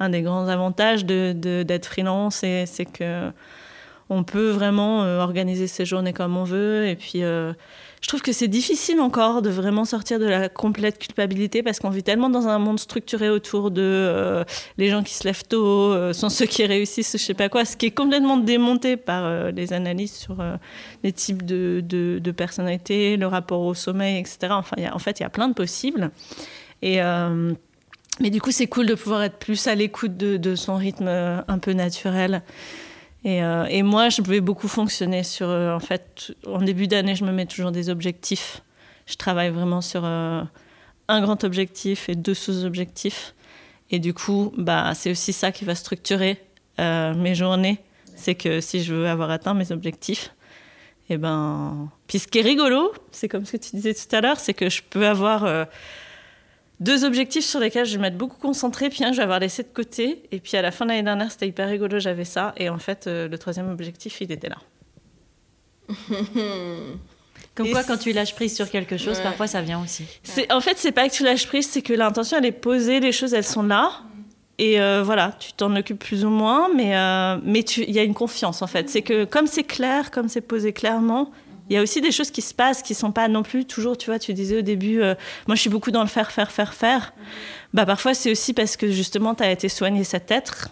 un 0.01 0.09
des 0.09 0.23
grands 0.23 0.49
avantages 0.49 1.05
de, 1.05 1.33
d'être 1.63 1.87
freelance, 1.87 2.39
c'est 2.39 2.87
que 2.93 3.31
on 4.11 4.23
peut 4.23 4.51
vraiment 4.51 5.03
euh, 5.03 5.21
organiser 5.21 5.67
ses 5.67 5.85
journées 5.85 6.13
comme 6.13 6.37
on 6.37 6.45
veut. 6.45 6.87
Et 6.87 6.97
puis, 6.97 7.23
euh, 7.23 7.53
je 8.03 8.09
trouve 8.09 8.21
que 8.21 8.33
c'est 8.33 8.49
difficile 8.49 9.01
encore 9.01 9.41
de 9.41 9.49
vraiment 9.49 9.85
sortir 9.85 10.19
de 10.19 10.27
la 10.27 10.49
complète 10.49 10.99
culpabilité 10.99 11.63
parce 11.63 11.79
qu'on 11.81 11.89
vit 11.89 12.03
tellement 12.03 12.29
dans 12.29 12.49
un 12.49 12.59
monde 12.59 12.79
structuré 12.79 13.31
autour 13.31 13.71
de 13.71 13.83
euh, 13.83 14.45
les 14.77 14.91
gens 14.91 15.03
qui 15.03 15.15
se 15.15 15.25
lèvent 15.25 15.45
tôt 15.45 16.13
sont 16.13 16.29
ceux 16.29 16.45
qui 16.45 16.67
réussissent, 16.67 17.13
je 17.13 17.23
sais 17.23 17.35
pas 17.35 17.49
quoi, 17.49 17.65
ce 17.65 17.77
qui 17.77 17.87
est 17.87 17.91
complètement 17.93 18.37
démonté 18.37 18.97
par 18.97 19.51
les 19.53 19.73
analyses 19.73 20.13
sur 20.13 20.37
les 21.03 21.13
types 21.13 21.45
de, 21.45 21.83
de, 21.83 22.31
personnalités, 22.31 23.17
le 23.17 23.27
rapport 23.27 23.63
au 23.63 23.75
sommeil, 23.75 24.19
etc. 24.19 24.49
Enfin, 24.51 24.77
en 24.93 24.99
fait, 24.99 25.21
il 25.21 25.23
y 25.23 25.27
a 25.27 25.31
plein 25.31 25.49
de 25.49 25.55
possibles. 25.55 26.11
Et. 26.83 26.99
mais 28.21 28.31
du 28.31 28.41
coup, 28.43 28.51
c'est 28.51 28.67
cool 28.67 28.85
de 28.85 28.95
pouvoir 28.95 29.23
être 29.23 29.39
plus 29.39 29.67
à 29.67 29.75
l'écoute 29.75 30.19
de, 30.19 30.37
de, 30.37 30.55
son 30.55 30.77
rythme 30.77 31.09
un 31.09 31.59
peu 31.59 31.73
naturel. 31.73 32.43
Euh, 33.27 33.65
et, 33.65 33.83
moi, 33.83 34.09
je 34.11 34.23
vais 34.23 34.41
beaucoup 34.41 34.69
fonctionner 34.69 35.23
sur. 35.23 35.49
Euh, 35.49 35.75
en 35.75 35.81
fait, 35.81 36.33
en 36.47 36.61
début 36.61 36.87
d'année, 36.87 37.15
je 37.15 37.25
me 37.25 37.33
mets 37.33 37.47
toujours 37.47 37.73
des 37.73 37.89
objectifs. 37.89 38.63
Je 39.07 39.17
travaille 39.17 39.51
vraiment 39.51 39.81
sur 39.81 40.03
euh, 40.05 40.43
un 41.09 41.21
grand 41.23 41.43
objectif 41.45 42.09
et 42.09 42.15
deux 42.15 42.35
sous-objectifs. 42.35 43.35
Et 43.91 43.99
du 43.99 44.15
coup, 44.15 44.53
bah, 44.57 44.93
c'est 44.95 45.11
aussi 45.11 45.33
ça 45.33 45.53
qui 45.53 45.65
va 45.65 45.75
structurer 45.75 46.41
mes 46.79 47.37
journées. 47.37 47.79
C'est 48.17 48.35
que 48.35 48.61
si 48.61 48.83
je 48.83 48.95
veux 48.95 49.07
avoir 49.07 49.31
atteint 49.31 49.55
mes 49.55 49.71
objectifs, 49.71 50.35
et 51.09 51.15
eh 51.15 51.17
ben. 51.19 51.91
Puis 52.09 52.19
ce 52.19 52.27
qui 52.27 52.39
est 52.39 52.43
rigolo, 52.43 52.93
c'est 53.13 53.29
comme 53.29 53.45
ce 53.45 53.53
que 53.53 53.57
tu 53.59 53.77
disais 53.77 53.93
tout 53.95 54.17
à 54.17 54.23
l'heure, 54.23 54.41
c'est 54.41 54.55
que 54.55 54.71
je 54.71 54.83
peux 54.89 55.07
avoir 55.07 55.67
deux 56.81 57.05
objectifs 57.05 57.45
sur 57.45 57.61
lesquels 57.61 57.87
je 57.87 57.97
vais 57.97 58.03
m'être 58.03 58.19
beaucoup 58.19 58.39
concentrée, 58.39 58.91
puis 58.91 59.05
un 59.05 59.13
je 59.13 59.19
vais 59.19 59.23
avoir 59.23 59.39
laissé 59.39 59.63
de 59.63 59.69
côté. 59.69 60.23
Et 60.33 60.41
puis 60.41 60.57
à 60.57 60.63
la 60.63 60.71
fin 60.71 60.85
de 60.85 60.91
l'année 60.91 61.03
dernière, 61.03 61.31
c'était 61.31 61.49
hyper 61.49 61.69
rigolo, 61.69 61.99
j'avais 61.99 62.25
ça. 62.25 62.53
Et 62.57 62.69
en 62.69 62.79
fait, 62.79 63.07
euh, 63.07 63.29
le 63.29 63.39
troisième 63.39 63.71
objectif, 63.71 64.21
il 64.21 64.33
était 64.33 64.49
là. 64.49 64.59
Comme 67.55 67.71
quoi, 67.71 67.85
quand 67.85 67.99
tu 67.99 68.13
lâches 68.13 68.35
prise 68.35 68.57
sur 68.57 68.69
quelque 68.69 68.97
chose, 68.97 69.21
parfois 69.21 69.47
ça 69.47 69.63
vient 69.63 69.81
aussi. 69.81 70.05
C'est, 70.25 70.53
en 70.53 70.61
fait, 70.61 70.77
c'est 70.77 70.91
pas 70.91 71.09
que 71.09 71.15
tu 71.15 71.23
lâches 71.23 71.47
prise, 71.47 71.69
c'est 71.69 71.83
que 71.83 71.93
l'intention, 71.93 72.39
elle 72.39 72.47
est 72.47 72.53
posée, 72.53 72.99
les 72.99 73.13
choses, 73.13 73.33
elles 73.33 73.45
sont 73.45 73.63
là. 73.63 73.93
Et 74.59 74.81
euh, 74.81 75.03
voilà, 75.05 75.33
tu 75.39 75.53
t'en 75.53 75.75
occupes 75.77 75.99
plus 75.99 76.25
ou 76.25 76.31
moins, 76.31 76.69
mais 76.75 76.97
euh, 76.97 77.39
mais 77.45 77.61
il 77.61 77.91
y 77.91 77.99
a 77.99 78.03
une 78.03 78.15
confiance 78.15 78.63
en 78.63 78.67
fait. 78.67 78.89
C'est 78.89 79.03
que 79.03 79.25
comme 79.25 79.47
c'est 79.47 79.65
clair, 79.65 80.11
comme 80.11 80.29
c'est 80.29 80.41
posé 80.41 80.73
clairement, 80.73 81.31
il 81.69 81.75
y 81.75 81.79
a 81.79 81.83
aussi 81.83 82.01
des 82.01 82.13
choses 82.13 82.31
qui 82.31 82.43
se 82.43 82.53
passent 82.53 82.83
qui 82.83 82.95
sont 82.95 83.13
pas 83.13 83.29
non 83.29 83.43
plus 83.43 83.65
toujours, 83.65 83.97
tu 83.97 84.11
vois, 84.11 84.19
tu 84.19 84.35
disais 84.35 84.59
au 84.59 84.63
début, 84.63 85.01
euh, 85.01 85.15
moi 85.47 85.57
je 85.57 85.61
suis 85.61 85.71
beaucoup 85.71 85.91
dans 85.91 86.03
le 86.03 86.09
faire, 86.09 86.31
faire, 86.31 86.51
faire, 86.51 86.75
faire. 86.75 87.15
Bah, 87.73 87.87
parfois 87.87 88.15
c'est 88.15 88.31
aussi 88.31 88.53
parce 88.53 88.77
que 88.77 88.91
justement 88.91 89.35
tu 89.35 89.43
as 89.43 89.51
été 89.51 89.69
soigné 89.69 90.05
cet 90.05 90.31
être, 90.31 90.69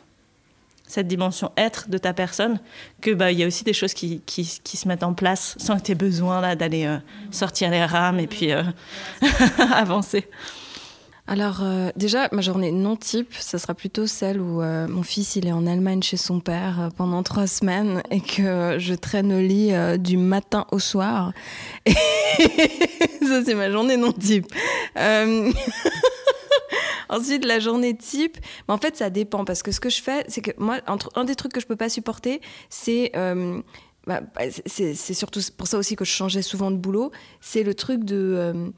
cette 0.87 1.09
dimension 1.09 1.51
être 1.57 1.89
de 1.89 1.97
ta 1.97 2.13
personne, 2.13 2.61
que 3.01 3.11
bah 3.11 3.33
y 3.33 3.43
a 3.43 3.47
aussi 3.47 3.65
des 3.65 3.73
choses 3.73 3.95
qui, 3.95 4.21
qui, 4.27 4.45
se 4.45 4.87
mettent 4.87 5.03
en 5.03 5.15
place 5.15 5.55
sans 5.59 5.79
que 5.79 5.85
tu 5.85 5.93
aies 5.93 5.97
besoin 5.97 6.55
d'aller 6.55 6.85
euh, 6.85 6.99
sortir 7.31 7.71
les 7.71 7.85
rames 7.85 8.21
et 8.21 8.27
puis 8.27 8.53
euh, 8.53 8.63
avancer. 9.73 10.29
Alors 11.29 11.61
euh, 11.63 11.91
déjà, 11.95 12.29
ma 12.33 12.41
journée 12.41 12.73
non 12.73 12.97
type, 12.97 13.33
ça 13.33 13.59
sera 13.59 13.75
plutôt 13.75 14.09
celle 14.09 14.41
où 14.41 14.61
euh, 14.61 14.89
mon 14.89 15.05
fils 15.05 15.37
il 15.37 15.47
est 15.47 15.53
en 15.53 15.69
Allemagne 15.69 16.03
chez 16.03 16.17
son 16.17 16.41
père 16.41 16.81
euh, 16.81 16.89
pendant 16.97 17.23
trois 17.23 17.47
semaines 17.47 18.03
et 18.11 18.21
que 18.21 18.77
je 18.79 18.93
traîne 18.95 19.33
au 19.33 19.41
lit 19.41 19.71
du 19.99 20.17
matin 20.17 20.67
au 20.73 20.81
soir. 20.81 21.33
Et 21.87 21.95
ça 23.25 23.45
c'est 23.45 23.55
ma 23.55 23.71
journée 23.71 23.97
non 23.97 24.13
type. 24.13 24.53
Ensuite, 27.09 27.45
la 27.45 27.61
journée 27.61 27.97
type, 27.97 28.39
en 28.67 28.79
fait 28.79 28.97
ça 28.97 29.09
dépend 29.09 29.45
parce 29.45 29.63
que 29.63 29.71
ce 29.71 29.79
que 29.79 29.91
je 29.91 30.03
fais, 30.03 30.25
c'est 30.27 30.41
que 30.41 30.51
moi, 30.59 30.79
un 31.15 31.25
des 31.25 31.37
trucs 31.37 31.53
que 31.53 31.61
je 31.61 31.67
peux 31.67 31.77
pas 31.77 31.89
supporter, 31.89 32.41
c'est 32.69 33.13
bah, 34.07 34.21
bah, 34.35 34.43
c'est 34.67 34.95
surtout 35.15 35.41
pour 35.57 35.69
ça 35.69 35.79
aussi 35.79 35.95
que 35.95 36.05
je 36.05 36.11
changeais 36.11 36.43
souvent 36.43 36.73
de 36.73 36.77
boulot, 36.77 37.13
c'est 37.41 37.63
le 37.63 37.75
truc 37.75 38.03
de 38.03 38.73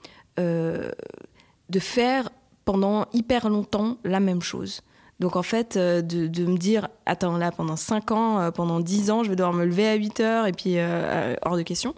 de 1.75 1.81
faire 1.81 2.31
pendant 2.65 3.07
hyper 3.13 3.51
longtemps 3.51 3.99
la 4.05 4.21
même 4.21 4.41
chose. 4.41 4.81
Donc 5.19 5.37
en 5.37 5.43
fait, 5.43 5.77
euh, 5.77 6.03
de, 6.03 6.45
me 6.45 6.57
dire, 6.57 6.89
attends, 7.05 7.37
là, 7.37 7.51
pendant 7.51 7.77
5 7.77 8.13
ans, 8.13 8.41
euh, 8.41 8.51
pendant 8.53 8.81
10 8.81 9.11
ans, 9.11 9.25
je 9.25 9.29
vais 9.29 9.37
devoir 9.37 9.53
me 9.53 9.65
lever 9.65 9.89
à 9.89 9.95
8 9.95 10.21
heures 10.21 10.47
et 10.47 10.53
puis 10.53 10.79
euh, 10.79 11.35
hors 11.43 11.57
de 11.57 11.63
question. 11.63 11.95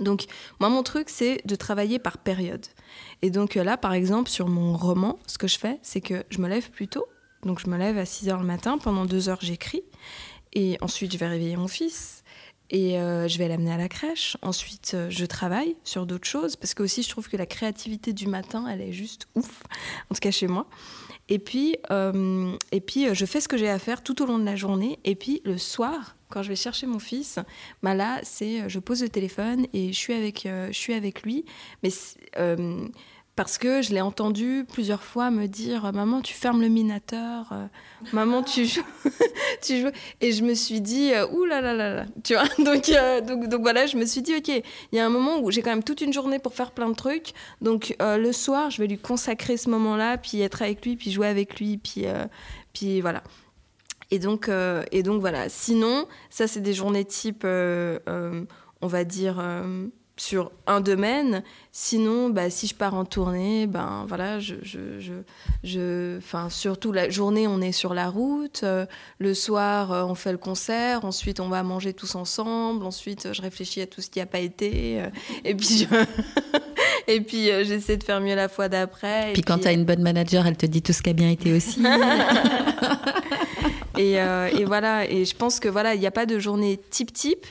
Donc 0.00 0.26
moi, 0.60 0.68
mon 0.68 0.82
truc, 0.82 1.08
c'est 1.08 1.40
de 1.46 1.54
travailler 1.54 1.98
par 1.98 2.18
période. 2.18 2.64
Et 3.22 3.30
donc 3.30 3.54
là, 3.54 3.76
par 3.76 3.94
exemple, 3.94 4.30
sur 4.30 4.48
mon 4.48 4.76
roman, 4.76 5.18
ce 5.26 5.38
que 5.38 5.48
je 5.48 5.58
fais, 5.58 5.78
c'est 5.82 6.00
que 6.00 6.24
je 6.28 6.40
me 6.40 6.48
lève 6.48 6.70
plus 6.70 6.88
tôt. 6.88 7.06
Donc 7.44 7.58
je 7.58 7.68
me 7.70 7.78
lève 7.78 7.96
à 7.96 8.04
6 8.04 8.28
heures 8.28 8.40
le 8.40 8.46
matin, 8.46 8.78
pendant 8.78 9.06
2 9.06 9.28
heures, 9.30 9.40
j'écris. 9.40 9.82
Et 10.52 10.76
ensuite, 10.82 11.12
je 11.12 11.18
vais 11.18 11.28
réveiller 11.28 11.56
mon 11.56 11.68
fils 11.68 12.19
et 12.70 12.98
euh, 12.98 13.26
je 13.26 13.38
vais 13.38 13.48
l'amener 13.48 13.72
à 13.72 13.76
la 13.76 13.88
crèche. 13.88 14.36
Ensuite, 14.42 14.92
euh, 14.94 15.10
je 15.10 15.24
travaille 15.26 15.76
sur 15.84 16.06
d'autres 16.06 16.26
choses 16.26 16.56
parce 16.56 16.72
que 16.74 16.82
aussi 16.82 17.02
je 17.02 17.10
trouve 17.10 17.28
que 17.28 17.36
la 17.36 17.46
créativité 17.46 18.12
du 18.12 18.28
matin, 18.28 18.66
elle 18.68 18.80
est 18.80 18.92
juste 18.92 19.28
ouf, 19.34 19.62
en 20.10 20.14
tout 20.14 20.20
cas 20.20 20.30
chez 20.30 20.46
moi. 20.46 20.66
Et 21.28 21.38
puis, 21.38 21.76
euh, 21.90 22.56
et 22.72 22.80
puis 22.80 23.12
je 23.14 23.26
fais 23.26 23.40
ce 23.40 23.48
que 23.48 23.56
j'ai 23.56 23.68
à 23.68 23.78
faire 23.78 24.02
tout 24.02 24.22
au 24.22 24.26
long 24.26 24.38
de 24.38 24.44
la 24.44 24.56
journée. 24.56 24.98
Et 25.04 25.14
puis 25.14 25.42
le 25.44 25.58
soir, 25.58 26.16
quand 26.28 26.42
je 26.42 26.48
vais 26.48 26.56
chercher 26.56 26.86
mon 26.86 26.98
fils, 26.98 27.38
bah 27.82 27.94
là, 27.94 28.20
c'est 28.22 28.68
je 28.68 28.78
pose 28.78 29.02
le 29.02 29.08
téléphone 29.08 29.66
et 29.72 29.92
je 29.92 29.98
suis 29.98 30.12
avec, 30.12 30.42
je 30.44 30.76
suis 30.76 30.94
avec 30.94 31.22
lui. 31.22 31.44
Mais 31.82 31.90
parce 33.40 33.56
que 33.56 33.80
je 33.80 33.94
l'ai 33.94 34.02
entendu 34.02 34.66
plusieurs 34.70 35.02
fois 35.02 35.30
me 35.30 35.46
dire 35.46 35.94
maman 35.94 36.20
tu 36.20 36.34
fermes 36.34 36.60
le 36.60 36.68
minateur 36.68 37.48
euh, 37.52 37.66
maman 38.12 38.42
tu 38.42 38.66
joues 38.66 38.84
tu 39.62 39.80
joues 39.80 39.90
et 40.20 40.32
je 40.32 40.44
me 40.44 40.52
suis 40.52 40.82
dit 40.82 41.14
euh, 41.14 41.26
ouh 41.26 41.46
là 41.46 41.62
là 41.62 41.72
là 41.72 41.94
là 41.94 42.04
tu 42.22 42.34
vois. 42.34 42.44
Donc, 42.62 42.90
euh, 42.90 43.22
donc 43.22 43.48
donc 43.48 43.62
voilà 43.62 43.86
je 43.86 43.96
me 43.96 44.04
suis 44.04 44.20
dit 44.20 44.34
ok 44.36 44.48
il 44.48 44.62
y 44.92 44.98
a 44.98 45.06
un 45.06 45.08
moment 45.08 45.38
où 45.38 45.50
j'ai 45.50 45.62
quand 45.62 45.70
même 45.70 45.82
toute 45.82 46.02
une 46.02 46.12
journée 46.12 46.38
pour 46.38 46.52
faire 46.52 46.72
plein 46.72 46.90
de 46.90 46.94
trucs. 46.94 47.32
Donc 47.62 47.96
le 47.98 48.30
soir 48.32 48.70
je 48.70 48.82
vais 48.82 48.88
lui 48.88 48.98
consacrer 48.98 49.56
ce 49.56 49.70
moment-là 49.70 50.18
puis 50.18 50.42
être 50.42 50.60
avec 50.60 50.84
lui 50.84 50.96
puis 50.96 51.10
jouer 51.10 51.28
avec 51.28 51.58
lui 51.58 51.78
puis 51.78 52.04
puis 52.74 53.00
voilà 53.00 53.22
et 54.10 54.18
donc 54.18 54.50
et 54.92 55.02
donc 55.02 55.22
voilà. 55.22 55.48
Sinon 55.48 56.06
ça 56.28 56.46
c'est 56.46 56.60
des 56.60 56.74
journées 56.74 57.06
type 57.06 57.46
on 57.46 58.86
va 58.86 59.04
dire 59.04 59.42
sur 60.16 60.50
un 60.66 60.80
domaine. 60.80 61.42
Sinon, 61.72 62.30
bah, 62.30 62.50
si 62.50 62.66
je 62.66 62.74
pars 62.74 62.94
en 62.94 63.04
tournée, 63.04 63.66
ben 63.66 64.04
voilà, 64.08 64.38
je, 64.38 64.56
je, 64.62 64.98
je, 64.98 65.12
je 65.64 66.18
enfin 66.18 66.50
surtout 66.50 66.92
la 66.92 67.08
journée, 67.08 67.46
on 67.46 67.60
est 67.60 67.72
sur 67.72 67.94
la 67.94 68.10
route. 68.10 68.60
Euh, 68.64 68.86
le 69.18 69.34
soir, 69.34 69.92
euh, 69.92 70.04
on 70.04 70.14
fait 70.14 70.32
le 70.32 70.38
concert. 70.38 71.04
Ensuite, 71.04 71.40
on 71.40 71.48
va 71.48 71.62
manger 71.62 71.94
tous 71.94 72.16
ensemble. 72.16 72.84
Ensuite, 72.84 73.32
je 73.32 73.40
réfléchis 73.40 73.80
à 73.80 73.86
tout 73.86 74.02
ce 74.02 74.10
qui 74.10 74.18
n'a 74.18 74.26
pas 74.26 74.40
été. 74.40 75.00
Euh, 75.00 75.08
et 75.44 75.54
puis, 75.54 75.88
et 77.08 77.20
puis 77.22 77.46
j'essaie 77.64 77.96
de 77.96 78.04
faire 78.04 78.20
mieux 78.20 78.34
la 78.34 78.48
fois 78.48 78.68
d'après. 78.68 79.32
Puis, 79.32 79.42
quand 79.42 79.60
tu 79.60 79.68
as 79.68 79.72
une 79.72 79.84
bonne 79.84 80.02
manager, 80.02 80.46
elle 80.46 80.56
te 80.56 80.66
dit 80.66 80.82
tout 80.82 80.92
ce 80.92 81.02
qui 81.02 81.10
a 81.10 81.14
bien 81.14 81.30
été 81.30 81.54
aussi. 81.54 81.82
et, 83.96 84.14
et, 84.14 84.64
voilà. 84.66 85.08
Et 85.08 85.24
je 85.24 85.34
pense 85.34 85.60
que 85.60 85.68
voilà, 85.68 85.94
il 85.94 86.00
n'y 86.00 86.06
a 86.06 86.12
pas 86.12 86.26
de 86.26 86.38
journée 86.38 86.78
type 86.90 87.12
type 87.12 87.46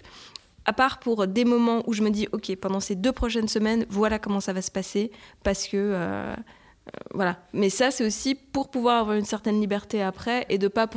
à 0.65 0.73
part 0.73 0.99
pour 0.99 1.27
des 1.27 1.45
moments 1.45 1.83
où 1.87 1.93
je 1.93 2.01
me 2.01 2.09
dis, 2.09 2.27
OK, 2.31 2.55
pendant 2.57 2.79
ces 2.79 2.95
deux 2.95 3.11
prochaines 3.11 3.47
semaines, 3.47 3.85
voilà 3.89 4.19
comment 4.19 4.39
ça 4.39 4.53
va 4.53 4.61
se 4.61 4.71
passer, 4.71 5.11
parce 5.43 5.67
que... 5.67 5.77
Euh, 5.77 6.35
euh, 6.89 6.91
voilà. 7.13 7.37
Mais 7.53 7.69
ça, 7.69 7.91
c'est 7.91 8.05
aussi 8.05 8.35
pour 8.35 8.71
pouvoir 8.71 9.01
avoir 9.01 9.15
une 9.15 9.25
certaine 9.25 9.59
liberté 9.59 10.01
après 10.01 10.45
et 10.49 10.57
de 10.57 10.67
pas 10.67 10.87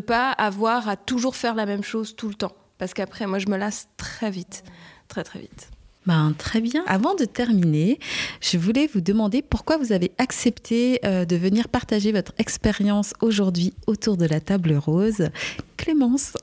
pas 0.00 0.30
avoir 0.30 0.88
à 0.88 0.96
toujours 0.96 1.34
faire 1.34 1.54
la 1.54 1.66
même 1.66 1.82
chose 1.82 2.14
tout 2.14 2.28
le 2.28 2.34
temps. 2.34 2.52
Parce 2.78 2.94
qu'après, 2.94 3.26
moi, 3.26 3.38
je 3.38 3.48
me 3.48 3.56
lasse 3.56 3.88
très 3.96 4.30
vite, 4.30 4.62
très 5.08 5.24
très 5.24 5.40
vite. 5.40 5.70
Ben, 6.08 6.32
très 6.38 6.62
bien. 6.62 6.82
Avant 6.86 7.14
de 7.14 7.26
terminer, 7.26 7.98
je 8.40 8.56
voulais 8.56 8.86
vous 8.86 9.02
demander 9.02 9.42
pourquoi 9.42 9.76
vous 9.76 9.92
avez 9.92 10.10
accepté 10.16 11.00
euh, 11.04 11.26
de 11.26 11.36
venir 11.36 11.68
partager 11.68 12.12
votre 12.12 12.32
expérience 12.38 13.12
aujourd'hui 13.20 13.74
autour 13.86 14.16
de 14.16 14.24
la 14.24 14.40
table 14.40 14.72
rose. 14.72 15.28
Clémence. 15.76 16.32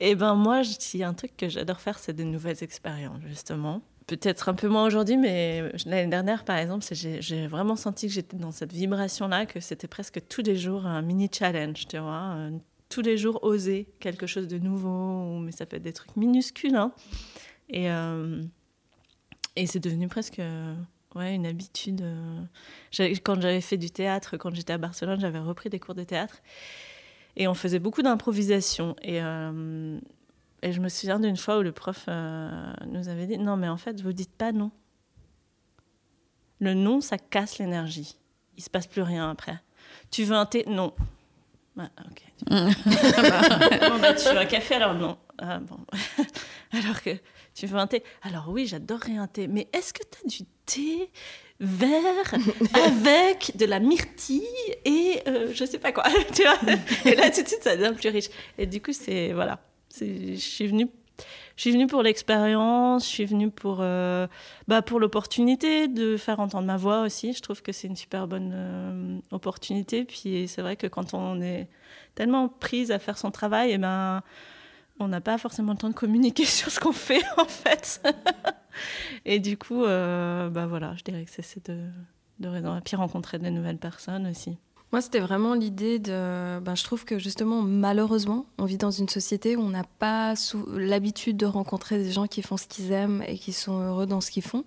Eh 0.00 0.16
ben 0.16 0.34
moi, 0.34 0.62
il 0.92 1.00
y 1.00 1.02
a 1.02 1.08
un 1.08 1.14
truc 1.14 1.34
que 1.36 1.48
j'adore 1.48 1.80
faire, 1.80 1.98
c'est 1.98 2.12
de 2.12 2.24
nouvelles 2.24 2.62
expériences, 2.62 3.22
justement. 3.26 3.80
Peut-être 4.06 4.50
un 4.50 4.54
peu 4.54 4.68
moins 4.68 4.84
aujourd'hui, 4.84 5.16
mais 5.16 5.62
l'année 5.86 6.10
dernière, 6.10 6.44
par 6.44 6.58
exemple, 6.58 6.84
j'ai 6.92 7.46
vraiment 7.46 7.76
senti 7.76 8.08
que 8.08 8.12
j'étais 8.12 8.36
dans 8.36 8.50
cette 8.50 8.72
vibration-là, 8.72 9.46
que 9.46 9.60
c'était 9.60 9.86
presque 9.86 10.20
tous 10.28 10.42
les 10.42 10.56
jours 10.56 10.84
un 10.84 11.00
mini 11.00 11.30
challenge, 11.32 11.86
tu 11.86 11.96
vois, 11.96 12.36
tous 12.94 13.02
les 13.02 13.18
jours 13.18 13.42
oser 13.42 13.88
quelque 13.98 14.28
chose 14.28 14.46
de 14.46 14.56
nouveau, 14.56 15.40
mais 15.40 15.50
ça 15.50 15.66
peut 15.66 15.76
être 15.76 15.82
des 15.82 15.92
trucs 15.92 16.16
minuscules. 16.16 16.76
Hein. 16.76 16.92
Et, 17.68 17.90
euh, 17.90 18.40
et 19.56 19.66
c'est 19.66 19.80
devenu 19.80 20.06
presque 20.06 20.40
ouais, 21.16 21.34
une 21.34 21.44
habitude. 21.44 22.02
Euh. 22.02 22.44
Quand 23.24 23.40
j'avais 23.40 23.60
fait 23.60 23.78
du 23.78 23.90
théâtre, 23.90 24.36
quand 24.36 24.54
j'étais 24.54 24.74
à 24.74 24.78
Barcelone, 24.78 25.18
j'avais 25.18 25.40
repris 25.40 25.70
des 25.70 25.80
cours 25.80 25.96
de 25.96 26.04
théâtre. 26.04 26.40
Et 27.34 27.48
on 27.48 27.54
faisait 27.54 27.80
beaucoup 27.80 28.02
d'improvisation. 28.02 28.94
Et, 29.02 29.20
euh, 29.20 29.98
et 30.62 30.70
je 30.70 30.80
me 30.80 30.88
souviens 30.88 31.18
d'une 31.18 31.36
fois 31.36 31.58
où 31.58 31.62
le 31.62 31.72
prof 31.72 32.06
nous 32.06 33.08
avait 33.08 33.26
dit 33.26 33.38
Non, 33.38 33.56
mais 33.56 33.68
en 33.68 33.76
fait, 33.76 34.00
vous 34.02 34.12
dites 34.12 34.36
pas 34.36 34.52
non. 34.52 34.70
Le 36.60 36.74
non, 36.74 37.00
ça 37.00 37.18
casse 37.18 37.58
l'énergie. 37.58 38.16
Il 38.56 38.62
se 38.62 38.70
passe 38.70 38.86
plus 38.86 39.02
rien 39.02 39.28
après. 39.30 39.60
Tu 40.12 40.22
veux 40.22 40.36
un 40.36 40.46
thé? 40.46 40.64
Non. 40.68 40.94
Ah, 41.78 41.90
ok. 42.08 42.22
bon, 42.50 43.98
bah, 44.00 44.14
tu 44.14 44.28
veux 44.28 44.38
un 44.38 44.46
café 44.46 44.76
alors 44.76 44.94
non. 44.94 45.18
Ah, 45.38 45.58
bon. 45.58 45.78
alors 46.72 47.02
que 47.02 47.10
tu 47.54 47.66
veux 47.66 47.78
un 47.78 47.86
thé. 47.86 48.02
Alors 48.22 48.48
oui, 48.48 48.66
j'adorerais 48.66 49.16
un 49.16 49.26
thé. 49.26 49.48
Mais 49.48 49.68
est-ce 49.72 49.92
que 49.92 50.02
tu 50.02 50.18
as 50.24 50.28
du 50.28 50.44
thé 50.66 51.10
vert 51.60 52.34
avec 52.86 53.56
de 53.56 53.64
la 53.66 53.80
myrtille 53.80 54.42
et 54.84 55.20
euh, 55.26 55.52
je 55.52 55.64
sais 55.64 55.78
pas 55.78 55.92
quoi. 55.92 56.04
tu 56.34 56.42
vois 56.42 56.58
et 57.04 57.14
là, 57.16 57.30
tout 57.30 57.42
de 57.42 57.48
suite, 57.48 57.62
ça 57.62 57.76
devient 57.76 57.94
plus 57.94 58.08
riche. 58.10 58.28
Et 58.58 58.66
du 58.66 58.80
coup, 58.80 58.92
c'est. 58.92 59.32
Voilà. 59.32 59.60
Je 60.00 60.34
suis 60.36 60.66
venue 60.66 60.88
je 61.56 61.62
suis 61.62 61.70
venue 61.70 61.86
pour 61.86 62.02
l'expérience, 62.02 63.04
je 63.04 63.08
suis 63.08 63.24
venue 63.24 63.50
pour, 63.50 63.78
euh, 63.80 64.26
bah 64.66 64.82
pour 64.82 64.98
l'opportunité 64.98 65.86
de 65.86 66.16
faire 66.16 66.40
entendre 66.40 66.66
ma 66.66 66.76
voix 66.76 67.02
aussi. 67.02 67.32
Je 67.32 67.40
trouve 67.40 67.62
que 67.62 67.70
c'est 67.70 67.86
une 67.86 67.96
super 67.96 68.26
bonne 68.26 68.52
euh, 68.52 69.18
opportunité. 69.30 70.04
Puis 70.04 70.48
c'est 70.48 70.62
vrai 70.62 70.76
que 70.76 70.88
quand 70.88 71.14
on 71.14 71.40
est 71.40 71.68
tellement 72.16 72.48
prise 72.48 72.90
à 72.90 72.98
faire 72.98 73.18
son 73.18 73.30
travail, 73.30 73.70
eh 73.72 73.78
ben, 73.78 74.22
on 74.98 75.08
n'a 75.08 75.20
pas 75.20 75.38
forcément 75.38 75.72
le 75.72 75.78
temps 75.78 75.90
de 75.90 75.94
communiquer 75.94 76.44
sur 76.44 76.70
ce 76.70 76.80
qu'on 76.80 76.92
fait 76.92 77.24
en 77.36 77.46
fait. 77.46 78.02
et 79.24 79.38
du 79.38 79.56
coup, 79.56 79.84
euh, 79.84 80.48
bah 80.50 80.66
voilà, 80.66 80.94
je 80.96 81.04
dirais 81.04 81.24
que 81.24 81.30
c'est 81.30 81.70
de, 81.70 81.84
de 82.40 82.48
raison. 82.48 82.76
Et 82.76 82.80
puis 82.80 82.96
rencontrer 82.96 83.38
de 83.38 83.48
nouvelles 83.48 83.78
personnes 83.78 84.26
aussi. 84.26 84.58
Moi, 84.94 85.00
c'était 85.00 85.18
vraiment 85.18 85.54
l'idée 85.54 85.98
de. 85.98 86.60
Ben, 86.60 86.76
je 86.76 86.84
trouve 86.84 87.04
que 87.04 87.18
justement, 87.18 87.62
malheureusement, 87.62 88.46
on 88.58 88.64
vit 88.64 88.76
dans 88.78 88.92
une 88.92 89.08
société 89.08 89.56
où 89.56 89.60
on 89.60 89.70
n'a 89.70 89.82
pas 89.82 90.34
l'habitude 90.72 91.36
de 91.36 91.46
rencontrer 91.46 91.98
des 91.98 92.12
gens 92.12 92.28
qui 92.28 92.42
font 92.42 92.56
ce 92.56 92.68
qu'ils 92.68 92.92
aiment 92.92 93.20
et 93.26 93.36
qui 93.36 93.52
sont 93.52 93.80
heureux 93.80 94.06
dans 94.06 94.20
ce 94.20 94.30
qu'ils 94.30 94.44
font. 94.44 94.62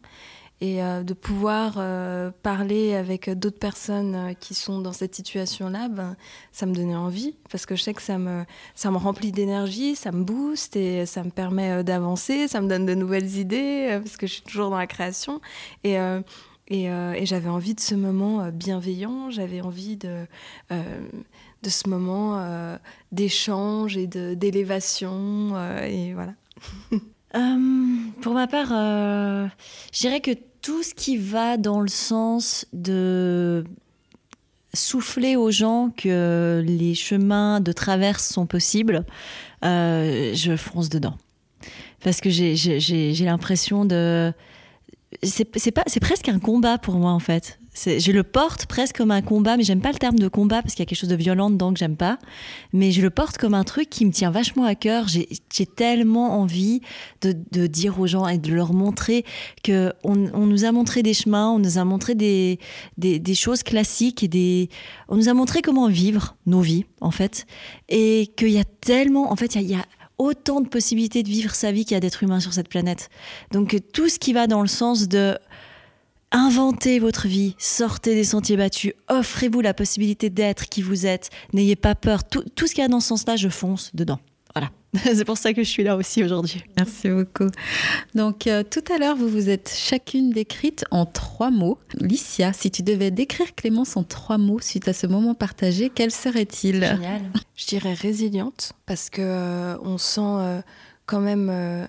Et 0.60 0.84
euh, 0.84 1.04
de 1.04 1.14
pouvoir 1.14 1.76
euh, 1.78 2.30
parler 2.44 2.94
avec 2.94 3.30
d'autres 3.30 3.58
personnes 3.58 4.16
euh, 4.16 4.34
qui 4.34 4.54
sont 4.54 4.82
dans 4.82 4.92
cette 4.92 5.16
situation-là, 5.16 5.88
ben, 5.88 6.18
ça 6.52 6.66
me 6.66 6.76
donnait 6.76 6.98
envie 6.98 7.38
parce 7.50 7.66
que 7.66 7.78
je 7.78 7.84
sais 7.84 7.94
que 7.94 8.02
ça 8.02 8.18
me, 8.18 8.44
ça 8.76 8.92
me 8.92 8.98
remplit 8.98 9.32
d'énergie, 9.32 9.96
ça 9.96 10.12
me 10.12 10.26
booste 10.26 10.76
et 10.76 11.06
ça 11.06 11.24
me 11.24 11.30
permet 11.30 11.86
d'avancer, 11.86 12.50
ça 12.50 12.60
me 12.60 12.68
donne 12.68 12.86
de 12.86 12.96
nouvelles 12.96 13.38
idées 13.38 13.98
parce 14.04 14.18
que 14.18 14.28
je 14.28 14.34
suis 14.34 14.42
toujours 14.42 14.72
dans 14.72 14.78
la 14.78 14.88
création. 14.88 15.40
Et 15.86 15.98
et, 16.70 17.26
j'avais 17.26 17.49
envie 17.49 17.76
de 17.76 17.80
ce 17.80 17.95
moment 17.95 18.41
euh, 18.41 18.51
bienveillant, 18.51 19.30
j'avais 19.30 19.61
envie 19.61 19.95
de, 19.95 20.26
euh, 20.72 20.84
de 21.63 21.70
ce 21.70 21.88
moment 21.89 22.78
d'échange 23.11 23.97
et 23.97 24.07
d'élévation. 24.07 25.55
et 25.84 26.13
voilà. 26.13 26.34
pour 28.22 28.34
ma 28.34 28.47
part, 28.47 28.70
je 28.70 29.99
dirais 29.99 30.22
que 30.22 30.32
tout 30.61 30.84
ce 30.84 30.93
qui 30.93 31.18
va 31.18 31.57
dans 31.57 31.82
le 31.82 31.88
sens 31.88 32.65
de 32.74 33.63
souffler 34.74 35.36
aux 35.36 35.51
gens 35.51 35.91
que 35.95 36.63
les 36.65 36.93
chemins 36.93 37.59
de 37.59 37.72
traverse 37.72 38.28
sont 38.28 38.45
possibles, 38.45 39.05
je 39.63 40.55
fonce 40.57 40.89
dedans. 40.89 41.18
Parce 42.03 42.22
que 42.22 42.30
j'ai 42.30 43.26
l'impression 43.26 43.86
de 43.86 44.34
c'est 45.24 45.72
pas 45.72 45.84
c'est 45.88 45.99
presque 45.99 46.30
un 46.30 46.39
combat 46.39 46.78
pour 46.78 46.95
moi 46.95 47.12
en 47.12 47.20
fait. 47.20 47.60
Je 47.86 48.12
le 48.12 48.24
porte 48.24 48.66
presque 48.66 48.97
comme 48.97 49.12
un 49.12 49.22
combat 49.22 49.55
mais 49.55 49.64
j'aime 49.64 49.82
pas 49.82 49.91
le 49.91 49.99
terme 49.99 50.18
de 50.18 50.28
combat 50.28 50.64
parce 50.64 50.74
qu'il 50.74 50.82
y 50.82 50.88
a 50.88 50.88
quelque 50.88 50.97
chose 50.97 51.10
de 51.10 51.16
violent 51.16 51.49
dedans 51.51 51.72
que 51.72 51.80
j'aime 51.80 51.95
pas. 51.95 52.18
Mais 52.74 52.91
je 52.91 53.01
le 53.01 53.10
porte 53.10 53.38
comme 53.38 53.53
un 53.53 53.64
truc 53.64 53.89
qui 53.89 54.05
me 54.05 54.12
tient 54.12 54.32
vachement 54.32 54.66
à 54.66 54.74
cœur. 54.76 55.08
J'ai 55.08 55.66
tellement 55.66 56.39
envie 56.41 56.82
de, 57.22 57.68
dire 57.68 57.99
aux 57.99 58.08
gens 58.08 58.28
et 58.28 58.38
de 58.38 58.51
leur 58.51 58.74
montrer 58.74 59.26
que 59.64 59.93
on, 60.03 60.16
nous 60.16 60.66
a 60.66 60.72
montré 60.72 61.03
des 61.03 61.14
chemins 61.14 61.51
on 61.51 61.60
nous 61.60 61.78
a 61.78 61.86
montré 61.86 62.16
des, 62.16 62.60
des, 62.97 63.20
des 63.20 63.36
choses 63.36 63.64
classiques 63.64 64.24
et 64.24 64.28
des 64.28 64.70
on 65.08 65.16
nous 65.16 65.30
a 65.30 65.34
montré 65.34 65.62
comment 65.62 65.88
vivre 65.88 66.36
nos 66.47 66.62
vies 66.62 66.86
en 66.99 67.12
fait. 67.12 67.45
Et 67.89 68.34
qu'il 68.36 68.49
y 68.49 68.60
a 68.60 68.66
tellement 68.66 69.32
en 69.32 69.36
fait 69.36 69.55
il 69.55 69.62
y 69.62 69.76
a 69.76 69.86
autant 70.18 70.61
de 70.61 70.68
possibilités 70.68 71.24
de 71.24 71.30
vivre 71.30 71.53
sa 71.53 71.72
vie 71.72 71.86
qu'il 71.86 71.95
y 71.95 71.97
a 71.97 71.99
d'êtres 71.99 72.24
humains 72.24 72.39
sur 72.39 72.53
cette 72.53 72.70
planète. 72.70 73.09
Donc 73.51 73.78
tout 73.93 74.09
ce 74.09 74.20
qui 74.20 74.34
va 74.34 74.47
dans 74.47 74.61
le 74.61 74.68
sens 74.68 75.07
de 75.07 75.38
inventer 76.32 76.99
votre 76.99 77.28
vie, 77.28 77.55
sortez 77.57 78.13
des 78.13 78.24
sentiers 78.24 78.57
battus, 78.57 78.93
offrez-vous 79.07 79.61
la 79.61 79.74
possibilité 79.74 80.30
d'être 80.30 80.68
qui 80.68 80.82
vous 80.82 81.05
êtes, 81.05 81.30
n'ayez 81.53 81.76
pas 81.76 81.95
peur. 81.95 82.28
Tout, 82.28 82.43
tout 82.55 82.68
ce 82.68 82.74
qu'il 82.74 82.82
y 82.82 82.86
a 82.86 82.89
dans 82.89 82.99
ce 82.99 83.07
sens-là, 83.07 83.38
je 83.38 83.49
fonce 83.49 83.91
dedans. 83.93 84.20
C'est 85.04 85.26
pour 85.26 85.38
ça 85.38 85.54
que 85.54 85.64
je 85.64 85.70
suis 85.70 85.84
là 85.84 85.96
aussi 85.98 86.24
aujourd'hui. 86.24 86.64
Merci 86.78 87.10
beaucoup. 87.10 87.50
Donc, 88.16 88.48
euh, 88.48 88.64
tout 88.64 88.84
à 88.94 88.98
l'heure, 88.98 89.16
vous 89.16 89.28
vous 89.28 89.50
êtes 89.50 89.74
chacune 89.76 90.30
décrite 90.30 90.86
en 90.92 91.06
trois 91.06 91.52
mots. 91.52 91.78
Licia, 91.96 92.54
si 92.54 92.72
tu 92.72 92.84
devais 92.84 93.12
décrire 93.12 93.54
Clémence 93.56 93.98
en 93.98 94.04
trois 94.04 94.38
mots 94.38 94.60
suite 94.62 94.88
à 94.88 94.94
ce 94.94 95.06
moment 95.06 95.34
partagé, 95.34 95.92
quel 95.94 96.12
serait-il? 96.12 96.76
Génial. 96.76 97.22
Je 97.56 97.66
dirais 97.66 97.94
résiliente, 97.94 98.74
parce 98.86 99.10
que 99.10 99.22
euh, 99.22 99.78
on 99.82 99.98
sent 99.98 100.22
euh, 100.22 100.62
quand 101.06 101.20
même 101.20 101.88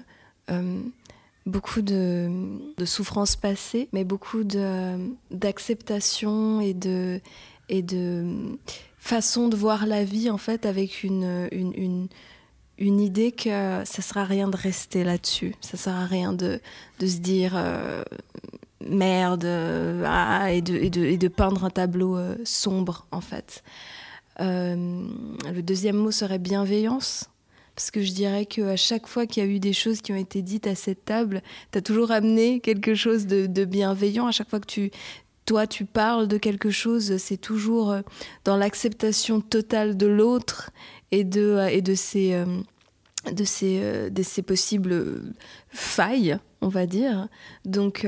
beaucoup 1.46 1.82
de, 1.82 2.28
de 2.76 2.84
souffrances 2.84 3.36
passées, 3.36 3.88
mais 3.92 4.05
beaucoup 4.05 4.44
d'acceptation 5.30 6.61
et 6.61 6.74
de, 6.74 7.20
et 7.68 7.82
de 7.82 8.59
façon 8.99 9.49
de 9.49 9.57
voir 9.57 9.86
la 9.86 10.05
vie, 10.05 10.30
en 10.30 10.38
fait, 10.38 10.66
avec 10.66 11.05
une, 11.05 11.49
une, 11.53 11.72
une 11.74 12.09
une 12.78 13.00
idée 13.00 13.32
que 13.32 13.82
ça 13.84 14.02
sert 14.02 14.18
à 14.18 14.24
rien 14.24 14.48
de 14.48 14.56
rester 14.56 15.04
là-dessus. 15.04 15.54
Ça 15.60 15.76
sert 15.76 15.94
à 15.94 16.06
rien 16.06 16.32
de, 16.32 16.60
de 17.00 17.06
se 17.06 17.18
dire 17.18 17.52
euh, 17.56 18.02
merde 18.80 19.46
ah, 20.06 20.52
et, 20.52 20.62
de, 20.62 20.76
et, 20.76 21.18
de, 21.18 21.28
peindre 21.28 21.64
un 21.64 21.70
tableau 21.70 22.16
euh, 22.16 22.36
sombre, 22.44 23.06
en 23.10 23.20
fait. 23.20 23.62
Euh, 24.40 25.06
le 25.52 25.62
deuxième 25.62 25.96
mot 25.96 26.12
serait 26.12 26.38
bienveillance. 26.38 27.28
Parce 27.74 27.92
que 27.92 28.02
je 28.02 28.12
dirais 28.12 28.44
qu'à 28.44 28.76
chaque 28.76 29.06
fois 29.06 29.26
qu'il 29.26 29.44
y 29.44 29.46
a 29.46 29.48
eu 29.48 29.60
des 29.60 29.72
choses 29.72 30.00
qui 30.00 30.12
ont 30.12 30.16
été 30.16 30.42
dites 30.42 30.66
à 30.66 30.74
cette 30.74 31.04
table, 31.04 31.42
tu 31.70 31.78
as 31.78 31.82
toujours 31.82 32.10
amené 32.10 32.58
quelque 32.58 32.96
chose 32.96 33.26
de, 33.26 33.46
de, 33.46 33.64
bienveillant. 33.64 34.26
À 34.26 34.32
chaque 34.32 34.50
fois 34.50 34.59
que 34.59 34.66
tu, 34.66 34.90
toi, 35.44 35.68
tu 35.68 35.84
parles 35.84 36.26
de 36.26 36.38
quelque 36.38 36.70
chose, 36.70 37.18
c'est 37.18 37.36
toujours 37.36 37.94
dans 38.44 38.56
l'acceptation 38.56 39.40
totale 39.40 39.96
de 39.96 40.09
l'autre 40.09 40.72
et 41.10 41.24
de, 41.24 41.59
et 41.70 41.82
euh, 42.35 44.10
possibles 44.43 45.22
failles, 45.68 46.39
on 46.60 46.68
va 46.68 46.86
dire. 46.86 47.28
Donc, 47.64 48.06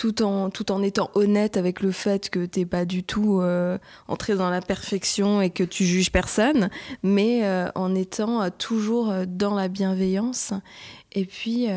tout 0.00 0.22
en, 0.22 0.48
tout 0.48 0.72
en 0.72 0.82
étant 0.82 1.10
honnête 1.12 1.58
avec 1.58 1.82
le 1.82 1.92
fait 1.92 2.30
que 2.30 2.46
tu 2.46 2.60
n'es 2.60 2.64
pas 2.64 2.86
du 2.86 3.04
tout 3.04 3.42
euh, 3.42 3.76
entré 4.08 4.34
dans 4.34 4.48
la 4.48 4.62
perfection 4.62 5.42
et 5.42 5.50
que 5.50 5.62
tu 5.62 5.84
juges 5.84 6.10
personne, 6.10 6.70
mais 7.02 7.44
euh, 7.44 7.68
en 7.74 7.94
étant 7.94 8.40
euh, 8.40 8.48
toujours 8.48 9.12
dans 9.26 9.54
la 9.54 9.68
bienveillance. 9.68 10.54
Et 11.12 11.26
puis, 11.26 11.68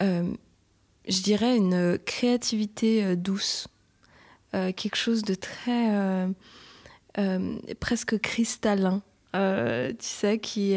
je 0.00 1.22
dirais 1.22 1.56
une 1.56 1.98
créativité 2.04 3.14
douce, 3.14 3.68
quelque 4.50 4.96
chose 4.96 5.22
de 5.22 5.36
très 5.36 6.26
presque 7.80 8.18
cristallin. 8.20 9.02
tu 9.32 9.94
sais, 10.00 10.38
qui, 10.38 10.76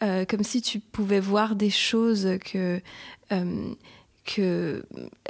comme 0.00 0.42
si 0.42 0.62
tu 0.62 0.80
pouvais 0.80 1.20
voir 1.20 1.56
des 1.56 1.70
choses 1.70 2.38
que 2.44 2.80
que, 4.34 4.84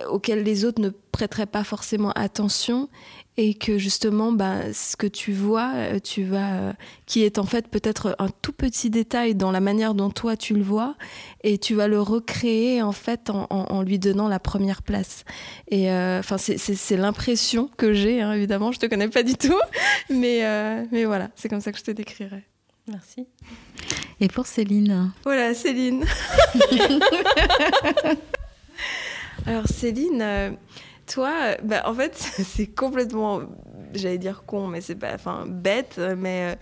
auxquels 0.09 0.43
les 0.43 0.65
autres 0.65 0.81
ne 0.81 0.91
prêteraient 0.91 1.47
pas 1.47 1.65
forcément 1.65 2.13
attention 2.13 2.89
et 3.37 3.55
que 3.55 3.79
justement 3.79 4.33
bah, 4.33 4.73
ce 4.73 4.97
que 4.97 5.07
tu 5.07 5.33
vois 5.33 5.73
euh, 5.75 5.99
tu 5.99 6.25
vas 6.25 6.55
euh, 6.55 6.73
qui 7.07 7.23
est 7.23 7.39
en 7.39 7.45
fait 7.45 7.69
peut-être 7.69 8.15
un 8.19 8.29
tout 8.29 8.53
petit 8.53 8.91
détail 8.91 9.35
dans 9.35 9.51
la 9.51 9.61
manière 9.61 9.95
dont 9.95 10.11
toi 10.11 10.37
tu 10.37 10.55
le 10.55 10.63
vois 10.63 10.97
et 11.43 11.57
tu 11.57 11.75
vas 11.75 11.89
le 11.89 12.01
recréer 12.01 12.83
en 12.83 12.93
fait 12.93 13.31
en, 13.31 13.83
lui 13.83 13.99
donnant 13.99 14.29
la 14.29 14.39
première 14.39 14.83
place. 14.83 15.25
Et 15.69 15.91
euh, 15.91 16.19
enfin 16.19 16.37
c'est 16.39 16.97
l'impression 16.97 17.71
que 17.77 17.95
j'ai 17.95 18.21
hein, 18.21 18.33
évidemment 18.33 18.73
je 18.73 18.79
te 18.79 18.87
connais 18.87 19.09
pas 19.09 19.23
du 19.23 19.35
tout 19.35 19.59
mais 20.11 20.43
mais 20.91 21.05
voilà 21.05 21.31
c'est 21.37 21.49
comme 21.49 21.61
ça 21.61 21.73
que 21.73 21.79
je 21.79 21.85
te 21.85 21.93
décrirais. 21.93 22.45
Merci. 22.89 23.27
Et 24.21 24.29
pour 24.29 24.47
Céline? 24.47 25.13
Voilà 25.25 25.55
Céline 25.55 26.05
Alors 29.51 29.67
Céline, 29.67 30.23
euh, 30.23 30.51
toi, 31.09 31.57
bah, 31.65 31.83
en 31.87 31.93
fait, 31.93 32.15
c'est 32.45 32.69
complètement, 32.69 33.41
j'allais 33.93 34.17
dire 34.17 34.45
con, 34.47 34.69
mais 34.69 34.81
c'est 34.81 34.95
pas, 34.95 35.13
enfin 35.13 35.45
bête, 35.49 36.01
mais 36.17 36.57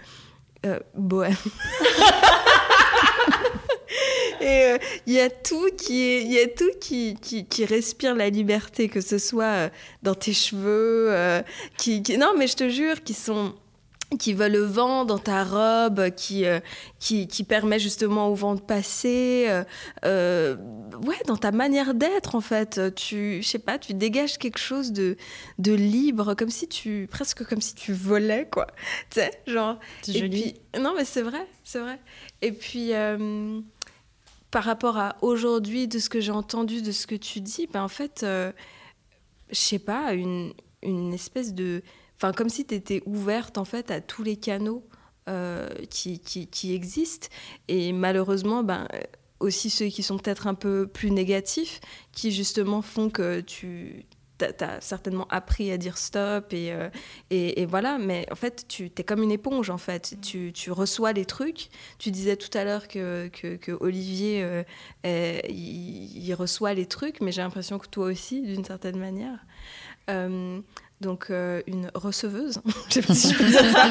euh, 0.64 0.70
euh 0.70 0.80
bohème. 0.94 1.36
Et 4.40 4.76
il 5.06 5.12
y 5.12 5.20
a 5.20 5.28
tout 5.28 5.68
qui 5.76 6.00
est, 6.02 6.22
y 6.22 6.38
a 6.38 6.46
tout 6.46 6.70
qui, 6.80 7.16
qui, 7.20 7.64
respire 7.66 8.14
la 8.14 8.30
liberté, 8.30 8.88
que 8.88 9.02
ce 9.02 9.18
soit 9.18 9.70
dans 10.02 10.14
tes 10.14 10.32
cheveux, 10.32 11.42
qui, 11.76 12.02
non 12.18 12.32
mais 12.38 12.46
je 12.46 12.56
te 12.56 12.68
jure, 12.70 13.02
qui 13.02 13.14
sont 13.14 13.52
qui 14.16 14.32
veut 14.32 14.48
le 14.48 14.60
vent 14.60 15.04
dans 15.04 15.18
ta 15.18 15.44
robe, 15.44 16.10
qui, 16.10 16.46
euh, 16.46 16.60
qui, 16.98 17.28
qui, 17.28 17.44
permet 17.44 17.78
justement 17.78 18.28
au 18.28 18.34
vent 18.34 18.54
de 18.54 18.60
passer. 18.60 19.46
Euh, 19.48 19.64
euh, 20.04 20.56
ouais, 21.04 21.18
dans 21.26 21.36
ta 21.36 21.52
manière 21.52 21.92
d'être, 21.92 22.34
en 22.34 22.40
fait. 22.40 22.94
Tu, 22.94 23.42
je 23.42 23.46
sais 23.46 23.58
pas, 23.58 23.78
tu 23.78 23.92
dégages 23.92 24.38
quelque 24.38 24.58
chose 24.58 24.92
de, 24.92 25.16
de 25.58 25.72
libre, 25.72 26.34
comme 26.34 26.48
si 26.48 26.68
tu, 26.68 27.06
presque 27.10 27.44
comme 27.44 27.60
si 27.60 27.74
tu 27.74 27.92
volais, 27.92 28.48
quoi. 28.50 28.66
Tu 29.10 29.20
sais, 29.20 29.30
genre. 29.46 29.78
C'est 30.02 30.18
joli. 30.18 30.54
non, 30.80 30.94
mais 30.96 31.04
c'est 31.04 31.22
vrai, 31.22 31.46
c'est 31.62 31.80
vrai. 31.80 31.98
Et 32.40 32.52
puis, 32.52 32.92
par 34.50 34.64
rapport 34.64 34.96
à 34.96 35.16
aujourd'hui, 35.20 35.86
de 35.86 35.98
ce 35.98 36.08
que 36.08 36.20
j'ai 36.20 36.32
entendu, 36.32 36.80
de 36.80 36.92
ce 36.92 37.06
que 37.06 37.14
tu 37.14 37.42
dis, 37.42 37.66
ben, 37.66 37.82
en 37.82 37.88
fait, 37.88 38.24
je 38.24 38.52
sais 39.50 39.78
pas, 39.78 40.14
une, 40.14 40.54
une 40.82 41.12
espèce 41.12 41.52
de 41.52 41.82
Enfin, 42.18 42.32
comme 42.32 42.48
si 42.48 42.66
tu 42.66 42.74
étais 42.74 43.02
ouverte 43.06 43.58
en 43.58 43.64
fait 43.64 43.90
à 43.90 44.00
tous 44.00 44.22
les 44.22 44.36
canaux 44.36 44.84
euh, 45.28 45.68
qui, 45.90 46.20
qui, 46.20 46.74
existent. 46.74 47.28
Et 47.68 47.92
malheureusement, 47.92 48.62
ben, 48.62 48.88
aussi 49.40 49.68
ceux 49.68 49.86
qui 49.86 50.02
sont 50.02 50.16
peut-être 50.16 50.46
un 50.46 50.54
peu 50.54 50.86
plus 50.86 51.10
négatifs, 51.10 51.80
qui 52.12 52.32
justement 52.32 52.80
font 52.80 53.10
que 53.10 53.40
tu 53.40 54.06
as 54.40 54.80
certainement 54.80 55.26
appris 55.28 55.70
à 55.70 55.76
dire 55.76 55.98
stop 55.98 56.52
et, 56.52 56.72
euh, 56.72 56.88
et, 57.30 57.66
voilà, 57.66 57.98
mais 57.98 58.26
en 58.30 58.36
fait, 58.36 58.64
tu 58.68 58.86
es 58.96 59.04
comme 59.04 59.22
une 59.22 59.32
éponge, 59.32 59.68
en 59.68 59.76
fait. 59.76 60.16
Tu, 60.22 60.52
tu 60.54 60.72
reçois 60.72 61.12
les 61.12 61.26
trucs. 61.26 61.68
Tu 61.98 62.10
disais 62.10 62.36
tout 62.36 62.56
à 62.56 62.64
l'heure 62.64 62.88
que, 62.88 63.28
que, 63.28 63.72
Olivier, 63.80 64.42
euh, 65.04 65.40
il, 65.48 66.34
reçoit 66.34 66.72
les 66.72 66.86
trucs, 66.86 67.20
mais 67.20 67.32
j'ai 67.32 67.42
l'impression 67.42 67.78
que 67.78 67.88
toi 67.88 68.06
aussi, 68.06 68.40
d'une 68.42 68.64
certaine 68.64 68.98
manière 68.98 69.44
donc 71.00 71.26
euh, 71.30 71.62
une 71.66 71.90
receveuse, 71.94 72.60
je 72.88 72.94
sais 72.94 73.02
pas 73.02 73.14
si 73.14 73.32
je 73.32 73.38
peux 73.38 73.44
dire 73.44 73.64
ça. 73.72 73.86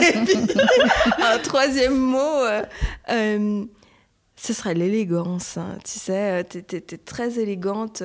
Et 0.00 0.12
puis, 0.24 0.36
un 1.22 1.38
troisième 1.38 1.96
mot, 1.96 2.18
euh, 2.18 2.62
euh, 3.10 3.64
ce 4.42 4.52
serait 4.52 4.74
l'élégance. 4.74 5.56
Hein. 5.56 5.78
Tu 5.84 6.00
sais, 6.00 6.44
tu 6.44 6.58
es, 6.58 6.80
très 6.80 7.38
élégante 7.38 8.02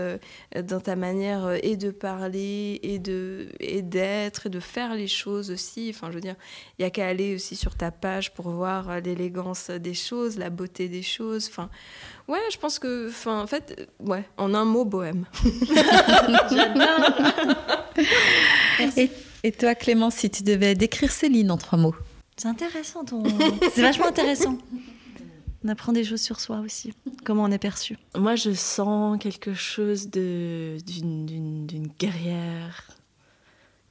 dans 0.55 0.79
ta 0.79 0.95
manière 0.95 1.57
et 1.63 1.77
de 1.77 1.89
parler 1.89 2.79
et 2.83 2.99
de 2.99 3.47
et 3.59 3.81
d'être 3.81 4.45
et 4.45 4.49
de 4.49 4.59
faire 4.59 4.93
les 4.93 5.07
choses 5.07 5.49
aussi. 5.49 5.87
Enfin, 5.89 6.09
je 6.09 6.15
veux 6.15 6.21
dire, 6.21 6.35
il 6.77 6.83
y 6.83 6.85
a 6.85 6.91
qu'à 6.91 7.07
aller 7.07 7.33
aussi 7.33 7.55
sur 7.55 7.75
ta 7.75 7.89
page 7.89 8.33
pour 8.33 8.49
voir 8.49 9.01
l'élégance 9.01 9.71
des 9.71 9.95
choses, 9.95 10.37
la 10.37 10.51
beauté 10.51 10.89
des 10.89 11.01
choses. 11.01 11.47
Enfin, 11.49 11.69
Ouais, 12.27 12.39
je 12.51 12.57
pense 12.57 12.77
que, 12.77 13.07
enfin, 13.07 13.41
en 13.41 13.47
fait, 13.47 13.89
ouais, 14.01 14.25
en 14.35 14.53
un 14.53 14.65
mot, 14.65 14.83
bohème. 14.83 15.25
et, 18.97 19.09
et, 19.43 19.51
toi, 19.53 19.75
Clément, 19.75 20.09
si 20.09 20.29
tu 20.29 20.43
devais 20.43 20.75
décrire 20.75 21.09
Céline 21.09 21.51
en 21.51 21.57
trois 21.57 21.79
mots 21.79 21.95
C'est 22.35 22.49
intéressant, 22.49 23.05
ton... 23.05 23.23
c'est 23.73 23.81
vachement 23.81 24.07
intéressant. 24.07 24.57
On 25.67 25.69
apprend 25.69 25.91
des 25.91 26.05
choses 26.05 26.21
sur 26.21 26.39
soi 26.39 26.59
aussi, 26.59 26.93
comment 27.25 27.43
on 27.43 27.51
est 27.51 27.57
perçu. 27.57 27.97
Moi, 28.15 28.37
je 28.37 28.53
sens 28.53 29.17
quelque 29.19 29.53
chose 29.53 30.09
d'une 30.09 30.79
guerrière, 31.99 32.89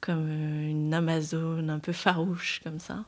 comme 0.01 0.27
une 0.27 0.91
Amazone 0.91 1.69
un 1.69 1.77
peu 1.77 1.91
farouche, 1.91 2.61
comme 2.63 2.79
ça. 2.79 3.05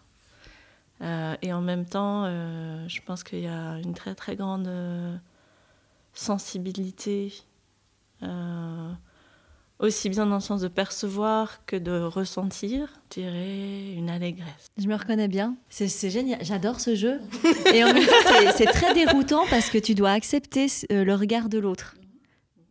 Euh, 1.01 1.35
et 1.41 1.51
en 1.51 1.61
même 1.61 1.83
temps, 1.83 2.25
euh, 2.25 2.87
je 2.87 3.01
pense 3.01 3.23
qu'il 3.23 3.39
y 3.39 3.47
a 3.47 3.79
une 3.79 3.95
très 3.95 4.13
très 4.13 4.35
grande 4.35 4.67
euh, 4.67 5.17
sensibilité, 6.13 7.33
aussi 9.79 10.09
bien 10.09 10.25
dans 10.25 10.35
le 10.35 10.41
sens 10.41 10.61
de 10.61 10.67
percevoir 10.67 11.65
que 11.65 11.75
de 11.75 12.01
ressentir, 12.01 12.89
je 13.09 13.21
dirais 13.21 13.93
une 13.93 14.09
allégresse. 14.09 14.67
Je 14.77 14.87
me 14.87 14.95
reconnais 14.95 15.27
bien, 15.29 15.55
c'est 15.69 16.09
génial, 16.09 16.39
j'adore 16.43 16.79
ce 16.79 16.95
jeu. 16.95 17.19
Et 17.73 17.83
en 17.83 17.93
même 17.93 18.05
temps, 18.05 18.51
c'est 18.55 18.65
très 18.65 18.93
déroutant 18.93 19.45
parce 19.49 19.69
que 19.69 19.77
tu 19.77 19.95
dois 19.95 20.11
accepter 20.11 20.67
le 20.89 21.13
regard 21.13 21.49
de 21.49 21.57
l'autre. 21.57 21.95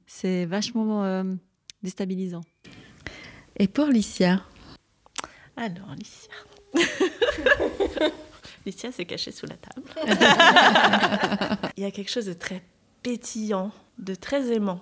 C'est 0.07 0.45
vachement 0.45 1.25
déstabilisant. 1.83 2.43
Et 3.59 3.67
pour 3.67 3.87
Licia 3.87 4.43
Alors, 5.57 5.95
Licia. 5.97 6.33
Licia 8.65 8.93
s'est 8.93 9.05
cachée 9.05 9.33
sous 9.33 9.47
la 9.47 9.57
table. 9.57 9.89
Il 11.77 11.83
y 11.83 11.87
a 11.87 11.91
quelque 11.91 12.11
chose 12.11 12.27
de 12.27 12.35
très 12.35 12.63
pétillant, 13.03 13.73
de 13.99 14.15
très 14.15 14.53
aimant. 14.53 14.81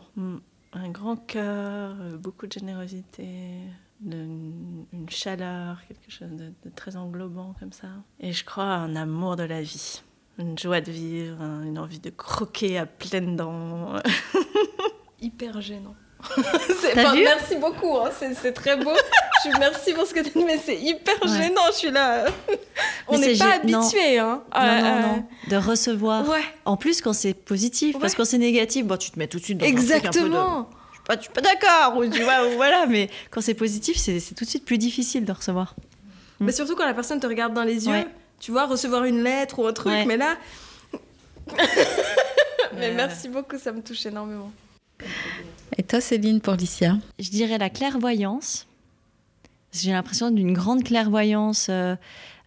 Un 0.77 0.91
grand 0.91 1.17
cœur, 1.17 1.97
euh, 2.01 2.19
beaucoup 2.19 2.47
de 2.47 2.53
générosité, 2.53 3.61
une 4.05 4.85
chaleur, 5.09 5.81
quelque 5.89 6.11
chose 6.11 6.29
de, 6.33 6.53
très 6.75 6.97
englobant 6.97 7.55
comme 7.59 7.73
ça. 7.73 7.89
Et 8.21 8.35
je 8.35 8.45
crois 8.45 8.65
à 8.65 8.77
un 8.77 8.95
amour 8.95 9.37
de 9.37 9.45
la 9.45 9.63
vie, 9.63 10.03
une 10.39 10.59
joie 10.59 10.83
de 10.83 10.93
vivre, 10.93 11.41
une 11.41 11.79
envie 11.79 11.99
de 11.99 12.11
croquer 12.11 12.77
à 12.77 12.85
pleines 12.85 13.37
dents. 13.37 13.95
Hyper 15.23 15.63
gênant. 15.63 15.97
merci 16.97 17.57
beaucoup, 17.57 17.97
hein. 17.99 18.11
c'est 18.19 18.53
très 18.53 18.77
beau. 18.77 18.93
je, 19.45 19.59
merci 19.59 19.93
pour 19.93 20.07
ce 20.07 20.15
que 20.15 20.21
tu 20.21 20.31
dit, 20.31 20.45
mais 20.45 20.59
c'est 20.59 20.77
hyper 20.77 21.15
gênant. 21.27 21.63
Je 21.73 21.77
suis 21.77 21.91
là. 21.91 22.27
On 23.09 23.19
n'est 23.19 23.37
pas 23.37 23.55
habitué. 23.55 24.19
Hein. 24.19 24.43
Non, 24.55 24.83
non, 24.83 25.01
non, 25.01 25.25
De 25.49 25.57
recevoir. 25.57 26.29
Ouais. 26.29 26.43
En 26.65 26.77
plus, 26.77 27.01
quand 27.01 27.13
c'est 27.13 27.35
positif, 27.35 27.99
parce 27.99 28.15
que 28.15 28.19
quand 28.19 28.25
c'est 28.25 28.39
négatif, 28.39 28.87
bon, 28.87 28.97
tu 28.97 29.11
te 29.11 29.19
mets 29.19 29.29
tout 29.29 29.39
de 29.39 29.45
suite 29.45 29.59
dans 29.59 29.67
Exactement. 29.67 30.07
Un 30.07 30.11
truc 30.11 30.25
un 30.25 30.29
peu 30.29 30.31
de... 30.31 30.67
Je 31.09 31.21
suis 31.21 31.31
pas, 31.31 31.41
d'accord, 31.41 31.97
ou 31.99 32.07
tu 32.09 32.23
vois, 32.23 32.49
voilà, 32.57 32.87
mais 32.87 33.09
quand 33.31 33.41
c'est 33.41 33.55
positif, 33.55 33.97
c'est 33.97 34.21
tout 34.35 34.45
de 34.45 34.51
suite 34.51 34.65
plus 34.65 34.79
difficile 34.79 35.25
de 35.25 35.33
recevoir. 35.33 35.75
Mais 36.41 36.53
surtout 36.53 36.75
quand 36.77 36.85
la 36.85 36.95
personne 36.95 37.21
te 37.21 37.27
regarde 37.27 37.55
dans 37.55 37.63
les 37.63 37.87
yeux, 37.87 38.05
tu 38.41 38.51
vois, 38.51 38.67
recevoir 38.67 39.05
une 39.05 39.23
lettre 39.23 39.59
ou 39.59 39.67
un 39.67 39.73
truc, 39.73 39.95
mais 40.07 40.17
là. 40.17 40.37
mais 42.77 42.93
merci 42.93 43.29
beaucoup, 43.29 43.59
ça 43.59 43.73
me 43.73 43.83
touche 43.83 44.05
énormément. 44.07 44.51
Et 45.79 45.83
toi, 45.83 46.01
Céline, 46.01 46.41
pour 46.41 46.55
Licia 46.55 46.97
Je 47.19 47.29
dirais 47.29 47.59
la 47.59 47.69
clairvoyance. 47.69 48.67
J'ai 49.73 49.93
l'impression 49.93 50.31
d'une 50.31 50.55
grande 50.55 50.83
clairvoyance 50.83 51.67
euh, 51.69 51.97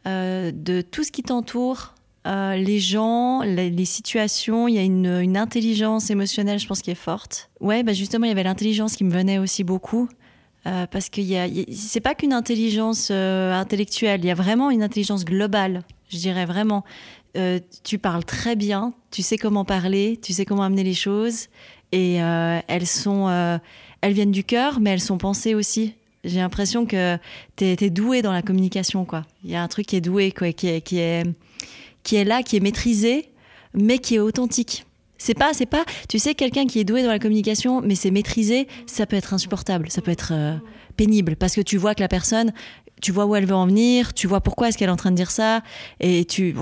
euh, 0.08 0.52
de 0.52 0.82
tout 0.82 1.04
ce 1.04 1.12
qui 1.12 1.22
t'entoure, 1.22 1.94
euh, 2.26 2.56
les 2.56 2.80
gens, 2.80 3.44
les, 3.44 3.86
situations. 3.86 4.68
Il 4.68 4.74
y 4.74 4.80
a 4.80 4.82
une, 4.82 5.38
intelligence 5.38 6.10
émotionnelle, 6.10 6.58
je 6.58 6.66
pense, 6.66 6.82
qui 6.82 6.90
est 6.90 6.96
forte. 6.96 7.52
Ouais, 7.60 7.84
bah 7.84 7.94
justement, 7.94 8.26
il 8.26 8.30
y 8.30 8.32
avait 8.32 8.44
l'intelligence 8.44 8.96
qui 8.96 9.04
me 9.04 9.12
venait 9.12 9.38
aussi 9.38 9.64
beaucoup. 9.64 10.10
parce 10.64 11.10
que 11.10 11.22
c'est 11.72 12.02
pas 12.02 12.16
qu'une 12.16 12.34
intelligence 12.34 13.12
intellectuelle, 13.12 14.22
il 14.24 14.28
y 14.28 14.32
a 14.32 14.36
vraiment 14.36 14.72
une 14.72 14.82
intelligence 14.82 15.24
globale, 15.24 15.84
je 16.10 16.18
dirais 16.18 16.46
vraiment. 16.46 16.84
tu 17.84 18.00
parles 18.00 18.26
très 18.26 18.56
bien, 18.56 18.94
tu 19.12 19.22
sais 19.22 19.38
comment 19.38 19.66
parler, 19.66 20.20
tu 20.22 20.34
sais 20.34 20.46
comment 20.46 20.64
amener 20.64 20.84
les 20.84 20.94
choses, 20.94 21.48
et 21.92 22.22
euh, 22.22 22.60
elles 22.68 22.88
sont, 22.88 23.28
euh, 23.30 23.58
elles 24.02 24.14
viennent 24.14 24.32
du 24.32 24.44
cœur, 24.44 24.80
mais 24.80 24.92
elles 24.92 25.02
sont 25.02 25.18
pensées 25.18 25.56
aussi. 25.56 25.94
J'ai 26.24 26.40
l'impression 26.40 26.86
que 26.86 27.18
tu 27.56 27.66
es, 27.66 27.90
doué 27.90 28.22
dans 28.22 28.34
la 28.34 28.42
communication, 28.42 29.06
quoi. 29.06 29.26
Il 29.44 29.52
y 29.52 29.56
a 29.56 29.64
un 29.64 29.68
truc 29.68 29.86
qui 29.88 29.96
est 29.96 30.02
doué, 30.02 30.32
quoi, 30.32 30.52
qui 30.52 30.68
est, 30.68 30.82
qui 30.82 31.00
est, 31.00 31.24
qui 32.04 32.18
est 32.18 32.26
là, 32.26 32.44
qui 32.44 32.58
est 32.58 32.60
maîtrisé, 32.60 33.30
mais 33.74 34.00
qui 34.00 34.16
est 34.16 34.20
authentique. 34.20 34.86
C'est 35.18 35.34
pas, 35.34 35.54
c'est 35.54 35.66
pas, 35.66 35.84
tu 36.08 36.20
sais, 36.20 36.34
quelqu'un 36.34 36.66
qui 36.66 36.80
est 36.80 36.84
doué 36.84 37.04
dans 37.04 37.10
la 37.10 37.20
communication, 37.20 37.82
mais 37.82 37.96
c'est 37.96 38.12
maîtrisé, 38.12 38.68
ça 38.86 39.06
peut 39.06 39.18
être 39.18 39.34
insupportable, 39.34 39.90
ça 39.90 40.02
peut 40.02 40.12
être 40.12 40.34
pénible, 40.96 41.36
parce 41.36 41.56
que 41.56 41.62
tu 41.62 41.78
vois 41.78 41.94
que 41.94 42.00
la 42.02 42.08
personne, 42.08 42.54
tu 43.02 43.12
vois 43.12 43.26
où 43.26 43.36
elle 43.36 43.46
veut 43.46 43.56
en 43.56 43.68
venir, 43.68 44.14
tu 44.14 44.28
vois 44.28 44.42
pourquoi 44.42 44.70
est-ce 44.70 44.78
qu'elle 44.78 44.90
est 44.90 44.94
en 44.94 44.98
train 44.98 45.12
de 45.12 45.16
dire 45.16 45.32
ça, 45.32 45.62
et 46.00 46.26
tu, 46.26 46.56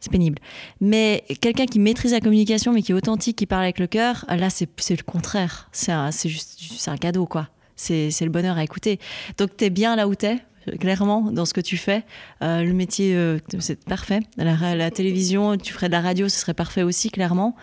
c'est 0.00 0.10
pénible. 0.10 0.38
Mais 0.80 1.24
quelqu'un 1.40 1.66
qui 1.66 1.78
maîtrise 1.78 2.12
la 2.12 2.20
communication, 2.20 2.72
mais 2.72 2.82
qui 2.82 2.92
est 2.92 2.94
authentique, 2.94 3.36
qui 3.36 3.46
parle 3.46 3.62
avec 3.62 3.78
le 3.78 3.86
cœur, 3.86 4.24
là, 4.28 4.48
c'est 4.50 4.68
le 4.90 5.02
contraire. 5.02 5.68
C'est 5.72 6.28
juste, 6.28 6.88
un 6.88 6.96
cadeau, 6.96 7.26
quoi. 7.26 7.48
C'est 7.76 8.10
le 8.20 8.30
bonheur 8.30 8.56
à 8.56 8.64
écouter. 8.64 8.98
Donc, 9.38 9.56
tu 9.56 9.64
es 9.64 9.70
bien 9.70 9.96
là 9.96 10.08
où 10.08 10.14
tu 10.14 10.26
es, 10.26 10.38
clairement, 10.78 11.30
dans 11.30 11.44
ce 11.44 11.54
que 11.54 11.60
tu 11.60 11.76
fais. 11.76 12.04
Euh, 12.42 12.62
le 12.62 12.72
métier, 12.72 13.14
euh, 13.14 13.38
c'est 13.58 13.84
parfait. 13.84 14.20
La, 14.36 14.74
la, 14.74 14.90
télévision, 14.90 15.56
tu 15.56 15.72
ferais 15.72 15.88
de 15.88 15.92
la 15.92 16.00
radio, 16.00 16.28
ce 16.28 16.38
serait 16.38 16.54
parfait 16.54 16.82
aussi, 16.82 17.10
clairement. 17.10 17.56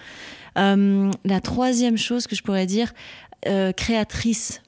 Euh, 0.58 1.12
la 1.24 1.40
troisième 1.40 1.98
chose 1.98 2.28
que 2.28 2.36
je 2.36 2.44
pourrais 2.44 2.66
dire, 2.66 2.94
créatrice 3.78 4.62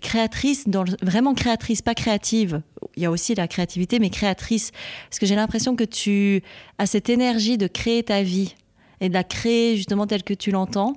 créatrice, 0.00 0.68
dans 0.68 0.84
vraiment 1.02 1.34
créatrice, 1.34 1.82
pas 1.82 1.94
créative. 1.94 2.62
Il 2.96 3.02
y 3.02 3.06
a 3.06 3.10
aussi 3.10 3.34
la 3.34 3.48
créativité, 3.48 3.98
mais 3.98 4.10
créatrice. 4.10 4.72
Parce 5.08 5.18
que 5.18 5.26
j'ai 5.26 5.34
l'impression 5.34 5.76
que 5.76 5.84
tu 5.84 6.42
as 6.78 6.86
cette 6.86 7.08
énergie 7.08 7.58
de 7.58 7.66
créer 7.66 8.02
ta 8.02 8.22
vie 8.22 8.54
et 9.00 9.08
de 9.08 9.14
la 9.14 9.24
créer 9.24 9.76
justement 9.76 10.06
telle 10.06 10.22
que 10.22 10.34
tu 10.34 10.50
l'entends. 10.50 10.94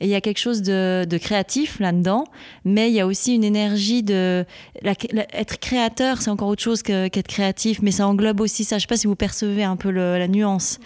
Et 0.00 0.06
il 0.06 0.10
y 0.10 0.14
a 0.14 0.20
quelque 0.20 0.38
chose 0.38 0.62
de, 0.62 1.18
créatif 1.18 1.80
là-dedans, 1.80 2.24
mais 2.64 2.88
il 2.88 2.94
y 2.94 3.00
a 3.00 3.06
aussi 3.06 3.34
une 3.34 3.42
énergie 3.42 4.02
de... 4.02 4.44
être 4.84 5.58
créateur, 5.58 6.22
c'est 6.22 6.30
encore 6.30 6.48
autre 6.48 6.62
chose 6.62 6.82
qu'être 6.82 7.26
créatif, 7.26 7.80
mais 7.82 7.90
ça 7.90 8.06
englobe 8.06 8.40
aussi 8.40 8.64
ça. 8.64 8.76
Je 8.76 8.76
ne 8.76 8.80
sais 8.82 8.86
pas 8.86 8.96
si 8.96 9.06
vous 9.08 9.16
percevez 9.16 9.64
un 9.64 9.76
peu 9.76 9.90
la 9.90 10.28
nuance. 10.28 10.78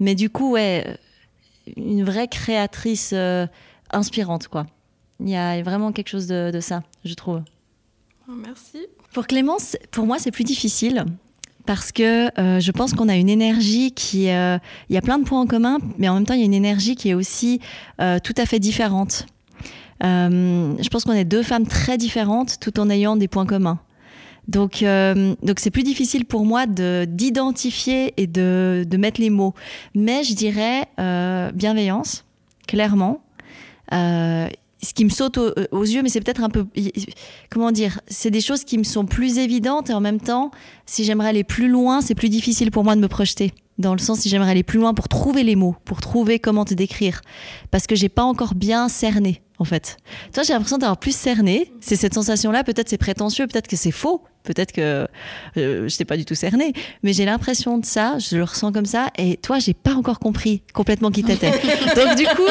Mais 0.00 0.14
du 0.14 0.28
coup, 0.28 0.52
ouais, 0.52 0.98
une 1.76 2.04
vraie 2.04 2.28
créatrice 2.28 3.10
euh, 3.12 3.46
inspirante, 3.92 4.48
quoi. 4.48 4.66
Il 5.20 5.28
y 5.28 5.36
a 5.36 5.62
vraiment 5.62 5.92
quelque 5.92 6.08
chose 6.08 6.26
de, 6.26 6.58
ça, 6.60 6.82
je 7.04 7.14
trouve. 7.14 7.42
Oh, 8.28 8.32
merci. 8.34 8.86
Pour 9.12 9.26
Clémence, 9.26 9.76
pour 9.90 10.06
moi, 10.06 10.18
c'est 10.18 10.30
plus 10.30 10.44
difficile 10.44 11.04
parce 11.66 11.92
que 11.92 12.28
euh, 12.40 12.60
je 12.60 12.72
pense 12.72 12.94
qu'on 12.94 13.08
a 13.08 13.16
une 13.16 13.28
énergie 13.28 13.92
qui... 13.92 14.30
Euh, 14.30 14.58
il 14.88 14.94
y 14.94 14.96
a 14.96 15.02
plein 15.02 15.18
de 15.18 15.24
points 15.24 15.40
en 15.40 15.46
commun, 15.46 15.78
mais 15.98 16.08
en 16.08 16.14
même 16.14 16.24
temps, 16.24 16.34
il 16.34 16.40
y 16.40 16.42
a 16.42 16.46
une 16.46 16.54
énergie 16.54 16.96
qui 16.96 17.10
est 17.10 17.14
aussi 17.14 17.60
euh, 18.00 18.18
tout 18.22 18.32
à 18.38 18.46
fait 18.46 18.58
différente. 18.58 19.26
je 20.00 20.88
pense 20.88 21.04
qu'on 21.04 21.12
est 21.12 21.26
deux 21.26 21.42
femmes 21.42 21.66
très 21.66 21.98
différentes 21.98 22.58
tout 22.60 22.80
en 22.80 22.88
ayant 22.88 23.16
des 23.16 23.28
points 23.28 23.46
communs. 23.46 23.80
Donc, 24.46 24.82
donc 25.42 25.58
c'est 25.58 25.70
plus 25.70 25.82
difficile 25.82 26.24
pour 26.24 26.46
moi 26.46 26.64
de 26.64 27.04
d'identifier 27.06 28.14
et 28.16 28.26
de, 28.26 28.86
de, 28.88 28.96
mettre 28.96 29.20
les 29.20 29.28
mots. 29.28 29.52
Mais 29.94 30.24
je 30.24 30.32
dirais 30.34 30.86
bienveillance, 31.52 32.24
clairement 32.66 33.20
ce 34.82 34.94
qui 34.94 35.04
me 35.04 35.10
saute 35.10 35.38
aux, 35.38 35.84
yeux, 35.84 36.02
mais 36.02 36.08
c'est 36.08 36.20
peut-être 36.20 36.42
un 36.42 36.50
peu, 36.50 36.66
comment 37.50 37.72
dire, 37.72 38.00
c'est 38.06 38.30
des 38.30 38.40
choses 38.40 38.64
qui 38.64 38.78
me 38.78 38.84
sont 38.84 39.06
plus 39.06 39.38
évidentes 39.38 39.90
et 39.90 39.92
en 39.92 40.00
même 40.00 40.20
temps, 40.20 40.50
si 40.86 41.04
j'aimerais 41.04 41.30
aller 41.30 41.44
plus 41.44 41.68
loin, 41.68 42.00
c'est 42.00 42.14
plus 42.14 42.28
difficile 42.28 42.70
pour 42.70 42.84
moi 42.84 42.94
de 42.94 43.00
me 43.00 43.08
projeter. 43.08 43.52
Dans 43.78 43.92
le 43.92 43.98
sens, 43.98 44.20
si 44.20 44.28
j'aimerais 44.28 44.50
aller 44.50 44.62
plus 44.62 44.78
loin 44.78 44.94
pour 44.94 45.08
trouver 45.08 45.42
les 45.42 45.56
mots, 45.56 45.76
pour 45.84 46.00
trouver 46.00 46.38
comment 46.38 46.64
te 46.64 46.74
décrire, 46.74 47.20
parce 47.70 47.86
que 47.86 47.94
j'ai 47.94 48.08
pas 48.08 48.24
encore 48.24 48.54
bien 48.54 48.88
cerné, 48.88 49.42
en 49.58 49.64
fait. 49.64 49.96
Toi, 50.32 50.42
j'ai 50.42 50.52
l'impression 50.52 50.78
d'avoir 50.78 50.98
plus 50.98 51.14
cerné. 51.14 51.72
C'est 51.80 51.96
cette 51.96 52.14
sensation-là. 52.14 52.64
Peut-être 52.64 52.88
c'est 52.88 52.98
prétentieux, 52.98 53.46
peut-être 53.46 53.68
que 53.68 53.76
c'est 53.76 53.92
faux, 53.92 54.22
Peut-être 54.48 54.72
que 54.72 55.06
euh, 55.58 55.88
je 55.88 55.96
t'ai 55.98 56.06
pas 56.06 56.16
du 56.16 56.24
tout 56.24 56.34
cerné, 56.34 56.72
mais 57.02 57.12
j'ai 57.12 57.26
l'impression 57.26 57.76
de 57.76 57.84
ça, 57.84 58.16
je 58.18 58.38
le 58.38 58.44
ressens 58.44 58.72
comme 58.72 58.86
ça. 58.86 59.08
Et 59.18 59.36
toi, 59.36 59.58
j'ai 59.58 59.74
pas 59.74 59.92
encore 59.92 60.20
compris 60.20 60.62
complètement 60.72 61.10
qui 61.10 61.22
t'étais. 61.22 61.50
Donc 61.94 62.16
du 62.16 62.24
coup, 62.24 62.48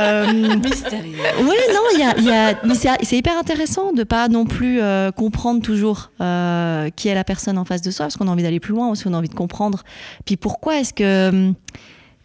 euh, 0.00 0.32
mystérieux. 0.56 1.18
Oui, 1.40 1.56
non, 1.74 1.82
il 1.92 2.24
y 2.24 2.30
a, 2.30 2.54
mais 2.64 2.74
c'est 2.74 3.18
hyper 3.18 3.36
intéressant 3.36 3.92
de 3.92 4.04
pas 4.04 4.28
non 4.28 4.46
plus 4.46 4.80
euh, 4.80 5.10
comprendre 5.10 5.60
toujours 5.60 6.12
euh, 6.22 6.88
qui 6.96 7.08
est 7.08 7.14
la 7.14 7.24
personne 7.24 7.58
en 7.58 7.66
face 7.66 7.82
de 7.82 7.90
soi, 7.90 8.06
parce 8.06 8.16
qu'on 8.16 8.28
a 8.28 8.30
envie 8.30 8.42
d'aller 8.42 8.60
plus 8.60 8.72
loin, 8.72 8.88
aussi 8.88 9.06
on 9.06 9.12
a 9.12 9.18
envie 9.18 9.28
de 9.28 9.34
comprendre. 9.34 9.82
Puis 10.24 10.38
pourquoi 10.38 10.80
est-ce 10.80 10.94
que 10.94 11.52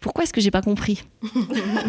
pourquoi 0.00 0.24
est-ce 0.24 0.32
que 0.32 0.40
j'ai 0.40 0.50
pas 0.50 0.62
compris 0.62 1.04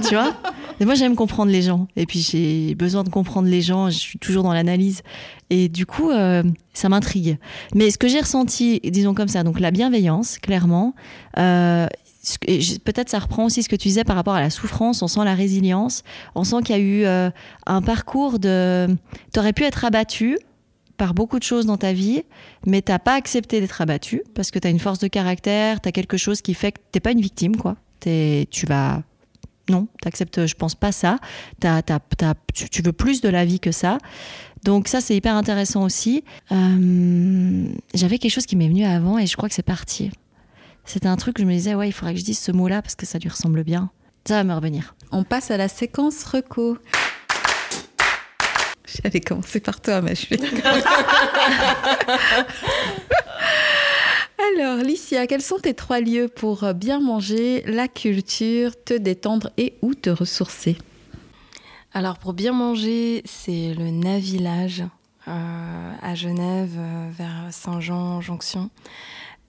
Tu 0.08 0.16
vois 0.16 0.36
Et 0.80 0.86
moi, 0.86 0.96
j'aime 0.96 1.16
comprendre 1.16 1.52
les 1.52 1.62
gens. 1.62 1.88
Et 1.96 2.06
puis, 2.06 2.20
j'ai 2.20 2.76
besoin 2.76 3.04
de 3.04 3.10
comprendre 3.10 3.48
les 3.48 3.62
gens. 3.62 3.90
Je 3.90 3.98
suis 3.98 4.20
toujours 4.20 4.44
dans 4.44 4.54
l'analyse. 4.54 5.02
Et 5.50 5.70
du 5.70 5.86
coup, 5.86 6.12
euh, 6.12 6.44
ça 6.74 6.90
m'intrigue. 6.90 7.38
Mais 7.74 7.90
ce 7.90 7.98
que 7.98 8.10
j'ai 8.10 8.20
ressenti, 8.20 8.82
disons 8.84 9.14
comme 9.14 9.30
ça, 9.30 9.44
donc 9.44 9.60
la 9.60 9.72
bienveillance, 9.72 10.38
clairement. 10.40 10.94
Euh, 11.38 11.88
peut-être 12.84 13.10
ça 13.10 13.20
reprend 13.20 13.46
aussi 13.46 13.64
ce 13.64 13.70
que 13.70 13.76
tu 13.78 13.88
disais 13.88 14.04
par 14.04 14.18
rapport 14.18 14.36
à 14.36 14.42
la 14.42 14.50
souffrance. 14.50 15.02
On 15.02 15.08
sent 15.08 15.24
la 15.24 15.34
résilience. 15.34 16.04
On 16.36 16.44
sent 16.44 16.58
qu'il 16.66 16.76
y 16.76 16.80
a 16.80 16.82
eu 16.82 17.06
euh, 17.06 17.30
un 17.66 17.82
parcours 17.82 18.40
de. 18.40 18.88
Tu 19.34 19.40
aurais 19.40 19.54
pu 19.54 19.64
être 19.64 19.86
abattu 19.86 20.38
par 20.98 21.14
beaucoup 21.14 21.40
de 21.40 21.44
choses 21.44 21.66
dans 21.66 21.78
ta 21.78 21.94
vie, 21.94 22.24
mais 22.68 22.82
t'as 22.82 23.00
pas 23.00 23.16
accepté 23.16 23.60
d'être 23.60 23.82
abattu 23.82 24.22
parce 24.36 24.52
que 24.52 24.60
tu 24.60 24.68
as 24.68 24.70
une 24.70 24.80
force 24.80 25.00
de 25.00 25.08
caractère, 25.08 25.82
tu 25.82 25.90
as 25.90 25.92
quelque 25.92 26.18
chose 26.18 26.42
qui 26.42 26.54
fait 26.54 26.74
que 26.74 26.80
t'es 26.92 27.00
pas 27.00 27.12
une 27.12 27.22
victime, 27.22 27.56
quoi 27.56 27.78
tu 28.02 28.66
vas 28.66 29.02
non, 29.70 29.88
t'acceptes, 30.02 30.46
je 30.46 30.56
pense 30.56 30.76
pas 30.76 30.92
ça. 30.92 31.18
tu, 32.54 32.82
veux 32.82 32.92
plus 32.92 33.22
de 33.22 33.30
la 33.30 33.46
vie 33.46 33.60
que 33.60 33.72
ça. 33.72 33.98
Donc 34.64 34.88
ça, 34.88 35.02
c'est 35.02 35.16
hyper 35.16 35.36
intéressant 35.36 35.84
aussi. 35.84 36.24
Euh, 36.52 37.66
j'avais 37.94 38.18
quelque 38.20 38.32
chose 38.32 38.46
qui 38.46 38.56
m'est 38.56 38.68
venu 38.68 38.84
avant 38.86 39.18
et 39.18 39.26
je 39.26 39.36
crois 39.36 39.50
que 39.50 39.56
c'est 39.56 39.64
parti. 39.64 40.12
C'était 40.86 41.08
un 41.08 41.16
truc 41.16 41.36
que 41.36 41.42
je 41.42 41.48
me 41.48 41.54
disais, 41.54 41.74
ouais, 41.74 41.88
il 41.90 41.92
faudrait 41.92 42.14
que 42.14 42.20
je 42.20 42.26
dise 42.26 42.40
ce 42.40 42.52
mot-là 42.52 42.82
parce 42.82 42.96
que 42.96 43.06
ça 43.06 43.18
lui 43.18 43.30
ressemble 43.30 43.64
bien. 43.64 43.92
Ça 44.28 44.36
va 44.36 44.44
me 44.44 44.54
revenir. 44.54 44.96
On 45.12 45.24
passe 45.24 45.52
à 45.52 45.58
la 45.58 45.68
séquence 45.68 46.24
reco. 46.26 46.78
J'allais 49.04 49.22
commencer 49.22 49.62
par 49.62 49.80
toi, 49.80 50.02
mais 50.02 50.16
je 50.16 50.22
suis... 50.22 50.38
Alors, 54.58 54.84
Licia, 54.84 55.28
quels 55.28 55.42
sont 55.42 55.60
tes 55.60 55.74
trois 55.74 56.00
lieux 56.00 56.28
pour 56.28 56.74
bien 56.74 57.00
manger, 57.00 57.64
la 57.66 57.88
culture, 57.88 58.72
te 58.84 58.94
détendre 58.94 59.50
et 59.58 59.76
ou 59.82 59.94
te 59.94 60.10
ressourcer? 60.10 60.78
Alors, 61.94 62.18
pour 62.18 62.34
bien 62.34 62.54
manger, 62.54 63.22
c'est 63.26 63.74
le 63.74 63.92
Navillage 63.92 64.84
euh, 65.28 65.94
à 66.02 66.16
Genève, 66.16 66.76
euh, 66.78 67.10
vers 67.12 67.48
Saint-Jean-Jonction. 67.52 68.70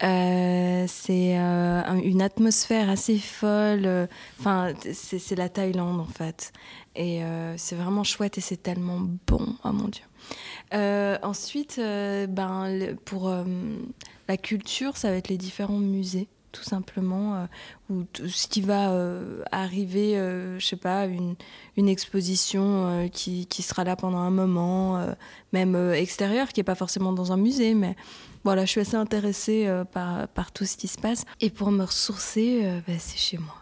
Euh, 0.03 0.85
c'est 0.89 1.37
une 1.37 2.23
atmosphère 2.23 2.91
assez 2.91 3.19
folle. 3.19 4.09
Enfin, 4.41 4.73
c'est 4.93 5.37
la 5.37 5.49
Thaïlande 5.49 6.01
en 6.01 6.07
fait. 6.07 6.53
Et 6.97 7.21
c'est 7.57 7.77
vraiment 7.77 8.03
chouette 8.03 8.37
et 8.37 8.41
c'est 8.41 8.61
tellement 8.61 9.01
bon. 9.29 9.55
Oh 9.65 9.71
mon 9.71 9.89
Dieu. 9.89 10.03
ensuite, 11.23 11.79
ben, 11.79 12.97
pour 13.05 13.33
la 14.29 14.37
culture, 14.37 14.97
ça 14.97 15.11
va 15.11 15.17
être 15.17 15.29
les 15.29 15.39
différents 15.39 15.79
musées 15.79 16.29
tout 16.53 16.63
simplement, 16.63 17.35
euh, 17.35 17.47
ou 17.91 18.05
ce 18.29 18.47
qui 18.47 18.61
va 18.61 18.93
euh, 18.93 19.43
arriver, 19.51 20.17
euh, 20.19 20.59
je 20.59 20.67
sais 20.67 20.77
pas, 20.77 21.07
une, 21.07 21.35
exposition 21.89 23.11
qui, 23.13 23.47
qui, 23.47 23.63
sera 23.63 23.83
là 23.83 23.97
pendant 23.97 24.19
un 24.19 24.31
moment, 24.31 25.05
même 25.53 25.75
extérieure, 25.95 26.49
qui 26.49 26.61
n'est 26.61 26.65
pas 26.65 26.77
forcément 26.77 27.13
dans 27.13 27.33
un 27.33 27.37
musée, 27.37 27.75
mais 27.75 27.97
voilà, 28.45 28.65
je 28.65 28.71
suis 28.71 28.81
assez 28.81 28.95
intéressée 28.95 29.69
par, 29.91 30.29
par 30.29 30.53
tout 30.53 30.65
ce 30.65 30.77
qui 30.77 30.87
se 30.87 30.99
passe. 30.99 31.25
Et 31.41 31.51
pour 31.51 31.71
me 31.71 31.85
ressourcer, 31.85 32.81
bah, 32.87 32.95
c'est 32.99 33.19
chez 33.19 33.39
moi. 33.39 33.55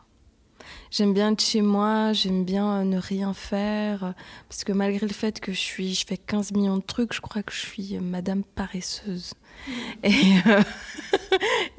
J'aime 0.90 1.14
bien 1.14 1.32
être 1.32 1.42
chez 1.42 1.62
moi, 1.62 2.12
j'aime 2.12 2.44
bien 2.44 2.84
ne 2.84 2.98
rien 2.98 3.32
faire, 3.32 4.14
parce 4.48 4.64
que 4.64 4.72
malgré 4.72 5.06
le 5.06 5.14
fait 5.14 5.40
que 5.40 5.52
je, 5.52 5.60
suis, 5.60 5.94
je 5.94 6.04
fais 6.06 6.18
15 6.18 6.52
millions 6.52 6.76
de 6.76 6.82
trucs, 6.82 7.14
je 7.14 7.20
crois 7.20 7.42
que 7.42 7.52
je 7.52 7.60
suis 7.60 7.98
madame 8.00 8.42
paresseuse. 8.42 9.32
Et, 10.02 10.14
euh, 10.46 10.62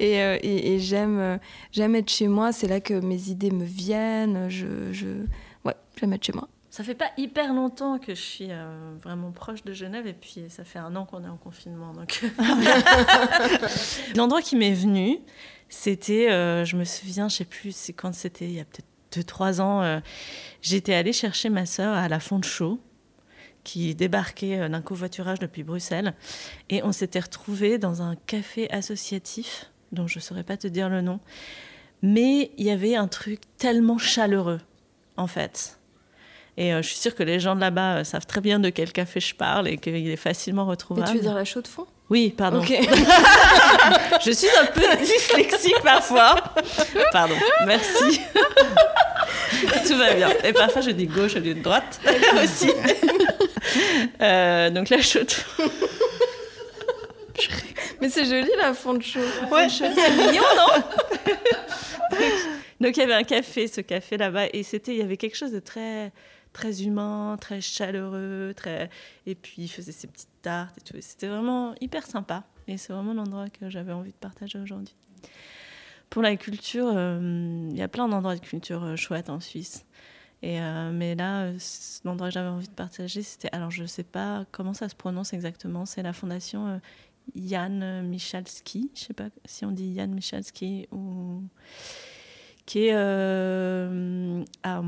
euh, 0.00 0.38
et, 0.42 0.74
et, 0.74 0.78
j'aime, 0.78 1.18
euh, 1.18 1.38
j'aime 1.70 1.94
être 1.94 2.10
chez 2.10 2.28
moi, 2.28 2.52
c'est 2.52 2.68
là 2.68 2.80
que 2.80 2.94
mes 2.94 3.28
idées 3.28 3.50
me 3.50 3.64
viennent. 3.64 4.48
Je, 4.48 4.92
je... 4.92 5.06
Ouais, 5.64 5.74
j'aime 5.98 6.12
être 6.12 6.24
chez 6.24 6.32
moi. 6.32 6.48
Ça 6.70 6.82
fait 6.82 6.94
pas 6.94 7.10
hyper 7.18 7.52
longtemps 7.52 7.98
que 7.98 8.14
je 8.14 8.20
suis 8.20 8.48
vraiment 9.02 9.30
proche 9.30 9.62
de 9.62 9.74
Genève 9.74 10.06
et 10.06 10.14
puis 10.14 10.44
ça 10.48 10.64
fait 10.64 10.78
un 10.78 10.96
an 10.96 11.04
qu'on 11.04 11.22
est 11.22 11.28
en 11.28 11.36
confinement. 11.36 11.92
Donc 11.92 12.22
l'endroit 14.16 14.40
qui 14.40 14.56
m'est 14.56 14.72
venu, 14.72 15.18
c'était, 15.68 16.28
je 16.64 16.76
me 16.76 16.84
souviens, 16.84 17.28
je 17.28 17.36
sais 17.36 17.44
plus, 17.44 17.76
c'est 17.76 17.92
quand 17.92 18.14
c'était, 18.14 18.46
il 18.46 18.54
y 18.54 18.60
a 18.60 18.64
peut-être 18.64 19.28
2-3 19.28 19.60
ans, 19.60 20.00
j'étais 20.62 20.94
allée 20.94 21.12
chercher 21.12 21.50
ma 21.50 21.66
sœur 21.66 21.94
à 21.94 22.08
la 22.08 22.20
Font 22.20 22.38
de 22.38 22.44
Chaux 22.44 22.80
qui 23.64 23.94
débarquait 23.94 24.60
euh, 24.60 24.68
d'un 24.68 24.82
covoiturage 24.82 25.38
depuis 25.38 25.62
Bruxelles. 25.62 26.14
Et 26.68 26.82
on 26.82 26.92
s'était 26.92 27.20
retrouvés 27.20 27.78
dans 27.78 28.02
un 28.02 28.16
café 28.16 28.70
associatif, 28.70 29.70
dont 29.92 30.06
je 30.06 30.18
ne 30.18 30.22
saurais 30.22 30.42
pas 30.42 30.56
te 30.56 30.66
dire 30.66 30.88
le 30.88 31.00
nom, 31.00 31.20
Mais 32.02 32.50
il 32.58 32.66
y 32.66 32.70
avait 32.70 32.96
un 32.96 33.08
truc 33.08 33.40
tellement 33.58 33.98
chaleureux, 33.98 34.60
en 35.16 35.26
fait. 35.26 35.78
Et 36.56 36.74
euh, 36.74 36.82
je 36.82 36.88
suis 36.88 36.98
sûre 36.98 37.14
que 37.14 37.22
les 37.22 37.40
gens 37.40 37.54
de 37.54 37.60
là-bas 37.60 37.98
euh, 37.98 38.04
savent 38.04 38.26
très 38.26 38.40
bien 38.40 38.58
de 38.58 38.68
quel 38.68 38.92
café 38.92 39.20
je 39.20 39.34
parle 39.34 39.68
et 39.68 39.78
qu'il 39.78 39.94
est 39.94 40.16
facilement 40.16 40.66
retrouvable. 40.66 41.08
Et 41.08 41.12
tu 41.12 41.16
veux 41.16 41.22
dire 41.22 41.34
la 41.34 41.44
chaux 41.44 41.62
de 41.62 41.68
fond? 41.68 41.86
Oui, 42.12 42.28
pardon. 42.36 42.60
je 44.22 44.30
suis 44.32 44.50
un 44.60 44.66
peu 44.66 44.82
dyslexique 45.02 45.80
parfois. 45.82 46.34
Pardon, 47.10 47.36
merci. 47.66 48.20
Tout 49.86 49.96
va 49.96 50.12
bien. 50.12 50.28
Et 50.44 50.52
parfois, 50.52 50.82
je 50.82 50.90
dis 50.90 51.06
gauche 51.06 51.36
au 51.36 51.38
lieu 51.38 51.54
de 51.54 51.62
droite 51.62 51.98
aussi. 52.44 52.70
Euh, 54.20 54.68
donc 54.68 54.90
la 54.90 55.00
chaux 55.00 55.24
de 55.24 55.30
fond. 55.30 55.70
Mais 58.02 58.10
c'est 58.10 58.26
joli 58.26 58.50
la 58.58 58.74
fond 58.74 58.92
de 58.92 59.02
chaux. 59.02 59.20
Ouais, 59.50 59.70
c'est 59.70 59.88
mignon, 59.88 60.42
non 60.54 60.82
Donc 62.82 62.94
il 62.98 63.00
y 63.00 63.02
avait 63.04 63.14
un 63.14 63.24
café, 63.24 63.68
ce 63.68 63.80
café 63.80 64.18
là-bas, 64.18 64.48
et 64.52 64.62
c'était, 64.64 64.92
il 64.92 64.98
y 64.98 65.02
avait 65.02 65.16
quelque 65.16 65.36
chose 65.36 65.52
de 65.52 65.60
très 65.60 66.12
très 66.52 66.82
humain, 66.82 67.38
très 67.40 67.62
chaleureux, 67.62 68.52
très... 68.54 68.90
et 69.26 69.34
puis 69.34 69.54
il 69.56 69.68
faisait 69.68 69.92
ses 69.92 70.08
petites 70.08 70.28
C'était 71.00 71.28
vraiment 71.28 71.74
hyper 71.80 72.06
sympa. 72.06 72.44
Et 72.68 72.76
c'est 72.76 72.92
vraiment 72.92 73.14
l'endroit 73.14 73.48
que 73.48 73.70
j'avais 73.70 73.92
envie 73.92 74.12
de 74.12 74.16
partager 74.16 74.58
aujourd'hui. 74.58 74.94
Pour 76.10 76.22
la 76.22 76.36
culture, 76.36 76.92
euh, 76.94 77.68
il 77.70 77.76
y 77.76 77.82
a 77.82 77.88
plein 77.88 78.08
d'endroits 78.08 78.34
de 78.34 78.40
culture 78.40 78.84
euh, 78.84 78.96
chouettes 78.96 79.30
en 79.30 79.40
Suisse. 79.40 79.86
Euh, 80.44 80.92
mais 80.92 81.14
là, 81.14 81.52
l'endroit 82.04 82.28
que 82.28 82.34
j'avais 82.34 82.48
envie 82.48 82.68
de 82.68 82.74
partager, 82.74 83.22
c'était. 83.22 83.48
Alors, 83.52 83.70
je 83.70 83.82
ne 83.82 83.86
sais 83.86 84.02
pas 84.02 84.44
comment 84.50 84.74
ça 84.74 84.88
se 84.88 84.94
prononce 84.94 85.32
exactement. 85.32 85.86
C'est 85.86 86.02
la 86.02 86.12
fondation 86.12 86.80
Jan 87.34 88.02
Michalski. 88.02 88.90
Je 88.94 89.00
ne 89.00 89.06
sais 89.06 89.14
pas 89.14 89.28
si 89.44 89.64
on 89.64 89.70
dit 89.70 89.94
Jan 89.94 90.08
Michalski 90.08 90.88
ou. 90.90 91.42
qui 92.66 92.86
est 92.86 92.92
à 92.92 94.82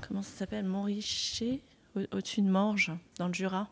comment 0.00 0.22
ça 0.22 0.38
s'appelle 0.38 0.64
Montricher, 0.64 1.60
au-dessus 1.94 2.40
de 2.42 2.48
Morges, 2.48 2.90
dans 3.18 3.28
le 3.28 3.34
Jura. 3.34 3.68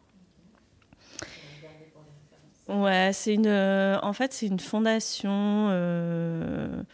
Ouais, 2.70 3.10
c'est 3.12 3.34
une, 3.34 3.48
euh, 3.48 3.98
en 4.00 4.12
fait, 4.12 4.32
c'est 4.32 4.46
une 4.46 4.60
fondation 4.60 5.66
euh, 5.70 6.84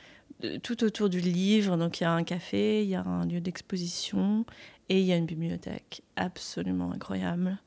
tout 0.62 0.82
autour 0.84 1.10
du 1.10 1.20
livre. 1.20 1.76
Donc, 1.76 2.00
il 2.00 2.04
y 2.04 2.06
a 2.06 2.12
un 2.12 2.24
café, 2.24 2.82
il 2.82 2.88
y 2.88 2.94
a 2.94 3.02
un 3.02 3.26
lieu 3.26 3.40
d'exposition 3.40 4.46
et 4.88 5.00
il 5.00 5.06
y 5.06 5.12
a 5.12 5.16
une 5.16 5.26
bibliothèque 5.26 6.02
absolument 6.16 6.92
incroyable. 6.92 7.58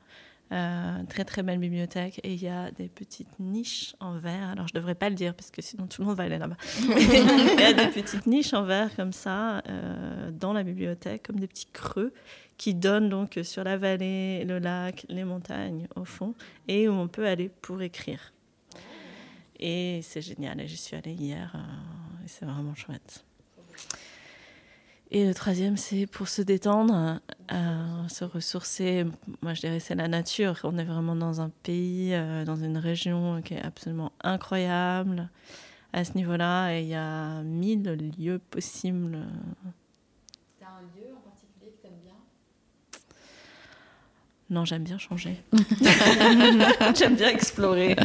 Euh, 0.52 1.04
très 1.08 1.24
très 1.24 1.44
belle 1.44 1.60
bibliothèque 1.60 2.18
et 2.24 2.34
il 2.34 2.42
y 2.42 2.48
a 2.48 2.72
des 2.72 2.88
petites 2.88 3.38
niches 3.38 3.94
en 4.00 4.18
verre. 4.18 4.48
Alors 4.48 4.66
je 4.66 4.74
devrais 4.74 4.96
pas 4.96 5.08
le 5.08 5.14
dire 5.14 5.32
parce 5.32 5.52
que 5.52 5.62
sinon 5.62 5.86
tout 5.86 6.02
le 6.02 6.08
monde 6.08 6.16
va 6.16 6.24
aller 6.24 6.38
là-bas. 6.38 6.56
il 6.80 7.60
y 7.60 7.62
a 7.62 7.72
des 7.72 7.86
petites 7.86 8.26
niches 8.26 8.52
en 8.52 8.64
verre 8.64 8.94
comme 8.96 9.12
ça 9.12 9.62
euh, 9.68 10.32
dans 10.32 10.52
la 10.52 10.64
bibliothèque, 10.64 11.22
comme 11.22 11.38
des 11.38 11.46
petits 11.46 11.68
creux 11.72 12.12
qui 12.56 12.74
donnent 12.74 13.08
donc 13.08 13.38
sur 13.44 13.62
la 13.62 13.76
vallée, 13.76 14.44
le 14.44 14.58
lac, 14.58 15.06
les 15.08 15.22
montagnes 15.22 15.86
au 15.94 16.04
fond 16.04 16.34
et 16.66 16.88
où 16.88 16.92
on 16.94 17.06
peut 17.06 17.28
aller 17.28 17.48
pour 17.48 17.80
écrire. 17.80 18.32
Et 19.60 20.00
c'est 20.02 20.22
génial. 20.22 20.60
Et 20.60 20.66
j'y 20.66 20.76
suis 20.76 20.96
allée 20.96 21.12
hier 21.12 21.52
euh, 21.54 22.24
et 22.24 22.28
c'est 22.28 22.44
vraiment 22.44 22.74
chouette. 22.74 23.24
Et 25.12 25.26
le 25.26 25.34
troisième, 25.34 25.76
c'est 25.76 26.06
pour 26.06 26.28
se 26.28 26.40
détendre, 26.40 27.20
euh, 27.52 28.08
se 28.08 28.24
ressourcer. 28.24 29.04
Moi, 29.42 29.54
je 29.54 29.60
dirais 29.60 29.80
c'est 29.80 29.96
la 29.96 30.06
nature. 30.06 30.60
On 30.62 30.78
est 30.78 30.84
vraiment 30.84 31.16
dans 31.16 31.40
un 31.40 31.50
pays, 31.64 32.14
euh, 32.14 32.44
dans 32.44 32.54
une 32.54 32.78
région 32.78 33.42
qui 33.42 33.54
est 33.54 33.62
absolument 33.62 34.12
incroyable 34.22 35.28
à 35.92 36.04
ce 36.04 36.12
niveau-là. 36.14 36.72
Et 36.72 36.82
il 36.82 36.88
y 36.88 36.94
a 36.94 37.42
mille 37.42 38.12
lieux 38.20 38.38
possibles. 38.50 39.18
T'as 40.60 40.66
un 40.66 40.82
lieu 40.82 41.12
en 41.12 41.28
particulier 41.28 41.72
que 41.72 41.82
t'aimes 41.82 41.98
bien? 42.04 42.14
Non, 44.48 44.64
j'aime 44.64 44.84
bien 44.84 44.98
changer. 44.98 45.42
j'aime 46.94 47.16
bien 47.16 47.30
explorer. 47.30 47.96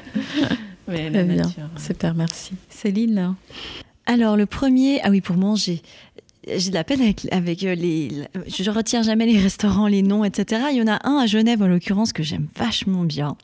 Mais 0.87 1.11
la 1.11 1.23
nature. 1.23 1.69
Super, 1.77 2.15
merci. 2.15 2.55
Céline? 2.67 3.35
Alors 4.07 4.37
le 4.37 4.45
premier, 4.45 5.01
ah 5.03 5.09
oui 5.09 5.21
pour 5.21 5.35
manger 5.35 5.81
j'ai 6.47 6.69
de 6.69 6.75
la 6.75 6.83
peine 6.83 7.01
avec, 7.31 7.63
euh, 7.63 7.75
les. 7.75 8.27
Je 8.47 8.69
retiens 8.69 9.01
jamais 9.01 9.25
les 9.25 9.39
restaurants, 9.39 9.87
les 9.87 10.01
noms, 10.01 10.23
etc. 10.23 10.63
Il 10.71 10.77
y 10.77 10.81
en 10.81 10.87
a 10.87 10.99
un 11.07 11.17
à 11.17 11.25
Genève 11.25 11.61
en 11.61 11.67
l'occurrence 11.67 12.13
que 12.13 12.23
j'aime 12.23 12.47
vachement 12.55 13.03
bien. 13.03 13.35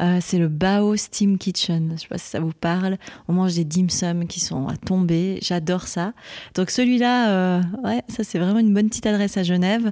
Euh, 0.00 0.18
c'est 0.20 0.38
le 0.38 0.48
Bao 0.48 0.96
Steam 0.96 1.38
Kitchen. 1.38 1.92
Je 1.96 2.02
sais 2.02 2.08
pas 2.08 2.18
si 2.18 2.26
ça 2.26 2.40
vous 2.40 2.52
parle. 2.52 2.98
On 3.28 3.32
mange 3.32 3.54
des 3.54 3.64
dim 3.64 3.88
sum 3.88 4.26
qui 4.26 4.40
sont 4.40 4.68
à 4.68 4.76
tomber. 4.76 5.38
J'adore 5.42 5.86
ça. 5.86 6.12
Donc 6.54 6.70
celui-là, 6.70 7.30
euh, 7.30 7.62
ouais, 7.84 8.02
ça 8.08 8.24
c'est 8.24 8.38
vraiment 8.38 8.58
une 8.58 8.74
bonne 8.74 8.88
petite 8.88 9.06
adresse 9.06 9.36
à 9.36 9.42
Genève. 9.42 9.90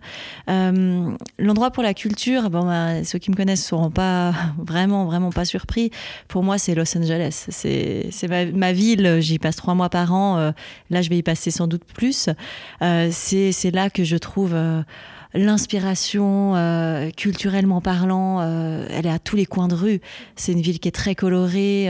L'endroit 1.39 1.70
pour 1.70 1.83
la 1.83 1.95
culture, 1.95 2.51
bon, 2.51 2.65
bah, 2.65 3.05
ceux 3.05 3.19
qui 3.19 3.31
me 3.31 3.37
connaissent 3.37 3.65
seront 3.65 3.91
pas 3.91 4.33
vraiment, 4.59 5.05
vraiment 5.07 5.31
pas 5.31 5.45
surpris. 5.45 5.91
Pour 6.29 6.43
moi, 6.43 6.59
c'est 6.59 6.74
Los 6.74 6.97
Angeles. 6.97 7.47
C'est 7.51 8.29
ma, 8.29 8.47
ma, 8.47 8.73
ville. 8.73 9.19
J'y 9.20 9.39
passe 9.39 9.57
trois 9.57 9.74
mois 9.74 9.91
par 9.91 10.12
an. 10.12 10.53
là, 10.91 11.03
je 11.03 11.09
vais 11.09 11.19
y 11.19 11.23
passer 11.23 11.51
sans 11.51 11.66
doute 11.66 11.85
plus. 11.85 12.29
Euh, 12.83 13.09
c'est 13.12 13.70
là 13.70 13.91
que 13.91 14.05
je 14.05 14.16
trouve 14.16 14.53
euh, 14.55 14.83
l'inspiration 15.35 16.55
euh, 16.57 17.11
culturellement 17.11 17.81
parlant, 17.81 18.43
elle 18.43 19.07
est 19.07 19.11
à 19.11 19.19
tous 19.19 19.37
les 19.37 19.47
coins 19.47 19.69
de 19.69 19.75
rue. 19.75 20.01
C'est 20.37 20.53
une 20.53 20.61
ville 20.61 20.79
qui 20.79 20.89
est 20.89 20.93
très 20.93 21.15
colorée. 21.15 21.85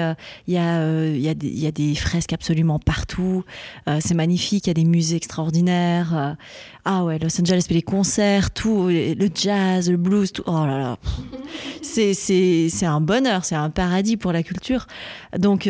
Il 0.47 0.55
y, 0.55 0.59
a, 0.59 1.09
y, 1.09 1.23
y, 1.23 1.67
a, 1.67 1.71
des 1.71 1.95
fresques 1.95 2.33
absolument 2.33 2.79
partout. 2.79 3.45
c'est 4.01 4.15
magnifique. 4.15 4.67
Il 4.67 4.71
y 4.71 4.73
a 4.73 4.75
des 4.75 4.85
musées 4.85 5.17
extraordinaires. 5.17 6.37
ah 6.85 7.05
ouais, 7.05 7.19
Los 7.19 7.41
Angeles, 7.41 7.67
les 7.71 7.83
concerts, 7.83 8.51
tout, 8.51 8.89
le 8.89 9.29
jazz, 9.35 9.91
le 9.91 9.97
blues, 9.97 10.33
tout. 10.33 10.43
Oh 10.47 10.67
là 10.67 10.79
là, 10.79 10.99
c'est 11.83 12.87
un 12.87 13.01
bonheur, 13.01 13.45
c'est 13.45 13.55
un 13.55 13.71
paradis 13.71 14.17
pour 14.17 14.33
la 14.33 14.43
culture. 14.43 14.87
Donc 15.39 15.69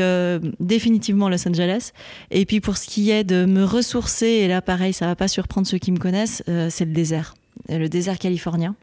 définitivement 0.61 1.29
Los 1.29 1.49
Angeles. 1.49 1.93
Et 2.31 2.47
puis 2.47 2.61
pour 2.61 2.77
ce 2.77 2.87
qui 2.87 3.11
est 3.11 3.25
de 3.25 3.45
me 3.45 3.65
ressourcer, 3.65 4.27
et 4.27 4.49
là 4.49 4.63
pareil, 4.63 4.93
ça 4.93 5.07
va 5.07 5.17
pas 5.17 5.29
surprendre 5.29 5.67
ceux 5.67 5.79
qui 5.79 5.93
me 5.93 5.99
connaissent, 5.99 6.43
euh, 6.49 6.69
c'est 6.71 6.85
le 6.85 6.93
désert, 6.93 7.35
le 7.69 7.89
désert 7.89 8.19
californien. 8.19 8.75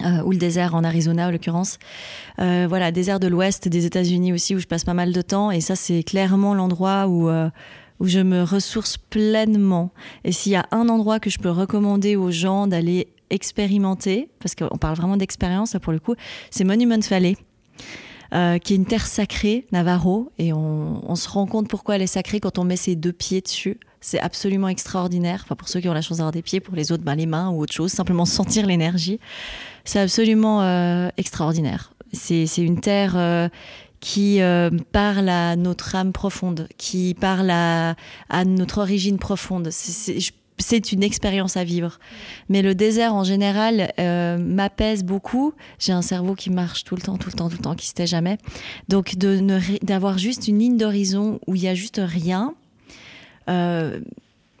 Euh, 0.00 0.22
ou 0.22 0.30
le 0.30 0.38
désert 0.38 0.76
en 0.76 0.84
Arizona 0.84 1.26
en 1.26 1.32
l'occurrence. 1.32 1.80
Euh, 2.38 2.66
voilà, 2.68 2.92
désert 2.92 3.18
de 3.18 3.26
l'Ouest 3.26 3.66
des 3.66 3.84
États-Unis 3.84 4.32
aussi 4.32 4.54
où 4.54 4.60
je 4.60 4.66
passe 4.68 4.84
pas 4.84 4.94
mal 4.94 5.12
de 5.12 5.22
temps 5.22 5.50
et 5.50 5.60
ça 5.60 5.74
c'est 5.74 6.04
clairement 6.04 6.54
l'endroit 6.54 7.08
où 7.08 7.28
où 8.00 8.06
je 8.06 8.20
me 8.20 8.42
ressource 8.42 8.96
pleinement. 8.96 9.90
Et 10.24 10.32
s'il 10.32 10.52
y 10.52 10.56
a 10.56 10.66
un 10.70 10.88
endroit 10.88 11.20
que 11.20 11.30
je 11.30 11.38
peux 11.38 11.50
recommander 11.50 12.16
aux 12.16 12.30
gens 12.30 12.66
d'aller 12.66 13.08
expérimenter, 13.30 14.30
parce 14.40 14.54
qu'on 14.54 14.78
parle 14.78 14.96
vraiment 14.96 15.16
d'expérience 15.16 15.76
pour 15.82 15.92
le 15.92 15.98
coup, 15.98 16.14
c'est 16.50 16.64
Monument 16.64 17.00
Valley. 17.10 17.36
Euh, 18.34 18.58
qui 18.58 18.74
est 18.74 18.76
une 18.76 18.84
terre 18.84 19.06
sacrée, 19.06 19.66
Navarro, 19.72 20.30
et 20.36 20.52
on, 20.52 21.14
se 21.14 21.30
rend 21.30 21.46
compte 21.46 21.66
pourquoi 21.66 21.96
elle 21.96 22.02
est 22.02 22.06
sacrée 22.06 22.40
quand 22.40 22.58
on 22.58 22.64
met 22.64 22.76
ses 22.76 22.94
deux 22.94 23.12
pieds 23.12 23.40
dessus. 23.40 23.80
C'est 24.00 24.20
absolument 24.20 24.68
extraordinaire. 24.68 25.42
Enfin, 25.44 25.56
pour 25.56 25.68
ceux 25.68 25.80
qui 25.80 25.88
ont 25.88 25.94
la 25.94 26.02
chance 26.02 26.18
d'avoir 26.18 26.32
des 26.32 26.42
pieds, 26.42 26.60
pour 26.60 26.74
les 26.74 26.92
autres, 26.92 27.02
ben, 27.02 27.14
les 27.14 27.26
mains 27.26 27.50
ou 27.50 27.60
autre 27.60 27.72
chose, 27.72 27.92
simplement 27.92 28.24
sentir 28.26 28.66
l'énergie. 28.66 29.18
C'est 29.84 30.00
absolument 30.00 30.62
euh, 30.62 31.08
extraordinaire. 31.16 31.92
C'est 32.12 32.46
une 32.58 32.80
terre 32.80 33.14
euh, 33.16 33.48
qui 34.00 34.40
parle 34.92 35.28
à 35.28 35.56
notre 35.56 35.94
âme 35.94 36.12
profonde, 36.12 36.68
qui 36.78 37.14
parle 37.18 37.50
à, 37.50 37.94
notre 38.46 38.78
origine 38.78 39.18
profonde. 39.18 39.70
C'est 40.58 40.92
une 40.92 41.02
expérience 41.02 41.56
à 41.56 41.64
vivre. 41.64 41.98
Mais 42.48 42.62
le 42.62 42.74
désert 42.74 43.14
en 43.14 43.24
général 43.24 43.92
euh, 43.98 44.38
m'apaise 44.38 45.04
beaucoup. 45.04 45.54
J'ai 45.78 45.92
un 45.92 46.02
cerveau 46.02 46.34
qui 46.34 46.50
marche 46.50 46.84
tout 46.84 46.96
le 46.96 47.00
temps, 47.00 47.16
tout 47.16 47.28
le 47.28 47.36
temps, 47.36 47.48
tout 47.48 47.56
le 47.56 47.62
temps, 47.62 47.74
qui 47.74 47.86
se 47.86 47.94
tait 47.94 48.06
jamais. 48.06 48.38
Donc 48.88 49.16
d'avoir 49.16 50.18
juste 50.18 50.48
une 50.48 50.58
ligne 50.58 50.76
d'horizon 50.76 51.38
où 51.46 51.54
il 51.54 51.62
y 51.62 51.68
a 51.68 51.74
juste 51.74 52.00
rien, 52.04 52.54
euh, 53.48 54.00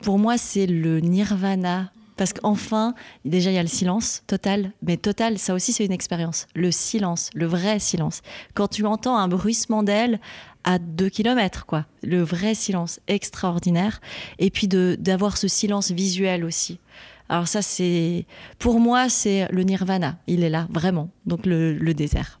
pour 0.02 0.18
moi 0.18 0.38
c'est 0.38 0.66
le 0.66 1.00
nirvana. 1.00 1.90
Parce 2.16 2.32
qu'enfin, 2.32 2.94
déjà 3.24 3.52
il 3.52 3.54
y 3.54 3.58
a 3.58 3.62
le 3.62 3.68
silence 3.68 4.24
total, 4.26 4.72
mais 4.82 4.96
total, 4.96 5.38
ça 5.38 5.54
aussi 5.54 5.72
c'est 5.72 5.84
une 5.84 5.92
expérience. 5.92 6.48
Le 6.56 6.72
silence, 6.72 7.30
le 7.32 7.46
vrai 7.46 7.78
silence. 7.78 8.22
Quand 8.54 8.66
tu 8.66 8.84
entends 8.86 9.16
un 9.16 9.28
bruissement 9.28 9.84
d'ailes 9.84 10.18
à 10.64 10.80
2 10.80 11.08
km, 11.10 11.64
quoi. 11.64 11.86
Le 12.02 12.20
vrai 12.20 12.54
silence 12.54 12.98
extraordinaire. 13.06 14.00
Et 14.40 14.50
puis 14.50 14.66
d'avoir 14.66 15.36
ce 15.36 15.46
silence 15.46 15.92
visuel 15.92 16.44
aussi. 16.44 16.80
Alors 17.28 17.46
ça, 17.46 17.62
c'est... 17.62 18.26
Pour 18.58 18.80
moi, 18.80 19.08
c'est 19.08 19.46
le 19.52 19.62
nirvana. 19.62 20.18
Il 20.26 20.42
est 20.42 20.50
là, 20.50 20.66
vraiment. 20.70 21.10
Donc 21.24 21.46
le 21.46 21.92
désert. 21.94 22.40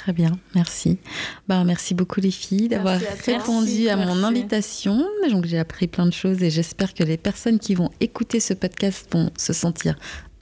Très 0.00 0.14
bien, 0.14 0.32
merci. 0.54 0.96
Ben, 1.46 1.62
merci 1.64 1.92
beaucoup 1.92 2.22
les 2.22 2.30
filles 2.30 2.68
d'avoir 2.68 2.98
répondu 3.26 3.90
à 3.90 3.96
mon 3.96 4.24
invitation. 4.24 5.06
Donc 5.30 5.44
j'ai 5.44 5.58
appris 5.58 5.88
plein 5.88 6.06
de 6.06 6.12
choses 6.12 6.42
et 6.42 6.48
j'espère 6.48 6.94
que 6.94 7.04
les 7.04 7.18
personnes 7.18 7.58
qui 7.58 7.74
vont 7.74 7.90
écouter 8.00 8.40
ce 8.40 8.54
podcast 8.54 9.06
vont 9.12 9.30
se 9.36 9.52
sentir 9.52 9.96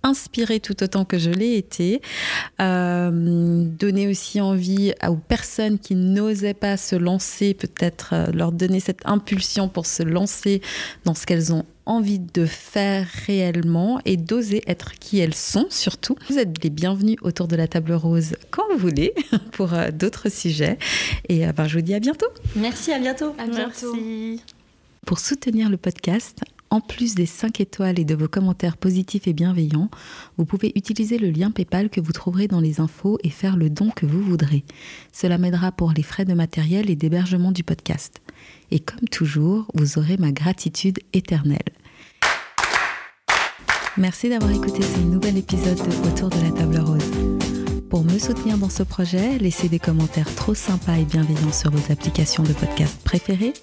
inspiré 0.05 0.61
tout 0.61 0.81
autant 0.81 1.05
que 1.05 1.19
je 1.19 1.31
l'ai 1.31 1.57
été, 1.57 2.01
euh, 2.61 3.11
donner 3.65 4.07
aussi 4.07 4.41
envie 4.41 4.95
aux 5.07 5.17
personnes 5.17 5.81
qui 5.81 5.97
n'osaient 5.97 6.55
pas 6.55 6.77
se 6.77 6.95
lancer, 6.95 7.53
peut-être 7.53 8.11
euh, 8.13 8.27
leur 8.33 8.53
donner 8.53 8.79
cette 8.79 9.01
impulsion 9.07 9.69
pour 9.69 9.87
se 9.87 10.05
lancer 10.05 10.63
dans 11.05 11.15
ce 11.15 11.27
qu'elles 11.27 11.53
ont 11.53 11.65
envie 11.89 12.21
de 12.21 12.47
faire 12.47 13.09
réellement 13.27 14.01
et 14.05 14.17
d'oser 14.17 14.63
être 14.67 14.93
qui 14.99 15.19
elles 15.19 15.35
sont 15.35 15.67
surtout. 15.71 16.17
Vous 16.29 16.39
êtes 16.39 16.63
les 16.63 16.71
bienvenus 16.71 17.17
autour 17.23 17.49
de 17.49 17.57
la 17.57 17.67
table 17.67 17.93
rose 17.93 18.37
quand 18.51 18.63
vous 18.73 18.79
voulez 18.79 19.15
pour 19.53 19.75
euh, 19.75 19.91
d'autres 19.91 20.29
sujets. 20.29 20.79
Et 21.29 21.47
ben, 21.47 21.67
je 21.67 21.79
vous 21.79 21.83
dis 21.85 21.95
à 21.95 22.01
bientôt. 22.01 22.29
Merci, 22.55 22.93
à 22.93 22.99
bientôt. 22.99 23.35
À 23.39 23.47
bientôt. 23.47 23.95
Merci. 23.95 24.43
Pour 25.07 25.19
soutenir 25.19 25.71
le 25.71 25.79
podcast, 25.79 26.43
en 26.71 26.81
plus 26.81 27.15
des 27.15 27.27
5 27.27 27.61
étoiles 27.61 27.99
et 27.99 28.05
de 28.05 28.15
vos 28.15 28.29
commentaires 28.29 28.77
positifs 28.77 29.27
et 29.27 29.33
bienveillants, 29.33 29.89
vous 30.37 30.45
pouvez 30.45 30.73
utiliser 30.75 31.19
le 31.19 31.31
lien 31.31 31.51
PayPal 31.51 31.89
que 31.89 32.01
vous 32.01 32.13
trouverez 32.13 32.47
dans 32.47 32.61
les 32.61 32.81
infos 32.81 33.19
et 33.25 33.31
faire 33.31 33.57
le 33.57 33.71
don 33.71 33.91
que 33.91 34.07
vous 34.07 34.23
voudrez. 34.23 34.65
Cela 35.13 35.39
m'aidera 35.39 35.73
pour 35.73 35.93
les 35.93 36.03
frais 36.03 36.25
de 36.25 36.35
matériel 36.35 36.91
et 36.91 36.97
d'hébergement 36.97 37.53
du 37.53 37.65
podcast. 37.65 38.21
Et 38.71 38.81
comme 38.81 39.09
toujours, 39.09 39.67
vous 39.75 39.99
aurez 39.99 40.17
ma 40.17 40.33
gratitude 40.33 40.99
éternelle. 41.13 41.59
Merci 43.97 44.29
d'avoir 44.29 44.53
écouté 44.53 44.83
ce 44.83 44.99
nouvel 45.01 45.39
épisode 45.39 45.79
de 45.79 46.09
Autour 46.09 46.29
de 46.31 46.41
la 46.43 46.51
table 46.51 46.79
rose. 46.79 47.03
Pour 47.91 48.05
me 48.05 48.19
soutenir 48.19 48.59
dans 48.59 48.69
ce 48.69 48.83
projet, 48.83 49.39
laissez 49.39 49.69
des 49.69 49.79
commentaires 49.79 50.33
trop 50.35 50.55
sympas 50.55 50.99
et 50.99 51.05
bienveillants 51.05 51.53
sur 51.53 51.71
vos 51.71 51.93
applications 51.93 52.43
de 52.43 52.53
podcast 52.53 53.01
préférées. 53.03 53.55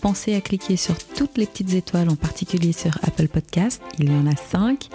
Pensez 0.00 0.34
à 0.34 0.40
cliquer 0.40 0.76
sur 0.76 0.98
toutes 0.98 1.38
les 1.38 1.46
petites 1.46 1.72
étoiles, 1.74 2.10
en 2.10 2.16
particulier 2.16 2.72
sur 2.72 2.90
Apple 3.02 3.28
Podcast, 3.28 3.80
il 3.98 4.10
y 4.10 4.14
en 4.14 4.26
a 4.26 4.34
5, 4.34 4.88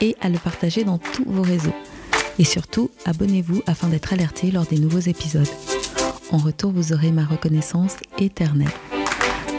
et 0.00 0.16
à 0.20 0.28
le 0.28 0.38
partager 0.38 0.84
dans 0.84 0.98
tous 0.98 1.24
vos 1.26 1.42
réseaux. 1.42 1.74
Et 2.38 2.44
surtout, 2.44 2.90
abonnez-vous 3.04 3.62
afin 3.66 3.88
d'être 3.88 4.12
alerté 4.12 4.50
lors 4.50 4.66
des 4.66 4.78
nouveaux 4.78 4.98
épisodes. 4.98 5.48
En 6.30 6.36
retour, 6.36 6.72
vous 6.72 6.92
aurez 6.92 7.10
ma 7.10 7.24
reconnaissance 7.24 7.96
éternelle. 8.18 8.68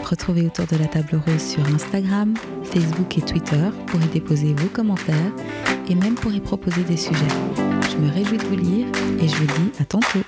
Retrouvez 0.04 0.46
autour 0.46 0.66
de 0.66 0.76
la 0.76 0.86
table 0.86 1.20
rose 1.26 1.42
sur 1.42 1.66
Instagram, 1.66 2.34
Facebook 2.62 3.18
et 3.18 3.22
Twitter 3.22 3.70
pour 3.86 4.00
y 4.00 4.06
déposer 4.06 4.54
vos 4.54 4.68
commentaires 4.68 5.32
et 5.88 5.94
même 5.96 6.14
pour 6.14 6.32
y 6.32 6.40
proposer 6.40 6.82
des 6.84 6.96
sujets. 6.96 7.20
Je 7.90 7.96
me 7.96 8.10
réjouis 8.12 8.38
de 8.38 8.44
vous 8.44 8.56
lire 8.56 8.86
et 9.20 9.26
je 9.26 9.34
vous 9.34 9.46
dis 9.46 9.72
à 9.80 9.84
tantôt. 9.84 10.20